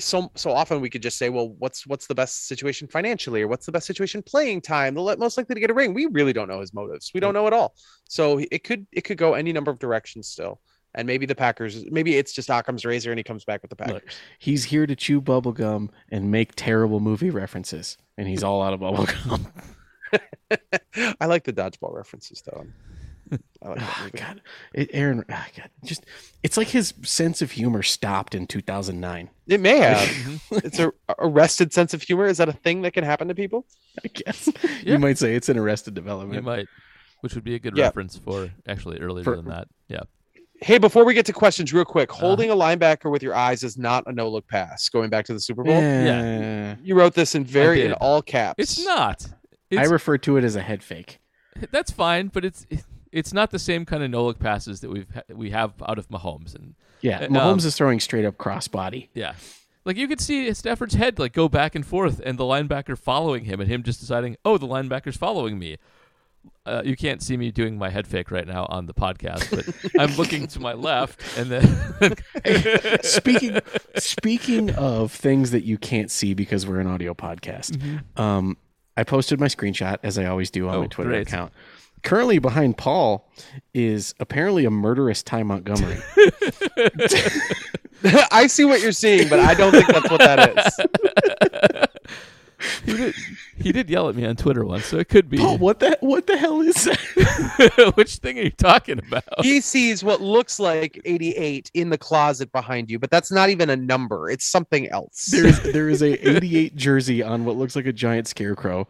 so 0.00 0.30
so 0.34 0.50
often 0.50 0.80
we 0.80 0.90
could 0.90 1.02
just 1.02 1.16
say, 1.16 1.28
well, 1.28 1.50
what's 1.58 1.86
what's 1.86 2.06
the 2.08 2.14
best 2.14 2.48
situation 2.48 2.88
financially, 2.88 3.42
or 3.42 3.48
what's 3.48 3.66
the 3.66 3.72
best 3.72 3.86
situation 3.86 4.22
playing 4.22 4.60
time, 4.60 4.94
the 4.94 5.16
most 5.16 5.36
likely 5.38 5.54
to 5.54 5.60
get 5.60 5.70
a 5.70 5.74
ring. 5.74 5.94
We 5.94 6.06
really 6.06 6.32
don't 6.32 6.48
know 6.48 6.60
his 6.60 6.74
motives. 6.74 7.12
We 7.14 7.20
don't 7.20 7.34
know 7.34 7.46
at 7.46 7.52
all. 7.52 7.74
So 8.08 8.40
it 8.50 8.64
could 8.64 8.86
it 8.92 9.02
could 9.02 9.16
go 9.18 9.34
any 9.34 9.52
number 9.52 9.70
of 9.70 9.78
directions 9.78 10.28
still. 10.28 10.60
And 10.94 11.06
maybe 11.06 11.24
the 11.26 11.34
Packers, 11.36 11.84
maybe 11.90 12.16
it's 12.16 12.32
just 12.32 12.50
Occam's 12.50 12.84
razor, 12.84 13.10
and 13.12 13.18
he 13.18 13.22
comes 13.22 13.44
back 13.44 13.62
with 13.62 13.70
the 13.70 13.76
Packers. 13.76 14.02
He's 14.38 14.64
here 14.64 14.86
to 14.86 14.96
chew 14.96 15.20
bubblegum 15.20 15.90
and 16.10 16.30
make 16.32 16.52
terrible 16.56 16.98
movie 17.00 17.30
references, 17.30 17.96
and 18.18 18.26
he's 18.26 18.42
all 18.42 18.60
out 18.62 18.72
of 18.72 18.80
bubblegum. 18.80 19.46
I 21.20 21.26
like 21.26 21.44
the 21.44 21.52
dodgeball 21.52 21.94
references 21.94 22.42
though. 22.44 22.66
I 23.62 23.68
like 23.68 23.78
Oh, 23.80 23.96
movie. 24.02 24.18
God, 24.18 24.40
it, 24.74 24.90
Aaron, 24.92 25.24
ah, 25.30 25.46
God, 25.56 25.70
just 25.84 26.04
it's 26.42 26.56
like 26.56 26.66
his 26.66 26.92
sense 27.02 27.40
of 27.42 27.52
humor 27.52 27.84
stopped 27.84 28.34
in 28.34 28.48
2009. 28.48 29.30
It 29.46 29.60
may 29.60 29.78
have. 29.78 30.42
it's 30.50 30.80
a 30.80 30.90
arrested 31.20 31.72
sense 31.72 31.94
of 31.94 32.02
humor. 32.02 32.26
Is 32.26 32.38
that 32.38 32.48
a 32.48 32.52
thing 32.52 32.82
that 32.82 32.92
can 32.94 33.04
happen 33.04 33.28
to 33.28 33.34
people? 33.36 33.64
I 34.04 34.08
guess 34.08 34.48
Yeah. 34.82 34.94
you 34.94 34.98
might 34.98 35.18
say 35.18 35.36
it's 35.36 35.48
an 35.48 35.56
arrested 35.58 35.94
development. 35.94 36.34
You 36.34 36.42
might, 36.42 36.66
which 37.20 37.36
would 37.36 37.44
be 37.44 37.54
a 37.54 37.60
good 37.60 37.76
Yeah. 37.76 37.84
reference 37.84 38.16
for 38.16 38.50
actually 38.66 38.98
earlier 38.98 39.22
For- 39.22 39.36
than 39.36 39.44
that. 39.44 39.68
Yeah. 39.86 40.00
Hey, 40.62 40.76
before 40.78 41.04
we 41.04 41.14
get 41.14 41.24
to 41.26 41.32
questions, 41.32 41.72
real 41.72 41.84
quick, 41.86 42.10
Uh-huh. 42.12 42.20
holding 42.20 42.50
a 42.50 42.54
linebacker 42.54 43.10
with 43.10 43.22
your 43.22 43.34
eyes 43.34 43.62
is 43.64 43.78
not 43.78 44.04
a 44.06 44.12
no 44.12 44.28
look 44.28 44.46
pass. 44.46 44.88
Going 44.90 45.08
back 45.08 45.24
to 45.26 45.32
the 45.32 45.40
Super 45.40 45.64
Bowl, 45.64 45.72
Yeah. 45.80 46.76
you 46.82 46.94
wrote 46.94 47.14
this 47.14 47.34
in 47.34 47.44
very 47.44 47.84
in 47.84 47.92
all 47.94 48.20
caps. 48.20 48.56
It's 48.58 48.84
not. 48.84 49.26
I 49.76 49.84
refer 49.84 50.18
to 50.18 50.36
it 50.36 50.44
as 50.44 50.56
a 50.56 50.62
head 50.62 50.82
fake. 50.82 51.18
that's 51.70 51.90
fine, 51.90 52.28
but 52.28 52.44
it's 52.44 52.66
it's 53.12 53.32
not 53.32 53.50
the 53.50 53.58
same 53.58 53.84
kind 53.84 54.02
of 54.04 54.10
no 54.10 54.24
look 54.24 54.38
passes 54.38 54.80
that 54.80 54.90
we've 54.90 55.06
we 55.34 55.50
have 55.50 55.72
out 55.86 55.98
of 55.98 56.08
Mahomes 56.08 56.54
and 56.54 56.74
Yeah, 57.00 57.20
Uh, 57.20 57.28
Mahomes 57.28 57.62
um, 57.62 57.66
is 57.68 57.76
throwing 57.76 57.98
straight 58.00 58.24
up 58.24 58.36
crossbody. 58.36 59.08
yeah. 59.14 59.34
Like 59.86 59.96
you 59.96 60.06
could 60.08 60.20
see 60.20 60.52
Stafford's 60.52 60.94
head 60.94 61.18
like 61.18 61.32
go 61.32 61.48
back 61.48 61.74
and 61.74 61.84
forth, 61.86 62.20
and 62.24 62.36
the 62.38 62.44
linebacker 62.44 62.98
following 62.98 63.46
him, 63.46 63.60
and 63.60 63.70
him 63.70 63.82
just 63.82 63.98
deciding, 64.00 64.36
"Oh, 64.44 64.58
the 64.58 64.66
linebacker's 64.68 65.16
following 65.16 65.58
me." 65.58 65.78
Uh, 66.66 66.82
you 66.84 66.96
can't 66.96 67.22
see 67.22 67.36
me 67.36 67.50
doing 67.50 67.76
my 67.78 67.88
head 67.90 68.06
fake 68.06 68.30
right 68.30 68.46
now 68.46 68.66
on 68.70 68.86
the 68.86 68.94
podcast, 68.94 69.50
but 69.50 69.66
I'm 70.00 70.14
looking 70.16 70.46
to 70.48 70.60
my 70.60 70.72
left, 70.74 71.22
and 71.38 71.50
then 71.50 72.16
speaking 73.02 73.58
speaking 73.96 74.70
of 74.74 75.10
things 75.12 75.50
that 75.52 75.64
you 75.64 75.78
can't 75.78 76.10
see 76.10 76.34
because 76.34 76.66
we're 76.66 76.80
an 76.80 76.86
audio 76.86 77.14
podcast, 77.14 77.78
um, 78.18 78.56
I 78.96 79.04
posted 79.04 79.40
my 79.40 79.46
screenshot 79.46 79.98
as 80.02 80.18
I 80.18 80.26
always 80.26 80.50
do 80.50 80.68
on 80.68 80.74
Oh, 80.74 80.80
my 80.82 80.86
Twitter 80.86 81.10
great. 81.10 81.26
account. 81.28 81.52
Currently 82.02 82.38
behind 82.38 82.78
Paul 82.78 83.30
is 83.74 84.14
apparently 84.20 84.64
a 84.64 84.70
murderous 84.70 85.22
Ty 85.22 85.42
Montgomery. 85.42 85.98
I 88.30 88.46
see 88.46 88.64
what 88.64 88.80
you're 88.80 88.92
seeing, 88.92 89.28
but 89.28 89.38
I 89.38 89.52
don't 89.52 89.72
think 89.72 89.86
that's 89.88 90.10
what 90.10 90.20
that 90.20 90.56
is. 90.56 91.88
He 92.84 92.96
did 92.96 93.14
he 93.56 93.72
did 93.72 93.90
yell 93.90 94.08
at 94.08 94.14
me 94.14 94.24
on 94.24 94.36
Twitter 94.36 94.64
once, 94.64 94.86
so 94.86 94.98
it 94.98 95.08
could 95.08 95.28
be. 95.28 95.38
Paul, 95.38 95.58
what 95.58 95.80
the 95.80 95.96
what 96.00 96.26
the 96.26 96.36
hell 96.36 96.60
is 96.60 96.84
that? 96.84 97.92
Which 97.96 98.16
thing 98.16 98.38
are 98.38 98.42
you 98.42 98.50
talking 98.50 98.98
about? 98.98 99.24
He 99.40 99.60
sees 99.60 100.02
what 100.04 100.20
looks 100.20 100.58
like 100.58 101.00
88 101.04 101.70
in 101.74 101.90
the 101.90 101.98
closet 101.98 102.52
behind 102.52 102.90
you, 102.90 102.98
but 102.98 103.10
that's 103.10 103.30
not 103.30 103.50
even 103.50 103.70
a 103.70 103.76
number. 103.76 104.30
It's 104.30 104.46
something 104.46 104.88
else. 104.88 105.26
There 105.26 105.46
is 105.46 105.62
there 105.72 105.88
is 105.88 106.02
a 106.02 106.28
88 106.28 106.76
jersey 106.76 107.22
on 107.22 107.44
what 107.44 107.56
looks 107.56 107.76
like 107.76 107.86
a 107.86 107.92
giant 107.92 108.28
scarecrow. 108.28 108.86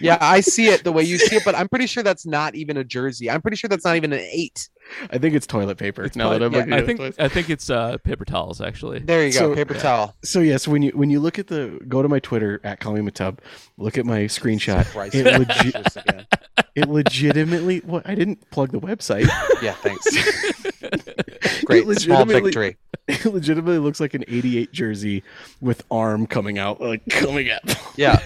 yeah, 0.00 0.18
I 0.20 0.40
see 0.40 0.66
it 0.68 0.84
the 0.84 0.92
way 0.92 1.02
you 1.02 1.18
see 1.18 1.36
it, 1.36 1.44
but 1.44 1.54
I'm 1.54 1.68
pretty 1.68 1.86
sure 1.86 2.02
that's 2.02 2.26
not 2.26 2.54
even 2.54 2.76
a 2.76 2.84
jersey. 2.84 3.30
I'm 3.30 3.42
pretty 3.42 3.56
sure 3.56 3.68
that's 3.68 3.84
not 3.84 3.96
even 3.96 4.12
an 4.12 4.20
eight. 4.20 4.68
I 5.10 5.18
think 5.18 5.34
it's 5.34 5.46
toilet 5.46 5.78
paper. 5.78 6.08
now 6.14 6.30
that 6.30 6.42
I'm 6.42 6.52
yeah, 6.52 6.58
looking 6.58 6.72
I 6.72 6.82
think 6.82 7.00
it. 7.00 7.14
I 7.18 7.28
think 7.28 7.50
it's 7.50 7.70
uh, 7.70 7.96
paper 7.98 8.24
towels 8.24 8.60
actually. 8.60 9.00
There 9.00 9.26
you 9.26 9.32
go, 9.32 9.38
So- 9.38 9.54
paper 9.54 9.74
towel. 9.74 10.14
So 10.22 10.40
yes, 10.40 10.68
when 10.68 10.82
you 10.82 10.90
when 10.92 11.10
you 11.10 11.20
look 11.20 11.38
at 11.38 11.46
the 11.48 11.80
go 11.88 12.02
to 12.02 12.08
my 12.08 12.18
Twitter 12.20 12.60
at 12.64 12.80
Call 12.80 12.92
Me 12.94 13.00
Matub, 13.00 13.38
look 13.78 13.98
at 13.98 14.06
my 14.06 14.20
screenshot. 14.20 14.84
Christ, 14.86 15.14
It, 15.14 15.26
legi- 15.26 16.26
it 16.74 16.88
legitimately. 16.88 17.78
What 17.80 18.08
I 18.08 18.14
didn't 18.14 18.50
plug 18.50 18.72
the 18.72 18.80
website. 18.80 19.28
Yeah, 19.62 19.72
thanks. 19.74 20.04
Great, 21.64 21.86
It 21.88 22.00
small 22.00 22.20
legitimately- 22.20 22.40
victory. 22.50 22.76
It 23.06 23.26
legitimately 23.26 23.80
looks 23.80 24.00
like 24.00 24.14
an 24.14 24.24
88 24.26 24.72
jersey 24.72 25.22
with 25.60 25.84
arm 25.90 26.26
coming 26.26 26.56
out, 26.56 26.80
like 26.80 27.02
coming 27.10 27.50
up. 27.50 27.60
Yeah, 27.96 28.18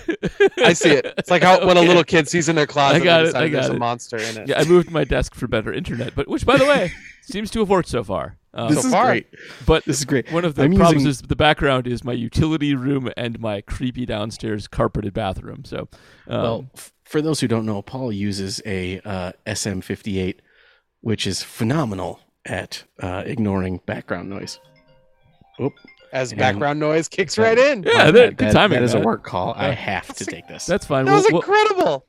I 0.59 0.73
see 0.73 0.91
it. 0.91 1.15
It's 1.19 1.33
like 1.33 1.43
how 1.43 1.67
when 1.67 1.77
a 1.77 1.81
little 1.81 2.05
kid 2.05 2.29
sees 2.29 2.49
in 2.49 2.55
their 2.55 2.69
closet, 2.69 3.03
I 3.03 3.05
got 3.05 3.23
they 3.25 3.29
it, 3.31 3.35
I 3.35 3.49
there's 3.49 3.67
got 3.67 3.75
a 3.75 3.79
monster 3.81 4.19
in 4.19 4.39
it. 4.39 4.49
Yeah, 4.49 4.61
I 4.61 4.65
moved 4.67 4.93
my 4.93 5.03
desk 5.03 5.35
for 5.35 5.49
better 5.49 5.73
internet, 5.73 6.15
but 6.15 6.29
which, 6.29 6.47
by 6.49 6.57
the 6.59 6.65
way, 6.65 6.93
seems 7.23 7.51
to 7.53 7.61
have 7.61 7.69
worked 7.69 7.89
so 7.89 8.03
far. 8.03 8.37
Um, 8.55 8.75
This 8.75 8.85
is 8.85 8.91
far. 8.91 9.07
great. 9.07 9.27
but 9.67 9.85
This 9.85 9.99
is 9.99 10.05
great. 10.05 10.33
One 10.33 10.45
of 10.45 10.55
the 10.57 10.63
I'm 10.63 10.75
problems 10.75 11.05
using- 11.05 11.11
is 11.11 11.23
the 11.23 11.37
background 11.37 11.87
is 11.87 12.03
my 12.03 12.15
utility 12.15 12.75
room 12.75 13.09
and 13.17 13.39
my 13.39 13.61
creepy 13.61 14.05
downstairs 14.07 14.67
carpeted 14.67 15.13
bathroom. 15.15 15.65
So, 15.65 15.89
um, 16.27 16.43
Well, 16.43 16.67
f- 16.75 16.93
for 17.05 17.21
those 17.23 17.41
who 17.41 17.47
don't 17.49 17.67
know, 17.67 17.83
Paul 17.83 18.11
uses 18.13 18.61
a 18.67 19.01
uh, 19.05 19.33
SM58, 19.47 20.41
which 21.03 21.27
is 21.27 21.43
phenomenal 21.43 22.21
at 22.47 22.85
uh, 23.01 23.23
ignoring 23.27 23.81
background 23.87 24.31
noise. 24.31 24.59
Oop. 25.61 25.75
As 26.13 26.31
And- 26.33 26.39
background 26.39 26.81
noise 26.81 27.07
kicks 27.09 27.37
right 27.37 27.59
in. 27.59 27.83
yeah, 27.83 28.05
My 28.07 28.11
that, 28.11 28.13
good 28.13 28.39
That- 28.39 28.53
timing. 28.53 28.79
That 28.79 28.85
is 28.85 28.95
a 28.95 29.01
work 29.01 29.23
call. 29.25 29.53
I 29.55 29.73
have 29.73 30.09
to 30.17 30.25
take 30.25 30.49
this. 30.49 30.65
That's 30.65 30.87
fine. 30.87 31.05
That 31.05 31.13
was 31.13 31.25
We'll- 31.31 31.33
we'll- 31.33 31.43
incredible. 31.43 32.07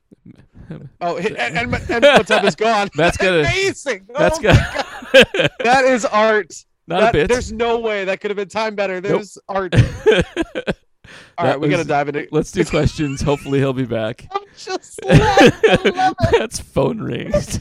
Oh, 1.01 1.17
and, 1.17 1.36
and, 1.38 1.57
and 1.57 1.71
Matub 1.73 2.43
is 2.43 2.55
gone. 2.55 2.89
Matt's 2.95 3.17
got 3.17 3.34
amazing. 3.39 4.05
Oh 4.13 4.19
that's 4.19 4.38
Oh, 4.38 4.41
good. 4.41 5.49
That 5.63 5.86
is 5.86 6.05
art. 6.05 6.53
Not 6.88 6.99
That- 7.01 7.09
a 7.09 7.13
bit. 7.13 7.27
There's 7.30 7.51
no 7.51 7.80
way 7.80 8.05
that 8.05 8.19
could 8.21 8.30
have 8.32 8.36
been 8.38 8.49
timed 8.49 8.75
better. 8.75 8.99
There's 9.01 9.38
art. 9.47 9.73
All 11.38 11.45
That 11.45 11.51
right, 11.53 11.59
we 11.59 11.69
got 11.69 11.77
to 11.77 11.84
dive 11.86 12.07
into. 12.09 12.27
Let's 12.32 12.51
do 12.51 12.63
questions. 12.65 13.21
Hopefully, 13.21 13.57
he'll 13.59 13.73
be 13.73 13.86
back. 13.86 14.27
I'm 14.32 14.41
just 14.55 15.03
laughing. 15.05 15.51
I 15.69 15.89
love 15.95 16.15
it. 16.19 16.36
That's 16.38 16.59
phone 16.59 16.99
rings. 17.01 17.59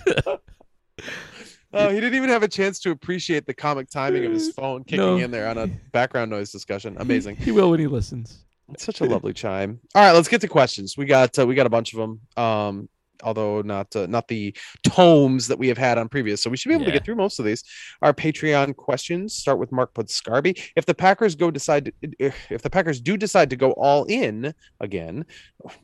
Oh, 1.73 1.89
he 1.91 2.01
didn't 2.01 2.15
even 2.15 2.31
have 2.31 2.43
a 2.43 2.49
chance 2.49 2.79
to 2.81 2.91
appreciate 2.91 3.47
the 3.47 3.53
comic 3.55 3.91
timing 3.91 4.25
of 4.25 4.33
his 4.33 4.51
phone 4.53 4.85
kicking 4.85 4.99
No. 4.99 5.17
in 5.19 5.31
there 5.31 5.49
on 5.49 5.59
a 5.59 5.67
background 5.93 6.31
noise 6.31 6.51
discussion. 6.51 6.97
Amazing. 6.99 7.37
he 7.37 7.51
will 7.53 7.71
when 7.71 7.79
he 7.81 7.87
listens. 7.87 8.45
It's 8.73 8.85
such 8.85 9.01
a 9.01 9.05
lovely 9.05 9.33
chime. 9.33 9.81
All 9.95 10.03
right, 10.03 10.13
let's 10.13 10.29
get 10.29 10.41
to 10.43 10.49
questions. 10.49 10.97
We 10.97 11.07
got 11.07 11.39
uh, 11.39 11.47
we 11.47 11.55
got 11.55 11.67
a 11.67 11.71
bunch 11.71 11.95
of 11.95 11.99
them. 11.99 12.21
Um, 12.37 12.89
although 13.23 13.63
not 13.63 13.95
uh, 13.97 14.07
not 14.07 14.29
the 14.29 14.55
tomes 14.83 15.49
that 15.49 15.59
we 15.59 15.69
have 15.69 15.79
had 15.79 15.99
on 15.99 16.09
previous. 16.09 16.43
So 16.43 16.51
we 16.51 16.57
should 16.57 16.69
be 16.69 16.75
able 16.75 16.85
to 16.85 16.93
get 16.93 17.05
through 17.05 17.17
most 17.17 17.39
of 17.39 17.45
these. 17.45 17.65
Our 18.03 18.13
Patreon 18.13 18.77
questions 18.77 19.35
start 19.35 19.59
with 19.59 19.73
Mark 19.73 19.95
Pudscarby. 19.95 20.71
If 20.77 20.87
the 20.87 20.95
Packers 20.95 21.35
go 21.35 21.51
decide 21.51 21.87
to, 21.87 21.93
if 22.19 22.37
if 22.51 22.63
the 22.63 22.71
Packers 22.71 23.01
do 23.01 23.17
decide 23.17 23.51
to 23.51 23.57
go 23.57 23.73
all 23.73 24.05
in 24.05 24.55
again, 24.81 25.25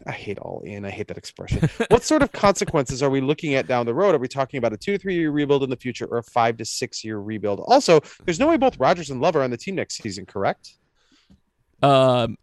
I 0.06 0.12
hate 0.12 0.38
all 0.38 0.62
in. 0.64 0.84
I 0.84 0.90
hate 0.90 1.08
that 1.08 1.18
expression. 1.18 1.68
what 1.88 2.04
sort 2.04 2.22
of 2.22 2.32
consequences 2.32 3.02
are 3.02 3.10
we 3.10 3.20
looking 3.20 3.54
at 3.54 3.66
down 3.66 3.86
the 3.86 3.94
road? 3.94 4.14
Are 4.14 4.18
we 4.18 4.28
talking 4.28 4.58
about 4.58 4.72
a 4.72 4.76
two 4.76 4.92
to 4.92 4.98
three 4.98 5.16
year 5.16 5.30
rebuild 5.30 5.62
in 5.62 5.70
the 5.70 5.76
future 5.76 6.06
or 6.06 6.18
a 6.18 6.22
five 6.22 6.56
to 6.58 6.64
six 6.64 7.04
year 7.04 7.18
rebuild? 7.18 7.60
Also, 7.60 8.00
there's 8.24 8.40
no 8.40 8.48
way 8.48 8.56
both 8.56 8.78
Rodgers 8.78 9.10
and 9.10 9.20
Love 9.20 9.36
are 9.36 9.42
on 9.42 9.50
the 9.50 9.56
team 9.56 9.74
next 9.74 10.00
season, 10.02 10.26
correct? 10.26 10.74
Um, 11.82 12.36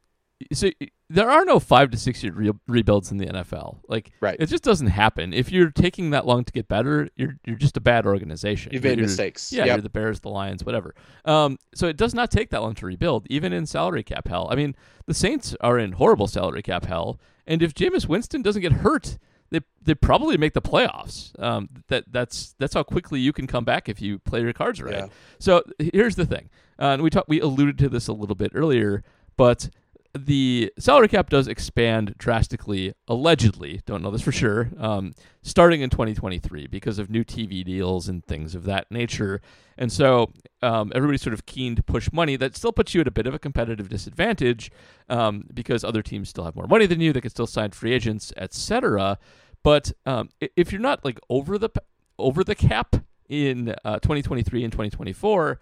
so 0.54 0.70
there 1.10 1.30
are 1.30 1.44
no 1.46 1.60
five 1.60 1.92
to 1.92 1.98
six 1.98 2.24
year 2.24 2.34
re- 2.34 2.52
rebuilds 2.68 3.12
in 3.12 3.18
the 3.18 3.26
NFL. 3.26 3.80
Like, 3.88 4.12
Right. 4.22 4.38
it 4.40 4.48
just 4.48 4.64
doesn't 4.64 4.88
happen. 4.88 5.34
If 5.34 5.52
you're 5.52 5.70
taking 5.72 6.12
that 6.12 6.26
long 6.26 6.44
to 6.46 6.52
get 6.54 6.68
better, 6.68 7.10
you're 7.16 7.38
you're 7.46 7.58
just 7.58 7.78
a 7.78 7.82
bad 7.82 8.06
organization. 8.06 8.72
You've 8.74 8.84
made 8.84 8.92
you're- 8.98 9.04
mistakes. 9.04 9.52
Yeah, 9.52 9.66
Yep. 9.66 9.68
you're 9.76 9.82
the 9.82 9.90
Bears, 9.90 10.20
the 10.22 10.30
Lions, 10.30 10.64
whatever. 10.64 10.96
Um, 11.26 11.58
so 11.76 11.88
it 11.88 11.98
does 11.98 12.14
not 12.14 12.32
take 12.32 12.50
that 12.52 12.62
long 12.62 12.76
to 12.76 12.86
rebuild, 12.86 13.28
even 13.30 13.54
in 13.54 13.66
salary 13.66 14.04
cap 14.04 14.28
hell. 14.28 14.48
I 14.52 14.56
mean, 14.56 14.76
the 15.06 15.14
Saints 15.14 15.56
are 15.62 15.78
in 15.78 15.94
horrible 15.94 16.28
salary 16.28 16.62
cap 16.62 16.86
hell, 16.86 17.20
and 17.46 17.62
if 17.62 17.74
Jameis 17.74 18.08
Winston 18.08 18.42
doesn't 18.42 18.62
get 18.62 18.72
hurt, 18.72 19.18
they 19.50 19.60
they 19.82 19.94
probably 19.94 20.38
make 20.38 20.54
the 20.54 20.62
playoffs. 20.62 21.38
Um, 21.42 21.68
that 21.90 22.06
that's 22.10 22.56
that's 22.58 22.74
how 22.74 22.84
quickly 22.84 23.20
you 23.20 23.34
can 23.34 23.48
come 23.48 23.66
back 23.66 23.90
if 23.90 24.02
you 24.02 24.20
play 24.20 24.40
your 24.42 24.54
cards 24.54 24.82
right. 24.82 24.94
Yeah. 24.94 25.08
So 25.40 25.64
here's 25.78 26.16
the 26.16 26.26
thing, 26.26 26.50
uh, 26.80 26.94
and 26.94 27.02
we 27.04 27.10
talked, 27.10 27.28
we 27.28 27.42
alluded 27.42 27.78
to 27.80 27.90
this 27.90 28.08
a 28.08 28.14
little 28.14 28.36
bit 28.36 28.52
earlier, 28.56 29.04
but 29.36 29.70
the 30.18 30.72
salary 30.78 31.08
cap 31.08 31.30
does 31.30 31.48
expand 31.48 32.16
drastically, 32.18 32.94
allegedly. 33.08 33.82
Don't 33.86 34.04
know 34.04 34.12
this 34.12 34.22
for 34.22 34.32
sure. 34.32 34.70
Um, 34.78 35.14
starting 35.42 35.82
in 35.82 35.90
2023 35.90 36.68
because 36.68 37.00
of 37.00 37.10
new 37.10 37.24
TV 37.24 37.64
deals 37.64 38.10
and 38.10 38.26
things 38.26 38.54
of 38.54 38.64
that 38.66 38.92
nature, 38.92 39.42
and 39.78 39.92
so 39.92 40.32
um, 40.62 40.92
everybody's 40.94 41.22
sort 41.22 41.34
of 41.34 41.46
keen 41.46 41.76
to 41.76 41.84
push 41.84 42.12
money. 42.12 42.36
That 42.36 42.56
still 42.56 42.74
puts 42.74 42.94
you 42.94 43.02
at 43.02 43.08
a 43.08 43.12
bit 43.12 43.26
of 43.26 43.34
a 43.34 43.40
competitive 43.40 43.90
disadvantage 43.90 44.72
um, 45.10 45.46
because 45.54 45.84
other 45.84 46.02
teams 46.02 46.30
still 46.30 46.44
have 46.44 46.56
more 46.56 46.68
money 46.68 46.86
than 46.86 47.00
you. 47.00 47.14
They 47.14 47.22
can 47.22 47.32
still 47.32 47.48
sign 47.48 47.72
free 47.72 47.94
agents, 47.94 48.34
etc. 48.38 49.18
But 49.64 49.94
um, 50.06 50.30
if 50.56 50.72
you're 50.72 50.82
not 50.82 51.06
like 51.06 51.20
over 51.30 51.58
the 51.58 51.70
over 52.18 52.44
the 52.44 52.56
cap 52.56 52.98
in 53.30 53.74
uh, 53.86 54.00
2023 54.00 54.64
and 54.64 54.72
2024 54.72 55.62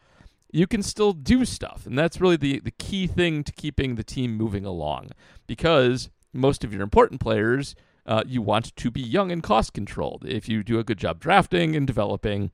you 0.52 0.68
can 0.68 0.82
still 0.82 1.14
do 1.14 1.46
stuff. 1.46 1.86
And 1.86 1.98
that's 1.98 2.20
really 2.20 2.38
the, 2.38 2.60
the 2.60 2.72
key 2.72 3.08
thing 3.08 3.44
to 3.44 3.52
keeping 3.52 3.96
the 3.96 4.04
team 4.04 4.36
moving 4.36 4.66
along 4.66 5.12
because 5.48 6.10
most 6.34 6.64
of 6.64 6.74
your 6.74 6.82
important 6.82 7.22
players, 7.22 7.76
uh, 8.06 8.24
you 8.26 8.42
want 8.42 8.76
to 8.76 8.92
be 8.92 9.02
young 9.02 9.32
and 9.32 9.44
cost 9.44 9.74
controlled. 9.74 10.26
If 10.28 10.50
you 10.50 10.64
do 10.64 10.80
a 10.80 10.84
good 10.84 10.98
job 10.98 11.20
drafting 11.20 11.76
and 11.76 11.86
developing, 11.86 12.52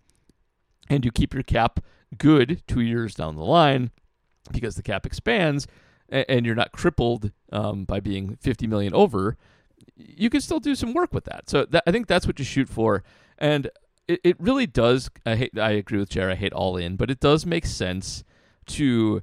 and 0.89 1.03
you 1.03 1.11
keep 1.11 1.33
your 1.33 1.43
cap 1.43 1.79
good 2.17 2.61
two 2.67 2.81
years 2.81 3.15
down 3.15 3.35
the 3.35 3.43
line 3.43 3.91
because 4.51 4.75
the 4.75 4.83
cap 4.83 5.05
expands 5.05 5.67
a- 6.11 6.29
and 6.29 6.45
you're 6.45 6.55
not 6.55 6.71
crippled 6.71 7.31
um, 7.51 7.85
by 7.85 7.99
being 7.99 8.37
50 8.41 8.67
million 8.67 8.93
over, 8.93 9.37
you 9.95 10.29
can 10.29 10.41
still 10.41 10.59
do 10.59 10.75
some 10.75 10.93
work 10.93 11.13
with 11.13 11.23
that. 11.25 11.49
So 11.49 11.65
that, 11.65 11.83
I 11.87 11.91
think 11.91 12.07
that's 12.07 12.27
what 12.27 12.39
you 12.39 12.45
shoot 12.45 12.69
for. 12.69 13.03
And 13.37 13.69
it, 14.07 14.19
it 14.23 14.35
really 14.39 14.67
does. 14.67 15.09
I 15.25 15.35
hate. 15.35 15.57
I 15.57 15.71
agree 15.71 15.99
with 15.99 16.09
Jared. 16.09 16.37
I 16.37 16.39
hate 16.39 16.53
all 16.53 16.77
in, 16.77 16.95
but 16.95 17.09
it 17.09 17.19
does 17.19 17.45
make 17.45 17.65
sense 17.65 18.23
to 18.67 19.21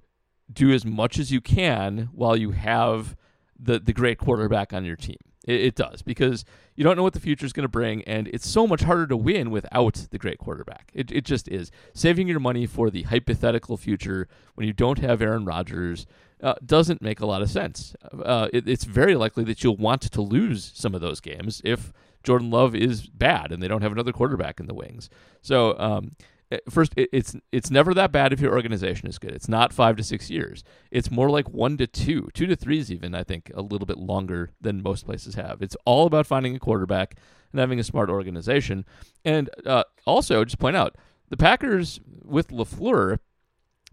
do 0.52 0.70
as 0.72 0.84
much 0.84 1.18
as 1.18 1.32
you 1.32 1.40
can 1.40 2.10
while 2.12 2.36
you 2.36 2.50
have 2.50 3.16
the 3.58 3.78
the 3.78 3.92
great 3.92 4.18
quarterback 4.18 4.72
on 4.72 4.84
your 4.84 4.96
team. 4.96 5.18
It, 5.46 5.60
it 5.60 5.74
does 5.74 6.02
because 6.02 6.44
you 6.74 6.84
don't 6.84 6.96
know 6.96 7.02
what 7.02 7.14
the 7.14 7.20
future 7.20 7.44
is 7.44 7.52
going 7.52 7.64
to 7.64 7.68
bring, 7.68 8.02
and 8.04 8.28
it's 8.28 8.48
so 8.48 8.66
much 8.66 8.82
harder 8.82 9.06
to 9.08 9.16
win 9.16 9.50
without 9.50 10.06
the 10.10 10.18
great 10.18 10.38
quarterback. 10.38 10.90
It 10.94 11.10
it 11.10 11.24
just 11.24 11.48
is. 11.48 11.70
Saving 11.94 12.28
your 12.28 12.40
money 12.40 12.66
for 12.66 12.90
the 12.90 13.02
hypothetical 13.02 13.76
future 13.76 14.28
when 14.54 14.66
you 14.66 14.72
don't 14.72 14.98
have 14.98 15.22
Aaron 15.22 15.44
Rodgers 15.44 16.06
uh, 16.42 16.54
doesn't 16.64 17.00
make 17.00 17.20
a 17.20 17.26
lot 17.26 17.42
of 17.42 17.50
sense. 17.50 17.94
Uh, 18.12 18.48
it, 18.52 18.68
it's 18.68 18.84
very 18.84 19.14
likely 19.14 19.44
that 19.44 19.62
you'll 19.62 19.76
want 19.76 20.02
to 20.02 20.20
lose 20.20 20.72
some 20.74 20.94
of 20.94 21.00
those 21.00 21.20
games 21.20 21.62
if 21.64 21.92
Jordan 22.22 22.50
Love 22.50 22.74
is 22.74 23.06
bad 23.06 23.52
and 23.52 23.62
they 23.62 23.68
don't 23.68 23.82
have 23.82 23.92
another 23.92 24.12
quarterback 24.12 24.60
in 24.60 24.66
the 24.66 24.74
wings. 24.74 25.10
So 25.40 25.78
um, 25.78 26.16
eh, 26.50 26.58
first, 26.68 26.92
it's 26.96 27.36
it's 27.50 27.70
never 27.70 27.94
that 27.94 28.12
bad 28.12 28.32
if 28.32 28.40
your 28.40 28.52
organization 28.54 29.08
is 29.08 29.18
good. 29.18 29.32
It's 29.32 29.48
not 29.48 29.72
five 29.72 29.96
to 29.96 30.02
six 30.04 30.30
years. 30.30 30.64
It's 30.90 31.10
more 31.10 31.30
like 31.30 31.48
one 31.50 31.76
to 31.78 31.86
two, 31.86 32.28
two 32.34 32.46
to 32.46 32.56
three 32.56 32.78
is 32.78 32.90
even 32.92 33.14
I 33.14 33.24
think 33.24 33.50
a 33.54 33.62
little 33.62 33.86
bit 33.86 33.98
longer 33.98 34.50
than 34.60 34.82
most 34.82 35.04
places 35.04 35.34
have. 35.34 35.62
It's 35.62 35.76
all 35.84 36.06
about 36.06 36.26
finding 36.26 36.54
a 36.54 36.60
quarterback 36.60 37.16
and 37.52 37.60
having 37.60 37.78
a 37.78 37.84
smart 37.84 38.10
organization. 38.10 38.84
And 39.24 39.50
uh, 39.66 39.84
also, 40.06 40.44
just 40.44 40.58
point 40.58 40.76
out 40.76 40.96
the 41.28 41.36
Packers 41.36 42.00
with 42.24 42.48
LaFleur 42.48 43.18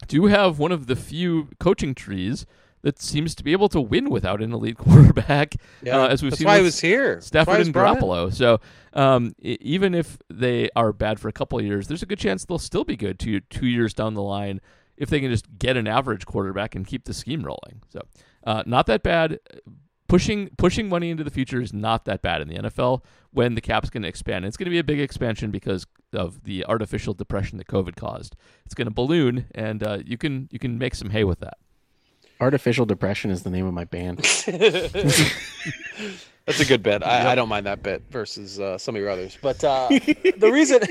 do 0.07 0.25
have 0.27 0.59
one 0.59 0.71
of 0.71 0.87
the 0.87 0.95
few 0.95 1.49
coaching 1.59 1.93
trees 1.93 2.45
that 2.81 3.01
seems 3.01 3.35
to 3.35 3.43
be 3.43 3.51
able 3.51 3.69
to 3.69 3.81
win 3.81 4.09
without 4.09 4.41
an 4.41 4.53
elite 4.53 4.77
quarterback. 4.79 5.55
Yeah, 5.81 6.01
uh, 6.01 6.07
as 6.07 6.21
we've 6.21 6.31
that's 6.31 6.39
seen 6.39 6.47
why 6.47 6.57
he 6.57 6.63
was 6.63 6.79
here. 6.79 7.21
Stafford 7.21 7.61
and 7.61 7.73
brought 7.73 7.97
in. 7.97 8.03
Garoppolo. 8.03 8.33
So 8.33 8.59
um, 8.93 9.35
even 9.39 9.93
if 9.93 10.17
they 10.29 10.69
are 10.75 10.93
bad 10.93 11.19
for 11.19 11.27
a 11.27 11.33
couple 11.33 11.59
of 11.59 11.65
years, 11.65 11.87
there's 11.87 12.03
a 12.03 12.05
good 12.05 12.19
chance 12.19 12.45
they'll 12.45 12.57
still 12.57 12.83
be 12.83 12.95
good 12.95 13.19
two 13.19 13.41
two 13.41 13.67
years 13.67 13.93
down 13.93 14.13
the 14.13 14.23
line 14.23 14.61
if 14.97 15.09
they 15.09 15.19
can 15.19 15.31
just 15.31 15.57
get 15.57 15.77
an 15.77 15.87
average 15.87 16.25
quarterback 16.25 16.75
and 16.75 16.85
keep 16.85 17.05
the 17.05 17.13
scheme 17.13 17.43
rolling. 17.43 17.81
So 17.89 18.01
uh, 18.43 18.63
not 18.65 18.85
that 18.87 19.01
bad. 19.03 19.39
Pushing 20.07 20.49
pushing 20.57 20.89
money 20.89 21.11
into 21.11 21.23
the 21.23 21.29
future 21.29 21.61
is 21.61 21.71
not 21.71 22.05
that 22.05 22.23
bad 22.23 22.41
in 22.41 22.47
the 22.47 22.55
NFL 22.55 23.03
when 23.31 23.53
the 23.53 23.61
cap's 23.61 23.91
going 23.91 24.01
to 24.01 24.09
expand. 24.09 24.43
It's 24.43 24.57
going 24.57 24.65
to 24.65 24.71
be 24.71 24.79
a 24.79 24.83
big 24.83 24.99
expansion 24.99 25.51
because 25.51 25.85
of 26.13 26.43
the 26.45 26.65
artificial 26.65 27.13
depression 27.13 27.59
that 27.59 27.67
COVID 27.67 27.95
caused. 27.95 28.35
It's 28.65 28.73
going 28.73 28.87
to 28.87 28.93
balloon, 28.93 29.45
and 29.53 29.83
uh, 29.83 29.99
you 30.03 30.17
can 30.17 30.49
you 30.51 30.57
can 30.57 30.79
make 30.79 30.95
some 30.95 31.11
hay 31.11 31.23
with 31.23 31.39
that. 31.41 31.59
Artificial 32.39 32.85
Depression 32.85 33.31
is 33.31 33.43
the 33.43 33.49
name 33.49 33.65
of 33.65 33.73
my 33.73 33.83
band. 33.83 34.19
That's 36.49 36.59
a 36.61 36.65
good 36.65 36.83
bit. 36.83 37.03
I, 37.03 37.31
I 37.31 37.35
don't 37.35 37.47
mind 37.49 37.65
that 37.65 37.83
bit 37.83 38.01
versus 38.09 38.59
uh, 38.59 38.77
some 38.77 38.95
of 38.95 39.01
your 39.01 39.09
others. 39.09 39.37
But 39.41 39.63
uh, 39.63 39.87
the 39.89 40.49
reason 40.51 40.79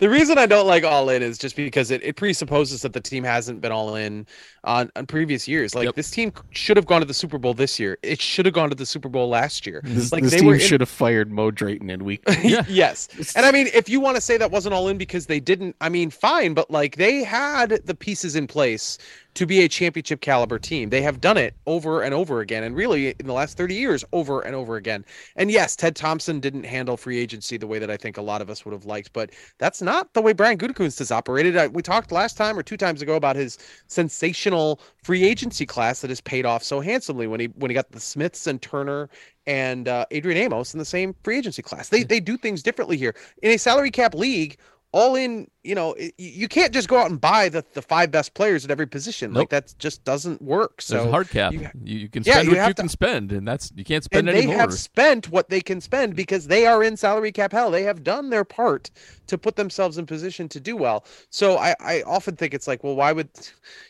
the 0.00 0.08
reason 0.10 0.38
I 0.38 0.46
don't 0.46 0.66
like 0.66 0.84
all 0.84 1.08
in 1.10 1.22
is 1.22 1.38
just 1.38 1.56
because 1.56 1.90
it, 1.90 2.02
it 2.02 2.16
presupposes 2.16 2.82
that 2.82 2.92
the 2.92 3.00
team 3.00 3.24
hasn't 3.24 3.60
been 3.60 3.72
all 3.72 3.94
in 3.96 4.26
on, 4.64 4.90
on 4.96 5.06
previous 5.06 5.48
years. 5.48 5.74
Like 5.74 5.86
Yep. 5.86 5.94
this 5.94 6.10
team 6.10 6.32
should 6.50 6.76
have 6.76 6.86
gone 6.86 7.00
to 7.00 7.06
the 7.06 7.14
Super 7.14 7.38
Bowl 7.38 7.54
this 7.54 7.78
year. 7.80 7.96
It 8.02 8.20
should 8.20 8.44
have 8.46 8.54
gone 8.54 8.68
to 8.68 8.74
the 8.74 8.86
Super 8.86 9.08
Bowl 9.08 9.28
last 9.28 9.66
year. 9.66 9.80
This, 9.84 10.12
like 10.12 10.22
this 10.22 10.32
they 10.32 10.38
team 10.38 10.46
were 10.48 10.54
in- 10.54 10.60
should 10.60 10.80
have 10.80 10.88
fired 10.88 11.30
Mo 11.32 11.50
Drayton 11.50 11.90
in 11.90 12.04
week. 12.04 12.22
Yeah. 12.42 12.64
yes. 12.68 13.08
And 13.36 13.44
I 13.44 13.52
mean, 13.52 13.68
if 13.74 13.88
you 13.88 14.00
want 14.00 14.16
to 14.16 14.20
say 14.20 14.36
that 14.38 14.50
wasn't 14.50 14.74
all 14.74 14.88
in 14.88 14.96
because 14.98 15.26
they 15.26 15.40
didn't, 15.40 15.76
I 15.80 15.88
mean, 15.88 16.10
fine, 16.10 16.54
but 16.54 16.70
like 16.70 16.96
they 16.96 17.22
had 17.24 17.80
the 17.84 17.94
pieces 17.94 18.36
in 18.36 18.46
place 18.46 18.96
to 19.34 19.44
be 19.46 19.60
a 19.62 19.68
championship 19.68 20.20
caliber 20.20 20.58
team. 20.58 20.90
They 20.90 21.02
have 21.02 21.20
done 21.20 21.36
it 21.36 21.54
over 21.66 22.02
and 22.02 22.12
over 22.14 22.40
again, 22.40 22.64
and 22.64 22.74
really 22.74 23.14
in 23.20 23.26
the 23.26 23.32
last 23.32 23.56
30 23.56 23.74
years, 23.74 24.04
over 24.18 24.40
and 24.40 24.54
over 24.54 24.76
again. 24.76 25.04
And 25.36 25.50
yes, 25.50 25.76
Ted 25.76 25.94
Thompson 25.94 26.40
didn't 26.40 26.64
handle 26.64 26.96
free 26.96 27.18
agency 27.18 27.56
the 27.56 27.66
way 27.66 27.78
that 27.78 27.90
I 27.90 27.96
think 27.96 28.16
a 28.16 28.22
lot 28.22 28.42
of 28.42 28.50
us 28.50 28.64
would 28.64 28.72
have 28.72 28.84
liked, 28.84 29.12
but 29.12 29.30
that's 29.58 29.80
not 29.80 30.12
the 30.14 30.20
way 30.20 30.32
Brian 30.32 30.58
Gutekunst 30.58 30.98
has 30.98 31.12
operated. 31.12 31.56
I, 31.56 31.68
we 31.68 31.82
talked 31.82 32.10
last 32.12 32.36
time 32.36 32.58
or 32.58 32.62
two 32.62 32.76
times 32.76 33.02
ago 33.02 33.14
about 33.14 33.36
his 33.36 33.58
sensational 33.86 34.80
free 35.02 35.24
agency 35.24 35.66
class 35.66 36.00
that 36.00 36.10
has 36.10 36.20
paid 36.20 36.44
off 36.44 36.62
so 36.62 36.80
handsomely 36.80 37.26
when 37.26 37.40
he 37.40 37.46
when 37.56 37.70
he 37.70 37.74
got 37.74 37.90
the 37.92 38.00
Smiths 38.00 38.46
and 38.46 38.60
Turner 38.60 39.08
and 39.46 39.88
uh, 39.88 40.04
Adrian 40.10 40.38
Amos 40.38 40.74
in 40.74 40.78
the 40.78 40.84
same 40.84 41.14
free 41.22 41.38
agency 41.38 41.62
class. 41.62 41.88
They 41.88 42.02
they 42.02 42.20
do 42.20 42.36
things 42.36 42.62
differently 42.62 42.96
here 42.96 43.14
in 43.42 43.52
a 43.52 43.58
salary 43.58 43.90
cap 43.90 44.14
league. 44.14 44.58
All 44.92 45.16
in, 45.16 45.50
you 45.64 45.74
know, 45.74 45.94
you 46.16 46.48
can't 46.48 46.72
just 46.72 46.88
go 46.88 46.96
out 46.96 47.10
and 47.10 47.20
buy 47.20 47.50
the, 47.50 47.62
the 47.74 47.82
five 47.82 48.10
best 48.10 48.32
players 48.32 48.64
at 48.64 48.70
every 48.70 48.86
position. 48.86 49.34
Like 49.34 49.50
that 49.50 49.74
just 49.78 50.02
doesn't 50.02 50.40
work. 50.40 50.82
There's 50.82 51.02
So 51.02 51.08
a 51.08 51.10
hard 51.10 51.28
cap. 51.28 51.52
you- 51.52 51.68
You, 51.84 52.08
can 52.08 52.22
Yeah, 52.24 52.34
spend 52.34 52.48
you 52.48 52.56
what 52.56 52.62
you 52.68 52.74
to- 52.74 52.82
can 52.82 52.88
spend, 52.88 53.32
and 53.32 53.46
that's 53.46 53.70
you 53.76 53.84
can't 53.84 54.02
spend 54.02 54.28
and 54.30 54.36
they 54.38 54.46
have 54.46 54.72
spent 54.72 55.30
what 55.30 55.50
they 55.50 55.60
can 55.60 55.82
spend 55.82 56.16
because 56.16 56.46
they 56.46 56.66
are 56.66 56.82
in 56.82 56.96
salary 56.96 57.32
cap 57.32 57.52
hell. 57.52 57.70
They 57.70 57.82
have 57.82 58.02
done 58.02 58.30
their 58.30 58.44
part 58.44 58.90
to 59.26 59.36
put 59.36 59.56
themselves 59.56 59.98
in 59.98 60.06
position 60.06 60.48
to 60.48 60.58
do 60.58 60.74
well. 60.74 61.04
So 61.28 61.58
I, 61.58 61.74
I 61.80 62.02
often 62.06 62.34
think 62.36 62.54
it's 62.54 62.66
like, 62.66 62.82
well, 62.82 62.96
why 62.96 63.12
would, 63.12 63.28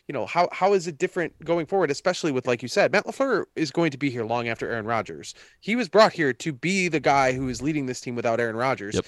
you 0.09 0.13
know, 0.13 0.27
how 0.27 0.49
how 0.51 0.73
is 0.73 0.89
it 0.89 0.99
different 0.99 1.33
going 1.45 1.67
forward? 1.67 1.93
Especially 1.93 2.33
with 2.33 2.49
like 2.49 2.61
you 2.61 2.67
said, 2.69 2.91
Matt 2.91 3.07
LaFleur 3.07 3.45
is 3.55 3.71
going 3.71 3.93
to 3.93 3.99
be 3.99 4.11
here 4.11 4.25
long 4.25 4.49
after 4.49 4.69
Aaron 4.69 4.85
Rodgers. 4.87 5.33
He 5.61 5.77
was 5.77 5.89
brought 5.89 6.13
here 6.13 6.33
to 6.33 6.53
be 6.53 6.89
the 6.89 6.99
guy 7.01 7.35
who 7.35 7.49
is 7.49 7.63
leading 7.63 7.87
this 7.87 8.01
team 8.01 8.17
without 8.17 8.41
Aaron 8.41 8.57
Rodgers. 8.57 8.97
Yep. 8.97 9.07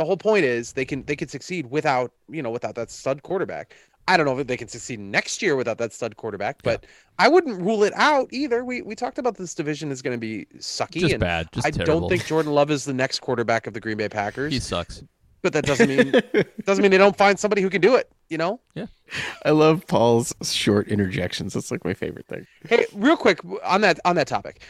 The 0.00 0.06
whole 0.06 0.16
point 0.16 0.46
is 0.46 0.72
they 0.72 0.86
can 0.86 1.04
they 1.04 1.14
can 1.14 1.28
succeed 1.28 1.70
without 1.70 2.10
you 2.30 2.42
know 2.42 2.48
without 2.48 2.74
that 2.76 2.90
stud 2.90 3.22
quarterback. 3.22 3.74
I 4.08 4.16
don't 4.16 4.24
know 4.24 4.38
if 4.38 4.46
they 4.46 4.56
can 4.56 4.66
succeed 4.66 4.98
next 4.98 5.42
year 5.42 5.56
without 5.56 5.76
that 5.76 5.92
stud 5.92 6.16
quarterback, 6.16 6.62
but 6.62 6.86
I 7.18 7.28
wouldn't 7.28 7.60
rule 7.60 7.84
it 7.84 7.92
out 7.94 8.28
either. 8.32 8.64
We 8.64 8.80
we 8.80 8.94
talked 8.94 9.18
about 9.18 9.36
this 9.36 9.54
division 9.54 9.90
is 9.90 10.00
going 10.00 10.16
to 10.16 10.18
be 10.18 10.46
sucky 10.56 11.00
Just 11.00 11.12
and 11.12 11.20
bad. 11.20 11.52
Just 11.52 11.66
I 11.66 11.70
terrible. 11.70 12.00
don't 12.00 12.08
think 12.08 12.24
Jordan 12.24 12.52
Love 12.52 12.70
is 12.70 12.86
the 12.86 12.94
next 12.94 13.18
quarterback 13.18 13.66
of 13.66 13.74
the 13.74 13.80
Green 13.80 13.98
Bay 13.98 14.08
Packers, 14.08 14.54
he 14.54 14.58
sucks. 14.58 15.04
But 15.42 15.52
that 15.52 15.64
doesn't 15.64 15.88
mean 15.88 16.12
doesn't 16.64 16.82
mean 16.82 16.90
they 16.90 16.98
don't 16.98 17.16
find 17.16 17.38
somebody 17.38 17.62
who 17.62 17.70
can 17.70 17.80
do 17.80 17.96
it. 17.96 18.10
You 18.28 18.38
know. 18.38 18.60
Yeah. 18.74 18.86
I 19.44 19.50
love 19.50 19.86
Paul's 19.88 20.32
short 20.42 20.86
interjections. 20.86 21.54
That's 21.54 21.72
like 21.72 21.84
my 21.84 21.94
favorite 21.94 22.26
thing. 22.28 22.46
Hey, 22.68 22.86
real 22.94 23.16
quick 23.16 23.40
on 23.64 23.80
that 23.80 23.98
on 24.04 24.14
that 24.16 24.28
topic, 24.28 24.62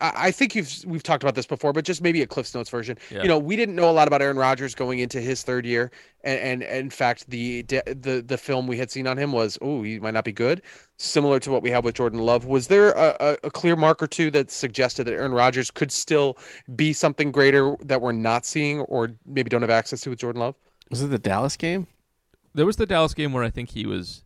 I, 0.00 0.12
I 0.16 0.30
think 0.32 0.56
you've 0.56 0.72
we've 0.84 1.04
talked 1.04 1.22
about 1.22 1.36
this 1.36 1.46
before, 1.46 1.72
but 1.72 1.84
just 1.84 2.02
maybe 2.02 2.20
a 2.22 2.26
Cliff's 2.26 2.54
Notes 2.54 2.68
version. 2.68 2.98
Yeah. 3.10 3.22
You 3.22 3.28
know, 3.28 3.38
we 3.38 3.54
didn't 3.54 3.76
know 3.76 3.88
a 3.88 3.92
lot 3.92 4.08
about 4.08 4.22
Aaron 4.22 4.36
Rodgers 4.36 4.74
going 4.74 4.98
into 4.98 5.20
his 5.20 5.42
third 5.42 5.64
year, 5.64 5.92
and 6.24 6.40
and, 6.40 6.62
and 6.64 6.78
in 6.78 6.90
fact, 6.90 7.30
the 7.30 7.62
the 7.62 8.24
the 8.26 8.38
film 8.38 8.66
we 8.66 8.76
had 8.76 8.90
seen 8.90 9.06
on 9.06 9.16
him 9.16 9.30
was, 9.32 9.56
oh, 9.62 9.82
he 9.82 10.00
might 10.00 10.14
not 10.14 10.24
be 10.24 10.32
good. 10.32 10.62
Similar 10.98 11.40
to 11.40 11.50
what 11.50 11.62
we 11.62 11.70
have 11.70 11.84
with 11.84 11.94
Jordan 11.94 12.20
Love, 12.20 12.46
was 12.46 12.68
there 12.68 12.92
a, 12.92 13.16
a, 13.20 13.36
a 13.44 13.50
clear 13.50 13.76
mark 13.76 14.02
or 14.02 14.06
two 14.06 14.30
that 14.30 14.50
suggested 14.50 15.04
that 15.04 15.12
Aaron 15.12 15.32
Rodgers 15.32 15.70
could 15.70 15.92
still 15.92 16.38
be 16.74 16.94
something 16.94 17.30
greater 17.30 17.76
that 17.82 18.00
we're 18.00 18.12
not 18.12 18.46
seeing, 18.46 18.80
or 18.80 19.12
maybe 19.26 19.50
don't 19.50 19.60
have 19.60 19.70
access 19.70 20.00
to 20.02 20.10
with 20.10 20.18
Jordan 20.20 20.40
Love? 20.40 20.54
Was 20.90 21.02
it 21.02 21.08
the 21.08 21.18
Dallas 21.18 21.56
game? 21.56 21.86
There 22.54 22.64
was 22.64 22.76
the 22.76 22.86
Dallas 22.86 23.12
game 23.12 23.34
where 23.34 23.44
I 23.44 23.50
think 23.50 23.68
he 23.70 23.84
was 23.84 24.22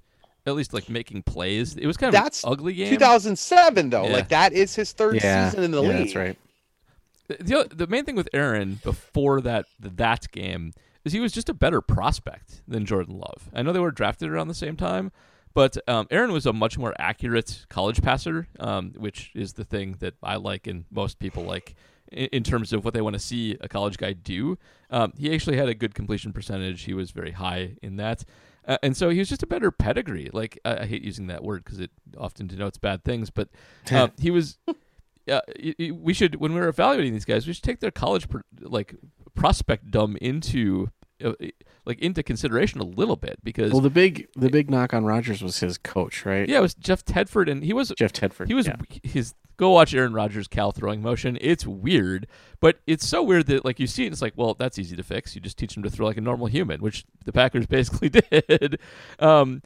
at 0.47 0.55
least 0.55 0.73
like 0.73 0.89
making 0.89 1.23
plays. 1.23 1.77
It 1.77 1.87
was 1.87 1.97
kind 1.97 2.15
of 2.15 2.23
That's 2.23 2.45
an 2.45 2.53
ugly 2.53 2.75
game. 2.75 2.91
2007, 2.91 3.91
though, 3.91 4.05
Yeah. 4.07 4.13
like 4.13 4.29
that 4.29 4.53
is 4.53 4.75
his 4.77 4.93
third 4.93 5.21
season 5.21 5.65
in 5.65 5.73
the 5.73 5.83
yeah, 5.83 5.89
league. 5.89 5.99
That's 5.99 6.15
right. 6.15 6.39
The, 7.27 7.37
the 7.69 7.75
the 7.75 7.87
main 7.89 8.05
thing 8.05 8.17
with 8.17 8.29
Aaron 8.33 8.81
before 8.85 9.41
that 9.41 9.67
that 9.81 10.31
game 10.33 10.73
is 11.05 11.13
he 11.13 11.21
was 11.21 11.33
just 11.33 11.49
a 11.49 11.55
better 11.55 11.81
prospect 11.81 12.63
than 12.69 12.85
Jordan 12.87 13.19
Love. 13.19 13.49
I 13.55 13.63
know 13.63 13.73
they 13.73 13.81
were 13.81 13.91
drafted 13.91 14.29
around 14.29 14.49
the 14.49 14.55
same 14.55 14.77
time, 14.77 15.13
but 15.55 15.77
um, 15.89 16.07
Aaron 16.11 16.33
was 16.33 16.47
a 16.47 16.53
much 16.53 16.79
more 16.79 16.95
accurate 16.99 17.67
college 17.69 18.03
passer, 18.03 18.49
um, 18.59 18.93
which 18.97 19.31
is 19.35 19.55
the 19.55 19.65
thing 19.65 19.97
that 20.01 20.15
I 20.23 20.37
like 20.37 20.67
and 20.67 20.85
most 20.91 21.19
people 21.19 21.45
like 21.45 21.75
in, 22.13 22.27
in 22.27 22.43
terms 22.43 22.73
of 22.73 22.85
what 22.85 22.95
they 22.95 23.01
want 23.01 23.15
to 23.15 23.21
see 23.21 23.57
a 23.61 23.69
college 23.69 23.99
guy 23.99 24.13
do. 24.13 24.59
Um, 24.91 25.13
he 25.17 25.33
actually 25.35 25.57
had 25.57 25.69
a 25.69 25.75
good 25.75 25.95
completion 25.95 26.33
percentage. 26.33 26.83
He 26.83 26.95
was 26.95 27.11
very 27.11 27.33
high 27.33 27.77
in 27.83 27.97
that. 27.97 28.25
Uh, 28.67 28.79
and 28.83 28.97
so 28.97 29.09
he 29.09 29.19
was 29.19 29.29
just 29.29 29.43
a 29.43 29.47
better 29.47 29.71
pedigree. 29.71 30.31
Like 30.33 30.59
I, 30.65 30.79
I 30.79 30.87
hate 30.87 31.03
using 31.03 31.27
that 31.29 31.43
word 31.43 31.65
because 31.65 31.81
it 31.81 31.91
often 32.17 32.47
denotes 32.47 32.79
bad 32.79 33.05
things, 33.05 33.31
but 33.31 33.49
uh, 33.91 34.09
he 34.21 34.31
was 34.31 34.59
uh, 35.31 35.41
we 35.93 36.13
should 36.13 36.37
when 36.37 36.55
we're 36.55 36.69
evaluating 36.69 37.13
these 37.13 37.25
guys, 37.25 37.47
we 37.47 37.53
should 37.53 37.65
take 37.65 37.81
their 37.81 37.91
college 37.91 38.27
like 38.61 38.97
prospect 39.35 39.91
dumb 39.91 40.17
into 40.21 40.91
like 41.85 41.99
into 42.01 42.23
consideration 42.23 42.81
a 42.81 42.85
little 42.85 43.17
bit 43.17 43.39
because 43.43 43.73
Well, 43.73 43.81
the 43.81 43.91
big 43.91 44.29
the 44.37 44.51
big 44.51 44.71
knock 44.71 44.93
on 44.95 45.05
Rodgers 45.05 45.43
was 45.43 45.59
his 45.61 45.79
coach, 45.79 46.25
right? 46.27 46.49
yeah, 46.49 46.59
it 46.59 46.63
was 46.63 46.75
Jeff 46.75 47.05
Tedford 47.05 47.51
and 47.51 47.65
he 47.65 47.73
was 47.73 47.93
Jeff 47.97 48.13
Tedford. 48.13 48.49
he 48.49 48.55
was 48.55 48.67
yeah. 48.67 48.77
his 49.03 49.35
go 49.57 49.71
watch 49.73 49.93
Aaron 49.95 50.15
Rodgers 50.15 50.49
Cal 50.49 50.73
throwing 50.73 51.03
motion. 51.03 51.37
It's 51.41 51.67
weird, 51.67 52.27
but 52.61 52.81
it's 52.87 53.07
so 53.07 53.23
weird 53.23 53.47
that 53.47 53.65
like 53.65 53.79
you 53.79 53.87
see 53.87 54.05
it, 54.05 54.07
and 54.07 54.13
it's 54.15 54.23
like, 54.23 54.33
well, 54.37 54.55
that's 54.55 54.79
easy 54.79 54.97
to 54.97 55.03
fix. 55.03 55.35
You 55.35 55.41
just 55.41 55.59
teach 55.59 55.77
him 55.77 55.83
to 55.83 55.91
throw 55.91 56.07
like 56.07 56.17
a 56.17 56.21
normal 56.23 56.47
human, 56.47 56.81
which 56.81 57.05
the 57.25 57.33
Packers 57.33 57.67
basically 57.69 58.09
did. 58.09 58.79
Um, 59.19 59.63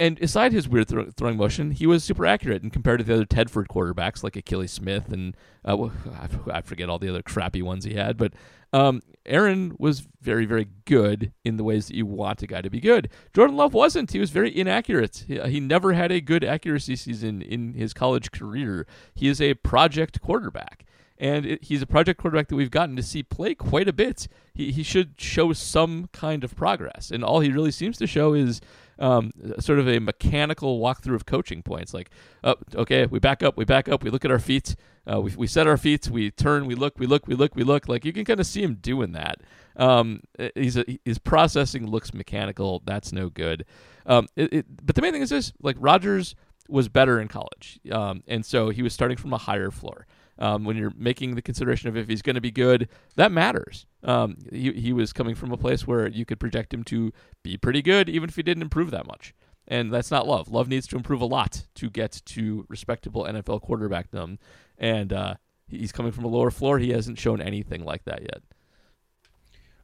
and 0.00 0.18
aside 0.20 0.52
his 0.52 0.68
weird 0.68 0.88
throw- 0.88 1.08
throwing 1.10 1.36
motion, 1.36 1.70
he 1.70 1.86
was 1.86 2.02
super 2.02 2.26
accurate. 2.26 2.64
And 2.64 2.72
compared 2.72 2.98
to 2.98 3.04
the 3.04 3.14
other 3.14 3.24
Tedford 3.24 3.68
quarterbacks 3.68 4.24
like 4.24 4.32
Akili 4.32 4.68
Smith 4.68 5.12
and 5.12 5.36
uh, 5.64 5.76
wh- 5.76 5.92
I 6.20 6.24
f- 6.24 6.48
I 6.52 6.60
forget 6.62 6.88
all 6.88 6.98
the 6.98 7.08
other 7.08 7.22
crappy 7.22 7.62
ones 7.62 7.84
he 7.84 7.94
had, 7.94 8.16
but 8.16 8.32
um, 8.72 9.02
Aaron 9.26 9.76
was 9.78 10.06
very, 10.20 10.46
very 10.46 10.66
good 10.84 11.32
in 11.44 11.56
the 11.56 11.64
ways 11.64 11.86
that 11.86 11.96
you 11.96 12.06
want 12.06 12.42
a 12.42 12.46
guy 12.46 12.60
to 12.60 12.70
be 12.70 12.80
good. 12.80 13.08
Jordan 13.34 13.56
Love 13.56 13.74
wasn't. 13.74 14.12
He 14.12 14.18
was 14.18 14.30
very 14.30 14.56
inaccurate. 14.56 15.24
He, 15.26 15.38
he 15.40 15.60
never 15.60 15.92
had 15.92 16.10
a 16.10 16.20
good 16.20 16.42
accuracy 16.42 16.96
season 16.96 17.42
in 17.42 17.74
his 17.74 17.92
college 17.92 18.32
career. 18.32 18.86
He 19.14 19.28
is 19.28 19.40
a 19.40 19.54
project 19.54 20.20
quarterback. 20.20 20.84
And 21.18 21.46
it, 21.46 21.64
he's 21.64 21.82
a 21.82 21.86
project 21.86 22.20
quarterback 22.20 22.48
that 22.48 22.56
we've 22.56 22.70
gotten 22.70 22.96
to 22.96 23.02
see 23.02 23.22
play 23.22 23.54
quite 23.54 23.88
a 23.88 23.92
bit. 23.92 24.26
He, 24.54 24.72
he 24.72 24.82
should 24.82 25.14
show 25.18 25.52
some 25.52 26.08
kind 26.12 26.42
of 26.42 26.56
progress. 26.56 27.10
And 27.12 27.22
all 27.22 27.40
he 27.40 27.52
really 27.52 27.70
seems 27.70 27.96
to 27.98 28.06
show 28.08 28.34
is 28.34 28.60
um, 28.98 29.32
sort 29.58 29.78
of 29.78 29.88
a 29.88 29.98
mechanical 29.98 30.80
walkthrough 30.80 31.14
of 31.14 31.26
coaching 31.26 31.62
points. 31.62 31.92
Like, 31.94 32.10
oh, 32.44 32.54
okay, 32.74 33.06
we 33.06 33.18
back 33.18 33.42
up, 33.42 33.56
we 33.56 33.64
back 33.64 33.88
up, 33.88 34.02
we 34.02 34.10
look 34.10 34.24
at 34.24 34.30
our 34.30 34.38
feet, 34.38 34.76
uh, 35.10 35.20
we, 35.20 35.34
we 35.36 35.46
set 35.46 35.66
our 35.66 35.76
feet, 35.76 36.08
we 36.08 36.30
turn, 36.30 36.66
we 36.66 36.74
look, 36.74 36.98
we 36.98 37.06
look, 37.06 37.26
we 37.26 37.34
look, 37.34 37.54
we 37.56 37.64
look. 37.64 37.88
Like, 37.88 38.04
you 38.04 38.12
can 38.12 38.24
kind 38.24 38.40
of 38.40 38.46
see 38.46 38.62
him 38.62 38.74
doing 38.74 39.12
that. 39.12 39.40
Um, 39.76 40.20
he's 40.54 40.76
a, 40.76 40.84
his 41.04 41.18
processing 41.18 41.86
looks 41.86 42.12
mechanical. 42.12 42.82
That's 42.84 43.12
no 43.12 43.28
good. 43.28 43.64
Um, 44.06 44.28
it, 44.36 44.52
it, 44.52 44.66
but 44.84 44.96
the 44.96 45.02
main 45.02 45.12
thing 45.12 45.22
is 45.22 45.30
this: 45.30 45.52
like 45.62 45.76
Rodgers 45.78 46.34
was 46.68 46.88
better 46.88 47.20
in 47.20 47.28
college, 47.28 47.80
um, 47.90 48.22
and 48.26 48.44
so 48.44 48.70
he 48.70 48.82
was 48.82 48.92
starting 48.92 49.16
from 49.16 49.32
a 49.32 49.38
higher 49.38 49.70
floor. 49.70 50.06
Um, 50.42 50.64
when 50.64 50.76
you're 50.76 50.92
making 50.96 51.36
the 51.36 51.42
consideration 51.42 51.88
of 51.88 51.96
if 51.96 52.08
he's 52.08 52.20
going 52.20 52.34
to 52.34 52.40
be 52.40 52.50
good, 52.50 52.88
that 53.14 53.30
matters. 53.30 53.86
Um, 54.02 54.38
he, 54.50 54.72
he 54.72 54.92
was 54.92 55.12
coming 55.12 55.36
from 55.36 55.52
a 55.52 55.56
place 55.56 55.86
where 55.86 56.08
you 56.08 56.24
could 56.24 56.40
project 56.40 56.74
him 56.74 56.82
to 56.84 57.12
be 57.44 57.56
pretty 57.56 57.80
good, 57.80 58.08
even 58.08 58.28
if 58.28 58.34
he 58.34 58.42
didn't 58.42 58.62
improve 58.62 58.90
that 58.90 59.06
much. 59.06 59.34
And 59.68 59.92
that's 59.92 60.10
not 60.10 60.26
love. 60.26 60.48
Love 60.48 60.66
needs 60.66 60.88
to 60.88 60.96
improve 60.96 61.20
a 61.20 61.26
lot 61.26 61.66
to 61.76 61.88
get 61.88 62.20
to 62.26 62.66
respectable 62.68 63.22
NFL 63.22 63.62
quarterbackdom. 63.62 64.38
And 64.76 65.12
uh, 65.12 65.34
he's 65.68 65.92
coming 65.92 66.10
from 66.10 66.24
a 66.24 66.28
lower 66.28 66.50
floor. 66.50 66.80
He 66.80 66.90
hasn't 66.90 67.20
shown 67.20 67.40
anything 67.40 67.84
like 67.84 68.04
that 68.06 68.22
yet. 68.22 68.42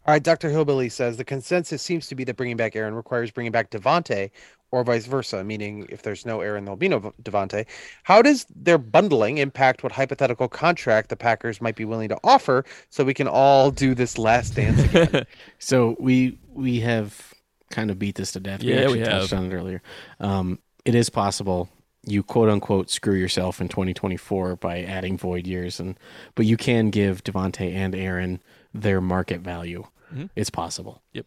All 0.09 0.14
right, 0.14 0.22
Dr. 0.22 0.48
Hillbilly 0.48 0.89
says 0.89 1.18
the 1.18 1.24
consensus 1.24 1.82
seems 1.82 2.09
to 2.09 2.14
be 2.14 2.24
that 2.24 2.35
bringing 2.35 2.56
back 2.56 2.74
Aaron 2.74 2.94
requires 2.94 3.30
bringing 3.30 3.52
back 3.52 3.70
Davante 3.70 4.30
or 4.70 4.82
vice 4.82 5.05
versa, 5.05 5.44
meaning 5.44 5.86
if 5.90 6.01
there's 6.01 6.24
no 6.24 6.40
Aaron, 6.40 6.64
there'll 6.64 6.78
be 6.78 6.89
no 6.89 6.98
V- 6.98 7.10
Davante. 7.22 7.66
How 8.05 8.22
does 8.22 8.47
their 8.56 8.78
bundling 8.78 9.36
impact 9.36 9.82
what 9.82 9.93
hypothetical 9.93 10.48
contract 10.48 11.10
the 11.10 11.16
Packers 11.16 11.60
might 11.60 11.76
be 11.76 11.85
willing 11.85 12.09
to 12.09 12.16
offer 12.24 12.64
so 12.89 13.05
we 13.05 13.12
can 13.12 13.28
all 13.28 13.70
do 13.70 13.94
this 13.94 14.16
last 14.16 14.55
dance 14.55 14.82
again? 14.82 15.26
So 15.59 15.94
we 16.01 16.39
we 16.55 16.80
have 16.80 17.35
kind 17.70 17.90
of 17.90 17.98
beat 17.98 18.14
this 18.14 18.32
to 18.32 18.40
death. 18.40 18.62
Yeah, 18.62 18.76
actually 18.76 19.01
we 19.01 19.05
touched 19.05 19.32
have. 19.32 19.40
on 19.40 19.52
it 19.52 19.55
earlier. 19.55 19.82
Um, 20.20 20.59
it 20.86 20.94
is 20.94 21.10
possible 21.10 21.68
you 22.06 22.22
quote 22.22 22.48
unquote 22.48 22.89
screw 22.89 23.14
yourself 23.14 23.60
in 23.60 23.68
2024 23.68 24.56
by 24.56 24.82
adding 24.85 25.18
void 25.18 25.47
years, 25.47 25.78
and 25.78 25.98
but 26.35 26.47
you 26.47 26.56
can 26.56 26.89
give 26.89 27.22
Davante 27.24 27.70
and 27.74 27.94
Aaron 27.94 28.40
their 28.72 29.02
market 29.02 29.43
value. 29.43 29.85
Mhm. 30.14 30.30
It's 30.36 30.51
possible. 30.51 31.02
Yep. 31.12 31.26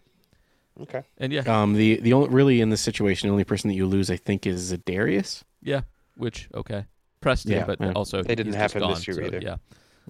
Okay. 0.82 1.04
And 1.18 1.32
yeah, 1.34 1.42
Um, 1.46 1.74
the 1.74 1.98
the 1.98 2.14
only 2.14 2.30
really 2.30 2.62
in 2.62 2.70
this 2.70 2.82
situation, 2.82 3.28
the 3.28 3.32
only 3.32 3.44
person 3.44 3.68
that 3.70 3.76
you 3.76 3.86
lose, 3.86 4.10
I 4.10 4.16
think, 4.18 4.48
is 4.48 4.72
Darius. 4.86 5.44
yeah. 5.62 5.82
Which 6.16 6.50
okay, 6.54 6.86
Preston, 7.22 7.52
Yeah, 7.54 7.66
but 7.66 7.80
yeah. 7.80 7.94
also 7.94 8.22
They 8.22 8.36
didn't 8.36 8.54
he's 8.54 8.56
have 8.62 8.74
just 8.74 8.84
him 8.84 8.90
this 8.92 9.08
year 9.08 9.16
so, 9.16 9.24
either. 9.24 9.40
Yeah, 9.42 9.56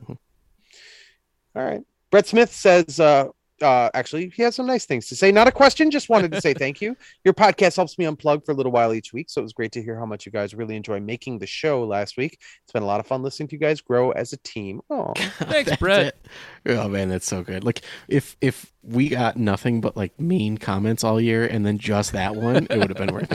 All 0.10 1.64
right. 1.64 1.82
Brett 2.10 2.28
Smith 2.28 2.52
says, 2.54 3.00
uh, 3.00 3.28
uh, 3.62 3.90
actually, 3.94 4.30
he 4.30 4.42
has 4.44 4.56
some 4.56 4.66
nice 4.66 4.86
things 4.86 5.08
to 5.08 5.16
say. 5.16 5.32
Not 5.32 5.48
a 5.48 5.52
question, 5.52 5.92
just 5.92 6.10
wanted 6.10 6.32
to 6.32 6.42
say 6.42 6.54
thank 6.54 6.82
you. 6.82 6.96
Your 7.24 7.34
podcast 7.34 7.76
helps 7.76 7.98
me 7.98 8.06
unplug 8.06 8.46
for 8.46 8.52
a 8.52 8.56
little 8.56 8.72
while 8.72 8.94
each 8.94 9.14
week. 9.14 9.30
So 9.30 9.42
it 9.42 9.44
was 9.44 9.54
great 9.54 9.72
to 9.74 9.82
hear 9.84 9.98
how 9.98 10.06
much 10.06 10.26
you 10.26 10.32
guys 10.32 10.54
really 10.54 10.76
enjoy 10.76 11.00
making 11.00 11.40
the 11.40 11.48
show 11.48 11.84
last 11.84 12.18
week. 12.18 12.40
It's 12.64 12.72
been 12.72 12.84
a 12.84 12.86
lot 12.88 13.00
of 13.00 13.08
fun 13.08 13.24
listening 13.24 13.50
to 13.50 13.56
you 13.56 13.60
guys 13.60 13.82
grow 13.82 14.12
as 14.12 14.34
a 14.34 14.38
team. 14.38 14.82
Oh, 14.92 15.14
Thanks, 15.16 15.76
Brett. 15.78 16.08
it. 16.66 16.72
Oh 16.78 16.90
man, 16.90 17.08
that's 17.08 17.26
so 17.26 17.44
good. 17.44 17.64
Like 17.64 17.82
if 18.10 18.36
if 18.42 18.74
we 18.84 19.08
got 19.10 19.38
nothing 19.38 19.80
but 19.80 19.96
like 19.96 20.20
mean 20.20 20.58
comments 20.58 21.04
all 21.04 21.20
year 21.20 21.46
and 21.46 21.66
then 21.66 21.78
just 21.78 22.12
that 22.12 22.36
one, 22.36 22.68
it 22.70 22.78
would 22.78 22.90
have 22.90 22.98
been 22.98 23.14
worth 23.14 23.30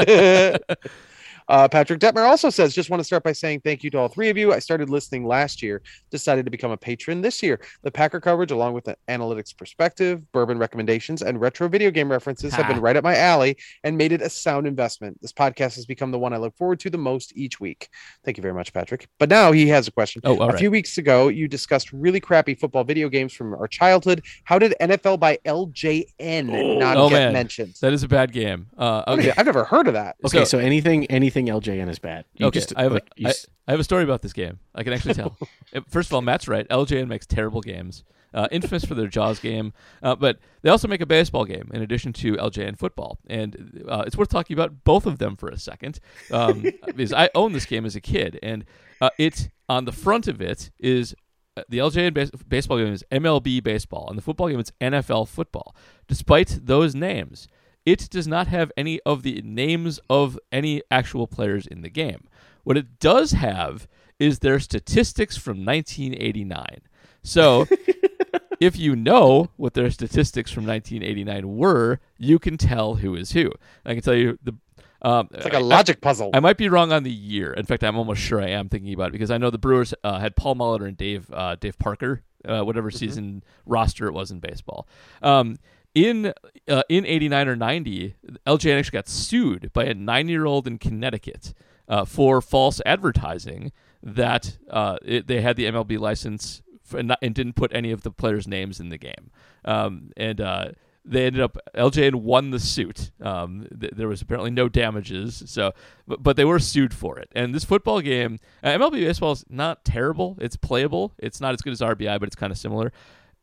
it. 0.00 0.62
Uh, 1.48 1.68
Patrick 1.68 2.00
Detmer 2.00 2.24
also 2.26 2.50
says, 2.50 2.74
just 2.74 2.90
want 2.90 3.00
to 3.00 3.04
start 3.04 3.22
by 3.22 3.32
saying 3.32 3.60
thank 3.60 3.84
you 3.84 3.90
to 3.90 3.98
all 3.98 4.08
three 4.08 4.28
of 4.30 4.36
you. 4.36 4.52
I 4.52 4.58
started 4.58 4.90
listening 4.90 5.26
last 5.26 5.62
year, 5.62 5.82
decided 6.10 6.44
to 6.44 6.50
become 6.50 6.70
a 6.70 6.76
patron 6.76 7.20
this 7.20 7.42
year. 7.42 7.60
The 7.82 7.90
Packer 7.90 8.20
coverage, 8.20 8.50
along 8.50 8.74
with 8.74 8.84
the 8.84 8.96
analytics 9.08 9.56
perspective, 9.56 10.30
bourbon 10.32 10.58
recommendations, 10.58 11.22
and 11.22 11.40
retro 11.40 11.68
video 11.68 11.90
game 11.90 12.10
references, 12.10 12.54
have 12.54 12.66
been 12.66 12.80
right 12.80 12.96
up 12.96 13.04
my 13.04 13.16
alley 13.16 13.56
and 13.84 13.96
made 13.96 14.12
it 14.12 14.22
a 14.22 14.28
sound 14.30 14.66
investment. 14.66 15.20
This 15.22 15.32
podcast 15.32 15.76
has 15.76 15.86
become 15.86 16.10
the 16.10 16.18
one 16.18 16.32
I 16.32 16.38
look 16.38 16.56
forward 16.56 16.80
to 16.80 16.90
the 16.90 16.98
most 16.98 17.32
each 17.36 17.60
week. 17.60 17.88
Thank 18.24 18.36
you 18.36 18.42
very 18.42 18.54
much, 18.54 18.72
Patrick. 18.72 19.08
But 19.18 19.28
now 19.28 19.52
he 19.52 19.68
has 19.68 19.86
a 19.86 19.92
question. 19.92 20.22
Oh, 20.24 20.36
all 20.38 20.42
a 20.42 20.46
right. 20.48 20.58
few 20.58 20.70
weeks 20.70 20.98
ago, 20.98 21.28
you 21.28 21.48
discussed 21.48 21.92
really 21.92 22.20
crappy 22.20 22.54
football 22.54 22.84
video 22.84 23.08
games 23.08 23.32
from 23.32 23.54
our 23.54 23.68
childhood. 23.68 24.24
How 24.44 24.58
did 24.58 24.74
NFL 24.80 25.20
by 25.20 25.38
LJN 25.44 26.78
not 26.78 26.96
Oh, 26.96 27.08
get 27.08 27.16
man. 27.26 27.32
mentioned? 27.32 27.74
that 27.80 27.92
is 27.92 28.02
a 28.02 28.08
bad 28.08 28.32
game. 28.32 28.66
Uh, 28.76 29.02
okay, 29.08 29.32
I've 29.36 29.46
never 29.46 29.64
heard 29.64 29.86
of 29.86 29.94
that. 29.94 30.16
Okay, 30.24 30.44
so, 30.44 30.58
anything 30.58 31.06
anything 31.06 31.35
LJN 31.44 31.90
is 31.90 31.98
bad. 31.98 32.24
You 32.34 32.46
okay, 32.46 32.60
just, 32.60 32.72
I 32.76 32.84
have, 32.84 32.92
like, 32.92 33.04
a, 33.04 33.20
you 33.20 33.26
I, 33.26 33.30
s- 33.30 33.46
I 33.68 33.72
have 33.72 33.80
a 33.80 33.84
story 33.84 34.02
about 34.04 34.22
this 34.22 34.32
game. 34.32 34.58
I 34.74 34.82
can 34.82 34.94
actually 34.94 35.14
tell. 35.14 35.36
First 35.88 36.08
of 36.08 36.14
all, 36.14 36.22
Matt's 36.22 36.48
right. 36.48 36.66
LJN 36.68 37.06
makes 37.08 37.26
terrible 37.26 37.60
games. 37.60 38.02
Uh, 38.34 38.48
infamous 38.50 38.84
for 38.84 38.94
their 38.94 39.06
Jaws 39.06 39.38
game, 39.38 39.72
uh, 40.02 40.14
but 40.14 40.38
they 40.60 40.68
also 40.68 40.88
make 40.88 41.00
a 41.00 41.06
baseball 41.06 41.46
game 41.46 41.70
in 41.72 41.80
addition 41.80 42.12
to 42.14 42.34
LJN 42.34 42.76
football, 42.76 43.18
and 43.28 43.82
uh, 43.88 44.02
it's 44.06 44.14
worth 44.16 44.28
talking 44.28 44.52
about 44.52 44.84
both 44.84 45.06
of 45.06 45.18
them 45.18 45.36
for 45.36 45.48
a 45.48 45.56
second 45.56 46.00
um, 46.30 46.62
because 46.86 47.14
I 47.14 47.30
owned 47.34 47.54
this 47.54 47.64
game 47.64 47.86
as 47.86 47.96
a 47.96 48.00
kid, 48.00 48.38
and 48.42 48.66
uh, 49.00 49.08
it 49.16 49.48
on 49.70 49.86
the 49.86 49.92
front 49.92 50.28
of 50.28 50.42
it 50.42 50.70
is 50.78 51.14
uh, 51.56 51.62
the 51.70 51.78
LJN 51.78 52.12
base- 52.12 52.30
baseball 52.46 52.76
game 52.76 52.92
is 52.92 53.02
MLB 53.10 53.62
baseball, 53.62 54.06
and 54.10 54.18
the 54.18 54.22
football 54.22 54.48
game 54.50 54.60
is 54.60 54.70
NFL 54.82 55.28
football. 55.28 55.74
Despite 56.06 56.58
those 56.62 56.94
names, 56.94 57.48
it 57.86 58.10
does 58.10 58.26
not 58.26 58.48
have 58.48 58.72
any 58.76 59.00
of 59.06 59.22
the 59.22 59.40
names 59.42 60.00
of 60.10 60.38
any 60.50 60.82
actual 60.90 61.26
players 61.26 61.66
in 61.66 61.82
the 61.82 61.88
game. 61.88 62.24
What 62.64 62.76
it 62.76 62.98
does 62.98 63.30
have 63.30 63.86
is 64.18 64.40
their 64.40 64.58
statistics 64.58 65.36
from 65.36 65.64
1989. 65.64 66.80
So, 67.22 67.66
if 68.60 68.76
you 68.76 68.96
know 68.96 69.50
what 69.56 69.74
their 69.74 69.90
statistics 69.90 70.50
from 70.50 70.66
1989 70.66 71.56
were, 71.56 72.00
you 72.18 72.38
can 72.38 72.56
tell 72.56 72.96
who 72.96 73.14
is 73.14 73.32
who. 73.32 73.52
I 73.84 73.94
can 73.94 74.02
tell 74.02 74.14
you 74.14 74.38
the. 74.42 74.54
Um, 75.02 75.28
It's 75.32 75.44
like 75.44 75.54
a 75.54 75.60
logic 75.60 76.00
puzzle. 76.00 76.30
I 76.34 76.40
might 76.40 76.56
be 76.56 76.68
wrong 76.68 76.90
on 76.90 77.04
the 77.04 77.12
year. 77.12 77.52
In 77.52 77.66
fact, 77.66 77.84
I'm 77.84 77.96
almost 77.96 78.20
sure 78.20 78.40
I 78.40 78.48
am 78.48 78.68
thinking 78.68 78.94
about 78.94 79.08
it 79.08 79.12
because 79.12 79.30
I 79.30 79.38
know 79.38 79.50
the 79.50 79.58
Brewers 79.58 79.94
uh, 80.02 80.18
had 80.18 80.34
Paul 80.34 80.56
Molitor 80.56 80.88
and 80.88 80.96
Dave 80.96 81.30
uh, 81.32 81.54
Dave 81.56 81.78
Parker, 81.78 82.22
uh, 82.44 82.62
whatever 82.62 82.90
season 82.90 83.44
roster 83.66 84.06
it 84.06 84.12
was 84.12 84.30
in 84.30 84.40
baseball. 84.40 84.88
Um, 85.22 85.58
in 85.96 86.34
uh, 86.68 86.82
in 86.90 87.06
'89 87.06 87.48
or 87.48 87.56
'90, 87.56 88.14
LJN 88.46 88.78
actually 88.78 88.96
got 88.96 89.08
sued 89.08 89.72
by 89.72 89.84
a 89.84 89.94
nine 89.94 90.28
year 90.28 90.44
old 90.44 90.66
in 90.66 90.76
Connecticut 90.78 91.54
uh, 91.88 92.04
for 92.04 92.42
false 92.42 92.82
advertising 92.84 93.72
that 94.02 94.58
uh, 94.70 94.98
it, 95.02 95.26
they 95.26 95.40
had 95.40 95.56
the 95.56 95.64
MLB 95.64 95.98
license 95.98 96.62
and, 96.94 97.08
not, 97.08 97.18
and 97.22 97.34
didn't 97.34 97.54
put 97.54 97.74
any 97.74 97.90
of 97.90 98.02
the 98.02 98.10
players' 98.10 98.46
names 98.46 98.78
in 98.78 98.90
the 98.90 98.98
game. 98.98 99.30
Um, 99.64 100.10
and 100.18 100.38
uh, 100.38 100.68
they 101.02 101.24
ended 101.24 101.40
up 101.40 101.56
LJN 101.74 102.16
won 102.16 102.50
the 102.50 102.60
suit. 102.60 103.10
Um, 103.22 103.66
th- 103.80 103.94
there 103.96 104.06
was 104.06 104.20
apparently 104.20 104.50
no 104.50 104.68
damages, 104.68 105.44
so 105.46 105.72
but, 106.06 106.22
but 106.22 106.36
they 106.36 106.44
were 106.44 106.58
sued 106.58 106.92
for 106.92 107.18
it. 107.18 107.30
And 107.34 107.54
this 107.54 107.64
football 107.64 108.02
game, 108.02 108.38
uh, 108.62 108.68
MLB 108.68 109.00
baseball 109.00 109.32
is 109.32 109.46
not 109.48 109.82
terrible. 109.82 110.36
It's 110.42 110.56
playable. 110.56 111.14
It's 111.18 111.40
not 111.40 111.54
as 111.54 111.62
good 111.62 111.72
as 111.72 111.80
RBI, 111.80 112.20
but 112.20 112.28
it's 112.28 112.36
kind 112.36 112.52
of 112.52 112.58
similar. 112.58 112.92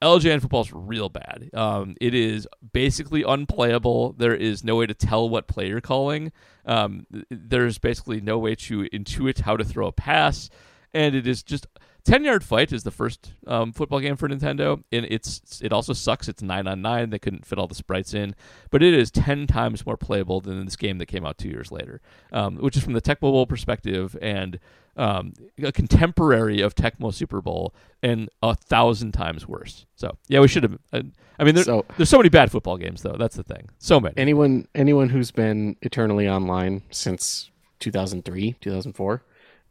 LJN 0.04 0.42
football 0.42 0.62
is 0.62 0.74
real 0.74 1.10
bad. 1.10 1.50
Um, 1.54 1.96
it 2.02 2.14
is 2.14 2.48
basically 2.74 3.24
unplayable. 3.24 4.14
There 4.14 4.36
is 4.36 4.64
no 4.64 4.76
way 4.76 4.86
to 4.86 4.94
tell 4.94 5.30
what 5.30 5.48
play 5.48 5.70
you're 5.70 5.82
calling. 5.82 6.32
Um, 6.66 7.08
there's 7.30 7.78
basically 7.78 8.22
no 8.22 8.38
way 8.38 8.56
to 8.56 8.84
intuit 8.94 9.40
how 9.40 9.58
to 9.58 9.64
throw 9.64 9.88
a 9.88 9.92
pass, 9.92 10.50
and 10.94 11.16
it 11.16 11.26
is 11.26 11.42
just 11.42 11.68
10 12.06 12.26
yard 12.26 12.44
fight 12.44 12.74
is 12.74 12.84
the 12.84 12.92
first 12.92 13.32
um, 13.48 13.72
football 13.72 14.00
game 14.02 14.18
for 14.18 14.28
Nintendo, 14.28 14.84
and 14.92 15.06
it's 15.10 15.62
it 15.64 15.72
also 15.72 15.94
sucks. 15.94 16.28
It's 16.28 16.42
nine 16.42 16.68
on 16.68 16.82
nine. 16.82 17.10
They 17.12 17.20
couldn't 17.20 17.46
fit 17.46 17.58
all 17.58 17.68
the 17.68 17.76
sprites 17.76 18.14
in, 18.14 18.36
but 18.72 18.84
it 18.84 18.94
is 18.94 19.10
10 19.12 19.48
times 19.48 19.86
more 19.86 19.96
playable 19.96 20.42
than 20.42 20.66
this 20.66 20.76
game 20.76 20.98
that 20.98 21.06
came 21.06 21.26
out 21.26 21.38
two 21.38 21.48
years 21.50 21.72
later, 21.72 22.02
um, 22.34 22.58
which 22.58 22.76
is 22.76 22.84
from 22.84 22.94
the 22.94 23.02
Tecmo 23.02 23.22
Bowl 23.22 23.46
perspective 23.46 24.18
and 24.22 24.60
um, 24.98 25.34
a 25.64 25.72
contemporary 25.72 26.60
of 26.62 26.76
Tecmo 26.76 27.14
Super 27.14 27.42
Bowl 27.42 27.74
and 28.04 28.30
a 28.44 28.54
thousand 28.54 29.14
times 29.14 29.48
worse. 29.48 29.86
So 29.96 30.18
yeah, 30.28 30.42
we 30.42 30.48
should 30.50 30.64
have. 30.64 30.78
Uh, 30.92 31.02
I 31.40 31.46
mean, 31.46 31.56
there, 31.56 31.64
So- 31.64 31.86
there's 31.98 32.10
so 32.10 32.18
many 32.18 32.30
bad 32.30 32.52
football 32.52 32.78
games 32.78 33.02
though. 33.02 33.16
That's 33.18 33.36
the 33.38 33.44
thing. 33.44 33.70
So 33.80 34.00
many. 34.02 34.14
anyone 34.18 34.68
anyone 34.76 35.08
who's 35.10 35.32
been 35.32 35.78
eternally 35.82 36.28
online 36.28 36.82
since 36.92 37.50
2003 37.80 38.56
2004 38.62 39.24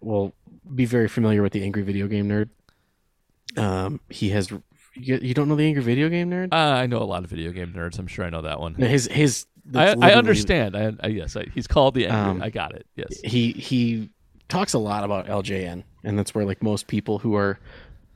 will 0.05 0.33
be 0.75 0.85
very 0.85 1.09
familiar 1.09 1.43
with 1.43 1.53
the 1.53 1.63
angry 1.63 1.83
video 1.83 2.07
game 2.07 2.29
nerd 2.29 2.49
um 3.61 4.01
he 4.09 4.31
has 4.31 4.51
you, 4.95 5.19
you 5.23 5.35
don't 5.35 5.49
know 5.49 5.57
the 5.57 5.65
angry 5.65 5.83
video 5.83 6.09
game 6.09 6.31
nerd 6.31 6.53
uh, 6.53 6.57
I 6.57 6.87
know 6.87 6.99
a 6.99 7.05
lot 7.05 7.25
of 7.25 7.31
video 7.31 7.51
game 7.53 7.73
nerds. 7.73 7.99
I'm 7.99 8.07
sure 8.07 8.25
I 8.25 8.31
know 8.31 8.43
that 8.43 8.61
one. 8.61 8.75
His 8.75 9.07
his 9.07 9.47
I, 9.75 9.95
I 10.01 10.15
understand. 10.15 10.77
I, 10.77 10.93
I 11.01 11.07
yes, 11.09 11.37
I, 11.37 11.47
he's 11.55 11.67
called 11.67 11.95
the 11.95 12.07
angry. 12.07 12.31
Um, 12.31 12.43
I 12.43 12.51
got 12.51 12.75
it. 12.75 12.87
Yes. 12.97 13.21
he 13.25 13.53
he 13.53 14.11
talks 14.49 14.75
a 14.75 14.79
lot 14.79 15.05
about 15.05 15.27
LJN, 15.27 15.85
and 16.05 16.19
that's 16.19 16.35
where 16.35 16.45
like 16.45 16.63
most 16.63 16.89
people 16.89 17.19
who 17.19 17.35
are 17.37 17.59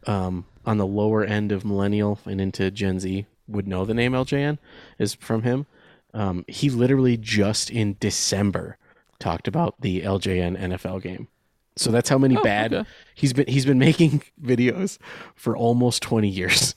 um, 0.06 0.44
on 0.64 0.78
the 0.78 0.86
lower 0.86 1.24
end 1.24 1.52
of 1.52 1.64
millennial 1.64 2.18
and 2.26 2.40
into 2.40 2.70
Gen 2.70 3.00
Z 3.00 3.26
would 3.48 3.68
know 3.68 3.84
the 3.84 3.94
name 3.94 4.12
LJN 4.12 4.58
is 4.98 5.14
from 5.14 5.42
him. 5.42 5.66
Um, 6.12 6.44
he 6.48 6.70
literally 6.70 7.16
just 7.16 7.70
in 7.70 7.96
December 8.00 8.76
talked 9.18 9.46
about 9.46 9.80
the 9.80 10.02
LJN 10.02 10.58
NFL 10.58 11.02
game. 11.02 11.28
So 11.76 11.90
that's 11.90 12.08
how 12.08 12.16
many 12.18 12.36
Oh, 12.36 12.42
bad 12.42 12.72
okay. 12.72 12.88
he's 13.14 13.32
been. 13.32 13.46
He's 13.46 13.66
been 13.66 13.78
making 13.78 14.22
videos 14.42 14.98
for 15.34 15.56
almost 15.56 16.02
twenty 16.02 16.28
years, 16.28 16.74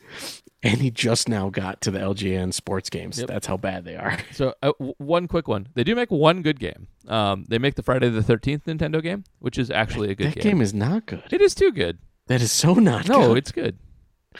and 0.61 0.81
he 0.81 0.91
just 0.91 1.29
now 1.29 1.49
got 1.49 1.79
to 1.81 1.91
the 1.91 1.99
LJN 1.99 2.53
sports 2.53 2.89
games. 2.89 3.17
Yep. 3.17 3.27
That's 3.29 3.47
how 3.47 3.55
bad 3.55 3.85
they 3.85 3.95
are. 3.95 4.17
So 4.33 4.53
uh, 4.61 4.73
w- 4.79 4.93
one 4.97 5.27
quick 5.29 5.47
one. 5.47 5.69
They 5.73 5.85
do 5.85 5.95
make 5.95 6.11
one 6.11 6.41
good 6.41 6.59
game. 6.59 6.87
Um, 7.07 7.45
they 7.47 7.57
make 7.59 7.75
the 7.75 7.83
Friday 7.83 8.09
the 8.09 8.21
Thirteenth 8.21 8.65
Nintendo 8.65 9.01
game, 9.01 9.23
which 9.39 9.57
is 9.57 9.71
actually 9.71 10.11
a 10.11 10.15
good 10.15 10.27
that 10.27 10.35
game. 10.35 10.43
That 10.43 10.49
game 10.49 10.61
is 10.61 10.73
not 10.73 11.05
good. 11.05 11.23
It 11.31 11.39
is 11.41 11.55
too 11.55 11.71
good. 11.71 11.97
That 12.27 12.41
is 12.41 12.51
so 12.51 12.73
not 12.73 13.03
good. 13.05 13.11
No, 13.13 13.27
good. 13.29 13.37
it's 13.37 13.51
good. 13.51 13.77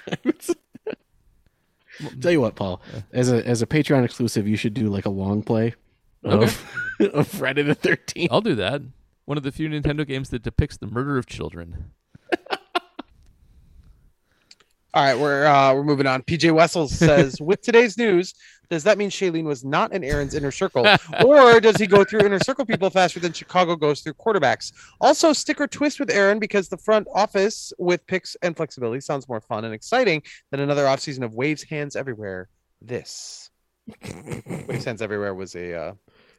Tell 2.22 2.32
you 2.32 2.40
what, 2.40 2.56
Paul, 2.56 2.82
as 3.12 3.32
a 3.32 3.46
as 3.46 3.62
a 3.62 3.66
Patreon 3.66 4.06
exclusive, 4.06 4.48
you 4.48 4.56
should 4.56 4.74
do 4.74 4.88
like 4.88 5.06
a 5.06 5.10
long 5.10 5.42
play 5.44 5.74
of, 6.24 6.64
of 7.14 7.28
Friday 7.28 7.62
the 7.64 7.76
Thirteenth. 7.76 8.32
I'll 8.32 8.40
do 8.42 8.56
that. 8.56 8.82
One 9.30 9.38
of 9.38 9.44
the 9.44 9.52
few 9.52 9.70
Nintendo 9.70 10.08
games 10.08 10.32
that 10.32 10.42
depicts 10.42 10.78
the 10.78 10.88
murder 10.88 11.20
of 11.20 11.28
children. 11.28 11.92
All 14.96 15.04
right, 15.04 15.16
we're 15.16 15.46
uh, 15.46 15.72
we're 15.76 15.84
moving 15.84 16.08
on. 16.08 16.24
PJ 16.24 16.52
Wessels 16.52 16.92
says, 16.92 17.40
with 17.40 17.62
today's 17.62 17.96
news, 17.96 18.34
does 18.72 18.84
that 18.86 18.98
mean 18.98 19.12
Shailene 19.12 19.44
was 19.44 19.64
not 19.64 19.94
in 19.94 20.04
Aaron's 20.04 20.34
inner 20.34 20.50
circle, 20.50 20.84
or 21.24 21.60
does 21.60 21.76
he 21.76 21.86
go 21.86 22.04
through 22.04 22.22
inner 22.22 22.40
circle 22.40 22.66
people 22.66 22.90
faster 22.90 23.20
than 23.20 23.32
Chicago 23.32 23.76
goes 23.76 24.02
through 24.02 24.16
quarterbacks? 24.16 24.74
Also, 25.00 25.32
sticker 25.32 25.68
twist 25.68 26.00
with 26.00 26.10
Aaron 26.10 26.40
because 26.40 26.68
the 26.68 26.78
front 26.78 27.06
office 27.14 27.72
with 27.78 28.08
picks 28.08 28.36
and 28.42 28.58
flexibility 28.58 29.00
sounds 29.00 29.30
more 29.30 29.42
fun 29.42 29.64
and 29.64 29.76
exciting 29.76 30.24
than 30.50 30.60
another 30.60 30.86
offseason 30.86 31.24
of 31.24 31.36
waves 31.36 31.62
hands 31.62 31.96
everywhere. 31.96 32.50
This 32.82 33.52
waves 34.68 34.86
hands 34.86 35.04
everywhere 35.04 35.36
was 35.36 35.54
a 35.54 35.80
uh, 35.80 35.94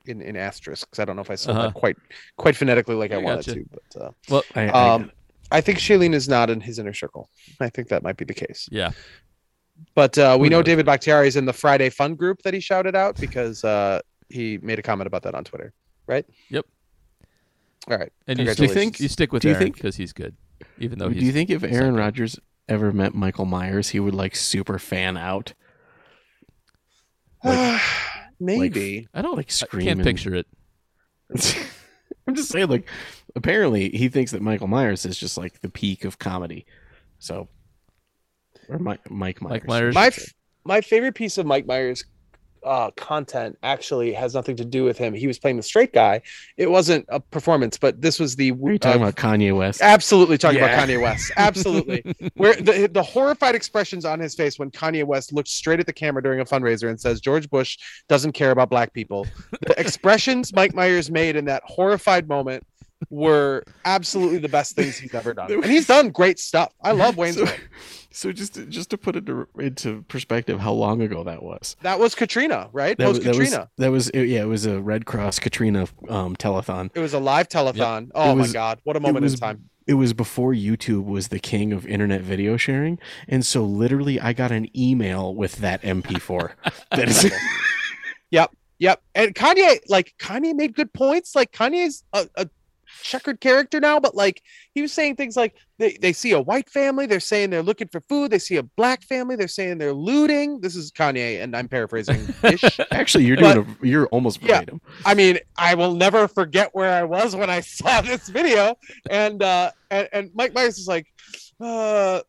in 0.07 0.21
in 0.23 0.37
asterisks. 0.37 0.99
I 0.99 1.05
don't 1.05 1.17
know 1.17 1.23
if 1.23 1.31
I 1.31 1.35
said 1.35 1.53
Uh-huh. 1.53 1.63
that 1.69 1.75
quite 1.75 1.97
quite 2.37 2.57
phonetically 2.57 2.95
like 2.97 3.13
I, 3.13 3.17
I 3.17 3.19
wanted 3.19 3.47
gotcha. 3.47 3.55
to, 3.61 3.67
but 3.71 4.03
uh, 4.03 4.11
Well, 4.29 4.43
I, 4.55 4.69
I- 4.69 4.95
um, 4.95 5.11
I 5.53 5.61
think 5.61 5.79
Shailene 5.79 6.15
is 6.15 6.29
not 6.29 6.49
in 6.49 6.61
his 6.61 6.79
inner 6.79 6.95
circle. 6.95 7.29
I 7.59 7.69
think 7.71 7.89
that 7.89 8.03
might 8.05 8.17
be 8.17 8.25
the 8.25 8.35
case. 8.35 8.69
yeah. 8.71 8.93
But 9.95 10.17
uh, 10.19 10.37
we 10.39 10.49
know? 10.51 10.63
David 10.63 10.85
Bakhtiari 10.87 11.27
is 11.27 11.37
in 11.37 11.45
the 11.47 11.53
Friday 11.55 11.89
Fun 11.91 12.15
group 12.15 12.43
that 12.43 12.53
he 12.55 12.61
shouted 12.61 12.95
out 12.95 13.17
because 13.19 13.65
uh, 13.65 14.01
he 14.29 14.59
made 14.59 14.79
a 14.79 14.83
comment 14.83 15.07
about 15.07 15.23
that 15.23 15.35
on 15.35 15.43
Twitter, 15.43 15.73
right? 16.07 16.25
Yep. 16.51 16.67
All 17.91 17.97
right. 17.97 18.13
And 18.29 18.39
you, 18.39 18.45
Congratulations. 18.45 18.75
think 18.75 19.01
you 19.01 19.09
stick 19.09 19.33
with 19.33 19.41
Do 19.43 19.49
you 19.49 19.55
Aaron 19.55 19.65
think- 19.65 19.77
because 19.77 19.97
he's 19.97 20.13
good, 20.13 20.37
even 20.79 20.99
though 20.99 21.09
do 21.09 21.19
you 21.19 21.33
think 21.33 21.49
if 21.51 21.63
Aaron 21.65 21.73
second. 21.75 21.97
Rodgers 21.97 22.39
ever 22.69 22.93
met 22.93 23.15
Michael 23.15 23.47
Myers, 23.47 23.89
he 23.89 23.99
would 24.01 24.15
like 24.15 24.37
super 24.37 24.79
fan 24.79 25.17
out? 25.17 25.55
Like- 27.43 27.81
Maybe. 28.41 29.07
I 29.15 29.23
don't 29.23 29.37
like 29.37 29.51
screaming. 29.51 29.53
I 29.53 29.67
scream 29.69 29.87
can't 29.87 29.99
and- 30.01 30.07
picture 30.07 30.35
it. 30.35 30.47
I'm 32.27 32.35
just 32.35 32.51
saying, 32.51 32.69
like, 32.69 32.89
apparently 33.37 33.91
he 33.91 34.09
thinks 34.09 34.31
that 34.33 34.43
Michael 34.43 34.67
Myers 34.69 35.05
is 35.07 35.17
just 35.19 35.37
like 35.37 35.61
the 35.61 35.69
peak 35.69 36.05
of 36.05 36.19
comedy. 36.19 36.67
So, 37.19 37.49
or 38.69 38.79
Mike, 38.79 39.11
Mike 39.11 39.41
Myers. 39.43 39.51
Mike 39.53 39.67
Myers. 39.67 39.95
my 39.95 40.07
f- 40.07 40.35
my 40.65 40.81
favorite 40.81 41.15
piece 41.15 41.39
of 41.39 41.47
Mike 41.47 41.67
Myers 41.67 42.05
uh, 42.65 42.91
content 42.93 43.59
actually 43.63 44.13
has 44.13 44.35
nothing 44.35 44.57
to 44.57 44.65
do 44.65 44.85
with 44.85 44.99
him. 44.99 45.15
He 45.15 45.27
was 45.27 45.39
playing 45.39 45.57
the 45.57 45.63
straight 45.63 45.93
guy. 45.93 46.23
It 46.57 46.71
wasn't 46.71 47.07
a 47.09 47.21
performance, 47.21 47.79
but 47.79 48.01
this 48.01 48.19
was 48.21 48.37
the. 48.37 48.53
Are 48.53 48.73
you 48.73 48.79
talking 48.79 49.03
uh, 49.03 49.09
about 49.09 49.17
Kanye 49.17 49.57
West? 49.57 49.81
Absolutely 49.83 50.39
talking 50.39 50.59
Yeah. 50.59 50.67
about 50.67 50.89
Kanye 50.89 51.01
West. 51.01 51.33
Absolutely. 51.37 52.03
Where 52.35 52.55
the 52.55 52.89
the 52.93 53.03
horrified 53.03 53.55
expressions 53.55 54.05
on 54.05 54.21
his 54.21 54.35
face 54.35 54.59
when 54.59 54.71
Kanye 54.71 55.05
West 55.05 55.33
looks 55.33 55.51
straight 55.51 55.81
at 55.81 55.87
the 55.87 55.93
camera 55.93 56.23
during 56.23 56.41
a 56.41 56.45
fundraiser 56.45 56.89
and 56.89 57.01
says 57.01 57.21
George 57.21 57.49
Bush 57.51 57.79
doesn't 58.09 58.33
care 58.33 58.51
about 58.51 58.71
black 58.71 58.93
people. 58.93 59.27
The 59.67 59.75
expressions 59.81 60.53
Mike 60.53 60.75
Myers 60.75 61.11
made 61.11 61.37
in 61.37 61.45
that 61.47 61.63
horrified 61.65 62.29
moment 62.29 62.67
were 63.09 63.65
absolutely 63.87 64.39
the 64.39 64.49
best 64.49 64.77
things 64.77 64.99
he's 64.99 65.15
ever 65.15 65.33
done. 65.33 65.51
And 65.63 65.65
he's 65.65 65.87
done 65.87 66.11
great 66.11 66.39
stuff. 66.39 66.73
I 66.83 66.93
love 66.93 67.17
Wayne's 67.17 67.37
So, 67.37 67.45
World. 67.45 67.57
So 68.13 68.33
just 68.33 68.55
to, 68.55 68.67
just 68.67 68.91
to 68.91 68.99
put 68.99 69.17
it 69.17 69.27
to- 69.27 69.49
into 69.59 70.03
perspective, 70.09 70.61
how 70.61 70.73
long 70.73 71.01
ago 71.03 71.25
that 71.25 71.43
was? 71.43 71.77
That 71.83 71.99
was 71.99 72.15
Katrina, 72.15 72.69
right? 72.73 72.97
That, 72.99 73.05
Post 73.05 73.19
was- 73.19 73.25
that 73.25 73.37
was 73.37 73.49
Katrina. 73.49 73.71
that 73.79 73.91
was 73.91 74.11
yeah, 74.15 74.43
it 74.43 74.49
was 74.49 74.67
a 74.67 74.81
Red 74.81 75.07
Cross 75.07 75.39
Katrina 75.39 75.87
um, 76.09 76.37
telethon. 76.37 76.91
It 76.95 77.01
was 77.01 77.15
a 77.15 77.19
live 77.21 77.49
telethon. 77.49 78.11
Oh 78.15 78.35
was- 78.35 78.49
my 78.49 78.53
god, 78.53 78.81
what 78.85 78.97
a 78.97 79.01
moment 79.01 79.23
was 79.23 79.35
in 79.35 79.41
time. 79.41 79.71
It 79.87 79.95
was 79.95 80.13
before 80.13 80.53
YouTube 80.53 81.05
was 81.07 81.29
the 81.29 81.41
king 81.41 81.73
of 81.73 81.85
internet 81.87 82.21
video 82.21 82.57
sharing, 82.57 82.99
and 83.27 83.45
so 83.45 83.65
literally 83.65 84.21
I 84.21 84.33
got 84.33 84.53
an 84.53 84.69
email 84.79 85.35
with 85.35 85.57
that 85.57 85.83
MP4. 85.83 86.53
that 86.93 87.09
is 87.09 87.33
Yep. 88.31 88.53
Yep. 88.79 89.03
And 89.15 89.35
Kanye, 89.35 89.81
like 89.89 90.15
Kanye 90.19 90.55
made 90.55 90.75
good 90.75 90.93
points. 90.93 91.35
Like 91.35 91.53
Kanye's 91.53 92.05
a, 92.13 92.29
a 92.37 92.49
checkered 93.03 93.41
character 93.41 93.81
now, 93.81 93.99
but 94.01 94.15
like 94.15 94.43
he 94.75 94.83
was 94.83 94.93
saying 94.93 95.17
things 95.17 95.37
like 95.37 95.55
they, 95.79 95.97
they 96.01 96.13
see 96.13 96.33
a 96.33 96.41
white 96.41 96.69
family, 96.71 97.07
they're 97.07 97.21
saying 97.21 97.51
they're 97.51 97.63
looking 97.63 97.89
for 97.89 98.01
food. 98.03 98.31
They 98.31 98.39
see 98.39 98.57
a 98.57 98.63
black 98.63 99.03
family, 99.03 99.37
they're 99.37 99.49
saying 99.49 99.79
they're 99.79 99.93
looting. 99.93 100.61
This 100.61 100.77
is 100.77 100.91
Kanye, 100.91 101.43
and 101.43 101.57
I'm 101.57 101.69
paraphrasing 101.69 102.27
ish. 102.45 102.81
actually 102.91 103.25
you're 103.25 103.37
But- 103.37 103.55
doing 103.55 103.77
a, 103.83 103.87
you're 103.87 104.07
almost 104.09 104.43
Yeah. 104.43 104.61
verbatim. 104.61 104.81
I 105.05 105.15
mean, 105.15 105.39
I 105.57 105.75
will 105.75 105.95
never 105.95 106.29
forget 106.29 106.71
where 106.73 106.93
I 106.93 107.03
was 107.05 107.35
when 107.35 107.51
I 107.51 107.61
saw 107.79 108.01
this 108.03 108.29
video. 108.29 108.77
And 109.11 109.43
uh 109.43 109.71
and, 109.91 110.09
and 110.13 110.31
Mike 110.35 110.55
Myers 110.55 110.79
is 110.79 110.87
like, 110.87 111.07
uh 111.61 112.21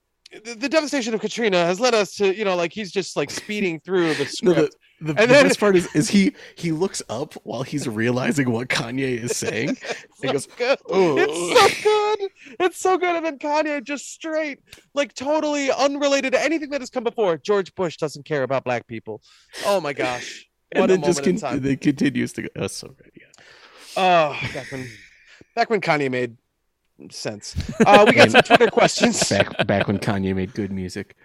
the, 0.46 0.56
the 0.56 0.70
devastation 0.70 1.14
of 1.14 1.20
Katrina 1.20 1.58
has 1.66 1.80
led 1.82 1.94
us 1.94 2.16
to, 2.16 2.34
you 2.36 2.46
know, 2.46 2.56
like 2.56 2.72
he's 2.72 2.92
just 2.92 3.18
like 3.18 3.30
speeding 3.30 3.80
through 3.82 4.14
the 4.14 4.26
script. 4.38 4.76
The, 5.02 5.14
the, 5.14 5.22
And 5.22 5.30
the 5.30 5.34
then- 5.34 5.48
best 5.48 5.60
part 5.60 5.76
is, 5.76 5.94
is 5.96 6.10
he 6.10 6.34
he 6.56 6.72
looks 6.72 7.02
up 7.10 7.34
while 7.44 7.64
he's 7.64 7.88
realizing 7.88 8.52
what 8.52 8.68
Kanye 8.70 9.22
is 9.24 9.36
saying. 9.36 9.78
He 10.22 10.28
so 10.28 10.34
goes, 10.34 10.46
good. 10.46 10.80
"Oh." 10.90 11.18
It's 11.18 11.82
so 11.84 12.16
good. 12.18 12.30
It's 12.60 12.78
so 12.80 12.98
good. 12.98 13.16
And 13.16 13.26
then 13.26 13.40
Kanye 13.40 13.84
just 13.84 14.12
straight, 14.14 14.60
like 14.94 15.14
totally 15.16 15.72
unrelated 15.72 16.34
to 16.34 16.42
anything 16.42 16.70
that 16.70 16.82
has 16.82 16.92
come 16.92 17.04
before. 17.04 17.38
George 17.38 17.74
Bush 17.74 17.98
doesn't 17.98 18.24
care 18.26 18.44
about 18.44 18.64
black 18.64 18.86
people. 18.88 19.22
Oh 19.66 19.82
my 19.82 19.94
gosh. 19.94 20.48
What 20.74 20.84
and 20.90 20.92
a 20.92 20.96
then 20.96 21.04
just 21.04 21.20
moment 21.20 21.28
in 21.28 21.42
con- 21.42 21.52
time. 21.52 21.62
then 21.64 21.78
continues 21.78 22.32
to 22.34 22.44
go. 22.44 22.48
That's 22.56 22.74
so 22.78 22.88
good. 22.88 23.12
Yeah. 23.14 23.44
Oh, 23.98 24.40
back 24.54 24.72
when 24.72 24.88
back 25.54 25.70
when 25.70 25.82
Kanye 25.82 26.10
made 26.10 26.38
sense. 27.10 27.56
Uh, 27.86 28.06
we 28.08 28.14
got 28.14 28.32
some 28.32 28.42
Twitter 28.42 28.68
questions. 28.70 29.28
Back 29.30 29.68
back 29.68 29.88
when 29.88 29.98
Kanye 30.00 30.34
made 30.34 30.54
good 30.54 30.72
music. 30.72 31.18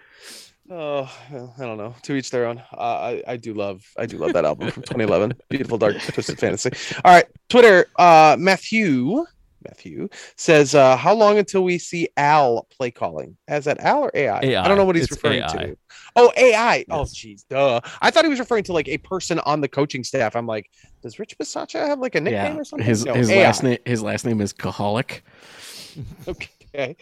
Oh, 0.69 1.03
I 1.31 1.61
don't 1.65 1.77
know. 1.77 1.95
To 2.03 2.13
each 2.15 2.29
their 2.29 2.45
own. 2.47 2.57
Uh, 2.73 2.77
I 2.77 3.23
I 3.25 3.37
do 3.37 3.53
love 3.53 3.81
I 3.97 4.05
do 4.05 4.17
love 4.17 4.33
that 4.33 4.43
album 4.45 4.69
from 4.71 4.83
2011. 4.83 5.33
Beautiful 5.49 5.77
dark 5.77 5.97
twisted 6.01 6.37
fantasy. 6.39 6.71
All 7.05 7.13
right, 7.13 7.25
Twitter. 7.49 7.85
Uh, 7.97 8.35
Matthew 8.37 9.25
Matthew 9.65 10.09
says, 10.35 10.75
uh, 10.75 10.97
"How 10.97 11.13
long 11.13 11.37
until 11.37 11.63
we 11.63 11.77
see 11.77 12.09
Al 12.17 12.67
play 12.77 12.91
calling? 12.91 13.37
As 13.47 13.63
that 13.65 13.79
Al 13.79 13.99
or 14.03 14.11
AI? 14.13 14.39
AI. 14.43 14.63
I 14.63 14.67
don't 14.67 14.77
know 14.77 14.83
what 14.83 14.95
he's 14.97 15.05
It's 15.05 15.11
referring 15.13 15.39
AI. 15.39 15.47
to. 15.67 15.77
Oh, 16.17 16.31
AI. 16.35 16.85
Oh, 16.89 17.03
jeez, 17.03 17.45
duh. 17.49 17.79
I 18.01 18.11
thought 18.11 18.25
he 18.25 18.29
was 18.29 18.39
referring 18.39 18.63
to 18.65 18.73
like 18.73 18.87
a 18.89 18.97
person 18.97 19.39
on 19.39 19.61
the 19.61 19.67
coaching 19.69 20.03
staff. 20.03 20.35
I'm 20.35 20.47
like, 20.47 20.69
does 21.01 21.17
Rich 21.17 21.37
Bisaccia 21.37 21.87
have 21.87 21.99
like 21.99 22.15
a 22.15 22.21
nickname 22.21 22.55
Yeah. 22.55 22.59
or 22.59 22.63
something? 22.65 22.85
His 22.85 23.05
No, 23.05 23.13
his 23.13 23.29
AI. 23.29 23.43
last 23.43 23.63
name 23.63 23.77
his 23.85 24.03
last 24.03 24.25
name 24.25 24.41
is 24.41 24.51
Kaholic. 24.53 25.21
Okay. 26.27 26.49
Yes. 26.73 26.95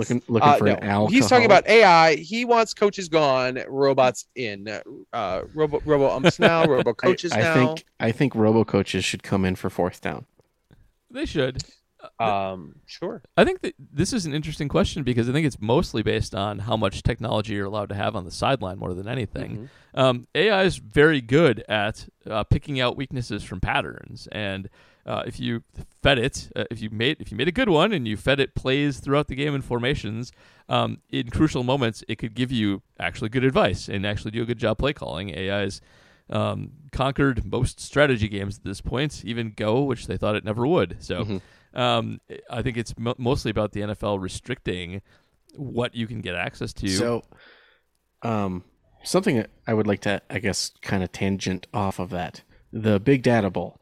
Looking 0.00 0.22
looking 0.28 0.48
Uh, 0.48 0.56
for 0.56 0.64
no. 0.64 0.72
an 0.74 0.82
Al. 0.82 1.06
He's 1.08 1.28
talking 1.28 1.46
about 1.46 1.66
AI. 1.68 2.16
He 2.16 2.44
wants 2.44 2.74
coaches 2.74 3.08
gone, 3.08 3.58
robots 3.68 4.26
in. 4.34 4.68
Uh, 5.12 5.42
robo 5.54 5.80
robo 5.84 6.10
umps 6.10 6.38
now, 6.38 6.64
robo 6.68 6.90
I, 6.90 6.94
coaches 6.94 7.32
I 7.32 7.40
now. 7.40 7.54
think 7.54 7.84
I 8.00 8.12
think 8.12 8.34
robo 8.34 8.64
coaches 8.64 9.04
should 9.04 9.22
come 9.22 9.44
in 9.44 9.56
for 9.56 9.70
fourth 9.70 10.00
down. 10.00 10.26
They 11.10 11.26
should. 11.26 11.62
um, 12.18 12.76
sure. 12.86 13.20
I 13.36 13.44
think 13.44 13.60
that 13.60 13.74
this 13.92 14.12
is 14.14 14.24
an 14.24 14.32
interesting 14.32 14.68
question 14.68 15.02
because 15.02 15.28
I 15.28 15.32
think 15.32 15.46
it's 15.46 15.60
mostly 15.60 16.02
based 16.02 16.34
on 16.34 16.60
how 16.60 16.74
much 16.76 17.02
technology 17.02 17.52
you're 17.54 17.66
allowed 17.66 17.90
to 17.90 17.94
have 17.94 18.16
on 18.16 18.24
the 18.24 18.30
sideline 18.30 18.78
more 18.78 18.94
than 18.94 19.06
anything. 19.06 19.68
Um, 19.94 20.26
AI 20.34 20.62
is 20.62 20.76
very 20.78 21.20
good 21.20 21.62
at 21.68 22.08
uh, 22.26 22.44
picking 22.44 22.80
out 22.80 22.96
weaknesses 22.96 23.42
from 23.44 23.60
patterns, 23.60 24.28
and 24.32 24.70
uh, 25.06 25.22
if 25.26 25.40
you 25.40 25.62
fed 26.02 26.18
it, 26.18 26.50
uh, 26.54 26.64
if 26.70 26.80
you 26.80 26.90
made 26.90 27.16
if 27.20 27.30
you 27.30 27.36
made 27.36 27.48
a 27.48 27.52
good 27.52 27.68
one 27.68 27.92
and 27.92 28.06
you 28.06 28.16
fed 28.16 28.40
it 28.40 28.54
plays 28.54 29.00
throughout 29.00 29.28
the 29.28 29.34
game 29.34 29.54
and 29.54 29.64
formations, 29.64 30.32
um, 30.68 30.98
in 31.10 31.30
crucial 31.30 31.62
moments, 31.62 32.04
it 32.08 32.16
could 32.16 32.34
give 32.34 32.52
you 32.52 32.82
actually 32.98 33.28
good 33.28 33.44
advice 33.44 33.88
and 33.88 34.06
actually 34.06 34.30
do 34.30 34.42
a 34.42 34.46
good 34.46 34.58
job 34.58 34.78
play 34.78 34.92
calling. 34.92 35.36
AI's 35.36 35.80
um, 36.30 36.72
conquered 36.92 37.44
most 37.44 37.80
strategy 37.80 38.28
games 38.28 38.58
at 38.58 38.64
this 38.64 38.80
point, 38.80 39.24
even 39.24 39.52
Go, 39.56 39.82
which 39.82 40.06
they 40.06 40.16
thought 40.16 40.36
it 40.36 40.44
never 40.44 40.66
would. 40.66 40.96
So 41.00 41.40
um, 41.74 42.20
I 42.48 42.62
think 42.62 42.76
it's 42.76 42.96
mo- 42.98 43.16
mostly 43.18 43.50
about 43.50 43.72
the 43.72 43.80
NFL 43.80 44.20
restricting 44.20 45.02
what 45.56 45.94
you 45.94 46.06
can 46.06 46.20
get 46.20 46.34
access 46.34 46.72
to. 46.74 46.88
So, 46.88 47.22
um, 48.22 48.64
something 49.02 49.44
I 49.66 49.74
would 49.74 49.86
like 49.86 50.00
to, 50.00 50.22
I 50.30 50.38
guess, 50.38 50.70
kind 50.82 51.02
of 51.02 51.10
tangent 51.10 51.66
off 51.74 51.98
of 51.98 52.10
that. 52.10 52.42
The 52.72 53.00
Big 53.00 53.22
Data 53.22 53.50
Bowl 53.50 53.79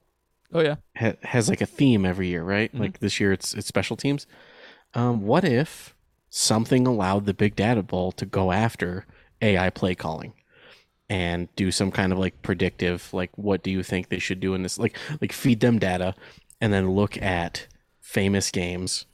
oh 0.52 0.60
yeah, 0.60 0.76
ha- 0.96 1.16
has 1.22 1.48
like 1.48 1.60
a 1.60 1.66
theme 1.66 2.04
every 2.04 2.28
year, 2.28 2.42
right? 2.42 2.72
Mhm. 2.74 2.80
Like 2.80 2.98
this 3.00 3.20
year, 3.20 3.32
it's 3.32 3.54
it's 3.54 3.66
special 3.68 3.96
teams. 3.96 4.26
Um, 4.94 5.22
what 5.22 5.44
if 5.44 5.94
something 6.30 6.86
allowed 6.86 7.26
the 7.26 7.34
Big 7.34 7.56
Data 7.56 7.82
Bowl 7.82 8.12
to 8.12 8.26
go 8.26 8.52
after 8.52 9.06
AI 9.42 9.70
play 9.70 9.94
calling 9.94 10.32
and 11.08 11.48
do 11.56 11.70
some 11.70 11.90
kind 11.90 12.12
of 12.12 12.18
like 12.18 12.42
predictive, 12.42 13.12
like 13.12 13.30
what 13.36 13.62
do 13.62 13.70
you 13.70 13.82
think 13.82 14.08
they 14.08 14.18
should 14.18 14.40
do 14.40 14.54
in 14.54 14.62
this? 14.62 14.78
Like 14.78 14.96
like 15.20 15.32
feed 15.32 15.60
them 15.60 15.78
data 15.78 16.14
and 16.60 16.72
then 16.72 16.90
look 16.90 17.20
at 17.22 17.66
famous 18.00 18.50
games 18.50 19.06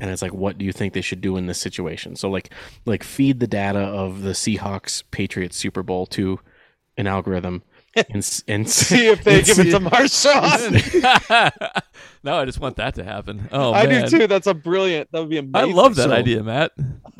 and 0.00 0.10
it's 0.10 0.22
like 0.22 0.32
what 0.34 0.58
do 0.58 0.64
you 0.64 0.72
think 0.72 0.92
they 0.92 1.00
should 1.00 1.22
do 1.22 1.36
in 1.38 1.46
this 1.46 1.58
situation 1.58 2.14
so 2.14 2.28
like 2.30 2.50
like 2.84 3.02
feed 3.02 3.40
the 3.40 3.46
data 3.46 3.80
of 3.80 4.20
the 4.20 4.32
seahawks 4.32 5.02
patriots 5.10 5.56
super 5.56 5.82
bowl 5.82 6.04
to 6.06 6.38
an 6.98 7.06
algorithm 7.06 7.62
and 7.96 8.42
and 8.48 8.68
See 8.70 9.06
if 9.08 9.22
they 9.24 9.42
give 9.42 9.58
it 9.58 9.70
to 9.70 9.80
Marshawn. 9.80 10.72
no, 12.24 12.36
I 12.36 12.44
just 12.44 12.60
want 12.60 12.76
that 12.76 12.94
to 12.96 13.04
happen. 13.04 13.48
Oh 13.52 13.72
I 13.72 13.86
man, 13.86 14.08
do 14.08 14.18
too. 14.20 14.26
That's 14.26 14.46
a 14.46 14.54
brilliant. 14.54 15.10
That 15.12 15.20
would 15.20 15.30
be 15.30 15.38
amazing. 15.38 15.70
I 15.70 15.72
love 15.74 15.94
that 15.96 16.10
So- 16.10 16.14
idea, 16.14 16.42
Matt. 16.42 16.72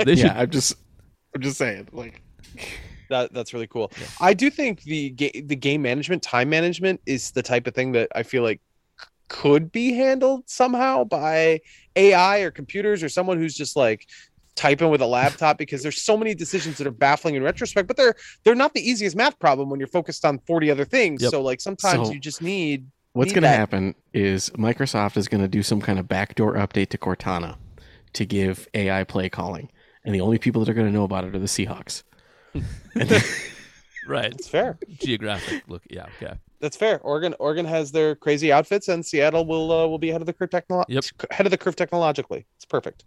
They 0.05 0.15
yeah 0.15 0.29
should. 0.29 0.31
i'm 0.31 0.51
just 0.51 0.75
i'm 1.35 1.43
just 1.43 1.59
saying 1.59 1.87
like 1.93 2.23
That 3.11 3.33
that's 3.35 3.53
really 3.53 3.67
cool. 3.67 3.93
I 4.21 4.33
do 4.33 4.49
think 4.51 4.83
the 4.83 5.11
ga- 5.11 5.43
the 5.43 5.57
game 5.57 5.83
management, 5.83 6.23
time 6.23 6.49
management, 6.49 7.01
is 7.05 7.31
the 7.33 7.43
type 7.43 7.67
of 7.67 7.75
thing 7.75 7.93
that 7.93 8.09
I 8.15 8.23
feel 8.23 8.43
like 8.43 8.61
could 9.29 9.71
be 9.71 9.93
handled 9.95 10.49
somehow 10.49 11.05
by 11.05 11.61
AI 11.97 12.39
or 12.41 12.51
computers 12.51 13.03
or 13.03 13.09
someone 13.11 13.37
who's 13.39 13.55
just 13.55 13.77
like 13.77 14.07
typing 14.55 14.91
with 14.91 15.01
a 15.01 15.07
laptop 15.07 15.59
because 15.59 15.83
there's 15.83 16.01
so 16.01 16.17
many 16.17 16.35
decisions 16.35 16.79
that 16.79 16.87
are 16.87 16.91
baffling 16.93 17.35
in 17.35 17.43
retrospect, 17.43 17.89
but 17.89 17.97
they're 17.97 18.15
they're 18.45 18.55
not 18.55 18.75
the 18.75 18.81
easiest 18.81 19.17
math 19.17 19.39
problem 19.39 19.71
when 19.71 19.81
you're 19.81 19.87
focused 19.89 20.25
on 20.25 20.39
40 20.47 20.71
other 20.71 20.85
things. 20.85 21.23
Yep. 21.23 21.31
So 21.31 21.43
like 21.43 21.61
sometimes 21.61 22.09
So- 22.09 22.15
you 22.15 22.21
just 22.21 22.43
need 22.43 22.87
What's 23.15 23.33
going 23.33 23.43
to 23.43 23.49
happen 23.49 23.95
is 24.15 24.49
Microsoft 24.51 25.19
is 25.19 25.29
going 25.29 25.43
to 25.43 25.49
do 25.49 25.63
some 25.63 25.83
kind 25.83 25.99
of 25.99 26.09
backdoor 26.09 26.55
update 26.55 26.89
to 26.91 26.99
Cortana 26.99 27.57
to 28.15 28.25
give 28.25 28.67
AI 28.73 29.05
play 29.05 29.29
calling, 29.29 29.71
and 30.05 30.15
the 30.15 30.23
only 30.23 30.39
people 30.39 30.65
that 30.65 30.71
are 30.71 30.75
going 30.75 30.87
to 30.87 30.93
know 30.93 31.05
about 31.05 31.25
it 31.25 31.35
are 31.35 31.39
the 31.39 31.45
Seahawks. 31.47 32.05
Right. 34.07 34.33
It's 34.33 34.49
fair. 34.49 34.79
Geographic 34.99 35.63
look. 35.69 35.83
Yeah. 35.89 36.07
Okay. 36.21 36.35
That's 36.61 36.77
fair. 36.77 36.99
Oregon 37.01 37.35
Oregon 37.39 37.65
has 37.67 37.93
their 37.93 38.15
crazy 38.17 38.51
outfits 38.53 38.89
and 38.89 39.05
Seattle 39.07 39.47
will 39.47 39.71
uh, 39.71 39.87
will 39.87 39.99
be 39.99 40.11
ahead 40.11 40.21
of 40.23 40.27
the 40.27 40.33
curve 40.33 40.51
technolo- 40.51 40.85
Yep. 40.89 41.05
ahead 41.31 41.47
of 41.47 41.51
the 41.51 41.59
curve 41.59 41.77
technologically. 41.77 42.45
It's 42.57 42.65
perfect. 42.65 43.05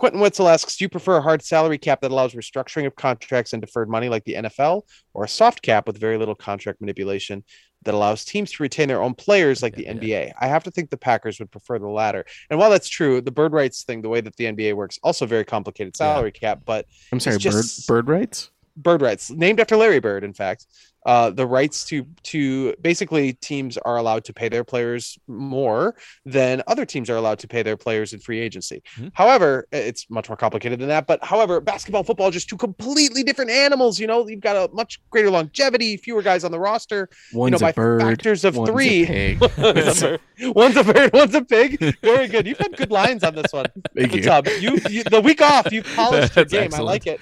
Quentin 0.00 0.18
Witzel 0.18 0.48
asks, 0.48 0.78
do 0.78 0.84
you 0.84 0.88
prefer 0.88 1.18
a 1.18 1.20
hard 1.20 1.42
salary 1.42 1.76
cap 1.76 2.00
that 2.00 2.10
allows 2.10 2.32
restructuring 2.32 2.86
of 2.86 2.96
contracts 2.96 3.52
and 3.52 3.60
deferred 3.60 3.86
money 3.90 4.08
like 4.08 4.24
the 4.24 4.32
NFL, 4.32 4.80
or 5.12 5.24
a 5.24 5.28
soft 5.28 5.60
cap 5.60 5.86
with 5.86 5.98
very 6.00 6.16
little 6.16 6.34
contract 6.34 6.80
manipulation 6.80 7.44
that 7.84 7.92
allows 7.92 8.24
teams 8.24 8.50
to 8.52 8.62
retain 8.62 8.88
their 8.88 9.02
own 9.02 9.12
players 9.12 9.62
like 9.62 9.76
Yeah, 9.76 9.92
the 9.92 10.00
NBA? 10.00 10.32
I 10.40 10.46
have 10.48 10.64
to 10.64 10.70
think 10.70 10.88
the 10.88 10.96
Packers 10.96 11.38
would 11.38 11.50
prefer 11.50 11.78
the 11.78 11.86
latter. 11.86 12.24
And 12.48 12.58
while 12.58 12.70
that's 12.70 12.88
true, 12.88 13.20
the 13.20 13.30
bird 13.30 13.52
rights 13.52 13.82
thing, 13.82 14.00
the 14.00 14.08
way 14.08 14.22
that 14.22 14.36
the 14.36 14.44
NBA 14.46 14.74
works, 14.74 14.98
also 15.02 15.26
very 15.26 15.44
complicated 15.44 15.94
salary 15.94 16.32
cap, 16.32 16.60
but 16.64 16.86
I'm 17.12 17.20
sorry, 17.20 17.36
just- 17.36 17.86
bird 17.86 18.06
bird 18.06 18.14
rights. 18.20 18.50
bird 18.76 19.02
rights 19.02 19.30
named 19.30 19.60
after 19.60 19.76
larry 19.76 19.98
bird 20.00 20.24
in 20.24 20.32
fact 20.32 20.64
uh, 21.06 21.30
the 21.30 21.46
rights 21.46 21.84
to 21.86 22.06
to 22.22 22.74
basically 22.82 23.32
teams 23.32 23.78
are 23.78 23.96
allowed 23.96 24.22
to 24.24 24.32
pay 24.34 24.48
their 24.50 24.64
players 24.64 25.18
more 25.26 25.94
than 26.26 26.62
other 26.66 26.84
teams 26.84 27.08
are 27.08 27.16
allowed 27.16 27.38
to 27.38 27.48
pay 27.48 27.62
their 27.62 27.76
players 27.76 28.12
in 28.12 28.20
free 28.20 28.38
agency 28.38 28.82
Mhm. 28.98 29.10
however 29.14 29.66
it's 29.72 30.08
much 30.10 30.28
more 30.28 30.36
complicated 30.36 30.78
than 30.78 30.88
that 30.88 31.06
but 31.06 31.24
however 31.24 31.60
basketball 31.60 32.04
football 32.04 32.28
are 32.28 32.30
just 32.30 32.48
two 32.50 32.56
completely 32.58 33.22
different 33.22 33.50
animals 33.50 33.98
you 33.98 34.06
know 34.06 34.28
you've 34.28 34.40
got 34.40 34.56
a 34.56 34.72
much 34.74 35.00
greater 35.10 35.30
longevity 35.30 35.96
fewer 35.96 36.20
guys 36.22 36.44
on 36.44 36.50
the 36.52 36.60
roster 36.60 37.08
One's 37.32 37.60
by 37.62 37.70
a 37.70 37.72
bird. 37.72 38.02
factors 38.02 38.44
of 38.44 38.56
one's 38.56 38.70
three. 38.70 39.06
pig. 39.06 39.40
one's, 39.58 40.02
a 40.02 40.18
one's 40.54 40.76
a 40.76 40.84
bird 40.84 41.12
one's 41.14 41.34
a 41.34 41.42
pig 41.44 41.78
very 42.02 42.28
good 42.28 42.46
you've 42.46 42.58
had 42.58 42.76
good 42.76 42.90
lines 42.90 43.24
on 43.24 43.34
this 43.34 43.52
one 43.52 43.64
Thank 43.96 44.14
you. 44.14 44.20
you, 44.60 44.78
you 44.90 45.04
the 45.04 45.20
week 45.24 45.40
off 45.40 45.72
you 45.72 45.82
polished 45.96 46.36
your 46.36 46.44
game 46.44 46.64
excellent. 46.64 46.82
i 46.88 46.92
like 46.92 47.06
it 47.06 47.20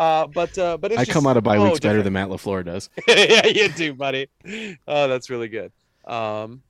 uh, 0.00 0.26
but 0.28 0.56
uh, 0.56 0.78
but 0.78 0.92
it's 0.92 1.00
I 1.00 1.04
just 1.04 1.14
come 1.14 1.26
out 1.26 1.36
of 1.36 1.44
bye 1.44 1.56
so 1.56 1.64
weeks 1.64 1.78
better 1.80 1.98
different. 1.98 2.04
than 2.04 2.12
Matt 2.14 2.28
LaFleur 2.30 2.64
does. 2.64 2.88
yeah, 3.08 3.46
you 3.46 3.68
do, 3.68 3.92
buddy. 3.92 4.28
Oh, 4.88 5.08
that's 5.08 5.28
really 5.28 5.48
good. 5.48 5.72
Um, 6.06 6.62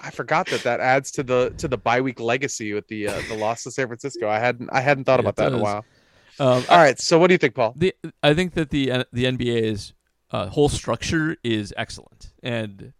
I 0.00 0.10
forgot 0.10 0.46
that 0.50 0.62
that 0.62 0.78
adds 0.78 1.10
to 1.12 1.24
the 1.24 1.52
to 1.58 1.66
the 1.66 1.76
bye 1.76 2.00
week 2.00 2.20
legacy 2.20 2.72
with 2.74 2.86
the 2.86 3.08
uh, 3.08 3.20
the 3.28 3.34
loss 3.34 3.64
to 3.64 3.72
San 3.72 3.88
Francisco. 3.88 4.28
I 4.28 4.38
hadn't 4.38 4.70
I 4.72 4.80
hadn't 4.80 5.04
thought 5.04 5.18
about 5.18 5.34
that 5.36 5.48
in 5.48 5.58
a 5.58 5.62
while. 5.62 5.84
Um, 6.38 6.62
All 6.68 6.76
right, 6.76 7.00
so 7.00 7.18
what 7.18 7.26
do 7.26 7.34
you 7.34 7.38
think, 7.38 7.54
Paul? 7.54 7.74
the 7.76 7.92
I 8.22 8.34
think 8.34 8.54
that 8.54 8.70
the 8.70 8.92
uh, 8.92 9.04
the 9.12 9.24
NBA's 9.24 9.92
uh, 10.30 10.46
whole 10.46 10.68
structure 10.68 11.36
is 11.42 11.74
excellent, 11.76 12.34
and 12.42 12.92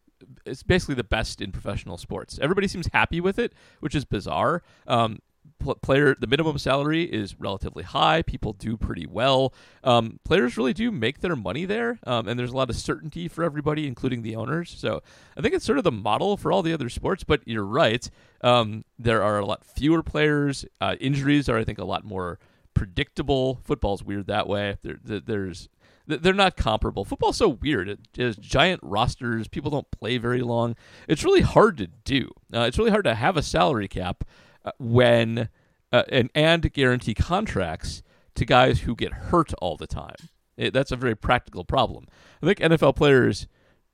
it's 0.44 0.64
basically 0.64 0.96
the 0.96 1.04
best 1.04 1.40
in 1.40 1.52
professional 1.52 1.96
sports. 1.96 2.40
Everybody 2.42 2.66
seems 2.66 2.88
happy 2.92 3.20
with 3.20 3.38
it, 3.38 3.52
which 3.78 3.94
is 3.94 4.04
bizarre. 4.04 4.62
Um, 4.88 5.20
player 5.58 6.16
the 6.18 6.26
minimum 6.26 6.58
salary 6.58 7.04
is 7.04 7.38
relatively 7.38 7.82
high. 7.82 8.22
People 8.22 8.52
do 8.52 8.76
pretty 8.76 9.06
well. 9.06 9.52
Um, 9.82 10.20
players 10.24 10.56
really 10.56 10.72
do 10.72 10.90
make 10.90 11.20
their 11.20 11.36
money 11.36 11.64
there, 11.64 11.98
um, 12.06 12.28
and 12.28 12.38
there's 12.38 12.52
a 12.52 12.56
lot 12.56 12.70
of 12.70 12.76
certainty 12.76 13.28
for 13.28 13.42
everybody, 13.42 13.86
including 13.86 14.22
the 14.22 14.36
owners. 14.36 14.74
So 14.76 15.02
I 15.36 15.40
think 15.40 15.54
it's 15.54 15.64
sort 15.64 15.78
of 15.78 15.84
the 15.84 15.92
model 15.92 16.36
for 16.36 16.52
all 16.52 16.62
the 16.62 16.72
other 16.72 16.88
sports. 16.88 17.24
But 17.24 17.42
you're 17.46 17.64
right. 17.64 18.08
Um, 18.42 18.84
there 18.98 19.22
are 19.22 19.38
a 19.38 19.46
lot 19.46 19.64
fewer 19.64 20.02
players. 20.02 20.64
Uh, 20.80 20.96
injuries 21.00 21.48
are, 21.48 21.58
I 21.58 21.64
think, 21.64 21.78
a 21.78 21.84
lot 21.84 22.04
more 22.04 22.38
predictable. 22.74 23.60
Football's 23.64 24.02
weird 24.02 24.26
that 24.26 24.46
way. 24.46 24.76
There, 24.82 24.98
there, 25.02 25.20
there's 25.20 25.68
they're 26.06 26.32
not 26.32 26.56
comparable. 26.56 27.04
Football's 27.04 27.36
so 27.36 27.48
weird. 27.48 27.88
It 27.88 27.98
has 28.16 28.36
giant 28.36 28.80
rosters. 28.82 29.48
People 29.48 29.72
don't 29.72 29.90
play 29.90 30.18
very 30.18 30.40
long. 30.40 30.76
It's 31.08 31.24
really 31.24 31.40
hard 31.40 31.76
to 31.78 31.88
do. 31.88 32.30
Uh, 32.54 32.60
it's 32.60 32.78
really 32.78 32.92
hard 32.92 33.04
to 33.04 33.14
have 33.14 33.36
a 33.36 33.42
salary 33.42 33.88
cap 33.88 34.22
uh, 34.66 34.72
when 34.78 35.48
uh, 35.92 36.02
and 36.08 36.30
and 36.34 36.72
guarantee 36.72 37.14
contracts 37.14 38.02
to 38.34 38.44
guys 38.44 38.80
who 38.80 38.94
get 38.94 39.12
hurt 39.12 39.54
all 39.62 39.76
the 39.76 39.86
time. 39.86 40.16
It, 40.56 40.72
that's 40.72 40.92
a 40.92 40.96
very 40.96 41.14
practical 41.14 41.64
problem. 41.64 42.06
I 42.42 42.46
think 42.46 42.58
NFL 42.58 42.96
players 42.96 43.46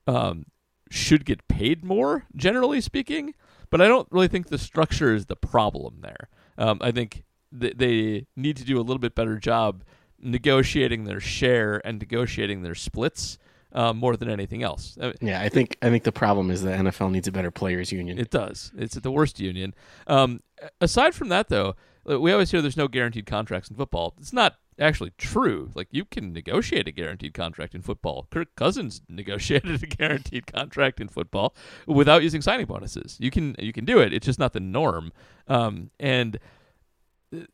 um, 0.06 0.46
should 0.90 1.24
get 1.24 1.46
paid 1.48 1.84
more, 1.84 2.24
generally 2.34 2.80
speaking, 2.80 3.34
but 3.70 3.80
I 3.80 3.88
don't 3.88 4.08
really 4.10 4.28
think 4.28 4.48
the 4.48 4.58
structure 4.58 5.14
is 5.14 5.26
the 5.26 5.36
problem 5.36 5.98
there. 6.00 6.28
Um, 6.58 6.78
I 6.80 6.90
think 6.90 7.24
th- 7.58 7.76
they 7.76 8.26
need 8.36 8.56
to 8.56 8.64
do 8.64 8.78
a 8.78 8.82
little 8.82 8.98
bit 8.98 9.14
better 9.14 9.38
job 9.38 9.84
negotiating 10.20 11.04
their 11.04 11.20
share 11.20 11.80
and 11.84 11.98
negotiating 11.98 12.62
their 12.62 12.74
splits 12.74 13.38
uh, 13.72 13.92
more 13.92 14.16
than 14.16 14.28
anything 14.28 14.62
else. 14.62 14.96
Yeah, 15.20 15.40
I 15.40 15.48
think 15.48 15.76
I 15.82 15.88
think 15.90 16.04
the 16.04 16.12
problem 16.12 16.50
is 16.50 16.62
the 16.62 16.70
NFL 16.70 17.10
needs 17.10 17.28
a 17.28 17.32
better 17.32 17.50
players 17.50 17.92
union. 17.92 18.18
it 18.18 18.30
does. 18.30 18.72
It's 18.76 18.94
the 18.94 19.10
worst 19.10 19.40
union. 19.40 19.74
Um, 20.06 20.42
aside 20.80 21.14
from 21.14 21.28
that, 21.28 21.48
though, 21.48 21.74
uh, 22.08 22.20
we 22.20 22.32
always 22.32 22.50
hear 22.50 22.60
there's 22.60 22.76
no 22.76 22.88
guaranteed 22.88 23.26
contracts 23.26 23.70
in 23.70 23.76
football. 23.76 24.14
It's 24.18 24.32
not 24.32 24.56
actually 24.78 25.12
true. 25.18 25.70
Like 25.74 25.88
you 25.90 26.04
can 26.04 26.32
negotiate 26.32 26.88
a 26.88 26.92
guaranteed 26.92 27.34
contract 27.34 27.74
in 27.74 27.82
football. 27.82 28.26
Kirk 28.30 28.54
Cousins 28.56 29.02
negotiated 29.08 29.82
a 29.82 29.86
guaranteed 29.86 30.46
contract 30.46 31.00
in 31.00 31.08
football 31.08 31.54
without 31.86 32.22
using 32.22 32.42
signing 32.42 32.66
bonuses. 32.66 33.16
You 33.20 33.30
can 33.30 33.54
you 33.58 33.72
can 33.72 33.84
do 33.84 34.00
it. 34.00 34.12
It's 34.12 34.26
just 34.26 34.38
not 34.38 34.52
the 34.52 34.60
norm. 34.60 35.12
Um, 35.48 35.90
and 35.98 36.38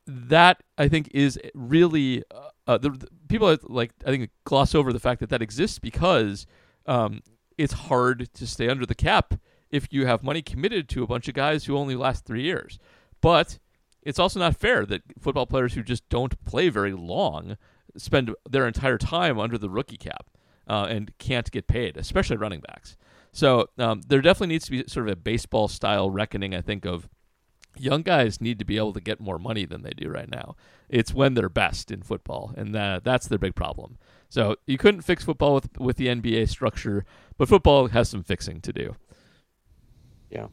that 0.06 0.62
I 0.76 0.88
think 0.88 1.08
is 1.12 1.38
really 1.54 2.24
uh, 2.68 2.78
the, 2.78 2.90
the 2.90 3.08
people 3.28 3.48
are, 3.48 3.58
like 3.64 3.92
I 4.06 4.10
think 4.10 4.30
gloss 4.44 4.74
over 4.74 4.92
the 4.92 5.00
fact 5.00 5.20
that 5.20 5.30
that 5.30 5.42
exists 5.42 5.78
because 5.78 6.46
um, 6.86 7.22
it's 7.56 7.72
hard 7.72 8.28
to 8.34 8.46
stay 8.46 8.68
under 8.68 8.86
the 8.86 8.94
cap 8.94 9.34
if 9.70 9.88
you 9.90 10.06
have 10.06 10.22
money 10.22 10.42
committed 10.42 10.88
to 10.90 11.02
a 11.02 11.06
bunch 11.06 11.28
of 11.28 11.34
guys 11.34 11.64
who 11.64 11.76
only 11.76 11.96
last 11.96 12.24
three 12.24 12.42
years. 12.42 12.78
But 13.20 13.58
it's 14.02 14.18
also 14.18 14.38
not 14.38 14.56
fair 14.56 14.86
that 14.86 15.02
football 15.18 15.46
players 15.46 15.74
who 15.74 15.82
just 15.82 16.08
don't 16.08 16.42
play 16.44 16.68
very 16.68 16.92
long 16.92 17.56
spend 17.96 18.34
their 18.48 18.66
entire 18.66 18.98
time 18.98 19.38
under 19.40 19.58
the 19.58 19.70
rookie 19.70 19.96
cap 19.96 20.30
uh, 20.68 20.86
and 20.88 21.16
can't 21.18 21.50
get 21.50 21.66
paid, 21.66 21.96
especially 21.96 22.36
running 22.36 22.60
backs. 22.60 22.96
So 23.32 23.68
um, 23.78 24.02
there 24.06 24.20
definitely 24.20 24.54
needs 24.54 24.66
to 24.66 24.70
be 24.70 24.84
sort 24.86 25.08
of 25.08 25.12
a 25.12 25.16
baseball 25.16 25.68
style 25.68 26.10
reckoning, 26.10 26.54
I 26.54 26.60
think, 26.60 26.84
of 26.84 27.08
young 27.80 28.02
guys 28.02 28.40
need 28.40 28.58
to 28.58 28.64
be 28.64 28.76
able 28.76 28.92
to 28.92 29.00
get 29.00 29.20
more 29.20 29.38
money 29.38 29.64
than 29.64 29.82
they 29.82 29.90
do 29.90 30.08
right 30.08 30.30
now. 30.30 30.56
It's 30.88 31.12
when 31.12 31.34
they're 31.34 31.48
best 31.48 31.90
in 31.90 32.02
football, 32.02 32.52
and 32.56 32.74
that, 32.74 33.04
that's 33.04 33.28
their 33.28 33.38
big 33.38 33.54
problem. 33.54 33.98
So 34.28 34.56
you 34.66 34.78
couldn't 34.78 35.02
fix 35.02 35.24
football 35.24 35.54
with 35.54 35.78
with 35.78 35.96
the 35.96 36.08
NBA 36.08 36.48
structure, 36.48 37.04
but 37.36 37.48
football 37.48 37.88
has 37.88 38.08
some 38.08 38.22
fixing 38.22 38.60
to 38.60 38.72
do. 38.72 38.96
Yeah. 40.30 40.48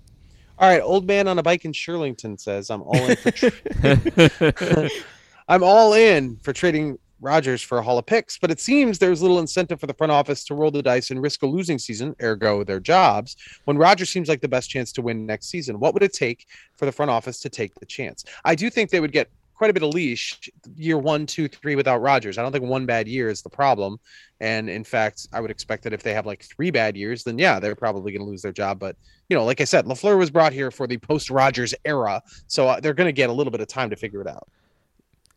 All 0.58 0.70
right, 0.70 0.82
old 0.82 1.06
man 1.06 1.28
on 1.28 1.38
a 1.38 1.44
bike 1.44 1.66
in 1.66 1.74
Shirlington 1.74 2.40
says, 2.40 2.70
"I'm 2.70 2.82
all 2.82 2.96
in 2.96 3.16
for 3.18 3.32
tra- 3.32 3.52
I'm 5.48 5.64
all 5.64 5.94
in 5.94 6.38
for 6.38 6.54
trading 6.54 6.98
Rodgers 7.22 7.62
for 7.62 7.78
a 7.78 7.82
haul 7.82 7.98
of 7.98 8.06
picks, 8.06 8.38
but 8.38 8.52
it 8.52 8.60
seems 8.60 9.00
there's 9.00 9.22
little 9.22 9.40
incentive 9.40 9.80
for 9.80 9.88
the 9.88 9.94
front 9.94 10.12
office 10.12 10.44
to 10.46 10.56
roll 10.56 10.72
the 10.72 10.82
dice 10.82 11.12
and 11.12 11.22
risk 11.22 11.44
a 11.44 11.48
losing 11.48 11.80
season, 11.80 12.16
ergo 12.22 12.64
their 12.64 12.80
jobs, 12.80 13.36
when 13.66 13.78
Rodgers 13.78 14.10
seems 14.10 14.28
like 14.28 14.42
the 14.42 14.48
best 14.48 14.70
chance 14.70 14.92
to 14.94 15.02
win 15.02 15.26
next 15.26 15.48
season. 15.48 15.80
What 15.80 15.94
would 15.94 16.04
it 16.04 16.14
take 16.14 16.48
for 16.76 16.86
the 16.86 16.92
front 16.92 17.12
office 17.12 17.40
to 17.42 17.50
take 17.50 17.74
the 17.76 17.86
chance? 17.86 18.26
I 18.44 18.56
do 18.56 18.70
think 18.70 18.90
they 18.90 19.00
would 19.00 19.12
get 19.12 19.30
quite 19.56 19.70
a 19.70 19.74
bit 19.74 19.84
of 19.84 19.94
leash 19.94 20.52
year 20.76 20.98
one, 20.98 21.26
two, 21.26 21.48
three 21.48 21.76
without 21.76 22.02
Rodgers. 22.02 22.38
I 22.38 22.42
don't 22.42 22.52
think 22.52 22.66
one 22.66 22.86
bad 22.86 23.08
year 23.08 23.30
is 23.30 23.42
the 23.42 23.50
problem. 23.50 24.00
And 24.42 24.70
in 24.70 24.84
fact, 24.84 25.28
I 25.32 25.40
would 25.40 25.50
expect 25.50 25.84
that 25.84 25.94
if 25.94 26.04
they 26.04 26.14
have 26.14 26.26
like 26.26 26.44
three 26.44 26.72
bad 26.72 26.98
years, 26.98 27.24
then 27.24 27.40
yeah, 27.40 27.60
they're 27.60 27.76
probably 27.76 28.12
going 28.12 28.26
to 28.26 28.30
lose 28.30 28.42
their 28.42 28.52
job. 28.52 28.80
But 28.80 28.98
you 29.30 29.36
know, 29.36 29.46
like 29.46 29.62
I 29.62 29.64
said, 29.64 29.86
LaFleur 29.86 30.18
was 30.18 30.30
brought 30.30 30.54
here 30.54 30.72
for 30.72 30.88
the 30.88 30.98
post 30.98 31.30
Rodgers 31.30 31.74
era, 31.86 32.22
so 32.48 32.68
uh, 32.68 32.80
they're 32.80 32.94
going 32.94 33.08
to 33.08 33.14
get 33.14 33.30
a 33.30 33.34
little 33.34 33.52
bit 33.52 33.62
of 33.62 33.68
time 33.68 33.90
to 33.90 33.96
figure 33.96 34.22
it 34.22 34.28
out. 34.28 34.48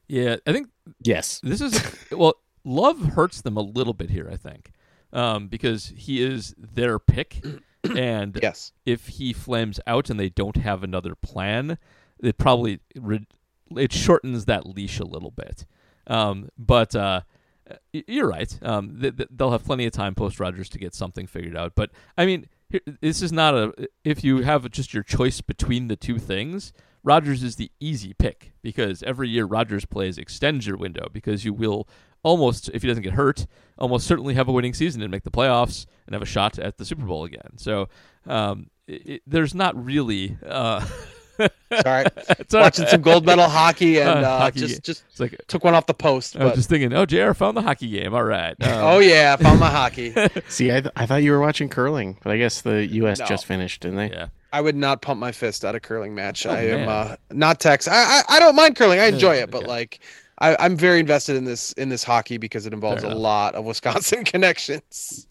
Yeah, 0.08 0.36
I 0.46 0.52
think 0.52 0.68
yes. 1.02 1.40
this 1.42 1.60
is 1.60 1.80
well, 2.10 2.34
Love 2.64 3.00
hurts 3.00 3.40
them 3.42 3.56
a 3.56 3.62
little 3.62 3.94
bit 3.94 4.10
here. 4.10 4.28
I 4.30 4.36
think 4.36 4.70
um, 5.12 5.48
because 5.48 5.92
he 5.96 6.22
is 6.22 6.54
their 6.58 6.98
pick, 6.98 7.44
and 7.96 8.38
Yes. 8.42 8.72
if 8.86 9.08
he 9.08 9.32
flames 9.32 9.80
out 9.86 10.10
and 10.10 10.18
they 10.18 10.28
don't 10.28 10.56
have 10.56 10.82
another 10.82 11.14
plan, 11.14 11.78
it 12.20 12.36
probably 12.38 12.80
re- 12.96 13.26
it 13.76 13.92
shortens 13.92 14.46
that 14.46 14.66
leash 14.66 14.98
a 14.98 15.04
little 15.04 15.30
bit. 15.30 15.66
Um, 16.06 16.48
but 16.58 16.94
uh, 16.96 17.20
you're 17.92 18.28
right. 18.28 18.58
Um, 18.62 18.98
th- 19.00 19.16
th- 19.16 19.28
they'll 19.30 19.50
have 19.50 19.64
plenty 19.64 19.84
of 19.86 19.92
time 19.92 20.14
post 20.14 20.40
Rodgers 20.40 20.68
to 20.70 20.78
get 20.78 20.94
something 20.94 21.26
figured 21.26 21.56
out. 21.56 21.74
But 21.74 21.90
I 22.16 22.24
mean, 22.26 22.46
here, 22.70 22.80
this 23.00 23.20
is 23.22 23.30
not 23.32 23.54
a. 23.54 23.72
If 24.04 24.24
you 24.24 24.38
have 24.42 24.70
just 24.70 24.92
your 24.94 25.02
choice 25.02 25.40
between 25.42 25.88
the 25.88 25.96
two 25.96 26.18
things, 26.18 26.72
Rodgers 27.08 27.42
is 27.42 27.56
the 27.56 27.70
easy 27.80 28.12
pick 28.12 28.52
because 28.62 29.02
every 29.02 29.30
year 29.30 29.46
Rodgers 29.46 29.86
plays 29.86 30.18
extends 30.18 30.66
your 30.66 30.76
window 30.76 31.08
because 31.10 31.42
you 31.42 31.54
will 31.54 31.88
almost, 32.22 32.68
if 32.74 32.82
he 32.82 32.88
doesn't 32.88 33.02
get 33.02 33.14
hurt, 33.14 33.46
almost 33.78 34.06
certainly 34.06 34.34
have 34.34 34.46
a 34.46 34.52
winning 34.52 34.74
season 34.74 35.00
and 35.00 35.10
make 35.10 35.22
the 35.22 35.30
playoffs 35.30 35.86
and 36.06 36.12
have 36.14 36.20
a 36.20 36.26
shot 36.26 36.58
at 36.58 36.76
the 36.76 36.84
Super 36.84 37.04
Bowl 37.06 37.24
again. 37.24 37.56
So 37.56 37.88
um, 38.26 38.68
it, 38.86 39.06
it- 39.08 39.22
there's 39.26 39.54
not 39.54 39.72
really 39.82 40.36
uh, 40.46 40.84
Sorry, 41.38 42.04
It's 42.38 42.54
all 42.54 42.60
watching 42.62 42.84
right. 42.84 42.90
some 42.90 43.02
gold 43.02 43.24
medal 43.26 43.44
hockey 43.48 44.00
and 44.00 44.08
Uh, 44.24 44.28
uh, 44.28 44.38
hockey 44.38 44.60
just 44.60 44.74
ga- 44.76 44.80
just 44.92 45.04
It's 45.10 45.20
like 45.20 45.40
took 45.46 45.64
one 45.64 45.74
off 45.74 45.86
the 45.86 45.94
post. 45.94 46.36
I 46.36 46.44
was 46.44 46.50
But 46.52 46.56
just 46.56 46.68
thinking, 46.68 46.92
oh, 46.94 47.06
Jr. 47.06 47.32
found 47.32 47.56
the 47.56 47.62
hockey 47.62 47.88
game. 47.88 48.14
All 48.14 48.24
right. 48.24 48.50
Um, 48.60 48.68
oh 48.72 48.98
yeah, 48.98 49.36
found 49.36 49.60
my 49.60 49.70
hockey. 49.70 50.12
See, 50.48 50.72
I, 50.72 50.80
th- 50.80 50.92
I 50.96 51.06
thought 51.06 51.22
you 51.22 51.32
were 51.32 51.40
watching 51.40 51.68
curling, 51.68 52.18
but 52.22 52.32
I 52.32 52.38
guess 52.38 52.62
the 52.62 52.86
U.S. 52.86 53.18
No. 53.20 53.26
just 53.26 53.46
finished, 53.46 53.82
didn't 53.82 53.96
they? 53.96 54.10
yeah. 54.10 54.28
I 54.52 54.60
would 54.62 54.76
not 54.76 55.02
pump 55.02 55.20
my 55.20 55.30
fist 55.30 55.62
at 55.64 55.74
a 55.74 55.80
curling 55.80 56.14
match. 56.14 56.46
Oh, 56.46 56.50
I 56.50 56.60
am 56.62 56.88
uh, 56.88 57.16
not 57.30 57.60
Tex. 57.60 57.86
I, 57.86 57.94
I 57.96 58.22
I 58.28 58.38
don't 58.40 58.56
mind 58.56 58.76
curling. 58.76 58.98
I 58.98 59.04
enjoy 59.06 59.34
it, 59.36 59.50
but 59.50 59.58
okay. 59.64 59.66
like 59.66 60.00
I, 60.38 60.56
I'm 60.58 60.74
very 60.74 61.00
invested 61.00 61.36
in 61.36 61.44
this 61.44 61.72
in 61.72 61.90
this 61.90 62.02
hockey 62.02 62.38
because 62.38 62.64
it 62.64 62.72
involves 62.72 63.02
a 63.02 63.10
lot 63.14 63.54
of 63.54 63.66
Wisconsin 63.66 64.24
connections. 64.24 65.26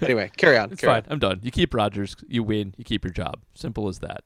Anyway, 0.00 0.30
carry 0.36 0.56
on. 0.56 0.70
It's 0.70 0.80
carry 0.80 1.00
fine. 1.00 1.04
I'm 1.10 1.18
done. 1.18 1.40
You 1.42 1.50
keep 1.50 1.74
Rodgers, 1.74 2.14
you 2.28 2.44
win, 2.44 2.72
you 2.76 2.84
keep 2.84 3.02
your 3.04 3.12
job. 3.12 3.40
Simple 3.54 3.88
as 3.88 3.98
that. 4.00 4.22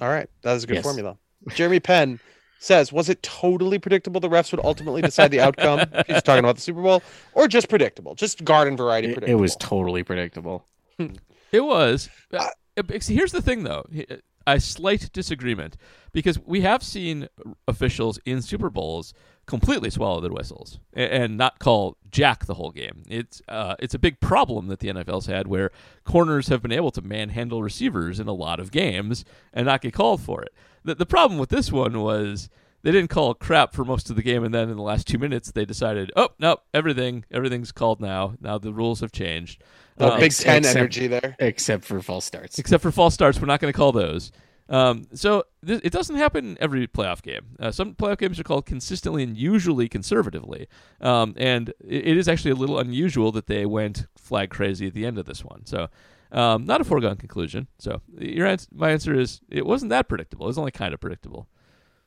On. 0.00 0.06
All 0.06 0.12
right, 0.12 0.28
that 0.42 0.56
is 0.56 0.64
a 0.64 0.66
good 0.66 0.74
Yes. 0.76 0.84
formula. 0.84 1.16
Jeremy 1.54 1.80
Penn 1.80 2.20
says, 2.58 2.92
"Was 2.92 3.08
it 3.08 3.22
totally 3.22 3.78
predictable 3.78 4.20
the 4.20 4.28
refs 4.28 4.52
would 4.52 4.64
ultimately 4.64 5.00
decide 5.02 5.30
the 5.30 5.40
outcome?" 5.46 5.80
He's 6.06 6.22
talking 6.22 6.40
about 6.44 6.56
the 6.56 6.60
Super 6.62 6.82
Bowl, 6.82 7.02
or 7.34 7.48
just 7.48 7.68
predictable, 7.68 8.14
just 8.14 8.44
garden 8.44 8.76
variety 8.76 9.08
It, 9.08 9.14
predictable. 9.14 9.38
it 9.38 9.40
was 9.40 9.56
totally 9.56 10.02
predictable. 10.02 10.66
It 11.52 11.64
was. 11.64 12.08
Uh, 12.32 12.46
uh, 12.76 12.82
here's 13.08 13.32
the 13.32 13.42
thing, 13.42 13.64
though. 13.64 13.84
Uh, 14.08 14.16
A 14.46 14.60
slight 14.60 15.10
disagreement 15.12 15.76
because 16.12 16.38
we 16.46 16.60
have 16.60 16.82
seen 16.84 17.26
officials 17.66 18.20
in 18.24 18.40
Super 18.40 18.70
Bowls 18.70 19.12
completely 19.50 19.90
swallow 19.90 20.20
their 20.20 20.30
whistles 20.32 20.78
a- 20.96 21.12
and 21.12 21.36
not 21.36 21.58
call 21.58 21.96
jack 22.10 22.46
the 22.46 22.54
whole 22.54 22.70
game. 22.70 23.02
It's 23.08 23.42
uh, 23.48 23.74
it's 23.78 23.92
a 23.94 23.98
big 23.98 24.18
problem 24.20 24.68
that 24.68 24.78
the 24.78 24.88
NFL's 24.88 25.26
had 25.26 25.46
where 25.46 25.70
corners 26.04 26.48
have 26.48 26.62
been 26.62 26.72
able 26.72 26.90
to 26.92 27.02
manhandle 27.02 27.62
receivers 27.62 28.18
in 28.18 28.28
a 28.28 28.32
lot 28.32 28.58
of 28.60 28.70
games 28.70 29.24
and 29.52 29.66
not 29.66 29.82
get 29.82 29.92
called 29.92 30.20
for 30.22 30.42
it. 30.42 30.54
The, 30.84 30.94
the 30.94 31.04
problem 31.06 31.38
with 31.38 31.50
this 31.50 31.70
one 31.70 32.00
was 32.00 32.48
they 32.82 32.92
didn't 32.92 33.10
call 33.10 33.34
crap 33.34 33.74
for 33.74 33.84
most 33.84 34.08
of 34.08 34.16
the 34.16 34.22
game, 34.22 34.42
and 34.42 34.54
then 34.54 34.70
in 34.70 34.76
the 34.76 34.82
last 34.82 35.06
two 35.06 35.18
minutes 35.18 35.50
they 35.52 35.66
decided, 35.66 36.10
oh 36.16 36.30
no, 36.38 36.58
everything 36.72 37.24
everything's 37.30 37.72
called 37.72 38.00
now. 38.00 38.34
Now 38.40 38.56
the 38.56 38.72
rules 38.72 39.00
have 39.00 39.12
changed. 39.12 39.62
No 39.98 40.06
Uh, 40.06 40.18
Big 40.20 40.32
Ten 40.32 40.58
except- 40.58 40.76
energy 40.78 41.06
there. 41.06 41.36
Except 41.38 41.84
for 41.84 42.00
false 42.00 42.24
starts. 42.24 42.58
except 42.58 42.82
for 42.82 42.90
false 42.90 43.12
starts. 43.12 43.38
We're 43.38 43.46
not 43.46 43.60
going 43.60 43.72
to 43.72 43.76
call 43.76 43.92
those. 43.92 44.32
Um, 44.70 45.08
so 45.12 45.44
th- 45.66 45.80
it 45.82 45.92
doesn't 45.92 46.14
happen 46.16 46.56
every 46.60 46.86
playoff 46.86 47.22
game. 47.22 47.56
Uh, 47.58 47.72
some 47.72 47.94
playoff 47.94 48.18
games 48.18 48.38
are 48.38 48.44
called 48.44 48.66
consistently 48.66 49.24
and 49.24 49.36
usually 49.36 49.88
conservatively, 49.88 50.68
um, 51.00 51.34
and 51.36 51.70
it, 51.84 52.06
it 52.08 52.16
is 52.16 52.28
actually 52.28 52.52
a 52.52 52.54
little 52.54 52.78
unusual 52.78 53.32
that 53.32 53.48
they 53.48 53.66
went 53.66 54.06
flag 54.16 54.48
crazy 54.50 54.86
at 54.86 54.94
the 54.94 55.04
end 55.04 55.18
of 55.18 55.26
this 55.26 55.44
one. 55.44 55.66
So 55.66 55.88
um, 56.30 56.64
not 56.66 56.80
a 56.80 56.84
foregone 56.84 57.16
conclusion. 57.16 57.66
So 57.78 58.00
your 58.16 58.46
ans- 58.46 58.68
my 58.72 58.90
answer 58.92 59.12
is 59.12 59.40
it 59.50 59.66
wasn't 59.66 59.90
that 59.90 60.08
predictable. 60.08 60.46
It 60.46 60.50
was 60.50 60.58
only 60.58 60.70
kind 60.70 60.94
of 60.94 61.00
predictable. 61.00 61.48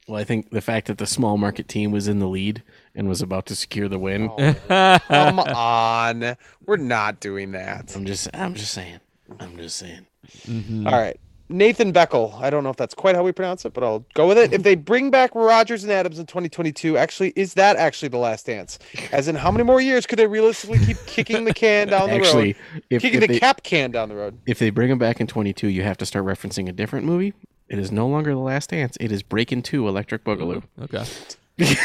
Well, 0.07 0.19
I 0.19 0.23
think 0.23 0.49
the 0.49 0.61
fact 0.61 0.87
that 0.87 0.97
the 0.97 1.05
small 1.05 1.37
market 1.37 1.67
team 1.67 1.91
was 1.91 2.07
in 2.07 2.19
the 2.19 2.27
lead 2.27 2.63
and 2.95 3.07
was 3.07 3.21
about 3.21 3.45
to 3.47 3.55
secure 3.55 3.87
the 3.87 3.99
win. 3.99 4.29
Come 4.67 5.39
on, 5.39 6.37
we're 6.65 6.77
not 6.77 7.19
doing 7.19 7.51
that. 7.53 7.93
I'm 7.95 8.05
just, 8.05 8.29
I'm 8.33 8.53
just 8.53 8.73
saying. 8.73 8.99
I'm 9.39 9.57
just 9.57 9.77
saying. 9.77 10.05
Mm-hmm. 10.45 10.87
All 10.87 10.93
right. 10.93 11.19
Nathan 11.49 11.91
Beckel. 11.93 12.33
I 12.41 12.49
don't 12.49 12.63
know 12.63 12.69
if 12.69 12.77
that's 12.77 12.93
quite 12.93 13.15
how 13.15 13.23
we 13.23 13.31
pronounce 13.31 13.65
it, 13.65 13.73
but 13.73 13.83
I'll 13.83 14.05
go 14.13 14.27
with 14.27 14.37
it. 14.37 14.53
If 14.53 14.63
they 14.63 14.75
bring 14.75 15.11
back 15.11 15.35
Rodgers 15.35 15.83
and 15.83 15.91
Adams 15.91 16.17
in 16.17 16.25
2022, 16.25 16.97
actually, 16.97 17.33
is 17.35 17.53
that 17.55 17.75
actually 17.75 18.09
the 18.09 18.17
last 18.17 18.45
dance? 18.45 18.79
As 19.11 19.27
in, 19.27 19.35
how 19.35 19.51
many 19.51 19.63
more 19.63 19.81
years 19.81 20.05
could 20.05 20.17
they 20.19 20.27
realistically 20.27 20.79
keep 20.79 20.97
kicking 21.05 21.45
the 21.45 21.53
can 21.53 21.89
down 21.89 22.09
the 22.09 22.15
Actually, 22.15 22.53
road? 22.73 22.83
if, 22.89 23.01
Kicking 23.01 23.21
if 23.21 23.27
the 23.27 23.33
they, 23.33 23.39
cap 23.39 23.61
can 23.63 23.91
down 23.91 24.09
the 24.09 24.15
road. 24.15 24.39
if 24.47 24.57
they 24.59 24.69
bring 24.69 24.89
him 24.89 24.97
back 24.97 25.19
in 25.21 25.27
22, 25.27 25.67
you 25.67 25.83
have 25.83 25.97
to 25.97 26.05
start 26.05 26.25
referencing 26.25 26.67
a 26.69 26.71
different 26.71 27.05
movie. 27.05 27.33
It 27.69 27.77
is 27.79 27.91
no 27.91 28.07
longer 28.07 28.31
The 28.31 28.39
Last 28.39 28.69
Dance. 28.71 28.97
It 28.99 29.11
is 29.11 29.21
Breaking 29.23 29.61
2 29.63 29.87
Electric 29.87 30.23
Boogaloo. 30.23 30.63
Okay. 30.81 31.05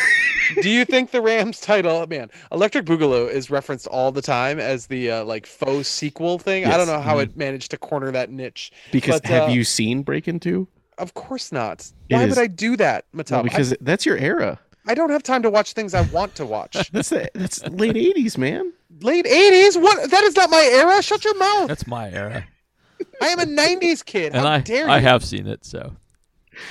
Do 0.62 0.68
you 0.70 0.84
think 0.84 1.10
the 1.10 1.20
Rams 1.20 1.60
title, 1.60 2.06
man, 2.06 2.30
Electric 2.52 2.84
Boogaloo 2.86 3.30
is 3.30 3.50
referenced 3.50 3.86
all 3.86 4.12
the 4.12 4.22
time 4.22 4.58
as 4.58 4.86
the 4.86 5.10
uh, 5.10 5.24
like 5.24 5.46
faux 5.46 5.88
sequel 5.88 6.38
thing? 6.38 6.64
I 6.66 6.76
don't 6.76 6.86
know 6.86 7.00
how 7.00 7.18
it 7.18 7.36
managed 7.36 7.70
to 7.72 7.76
corner 7.78 8.10
that 8.12 8.30
niche. 8.30 8.72
Because 8.92 9.20
But, 9.20 9.30
have 9.30 9.48
uh, 9.48 9.52
you 9.52 9.64
seen 9.64 10.02
Breaking 10.02 10.40
2? 10.40 10.66
Of 10.98 11.14
course 11.14 11.52
not. 11.52 11.90
It 12.08 12.14
Why 12.16 12.24
is- 12.24 12.30
would 12.30 12.38
I 12.42 12.46
do 12.48 12.76
that, 12.76 13.04
Well, 13.14 13.24
Mattel? 13.24 13.42
because 13.44 13.74
that's 13.80 14.04
your 14.06 14.16
era. 14.16 14.58
I, 14.86 14.92
I 14.92 14.94
don't 14.94 15.10
have 15.10 15.22
time 15.22 15.42
to 15.42 15.50
watch 15.50 15.74
things 15.74 15.94
I 15.94 16.00
want 16.02 16.34
to 16.36 16.46
watch. 16.46 16.90
That's 16.92 17.10
the, 17.10 17.30
that's 17.34 17.62
late 17.68 17.94
80s, 17.94 18.38
man. 18.38 18.72
Late 19.02 19.26
80s? 19.26 19.80
What? 19.80 20.10
That 20.10 20.22
is 20.24 20.34
not 20.34 20.48
my 20.48 20.66
era. 20.72 21.02
Shut 21.02 21.24
your 21.26 21.36
mouth. 21.36 21.68
That's 21.68 21.86
my 21.86 22.10
era, 22.10 22.46
I 23.20 23.26
am 23.28 23.38
a 23.38 23.44
90s 23.44 24.02
kid. 24.04 24.32
and 24.32 24.36
How 24.46 24.48
I 24.54 24.60
dare 24.60 24.86
you? 24.86 24.90
I 24.90 24.98
have 25.00 25.22
seen 25.22 25.46
it. 25.46 25.64
So 25.66 25.94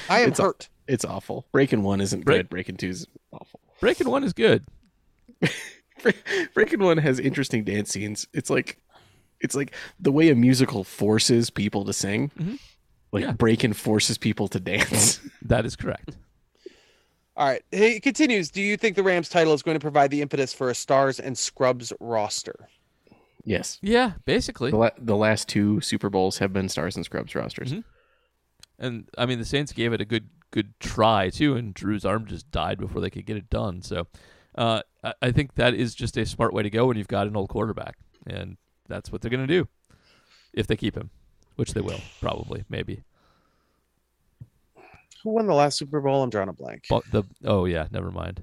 I 0.09 0.21
am 0.21 0.29
It's 0.29 0.39
a- 0.39 0.53
It's 0.87 1.05
awful. 1.05 1.45
Breaking 1.51 1.83
1 1.83 2.01
isn't 2.01 2.25
Break- 2.25 2.39
good. 2.39 2.49
Breaking 2.49 2.75
2 2.75 2.89
is 2.89 3.07
awful. 3.31 3.59
Breaking 3.79 4.09
One 4.09 4.23
is 4.23 4.33
good. 4.33 4.65
Breaking 6.53 6.79
1 6.79 6.97
has 6.99 7.19
interesting 7.19 7.63
dance 7.63 7.89
scenes. 7.91 8.27
It's 8.33 8.49
like 8.49 8.77
it's 9.39 9.55
like 9.55 9.73
the 9.99 10.11
way 10.11 10.29
a 10.29 10.35
musical 10.35 10.83
forces 10.83 11.49
people 11.49 11.85
to 11.85 11.93
sing. 11.93 12.31
Like 13.11 13.23
Yeah. 13.23 13.31
Breaking 13.31 13.73
forces 13.73 14.17
people 14.17 14.47
to 14.49 14.59
dance. 14.59 15.19
That 15.43 15.65
is 15.65 15.75
correct. 15.77 16.17
All 17.37 17.47
right. 17.47 17.61
He 17.71 17.99
continues. 18.01 18.51
Do 18.51 18.61
you 18.61 18.75
think 18.77 18.95
the 18.97 19.03
Rams 19.03 19.29
title 19.29 19.53
is 19.53 19.61
going 19.61 19.75
to 19.75 19.81
provide 19.81 20.11
the 20.11 20.21
impetus 20.21 20.53
for 20.53 20.69
a 20.69 20.75
Stars 20.75 21.19
and 21.19 21.37
Scrubs 21.37 21.93
roster? 22.01 22.67
yes. 23.45 23.79
Yeah, 23.81 24.13
basically. 24.25 24.71
The, 24.71 24.77
la- 24.77 24.89
the 24.97 25.15
last 25.15 25.47
two 25.47 25.79
Super 25.81 26.09
Bowls 26.09 26.39
have 26.39 26.51
been 26.51 26.67
Stars 26.67 26.95
and 26.97 27.05
Scrubs 27.05 27.33
rosters. 27.33 27.71
Mhm. 27.73 27.83
And 28.79 29.09
I 29.17 29.25
mean, 29.25 29.39
the 29.39 29.45
Saints 29.45 29.71
gave 29.71 29.93
it 29.93 30.01
a 30.01 30.05
good 30.05 30.27
good 30.51 30.73
try 30.79 31.29
too, 31.29 31.55
and 31.55 31.73
Drew's 31.73 32.05
arm 32.05 32.25
just 32.25 32.51
died 32.51 32.79
before 32.79 33.01
they 33.01 33.09
could 33.09 33.25
get 33.25 33.37
it 33.37 33.49
done. 33.49 33.81
So, 33.81 34.07
uh, 34.55 34.81
I, 35.03 35.13
I 35.21 35.31
think 35.31 35.55
that 35.55 35.73
is 35.73 35.95
just 35.95 36.17
a 36.17 36.25
smart 36.25 36.53
way 36.53 36.63
to 36.63 36.69
go 36.69 36.87
when 36.87 36.97
you've 36.97 37.07
got 37.07 37.27
an 37.27 37.35
old 37.35 37.49
quarterback, 37.49 37.97
and 38.25 38.57
that's 38.87 39.11
what 39.11 39.21
they're 39.21 39.31
going 39.31 39.47
to 39.47 39.53
do 39.53 39.67
if 40.53 40.67
they 40.67 40.75
keep 40.75 40.95
him, 40.95 41.09
which 41.55 41.73
they 41.73 41.81
will 41.81 42.01
probably, 42.19 42.65
maybe. 42.69 43.03
Who 45.23 45.31
won 45.31 45.47
the 45.47 45.53
last 45.53 45.77
Super 45.77 45.99
Bowl? 46.01 46.23
I'm 46.23 46.29
drawing 46.29 46.49
a 46.49 46.53
blank. 46.53 46.85
But 46.89 47.03
the 47.11 47.23
oh 47.43 47.65
yeah, 47.65 47.87
never 47.91 48.11
mind. 48.11 48.41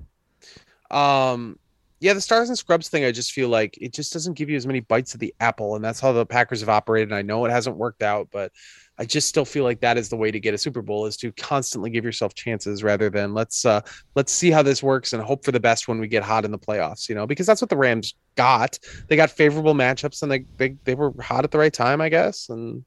Um, 0.91 1.59
yeah, 2.01 2.13
the 2.13 2.21
Stars 2.21 2.51
and 2.51 2.59
Scrubs 2.59 2.89
thing, 2.89 3.05
I 3.05 3.13
just 3.13 3.33
feel 3.33 3.49
like 3.49 3.79
it 3.81 3.93
just 3.95 4.13
doesn't 4.13 4.35
give 4.35 4.51
you 4.51 4.57
as 4.57 4.67
many 4.67 4.81
bites 4.81 5.15
of 5.15 5.21
the 5.21 5.35
apple, 5.41 5.77
and 5.77 5.85
that's 5.85 6.01
how 6.01 6.13
the 6.13 6.27
Packers 6.27 6.61
have 6.61 6.69
operated. 6.69 7.09
And 7.09 7.17
I 7.17 7.23
know 7.23 7.45
it 7.47 7.51
hasn't 7.51 7.77
worked 7.77 8.03
out, 8.03 8.29
but 8.31 8.53
I 8.99 9.05
just 9.05 9.29
still 9.29 9.45
feel 9.45 9.65
like 9.65 9.81
that 9.81 9.99
is 9.99 10.09
the 10.09 10.16
way 10.16 10.31
to 10.31 10.39
get 10.39 10.55
a 10.55 10.59
Super 10.59 10.81
Bowl 10.83 11.07
is 11.07 11.16
to 11.19 11.33
constantly 11.33 11.91
give 11.91 12.05
yourself 12.05 12.35
chances 12.35 12.83
rather 12.85 13.11
than 13.11 13.35
let's 13.35 13.65
uh 13.65 13.81
let's 14.15 14.33
see 14.33 14.51
how 14.51 14.62
this 14.62 14.83
works 14.83 15.12
and 15.12 15.23
hope 15.23 15.45
for 15.45 15.51
the 15.53 15.59
best 15.61 15.89
when 15.89 15.99
we 15.99 16.07
get 16.07 16.23
hot 16.23 16.45
in 16.45 16.51
the 16.53 16.59
playoffs, 16.59 17.09
you 17.09 17.15
know, 17.15 17.27
because 17.27 17.47
that's 17.47 17.61
what 17.61 17.71
the 17.71 17.77
Rams 17.77 18.15
got. 18.37 18.79
They 19.09 19.16
got 19.16 19.31
favorable 19.31 19.75
matchups 19.75 20.23
and 20.23 20.31
they 20.31 20.45
they, 20.57 20.77
they 20.85 20.95
were 20.95 21.12
hot 21.21 21.45
at 21.45 21.51
the 21.51 21.59
right 21.59 21.73
time, 21.73 22.01
I 22.01 22.09
guess, 22.09 22.49
and 22.49 22.85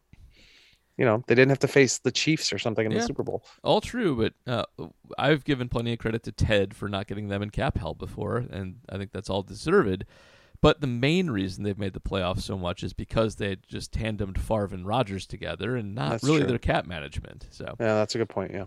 you 0.97 1.05
know, 1.05 1.23
they 1.27 1.35
didn't 1.35 1.49
have 1.49 1.59
to 1.59 1.67
face 1.67 1.99
the 1.99 2.11
Chiefs 2.11 2.51
or 2.51 2.57
something 2.57 2.85
in 2.85 2.91
Yeah. 2.91 2.99
the 2.99 3.05
Super 3.05 3.21
Bowl. 3.23 3.45
All 3.63 3.81
true, 3.81 4.15
but 4.15 4.51
uh, 4.51 4.87
I've 5.17 5.43
given 5.43 5.69
plenty 5.69 5.93
of 5.93 5.99
credit 5.99 6.23
to 6.23 6.31
Ted 6.31 6.73
for 6.73 6.89
not 6.89 7.05
getting 7.05 7.27
them 7.27 7.43
in 7.43 7.51
cap 7.51 7.77
hell 7.77 7.93
before, 7.93 8.37
and 8.49 8.77
I 8.89 8.97
think 8.97 9.11
that's 9.11 9.29
all 9.29 9.43
deserved. 9.43 10.05
But 10.59 10.81
the 10.81 10.87
main 10.87 11.29
reason 11.29 11.63
they've 11.63 11.77
made 11.77 11.93
the 11.93 11.99
playoffs 11.99 12.41
so 12.41 12.57
much 12.57 12.81
is 12.83 12.91
because 12.93 13.35
they 13.35 13.57
just 13.67 13.91
tandemed 13.93 14.37
Favre 14.39 14.69
and 14.73 14.87
Rodgers 14.87 15.27
together, 15.27 15.75
and 15.75 15.93
not 15.93 16.09
That's 16.11 16.23
really 16.23 16.39
true. 16.39 16.47
their 16.47 16.57
cap 16.57 16.87
management. 16.87 17.45
So 17.51 17.65
Yeah, 17.79 17.93
that's 17.95 18.15
a 18.15 18.17
good 18.17 18.29
point. 18.29 18.51
Yeah. 18.53 18.65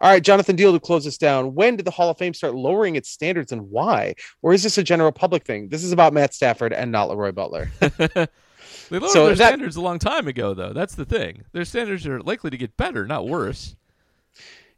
All 0.00 0.10
right, 0.10 0.22
Jonathan 0.22 0.56
Deal 0.56 0.72
to 0.72 0.80
close 0.80 1.06
us 1.06 1.16
down. 1.16 1.54
When 1.54 1.76
did 1.76 1.86
the 1.86 1.90
Hall 1.90 2.10
of 2.10 2.18
Fame 2.18 2.34
start 2.34 2.54
lowering 2.54 2.96
its 2.96 3.08
standards 3.08 3.50
and 3.50 3.70
why? 3.70 4.14
Or 4.42 4.52
is 4.52 4.62
this 4.62 4.76
a 4.76 4.82
general 4.82 5.10
public 5.12 5.44
thing? 5.44 5.68
This 5.68 5.84
is 5.84 5.92
about 5.92 6.12
Matt 6.12 6.34
Stafford 6.34 6.72
and 6.72 6.92
not 6.92 7.08
LeRoy 7.08 7.34
Butler. 7.34 7.70
they 7.80 8.98
lowered 8.98 9.10
So 9.12 9.26
their 9.26 9.34
that- 9.36 9.48
standards 9.48 9.76
a 9.76 9.80
long 9.80 9.98
time 9.98 10.28
ago, 10.28 10.52
though. 10.52 10.72
That's 10.74 10.94
the 10.96 11.04
thing. 11.06 11.44
Their 11.52 11.64
standards 11.64 12.06
are 12.06 12.20
likely 12.20 12.50
to 12.50 12.58
get 12.58 12.76
better, 12.76 13.06
not 13.06 13.26
worse. 13.26 13.74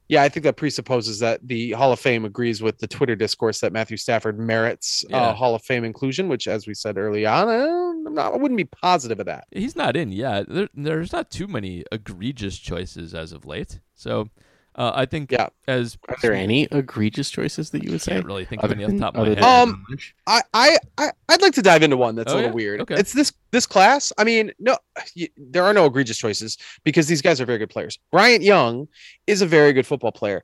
Yeah, 0.09 0.23
I 0.23 0.29
think 0.29 0.45
that 0.45 0.57
presupposes 0.57 1.19
that 1.21 1.41
the 1.47 1.73
Hall 1.73 1.93
of 1.93 1.99
Fame 2.01 2.25
agrees 2.25 2.61
with 2.63 2.79
the 2.79 2.87
Twitter 2.87 3.17
discourse 3.17 3.61
that 3.61 3.73
Matthew 3.73 3.97
Stafford 3.97 4.39
merits 4.39 5.05
Yeah. 5.09 5.17
uh, 5.29 5.35
Hall 5.35 5.55
of 5.55 5.63
Fame 5.63 5.85
inclusion, 5.85 6.29
which, 6.29 6.47
as 6.47 6.67
we 6.67 6.75
said 6.75 6.99
early 6.99 7.25
on, 7.27 7.49
uh, 7.49 8.09
I'm 8.09 8.15
not, 8.15 8.35
I 8.35 8.37
wouldn't 8.37 8.59
be 8.59 8.65
positive 8.65 9.19
of 9.21 9.27
that. 9.27 9.45
He's 9.51 9.75
not 9.77 9.97
in 9.97 10.13
yet. 10.13 10.47
There, 10.49 10.69
there's 10.75 11.13
not 11.13 11.31
too 11.31 11.47
many 11.47 11.85
egregious 11.91 12.59
choices 12.59 13.15
as 13.15 13.33
of 13.33 13.47
late. 13.47 13.81
So 13.95 14.29
uh, 14.77 14.93
I 14.95 15.07
think 15.07 15.31
Yeah. 15.31 15.49
as 15.69 15.97
Are 16.09 16.17
there 16.23 16.33
any 16.35 16.65
egregious 16.71 17.31
choices 17.31 17.71
that 17.71 17.85
you 17.85 17.93
would 17.93 18.01
say? 18.03 18.13
I 18.13 18.15
can't 18.17 18.27
really 18.27 18.45
think 18.45 18.63
of 18.63 18.71
Other 18.71 18.75
any 18.75 18.85
off 18.85 18.91
the 18.93 18.99
top 18.99 19.17
of 19.17 19.23
my 19.23 19.35
head. 19.35 19.43
Um, 19.43 19.85
I, 20.27 20.41
I, 20.53 20.79
I 20.99 21.11
I'd 21.29 21.43
like 21.43 21.55
to 21.55 21.63
dive 21.63 21.83
into 21.83 21.97
one 21.97 22.15
that's 22.15 22.33
Oh, 22.33 22.35
a 22.35 22.37
little 22.37 22.51
yeah? 22.51 22.55
weird. 22.55 22.81
Okay. 22.83 22.95
It's 22.97 23.13
this 23.13 23.33
this 23.51 23.67
class. 23.67 24.13
I 24.19 24.25
mean, 24.25 24.53
no, 24.59 24.77
y- 25.17 25.29
there 25.37 25.65
are 25.65 25.73
no 25.73 25.87
egregious 25.87 26.19
choices 26.19 26.59
because 26.85 27.07
these 27.07 27.23
guys 27.23 27.41
are 27.41 27.47
very 27.47 27.59
good 27.59 27.71
players. 27.71 27.99
Bryant 28.11 28.43
Young 28.43 28.89
is 29.27 29.43
a 29.43 29.47
very 29.47 29.73
good 29.73 29.87
football 29.87 30.13
player. 30.13 30.43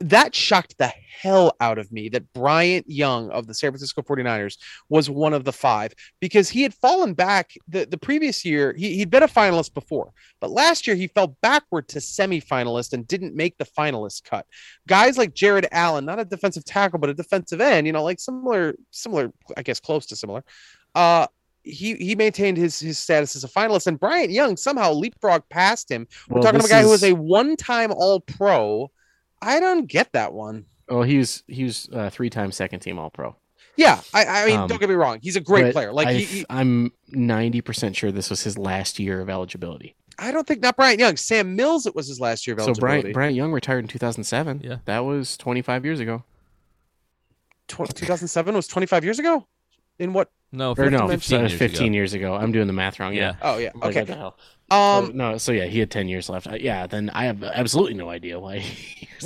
That 0.00 0.34
shocked 0.34 0.76
the 0.78 0.86
hell 1.20 1.54
out 1.60 1.78
of 1.78 1.92
me 1.92 2.08
that 2.08 2.32
Bryant 2.32 2.88
Young 2.88 3.30
of 3.30 3.46
the 3.46 3.54
San 3.54 3.70
Francisco 3.70 4.02
49ers 4.02 4.56
was 4.88 5.10
one 5.10 5.34
of 5.34 5.44
the 5.44 5.52
five 5.52 5.92
because 6.20 6.48
he 6.48 6.62
had 6.62 6.72
fallen 6.74 7.12
back 7.12 7.52
the, 7.68 7.84
the 7.84 7.98
previous 7.98 8.44
year. 8.44 8.74
He, 8.76 8.96
he'd 8.96 9.10
been 9.10 9.22
a 9.22 9.28
finalist 9.28 9.74
before, 9.74 10.10
but 10.40 10.50
last 10.50 10.86
year 10.86 10.96
he 10.96 11.08
fell 11.08 11.36
backward 11.42 11.88
to 11.88 11.98
semifinalist 11.98 12.94
and 12.94 13.06
didn't 13.06 13.34
make 13.36 13.58
the 13.58 13.66
finalist 13.66 14.24
cut. 14.24 14.46
Guys 14.88 15.18
like 15.18 15.34
Jared 15.34 15.68
Allen, 15.70 16.06
not 16.06 16.18
a 16.18 16.24
defensive 16.24 16.64
tackle, 16.64 16.98
but 16.98 17.10
a 17.10 17.14
defensive 17.14 17.60
end, 17.60 17.86
you 17.86 17.92
know, 17.92 18.02
like 18.02 18.20
similar, 18.20 18.74
similar, 18.90 19.32
I 19.56 19.62
guess 19.62 19.80
close 19.80 20.06
to 20.06 20.16
similar. 20.16 20.44
Uh, 20.94 21.26
he 21.62 21.94
he 21.94 22.14
maintained 22.14 22.58
his 22.58 22.78
his 22.78 22.98
status 22.98 23.34
as 23.36 23.44
a 23.44 23.48
finalist, 23.48 23.86
and 23.86 23.98
Bryant 23.98 24.30
Young 24.30 24.56
somehow 24.56 24.92
leapfrogged 24.92 25.48
past 25.48 25.90
him. 25.90 26.06
We're 26.28 26.34
Well, 26.34 26.42
talking 26.42 26.60
about 26.60 26.68
a 26.68 26.72
guy 26.72 26.82
who 26.82 26.90
was 26.90 27.04
a 27.04 27.14
one-time 27.14 27.90
All 27.92 28.20
Pro. 28.20 28.90
I 29.44 29.60
don't 29.60 29.86
get 29.86 30.12
that 30.12 30.32
one. 30.32 30.66
Oh, 30.88 31.02
he 31.02 31.18
was 31.18 31.42
he 31.46 31.64
was 31.64 31.88
uh, 31.92 32.10
three 32.10 32.30
time 32.30 32.52
second 32.52 32.80
team 32.80 32.98
All 32.98 33.10
Pro. 33.10 33.36
Yeah, 33.76 34.00
I, 34.12 34.24
I 34.24 34.46
mean, 34.46 34.58
Um, 34.60 34.68
don't 34.68 34.78
get 34.78 34.88
me 34.88 34.94
wrong. 34.94 35.18
He's 35.20 35.34
a 35.36 35.40
great 35.40 35.72
player. 35.72 35.92
Like 35.92 36.06
I, 36.08 36.12
he, 36.14 36.24
he- 36.24 36.46
am 36.48 36.92
ninety 37.08 37.60
percent 37.60 37.96
sure 37.96 38.12
this 38.12 38.30
was 38.30 38.42
his 38.42 38.56
last 38.56 38.98
year 38.98 39.20
of 39.20 39.28
eligibility. 39.28 39.96
I 40.16 40.30
don't 40.30 40.46
think 40.46 40.62
not 40.62 40.76
Bryant 40.76 41.00
Young. 41.00 41.16
Sam 41.16 41.56
Mills. 41.56 41.86
It 41.86 41.94
was 41.94 42.06
his 42.06 42.20
last 42.20 42.46
year 42.46 42.54
of 42.54 42.60
So 42.60 42.66
eligibility. 42.66 43.00
Bryant 43.02 43.14
Bryant 43.14 43.34
Young 43.34 43.52
retired 43.52 43.80
in 43.80 43.88
two 43.88 43.98
thousand 43.98 44.24
seven. 44.24 44.60
Yeah. 44.62 44.76
that 44.84 45.00
was 45.00 45.36
twenty 45.36 45.60
five 45.62 45.84
years 45.84 45.98
ago. 46.00 46.22
Tw- 47.66 47.94
2007 47.94 48.54
was 48.54 48.66
25 48.68 49.04
years 49.04 49.18
ago. 49.18 49.46
In 49.98 50.12
what? 50.12 50.30
No, 50.54 50.74
Or 50.76 50.88
no, 50.90 51.08
15 51.08 51.20
so 51.20 51.36
it 51.38 51.42
was 51.42 51.52
years 51.52 51.58
fifteen 51.58 51.86
ago. 51.88 51.94
years 51.94 52.14
ago. 52.14 52.34
I'm 52.34 52.52
doing 52.52 52.66
the 52.66 52.72
math 52.72 53.00
wrong. 53.00 53.12
Yeah. 53.14 53.20
Yeah. 53.20 53.36
Oh 53.42 53.58
yeah. 53.58 53.70
Like, 53.74 53.84
Okay. 53.90 54.00
what 54.00 54.06
the 54.08 54.14
hell? 54.16 54.38
Um. 54.70 55.06
So, 55.06 55.12
no, 55.12 55.38
so 55.38 55.52
yeah, 55.52 55.64
he 55.66 55.78
had 55.80 55.90
ten 55.90 56.08
years 56.08 56.28
left. 56.28 56.46
Uh, 56.46 56.54
yeah, 56.58 56.86
then 56.86 57.10
I 57.10 57.24
have 57.24 57.42
absolutely 57.42 57.94
no 57.94 58.08
idea 58.10 58.38
why. 58.40 58.64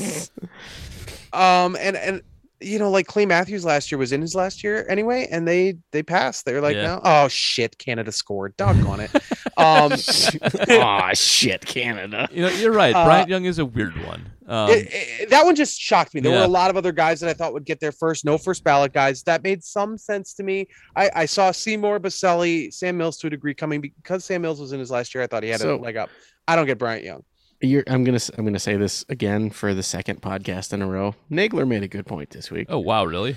Um. 1.32 1.76
And 1.78 1.96
and 1.96 2.22
you 2.60 2.78
know, 2.78 2.90
like 2.90 3.06
Clay 3.06 3.26
Matthews 3.26 3.64
last 3.64 3.92
year 3.92 3.98
was 3.98 4.12
in 4.12 4.20
his 4.20 4.34
last 4.34 4.64
year 4.64 4.86
anyway, 4.88 5.28
and 5.30 5.46
they 5.46 5.74
they 5.92 6.02
passed. 6.02 6.44
They 6.46 6.54
were 6.54 6.60
like, 6.60 6.74
Yeah. 6.76 6.86
no, 6.96 7.00
oh 7.04 7.28
shit, 7.28 7.78
Canada 7.78 8.10
scored. 8.12 8.56
Doggone 8.56 9.00
it. 9.00 9.14
um. 9.58 9.92
Aw, 10.80 11.12
shit, 11.14 11.64
Canada. 11.66 12.28
You 12.32 12.42
know, 12.42 12.48
you're 12.48 12.72
right. 12.72 12.94
Uh, 12.94 13.04
Bryant 13.04 13.28
Young 13.28 13.44
is 13.44 13.58
a 13.58 13.66
weird 13.66 13.96
one. 14.06 14.26
Um, 14.48 14.70
it- 14.70 14.88
it- 14.90 15.30
that 15.30 15.44
one 15.44 15.54
just 15.54 15.78
shocked 15.78 16.14
me. 16.14 16.20
There 16.20 16.32
were 16.32 16.44
a 16.44 16.48
lot 16.48 16.70
of 16.70 16.76
other 16.76 16.92
guys 16.92 17.20
that 17.20 17.28
I 17.28 17.34
thought 17.34 17.52
would 17.52 17.64
get 17.66 17.80
there 17.80 17.92
first. 17.92 18.24
No 18.24 18.38
first 18.38 18.64
ballot 18.64 18.92
guys. 18.92 19.22
That 19.24 19.42
made 19.42 19.62
some 19.62 19.98
sense 19.98 20.32
to 20.34 20.42
me. 20.42 20.66
I, 20.96 21.10
I 21.14 21.26
saw 21.26 21.50
Seymour, 21.52 22.00
Boselli, 22.00 22.72
Sam 22.72 22.96
Mills 22.96 23.18
to 23.18 23.26
a 23.26 23.30
degree 23.30 23.54
coming 23.54 23.80
because 23.80 24.24
Sam 24.24 24.42
Mills 24.42 24.60
was 24.60 24.72
in 24.72 24.80
his 24.80 24.90
last 24.90 25.14
year. 25.14 25.22
I 25.22 25.26
thought 25.26 25.42
he 25.42 25.50
had 25.50 25.60
So- 25.60 25.76
a 25.76 25.76
leg 25.76 25.96
up. 25.96 26.08
I 26.46 26.56
don't 26.56 26.66
get 26.66 26.78
Bryant 26.78 27.04
Young. 27.04 27.22
You're, 27.60 27.82
I'm 27.88 28.04
gonna 28.04 28.14
s- 28.16 28.30
I'm 28.38 28.44
gonna 28.44 28.58
say 28.60 28.76
this 28.76 29.04
again 29.08 29.50
for 29.50 29.74
the 29.74 29.82
second 29.82 30.22
podcast 30.22 30.72
in 30.72 30.80
a 30.80 30.86
row. 30.86 31.14
Nagler 31.30 31.66
made 31.66 31.82
a 31.82 31.88
good 31.88 32.06
point 32.06 32.30
this 32.30 32.50
week. 32.52 32.68
oh 32.70 32.78
wow, 32.78 33.04
really? 33.04 33.36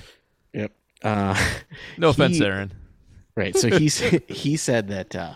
Yep. 0.54 0.72
Uh, 1.04 1.52
No 1.98 2.10
offense, 2.12 2.38
He- 2.38 2.46
Aaron. 2.46 2.72
right. 3.36 3.56
So 3.58 3.68
he 3.70 3.88
s- 3.88 4.00
he 4.28 4.56
said 4.58 4.90
that 4.90 5.16
uh, 5.16 5.34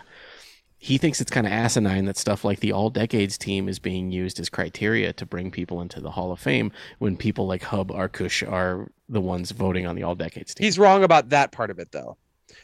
he 0.86 0.98
thinks 0.98 1.20
it's 1.20 1.30
kind 1.30 1.46
of 1.46 1.52
asinine 1.52 2.04
that 2.04 2.16
stuff 2.16 2.44
like 2.44 2.60
the 2.60 2.70
All 2.72 2.90
Decades 2.90 3.36
team 3.36 3.68
is 3.68 3.78
being 3.78 4.10
used 4.12 4.38
as 4.38 4.48
criteria 4.48 5.12
to 5.14 5.26
bring 5.26 5.50
people 5.50 5.80
into 5.80 6.00
the 6.00 6.10
Hall 6.10 6.30
of 6.32 6.38
Fame 6.38 6.70
when 6.98 7.16
people 7.16 7.46
like 7.46 7.62
Hub 7.62 7.90
Arkush 7.90 8.48
are 8.50 8.88
the 9.08 9.20
ones 9.20 9.50
voting 9.50 9.86
on 9.86 9.96
the 9.96 10.02
All 10.04 10.14
Decades 10.14 10.54
team. 10.54 10.64
He's 10.64 10.78
wrong 10.78 11.02
about 11.02 11.30
that 11.30 11.50
part 11.50 11.70
of 11.70 11.78
it, 11.78 11.90
though. 11.92 12.16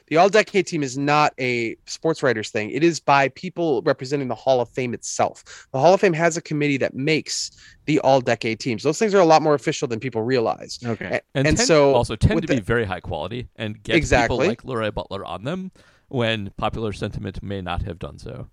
The 0.06 0.16
All 0.16 0.28
Decade 0.28 0.66
Team 0.66 0.82
is 0.82 0.96
not 0.96 1.32
a 1.40 1.76
sports 1.86 2.22
writers 2.22 2.50
thing. 2.50 2.70
It 2.70 2.84
is 2.84 3.00
by 3.00 3.28
people 3.30 3.82
representing 3.82 4.28
the 4.28 4.34
Hall 4.34 4.60
of 4.60 4.68
Fame 4.68 4.94
itself. 4.94 5.66
The 5.72 5.78
Hall 5.80 5.92
of 5.94 6.00
Fame 6.00 6.12
has 6.12 6.36
a 6.36 6.40
committee 6.42 6.76
that 6.78 6.94
makes 6.94 7.50
the 7.86 7.98
All 8.00 8.20
Decade 8.20 8.60
teams. 8.60 8.82
Those 8.82 8.98
things 8.98 9.14
are 9.14 9.20
a 9.20 9.24
lot 9.24 9.42
more 9.42 9.54
official 9.54 9.88
than 9.88 9.98
people 10.00 10.22
realize. 10.22 10.78
okay. 10.84 11.06
A- 11.06 11.20
And, 11.34 11.46
And, 11.48 11.56
tend, 11.56 11.66
so 11.66 11.94
also 11.94 12.14
tend 12.16 12.36
with 12.36 12.46
to 12.46 12.54
be 12.54 12.60
very 12.60 12.84
high 12.84 13.00
quality 13.00 13.48
and 13.56 13.82
get 13.82 13.96
Exactly. 13.96 14.48
people 14.48 14.48
like 14.48 14.62
LeRoy 14.62 14.94
Butler 14.94 15.24
on 15.24 15.44
them 15.44 15.72
when 16.12 16.50
popular 16.56 16.92
sentiment 16.92 17.42
may 17.42 17.60
not 17.60 17.82
have 17.82 17.98
done 17.98 18.18
so. 18.18 18.48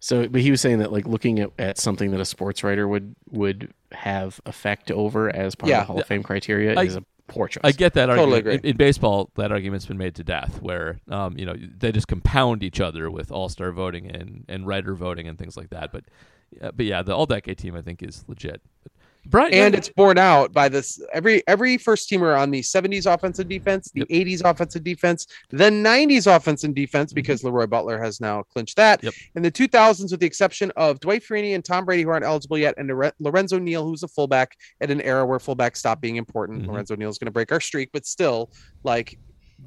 So, 0.00 0.28
but 0.28 0.40
he 0.40 0.50
was 0.50 0.60
saying 0.60 0.78
that 0.78 0.92
like 0.92 1.06
looking 1.06 1.40
at, 1.40 1.50
at 1.58 1.78
something 1.78 2.12
that 2.12 2.20
a 2.20 2.24
sports 2.24 2.62
writer 2.62 2.86
would 2.86 3.16
would 3.30 3.72
have 3.92 4.40
effect 4.46 4.90
over 4.90 5.34
as 5.34 5.54
part 5.54 5.70
Yeah. 5.70 5.80
of 5.80 5.86
the 5.86 5.86
Hall 5.92 6.00
of 6.00 6.06
Fame 6.06 6.22
criteria 6.22 6.74
I- 6.78 6.84
is 6.84 6.96
a 6.96 7.04
poor 7.26 7.48
choice. 7.48 7.60
I 7.64 7.72
get 7.72 7.94
that 7.94 8.06
Totally 8.06 8.36
argument. 8.36 8.46
agree. 8.46 8.54
In, 8.70 8.74
in 8.74 8.76
baseball, 8.76 9.30
that 9.34 9.50
argument's 9.52 9.86
been 9.86 9.98
made 9.98 10.14
to 10.14 10.24
death, 10.24 10.62
where 10.62 11.00
um, 11.08 11.36
you 11.36 11.44
know 11.44 11.54
they 11.76 11.90
just 11.92 12.06
compound 12.08 12.62
each 12.62 12.80
other 12.80 13.10
with 13.10 13.32
All 13.32 13.48
Star 13.48 13.72
voting 13.72 14.10
and, 14.10 14.44
and 14.48 14.66
writer 14.66 14.94
voting 14.94 15.26
and 15.26 15.36
things 15.38 15.56
like 15.56 15.70
that. 15.70 15.90
But 15.92 16.04
uh, 16.62 16.70
but 16.72 16.86
yeah, 16.86 17.02
the 17.02 17.14
All 17.14 17.26
Decade 17.26 17.58
team 17.58 17.74
I 17.74 17.82
think 17.82 18.02
is 18.02 18.24
legit. 18.28 18.62
Brian, 19.26 19.52
and 19.52 19.74
it's 19.74 19.90
borne 19.90 20.16
out 20.16 20.52
by 20.52 20.68
this 20.68 21.02
every 21.12 21.42
every 21.46 21.76
first 21.76 22.08
teamer 22.08 22.38
on 22.38 22.50
the 22.50 22.60
70s 22.60 23.12
offensive 23.12 23.48
defense, 23.48 23.90
the 23.92 24.04
80s 24.06 24.42
offensive 24.42 24.82
defense, 24.82 25.26
the 25.50 25.64
90s 25.70 26.34
offensive 26.34 26.74
defense, 26.74 27.12
because 27.12 27.42
LeRoy 27.42 27.68
Butler 27.68 27.98
has 28.02 28.20
now 28.20 28.42
clinched 28.42 28.76
that. 28.76 29.02
Yep. 29.04 29.12
In 29.34 29.42
the 29.42 29.50
2000s, 29.50 30.10
with 30.10 30.20
the 30.20 30.26
exception 30.26 30.70
of 30.76 30.98
Dwight 31.00 31.22
Freeney 31.22 31.54
and 31.54 31.64
Tom 31.64 31.84
Brady, 31.84 32.04
who 32.04 32.08
aren't 32.10 32.24
eligible 32.24 32.56
yet, 32.56 32.74
and 32.78 32.90
Lorenzo 33.18 33.58
Neal, 33.58 33.84
who's 33.84 34.02
a 34.02 34.08
fullback 34.08 34.56
at 34.80 34.90
an 34.90 35.02
era 35.02 35.26
where 35.26 35.38
fullback 35.38 35.76
stop 35.76 36.00
being 36.00 36.16
important. 36.16 36.62
Mhm. 36.62 36.68
Lorenzo 36.68 36.96
Neal 36.96 37.10
is 37.10 37.18
going 37.18 37.26
to 37.26 37.32
break 37.32 37.52
our 37.52 37.60
streak, 37.60 37.90
but 37.92 38.06
still, 38.06 38.50
like 38.82 39.18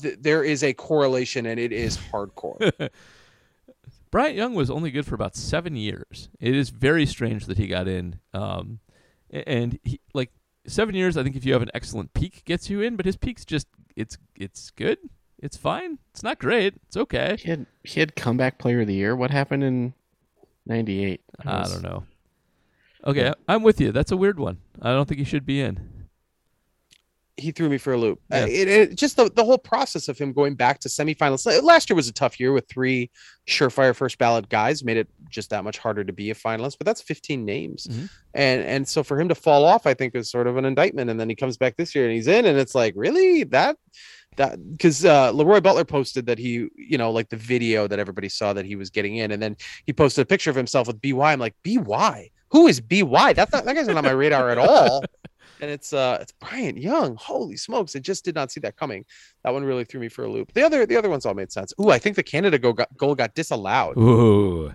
th- 0.01 0.17
there 0.21 0.43
is 0.43 0.63
a 0.63 0.73
correlation, 0.73 1.45
and 1.45 1.59
it 1.59 1.71
is 1.71 1.97
hardcore. 1.97 2.89
Bryant 4.11 4.35
Young 4.35 4.53
was 4.55 4.69
only 4.69 4.91
good 4.91 5.05
for 5.05 5.15
about 5.15 5.35
seven 5.37 5.75
years. 5.75 6.29
It 6.39 6.53
is 6.53 6.69
very 6.69 7.05
strange 7.05 7.45
that 7.45 7.57
he 7.57 7.67
got 7.67 7.87
in. 7.87 8.19
Um, 8.33 8.79
and 9.31 9.79
he, 9.83 9.99
like 10.13 10.31
seven 10.67 10.95
years, 10.95 11.17
I 11.17 11.23
think 11.23 11.35
if 11.35 11.45
you 11.45 11.53
have 11.53 11.61
an 11.61 11.71
excellent 11.73 12.13
peak, 12.13 12.43
gets 12.45 12.69
you 12.69 12.81
in. 12.81 12.95
But 12.95 13.05
his 13.05 13.17
peak's 13.17 13.45
just 13.45 13.67
it's 13.95 14.17
it's 14.35 14.71
good. 14.71 14.99
It's 15.39 15.57
fine. 15.57 15.97
It's 16.11 16.23
not 16.23 16.39
great. 16.39 16.75
It's 16.87 16.97
okay. 16.97 17.37
he 17.39 17.49
had 17.49 17.65
he 17.83 17.99
had 17.99 18.15
comeback 18.15 18.57
player 18.57 18.81
of 18.81 18.87
the 18.87 18.93
year. 18.93 19.15
What 19.15 19.31
happened 19.31 19.63
in 19.63 19.93
'98? 20.65 21.21
I 21.45 21.63
don't 21.63 21.81
know. 21.81 22.03
Okay, 23.05 23.33
I'm 23.47 23.63
with 23.63 23.81
you. 23.81 23.91
That's 23.91 24.11
a 24.11 24.17
weird 24.17 24.39
one. 24.39 24.59
I 24.81 24.91
don't 24.91 25.07
think 25.07 25.17
he 25.17 25.25
should 25.25 25.45
be 25.45 25.59
in. 25.61 25.90
He 27.41 27.51
threw 27.51 27.67
me 27.69 27.77
for 27.77 27.93
a 27.93 27.97
loop. 27.97 28.19
Uh, 28.31 28.45
it, 28.49 28.67
it- 28.67 28.95
just 28.95 29.17
the, 29.17 29.29
the 29.35 29.43
whole 29.43 29.57
process 29.57 30.07
of 30.07 30.17
him 30.17 30.31
going 30.33 30.55
back 30.55 30.79
to 30.81 30.89
semifinals. 30.89 31.45
Last 31.63 31.89
year 31.89 31.95
was 31.95 32.07
a 32.07 32.13
tough 32.13 32.39
year 32.39 32.51
with 32.53 32.67
three 32.69 33.09
surefire 33.47 33.95
first 33.95 34.17
ballot 34.17 34.47
guys, 34.49 34.83
made 34.83 34.97
it 34.97 35.07
just 35.29 35.49
that 35.49 35.63
much 35.63 35.77
harder 35.77 36.03
to 36.03 36.13
be 36.13 36.29
a 36.31 36.35
finalist. 36.35 36.77
But 36.77 36.85
that's 36.85 37.01
15 37.01 37.43
names, 37.43 37.87
Mhm. 37.87 38.09
and 38.33 38.61
and 38.63 38.87
so 38.87 39.03
for 39.03 39.19
him 39.19 39.27
to 39.29 39.35
fall 39.35 39.65
off, 39.65 39.85
I 39.87 39.93
think 39.93 40.15
is 40.15 40.29
sort 40.29 40.47
of 40.47 40.57
an 40.57 40.65
indictment. 40.65 41.09
And 41.09 41.19
then 41.19 41.29
he 41.29 41.35
comes 41.35 41.57
back 41.57 41.75
this 41.77 41.95
year 41.95 42.05
and 42.05 42.13
he's 42.13 42.27
in, 42.27 42.45
and 42.45 42.57
it's 42.57 42.75
like 42.75 42.93
really 42.95 43.43
that 43.45 43.77
that 44.37 44.57
because 44.71 45.03
uh, 45.03 45.33
LeRoy 45.33 45.61
Butler 45.61 45.83
posted 45.83 46.25
that 46.27 46.37
he, 46.37 46.67
you 46.77 46.97
know, 46.97 47.11
like 47.11 47.27
the 47.29 47.35
video 47.37 47.87
that 47.87 47.99
everybody 47.99 48.29
saw 48.29 48.53
that 48.53 48.65
he 48.65 48.75
was 48.77 48.89
getting 48.89 49.17
in, 49.17 49.31
and 49.31 49.41
then 49.41 49.57
he 49.85 49.91
posted 49.93 50.23
a 50.23 50.25
picture 50.25 50.49
of 50.49 50.55
himself 50.55 50.87
with 50.87 51.01
BY. 51.01 51.33
I'm 51.33 51.39
like, 51.39 51.55
BY? 51.63 52.29
Who 52.51 52.67
is 52.67 52.79
BY? 52.81 53.33
That's 53.33 53.51
not 53.51 53.65
that 53.65 53.75
guy's 53.75 53.87
not 53.87 53.97
on 53.97 54.03
my 54.05 54.11
radar 54.11 54.49
at 54.49 54.57
all. 54.57 55.03
And 55.61 55.69
it's 55.69 55.93
uh 55.93 56.17
it's 56.19 56.31
Bryant 56.33 56.77
Young. 56.79 57.15
Holy 57.15 57.55
smokes! 57.55 57.95
I 57.95 57.99
just 57.99 58.25
did 58.25 58.33
not 58.35 58.51
see 58.51 58.59
that 58.61 58.75
coming. 58.77 59.05
That 59.43 59.53
one 59.53 59.63
really 59.63 59.85
threw 59.85 59.99
me 60.01 60.09
for 60.09 60.25
a 60.25 60.29
loop. 60.31 60.51
The 60.53 60.63
other 60.63 60.85
the 60.87 60.97
other 60.97 61.09
ones 61.09 61.25
all 61.25 61.35
made 61.35 61.51
sense. 61.51 61.71
Ooh, 61.79 61.91
I 61.91 61.99
think 61.99 62.15
the 62.15 62.23
Canada 62.23 62.57
goal 62.57 62.73
got, 62.73 62.97
goal 62.97 63.13
got 63.15 63.35
disallowed. 63.35 63.95
Ooh, 63.97 64.73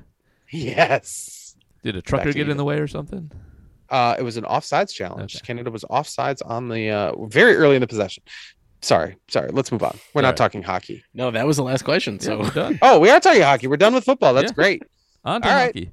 Yes. 0.50 1.56
did 1.82 1.96
a 1.96 2.02
trucker 2.02 2.32
get 2.32 2.48
in 2.48 2.56
the 2.56 2.64
way 2.64 2.78
or 2.78 2.86
something? 2.86 3.30
Uh, 3.90 4.16
it 4.18 4.22
was 4.22 4.36
an 4.36 4.44
offsides 4.44 4.92
challenge. 4.92 5.36
Okay. 5.36 5.46
Canada 5.46 5.70
was 5.70 5.84
offsides 5.84 6.40
on 6.44 6.68
the 6.68 6.90
uh, 6.90 7.26
very 7.26 7.56
early 7.56 7.76
in 7.76 7.80
the 7.80 7.86
possession. 7.86 8.22
Sorry, 8.82 9.16
sorry. 9.28 9.50
Let's 9.52 9.72
move 9.72 9.82
on. 9.82 9.98
We're 10.14 10.22
not 10.22 10.36
Sorry. 10.38 10.48
talking 10.48 10.62
hockey. 10.62 11.02
No, 11.14 11.30
that 11.30 11.46
was 11.46 11.56
the 11.56 11.62
last 11.64 11.82
question. 11.84 12.20
So 12.20 12.30
So 12.30 12.38
we're 12.42 12.50
done. 12.50 12.78
Oh, 12.82 13.00
we 13.00 13.10
are 13.10 13.18
talking 13.20 13.42
hockey. 13.42 13.66
We're 13.68 13.76
done 13.76 13.94
with 13.94 14.04
football. 14.04 14.34
That's 14.34 14.50
Yeah. 14.50 14.54
great. 14.54 14.82
On 15.24 15.40
to 15.42 15.48
All 15.48 15.54
right. 15.54 15.66
hockey. 15.66 15.92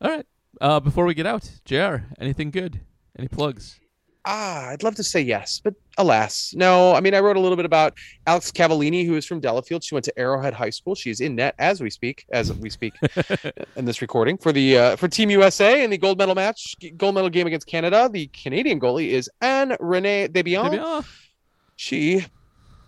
All 0.00 0.10
right. 0.10 0.26
Uh, 0.60 0.80
before 0.80 1.04
we 1.04 1.14
get 1.14 1.26
out, 1.26 1.48
Jr. 1.64 1.96
Anything 2.18 2.50
good? 2.50 2.80
Any 3.18 3.28
plugs? 3.28 3.78
Ah, 4.26 4.68
I'd 4.68 4.82
love 4.82 4.94
to 4.94 5.04
say 5.04 5.20
yes, 5.20 5.60
but 5.62 5.74
alas, 5.98 6.54
no. 6.56 6.94
I 6.94 7.00
mean, 7.00 7.14
I 7.14 7.20
wrote 7.20 7.36
a 7.36 7.40
little 7.40 7.56
bit 7.56 7.66
about 7.66 7.92
Alex 8.26 8.50
Cavallini, 8.50 9.04
who 9.04 9.16
is 9.16 9.26
from 9.26 9.38
Delafield. 9.38 9.84
She 9.84 9.94
went 9.94 10.04
to 10.06 10.18
Arrowhead 10.18 10.54
High 10.54 10.70
School. 10.70 10.94
She's 10.94 11.20
in 11.20 11.34
net 11.34 11.54
as 11.58 11.82
we 11.82 11.90
speak, 11.90 12.24
as 12.30 12.50
we 12.52 12.70
speak 12.70 12.94
in 13.76 13.84
this 13.84 14.00
recording 14.00 14.38
for 14.38 14.50
the 14.50 14.78
uh, 14.78 14.96
for 14.96 15.08
Team 15.08 15.28
USA 15.30 15.84
in 15.84 15.90
the 15.90 15.98
gold 15.98 16.16
medal 16.16 16.34
match, 16.34 16.74
gold 16.96 17.14
medal 17.14 17.28
game 17.28 17.46
against 17.46 17.66
Canada. 17.66 18.08
The 18.10 18.28
Canadian 18.28 18.80
goalie 18.80 19.08
is 19.08 19.28
Anne 19.42 19.76
Renee 19.78 20.28
Desbiens. 20.28 20.78
Oh, 20.80 21.04
She 21.76 22.24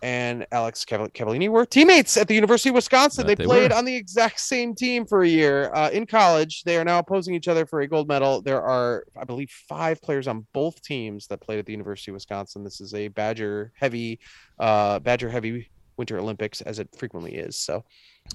and 0.06 0.46
Alex 0.52 0.84
Caval- 0.84 1.12
Cavallini 1.12 1.48
were 1.48 1.66
teammates 1.66 2.16
at 2.16 2.28
the 2.28 2.34
University 2.34 2.68
of 2.68 2.76
Wisconsin. 2.76 3.26
They 3.26 3.34
they 3.34 3.44
played 3.44 3.72
were. 3.72 3.76
on 3.76 3.84
the 3.84 3.96
exact 3.96 4.38
same 4.38 4.72
team 4.72 5.04
for 5.04 5.24
a 5.24 5.28
year 5.28 5.74
uh, 5.74 5.90
in 5.90 6.06
college. 6.06 6.62
They 6.62 6.76
are 6.76 6.84
now 6.84 7.00
opposing 7.00 7.34
each 7.34 7.48
other 7.48 7.66
for 7.66 7.80
a 7.80 7.88
gold 7.88 8.06
medal. 8.06 8.40
There 8.40 8.62
are, 8.62 9.04
I 9.20 9.24
believe, 9.24 9.50
five 9.68 10.00
players 10.00 10.28
on 10.28 10.46
both 10.52 10.80
teams 10.80 11.26
that 11.26 11.40
played 11.40 11.58
at 11.58 11.66
the 11.66 11.72
University 11.72 12.12
of 12.12 12.14
Wisconsin. 12.14 12.62
This 12.62 12.80
is 12.80 12.94
a 12.94 13.08
Badger 13.08 13.72
heavy, 13.74 14.20
uh, 14.60 15.00
Badger 15.00 15.28
heavy 15.28 15.68
Winter 15.96 16.18
Olympics, 16.20 16.60
as 16.60 16.78
it 16.78 16.88
frequently 16.96 17.34
is. 17.34 17.56
So, 17.56 17.82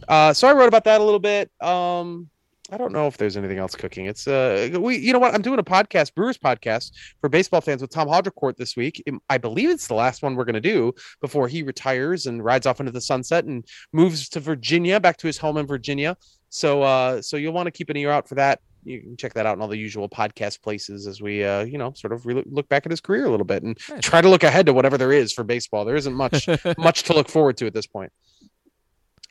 uh, 0.09 0.33
so 0.33 0.49
I 0.49 0.53
wrote 0.53 0.67
about 0.67 0.83
that 0.83 0.99
a 0.99 1.03
little 1.05 1.19
bit. 1.19 1.51
Um, 1.61 2.29
I 2.71 2.77
don't 2.77 2.93
know 2.93 3.07
if 3.07 3.17
there's 3.17 3.35
anything 3.35 3.57
else 3.57 3.75
cooking. 3.75 4.05
It's 4.05 4.27
uh, 4.27 4.69
we, 4.79 4.95
you 4.97 5.11
know 5.11 5.19
what? 5.19 5.33
I'm 5.33 5.41
doing 5.41 5.59
a 5.59 5.63
podcast, 5.63 6.15
Brewers 6.15 6.37
podcast 6.37 6.91
for 7.19 7.27
baseball 7.27 7.59
fans 7.59 7.81
with 7.81 7.91
Tom 7.91 8.07
Haudricourt 8.07 8.55
this 8.55 8.77
week. 8.77 9.03
I 9.29 9.37
believe 9.37 9.69
it's 9.69 9.87
the 9.87 9.93
last 9.93 10.23
one 10.23 10.35
we're 10.35 10.45
going 10.45 10.53
to 10.53 10.61
do 10.61 10.93
before 11.19 11.49
he 11.49 11.63
retires 11.63 12.27
and 12.27 12.43
rides 12.43 12.65
off 12.65 12.79
into 12.79 12.93
the 12.93 13.01
sunset 13.01 13.43
and 13.43 13.65
moves 13.91 14.29
to 14.29 14.39
Virginia, 14.39 15.01
back 15.01 15.17
to 15.17 15.27
his 15.27 15.37
home 15.37 15.57
in 15.57 15.67
Virginia. 15.67 16.15
So, 16.47 16.81
uh, 16.81 17.21
so 17.21 17.35
you'll 17.35 17.53
want 17.53 17.67
to 17.67 17.71
keep 17.71 17.89
an 17.89 17.97
ear 17.97 18.09
out 18.09 18.29
for 18.29 18.35
that. 18.35 18.61
You 18.83 19.01
can 19.01 19.17
check 19.17 19.33
that 19.33 19.45
out 19.45 19.55
in 19.57 19.61
all 19.61 19.67
the 19.67 19.77
usual 19.77 20.07
podcast 20.07 20.61
places 20.61 21.07
as 21.07 21.21
we, 21.21 21.43
uh, 21.43 21.65
you 21.65 21.77
know, 21.77 21.91
sort 21.93 22.13
of 22.13 22.25
re- 22.25 22.41
look 22.45 22.67
back 22.69 22.85
at 22.85 22.91
his 22.91 23.01
career 23.01 23.25
a 23.25 23.29
little 23.29 23.45
bit 23.45 23.63
and 23.63 23.77
Nice. 23.89 24.01
try 24.01 24.21
to 24.21 24.29
look 24.29 24.43
ahead 24.43 24.65
to 24.67 24.73
whatever 24.73 24.97
there 24.97 25.11
is 25.11 25.33
for 25.33 25.43
baseball. 25.43 25.83
There 25.85 25.95
isn't 25.97 26.13
much, 26.13 26.47
much 26.77 27.03
to 27.03 27.13
look 27.13 27.27
forward 27.29 27.57
to 27.57 27.67
at 27.67 27.73
this 27.73 27.85
point. 27.85 28.11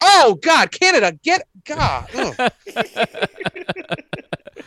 Oh 0.02 0.38
God, 0.42 0.70
Canada, 0.72 1.12
get 1.22 1.42
God. 1.66 2.08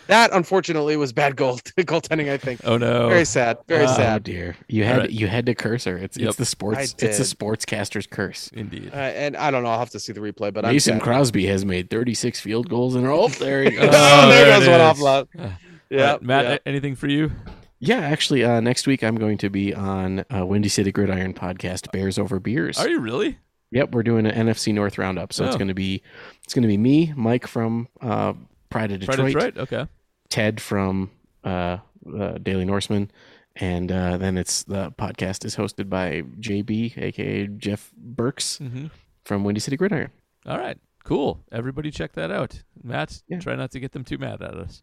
that 0.08 0.32
unfortunately 0.34 0.98
was 0.98 1.14
bad 1.14 1.36
goal 1.36 1.58
goaltending. 1.78 2.32
I 2.32 2.38
think. 2.38 2.62
Oh 2.64 2.78
no. 2.78 3.10
Very 3.10 3.26
sad. 3.26 3.58
Very 3.68 3.86
Oh 3.86 3.96
sad. 3.96 4.24
dear, 4.24 4.56
you 4.68 4.84
had 4.84 4.96
Alright. 4.96 5.12
you 5.12 5.28
had 5.28 5.46
to 5.48 5.56
curse 5.56 5.86
her. 5.86 5.98
It's 5.98 6.18
Yep. 6.18 6.30
it's 6.30 6.38
the 6.38 6.46
sports. 6.46 6.96
It's 7.00 7.18
the 7.18 7.24
sportscaster's 7.24 8.08
curse. 8.08 8.50
Indeed. 8.54 8.92
Uh, 8.94 8.98
and 8.98 9.36
I 9.38 9.50
don't 9.52 9.64
know. 9.64 9.70
I'll 9.70 9.80
have 9.80 9.90
to 9.92 10.00
see 10.00 10.14
the 10.14 10.20
replay, 10.22 10.54
but 10.54 10.66
Mason 10.66 10.96
I'm. 10.96 11.00
Crosby 11.00 11.46
has 11.48 11.66
made 11.66 11.90
36 11.90 12.40
field 12.40 12.70
goals 12.70 12.96
in 12.96 13.06
a 13.06 13.08
row. 13.08 13.24
Oh, 13.24 13.28
there 13.30 13.64
he 13.64 13.78
Oh, 13.78 13.82
goes. 13.82 13.90
Oh, 13.96 14.30
there, 14.30 14.46
there 14.46 14.60
goes 14.60 14.68
it 14.68 14.72
one 14.72 14.80
is. 14.82 14.86
off 14.86 15.00
loud. 15.00 15.28
Uh, 15.38 15.50
Yeah, 15.90 16.06
All 16.06 16.14
right, 16.14 16.22
Matt, 16.24 16.46
yeah. 16.46 16.58
anything 16.66 16.96
for 16.96 17.08
you? 17.08 17.32
yeah, 17.80 18.00
actually, 18.00 18.44
uh, 18.44 18.60
next 18.60 18.88
week 18.88 19.04
I'm 19.04 19.16
going 19.16 19.38
to 19.40 19.50
be 19.50 19.74
on 19.74 20.26
uh, 20.36 20.46
Windy 20.46 20.70
City 20.70 20.92
Gridiron 20.92 21.34
podcast, 21.34 21.92
Bears 21.92 22.18
Over 22.18 22.40
Beers. 22.40 22.78
Are 22.80 22.90
you 22.90 23.00
really? 23.00 23.38
Yep, 23.74 23.92
we're 23.92 24.04
doing 24.04 24.26
an 24.26 24.48
NFC 24.48 24.74
North 24.74 24.98
roundup. 24.98 25.34
So 25.34 25.46
it's 25.46 25.56
Oh. 25.56 25.58
going 25.58 25.68
to 25.68 25.74
be 25.74 26.02
it's 26.44 26.54
going 26.54 26.62
to 26.64 26.68
be 26.68 26.78
me, 26.78 27.14
Mike 27.16 27.48
from 27.48 27.88
uh, 28.02 28.34
Pride 28.70 28.92
of 28.92 29.00
Detroit, 29.02 29.28
Detroit? 29.34 29.58
Okay. 29.58 29.88
Ted 30.30 30.62
from 30.62 31.12
uh, 31.44 31.78
uh, 32.20 32.38
Daily 32.42 32.66
Norseman, 32.66 33.12
and 33.56 33.92
uh, 33.92 34.18
then 34.18 34.38
it's 34.38 34.64
the 34.64 34.92
podcast 34.92 35.46
is 35.46 35.56
hosted 35.56 35.90
by 35.90 36.24
JB, 36.40 36.98
aka 36.98 37.48
Jeff 37.48 37.92
Berckes 38.16 38.58
hmm 38.60 38.88
from 39.26 39.44
Windy 39.46 39.60
City 39.62 39.78
Gridiron. 39.78 40.12
All 40.46 40.58
right. 40.58 40.78
Cool. 41.06 41.42
Everybody 41.52 41.92
check 41.92 42.12
that 42.14 42.30
out. 42.32 42.62
Matt, 42.84 43.22
Yeah. 43.30 43.40
try 43.40 43.56
not 43.56 43.72
to 43.72 43.80
get 43.80 43.94
them 43.94 44.04
too 44.04 44.18
mad 44.18 44.42
at 44.42 44.54
us. 44.56 44.82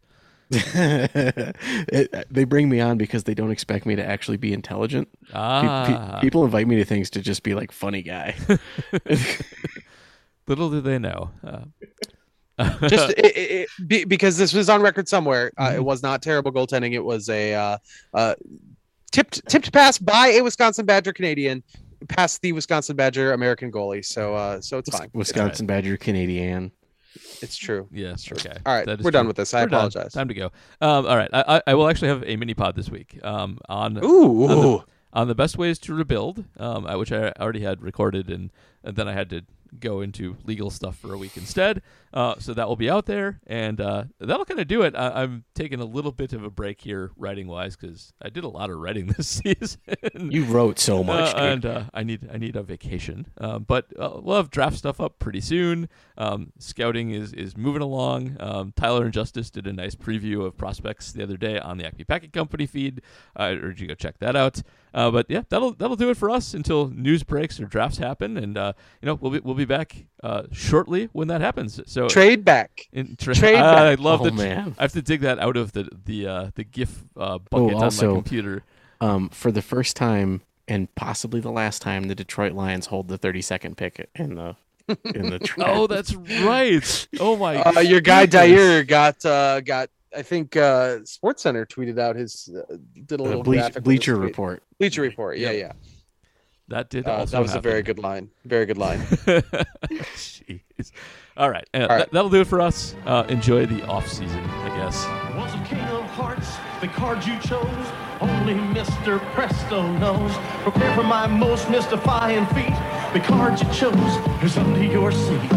It- 1.93 2.25
they 2.29 2.43
bring 2.43 2.69
me 2.69 2.79
on 2.79 2.97
because 2.97 3.23
they 3.23 3.33
don't 3.33 3.51
expect 3.51 3.85
me 3.85 3.95
to 3.95 4.05
actually 4.05 4.37
be 4.37 4.53
intelligent. 4.53 5.07
Pe- 5.27 5.31
pe- 5.33 5.33
Ah. 5.33 6.19
people 6.21 6.43
invite 6.45 6.67
me 6.67 6.75
to 6.77 6.85
things 6.85 7.09
to 7.11 7.21
just 7.21 7.43
be 7.43 7.53
like 7.55 7.71
funny 7.71 8.01
guy. 8.01 8.35
Little 10.47 10.69
do 10.69 10.81
they 10.81 10.99
know. 10.99 11.31
Uh, 11.45 11.61
Just 12.87 13.09
it, 13.17 13.25
it, 13.25 13.51
it- 13.51 13.69
be, 13.87 14.03
because 14.05 14.37
this 14.37 14.53
was 14.53 14.69
on 14.69 14.81
record 14.81 15.07
somewhere. 15.07 15.51
Uh, 15.57 15.67
Mm-hmm. 15.69 15.75
It 15.77 15.83
was 15.83 16.03
not 16.03 16.21
terrible 16.21 16.51
goaltending. 16.51 16.93
It 16.93 17.03
was 17.03 17.29
a 17.29 17.53
uh, 17.53 17.77
uh, 18.13 18.35
tipped 19.11 19.47
tipped 19.47 19.71
pass 19.71 19.97
by 19.97 20.27
a 20.33 20.41
Wisconsin 20.41 20.85
Badger 20.85 21.13
Canadian 21.13 21.63
past 22.09 22.41
the 22.41 22.51
Wisconsin 22.51 22.95
Badger 22.95 23.31
American 23.33 23.71
goalie. 23.71 24.03
So 24.03 24.35
uh, 24.35 24.59
so 24.61 24.77
it's 24.79 24.89
fine. 24.89 25.09
Wisconsin 25.13 25.65
Badger 25.67 25.97
Canadian. 25.97 26.71
It's 27.41 27.57
true. 27.57 27.87
yes. 27.91 28.31
Okay. 28.31 28.57
All 28.65 28.73
right, 28.73 28.87
we're 29.03 29.11
done 29.11 29.27
with 29.27 29.35
this. 29.35 29.53
I 29.53 29.63
We're 29.63 29.67
done. 29.69 29.77
apologize. 29.87 30.13
Time 30.13 30.27
to 30.27 30.33
go. 30.33 30.45
Um, 30.79 31.05
all 31.05 31.17
right. 31.17 31.29
I, 31.33 31.57
I, 31.57 31.61
I 31.67 31.73
will 31.73 31.87
actually 31.89 32.07
have 32.09 32.23
a 32.25 32.35
mini 32.37 32.53
pod 32.53 32.75
this 32.75 32.89
week 32.89 33.19
um, 33.23 33.59
on 33.67 33.97
Ooh, 34.03 34.43
on 34.47 34.49
the, 34.61 34.83
on 35.13 35.27
the 35.27 35.35
best 35.35 35.57
ways 35.57 35.77
to 35.79 35.93
rebuild, 35.93 36.45
um, 36.57 36.85
which 36.99 37.11
I 37.11 37.31
already 37.39 37.61
had 37.61 37.81
recorded, 37.81 38.29
and, 38.29 38.49
and 38.83 38.95
then 38.95 39.07
I 39.07 39.13
had 39.13 39.29
to 39.31 39.41
go 39.79 40.01
into 40.01 40.37
legal 40.45 40.69
stuff 40.69 40.97
for 40.97 41.13
a 41.13 41.17
week 41.17 41.37
instead. 41.37 41.81
Uh, 42.13 42.35
so 42.39 42.53
that 42.53 42.67
will 42.67 42.75
be 42.75 42.89
out 42.89 43.05
there, 43.05 43.39
and 43.47 43.79
uh, 43.79 44.03
that'll 44.19 44.43
kind 44.45 44.59
of 44.59 44.67
do 44.67 44.81
it. 44.81 44.93
I, 44.95 45.21
I'm 45.23 45.45
taking 45.55 45.79
a 45.79 45.85
little 45.85 46.11
bit 46.11 46.33
of 46.33 46.43
a 46.43 46.49
break 46.49 46.81
here, 46.81 47.11
writing 47.15 47.47
wise, 47.47 47.77
because 47.77 48.11
I 48.21 48.29
did 48.29 48.43
a 48.43 48.49
lot 48.49 48.69
of 48.69 48.77
writing 48.79 49.07
this 49.17 49.27
season. 49.27 49.79
You 50.31 50.43
wrote 50.45 50.77
so 50.77 51.03
much, 51.03 51.33
Uh, 51.33 51.37
and 51.37 51.65
uh, 51.65 51.83
I 51.93 52.03
need 52.03 52.27
I 52.33 52.37
need 52.37 52.55
a 52.55 52.63
vacation. 52.63 53.27
Um, 53.37 53.63
but 53.63 53.85
uh, 53.97 54.19
we'll 54.21 54.35
have 54.35 54.49
draft 54.49 54.77
stuff 54.77 54.99
up 54.99 55.19
pretty 55.19 55.41
soon. 55.41 55.87
Um, 56.17 56.51
scouting 56.59 57.11
is 57.11 57.31
is 57.33 57.55
moving 57.55 57.81
along. 57.81 58.35
Um, 58.39 58.73
Tyler 58.75 59.05
and 59.05 59.13
Justice 59.13 59.49
did 59.49 59.65
a 59.67 59.73
nice 59.73 59.95
preview 59.95 60.45
of 60.45 60.57
prospects 60.57 61.11
the 61.13 61.23
other 61.23 61.37
day 61.37 61.59
on 61.59 61.77
the 61.77 61.85
Acme 61.85 62.03
Packing 62.03 62.31
Company 62.31 62.65
feed. 62.65 63.01
I 63.35 63.51
urge 63.51 63.81
you 63.81 63.87
to 63.87 63.93
go 63.93 63.95
check 63.95 64.19
that 64.19 64.35
out. 64.35 64.61
Uh, 64.93 65.09
but 65.09 65.25
yeah, 65.29 65.43
that'll 65.47 65.71
that'll 65.73 65.95
do 65.95 66.09
it 66.09 66.17
for 66.17 66.29
us 66.29 66.53
until 66.53 66.89
news 66.89 67.23
breaks 67.23 67.59
or 67.61 67.65
drafts 67.65 67.97
happen, 67.99 68.35
and 68.35 68.57
uh, 68.57 68.73
you 69.01 69.05
know 69.05 69.13
we'll 69.15 69.31
be 69.31 69.39
we'll 69.39 69.55
be 69.55 69.63
back 69.63 70.05
uh, 70.21 70.43
shortly 70.51 71.07
when 71.13 71.29
that 71.29 71.39
happens. 71.39 71.79
So 71.85 72.00
trade 72.09 72.43
back. 72.45 72.87
in 72.91 73.15
tra- 73.15 73.35
trade 73.35 73.55
I 73.57 73.91
back. 73.95 73.99
love 73.99 74.21
Oh, 74.21 74.25
the. 74.25 74.31
man. 74.31 74.75
I 74.77 74.83
have 74.83 74.93
to 74.93 75.01
dig 75.01 75.21
that 75.21 75.39
out 75.39 75.57
of 75.57 75.71
the 75.73 75.89
the 76.05 76.27
uh, 76.27 76.51
the 76.55 76.63
GIF 76.63 77.03
uh, 77.17 77.37
bucket 77.37 77.75
Oh, 77.75 77.83
on 77.83 77.95
my 77.95 78.13
computer. 78.15 78.63
um, 78.99 79.29
for 79.29 79.51
the 79.51 79.61
first 79.61 79.95
time 79.95 80.41
and 80.67 80.93
possibly 80.95 81.39
the 81.41 81.51
last 81.51 81.81
time, 81.81 82.03
the 82.03 82.15
Detroit 82.15 82.53
Lions 82.53 82.85
hold 82.85 83.07
the 83.09 83.17
32nd 83.17 83.75
pick 83.75 84.09
in 84.15 84.35
the 84.35 84.55
in 85.13 85.29
the 85.29 85.39
draft. 85.43 85.69
Oh, 85.73 85.87
that's 85.87 86.13
right. 86.15 87.07
Oh 87.19 87.35
my. 87.37 87.57
Uh, 87.61 87.79
your 87.81 88.01
guy. 88.01 88.25
Dyer 88.25 88.83
got 88.83 89.23
uh, 89.25 89.61
got. 89.61 89.89
I 90.15 90.21
think 90.23 90.57
uh, 90.57 91.05
Sports 91.05 91.41
Center 91.43 91.65
tweeted 91.65 91.97
out 91.97 92.17
his 92.17 92.49
uh, 92.53 92.75
did 93.05 93.13
a 93.13 93.17
the 93.17 93.23
little 93.23 93.43
Bleach, 93.43 93.59
graphic 93.59 93.75
with 93.75 93.83
his 93.83 93.83
Bleacher. 93.85 94.15
Report. 94.17 94.63
Bleacher 94.77 95.01
Report. 95.01 95.37
Yeah, 95.37 95.51
Yep. 95.51 95.59
yeah. 95.59 95.71
That 96.67 96.89
did. 96.89 97.07
Uh, 97.07 97.11
also 97.11 97.31
that 97.37 97.41
was 97.41 97.55
a 97.55 97.61
very 97.61 97.81
good 97.81 97.97
line. 97.99 98.29
Very 98.45 98.65
good 98.65 98.77
line. 98.77 98.99
Jeez. 100.15 100.91
All 101.37 101.49
right. 101.49 101.67
Uh, 101.73 101.79
right. 101.79 101.87
That, 101.99 102.11
that'll 102.11 102.29
do 102.29 102.41
it 102.41 102.47
for 102.47 102.61
us. 102.61 102.95
Uh, 103.05 103.25
enjoy 103.29 103.65
the 103.65 103.85
off 103.87 104.07
season, 104.07 104.43
I 104.43 104.69
guess. 104.77 105.05
Was 105.35 105.53
a 105.53 105.63
king 105.65 105.79
of 105.79 106.03
hearts, 106.11 106.57
the 106.81 106.87
card 106.87 107.25
you 107.25 107.39
chose. 107.39 107.87
Only 108.19 108.53
Mr. 108.53 109.19
Presto 109.33 109.91
knows. 109.93 110.31
Prepare 110.63 110.95
for 110.95 111.03
my 111.03 111.25
most 111.25 111.69
mystifying 111.69 112.45
feat. 112.47 112.75
The 113.13 113.19
card 113.19 113.59
you 113.59 113.67
chose 113.73 114.43
is 114.43 114.57
under 114.57 114.83
your 114.83 115.11
seat. 115.11 115.49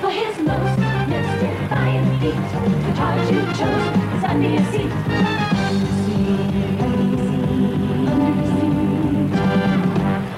For 0.00 0.10
his 0.10 0.38
most 0.38 0.78
mystifying 1.08 2.20
feat, 2.20 2.86
the 2.86 2.94
card 2.96 3.30
you 3.30 3.40
chose 3.58 4.16
is 4.16 4.24
under 4.24 4.48
your 4.48 4.64
seat. 4.72 5.39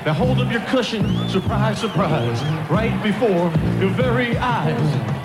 Now 0.04 0.14
hold 0.14 0.40
up 0.40 0.50
your 0.50 0.62
cushion, 0.62 1.28
surprise, 1.28 1.78
surprise, 1.78 2.42
right 2.68 3.00
before 3.04 3.52
your 3.80 3.90
very 3.90 4.36
eyes. 4.36 5.21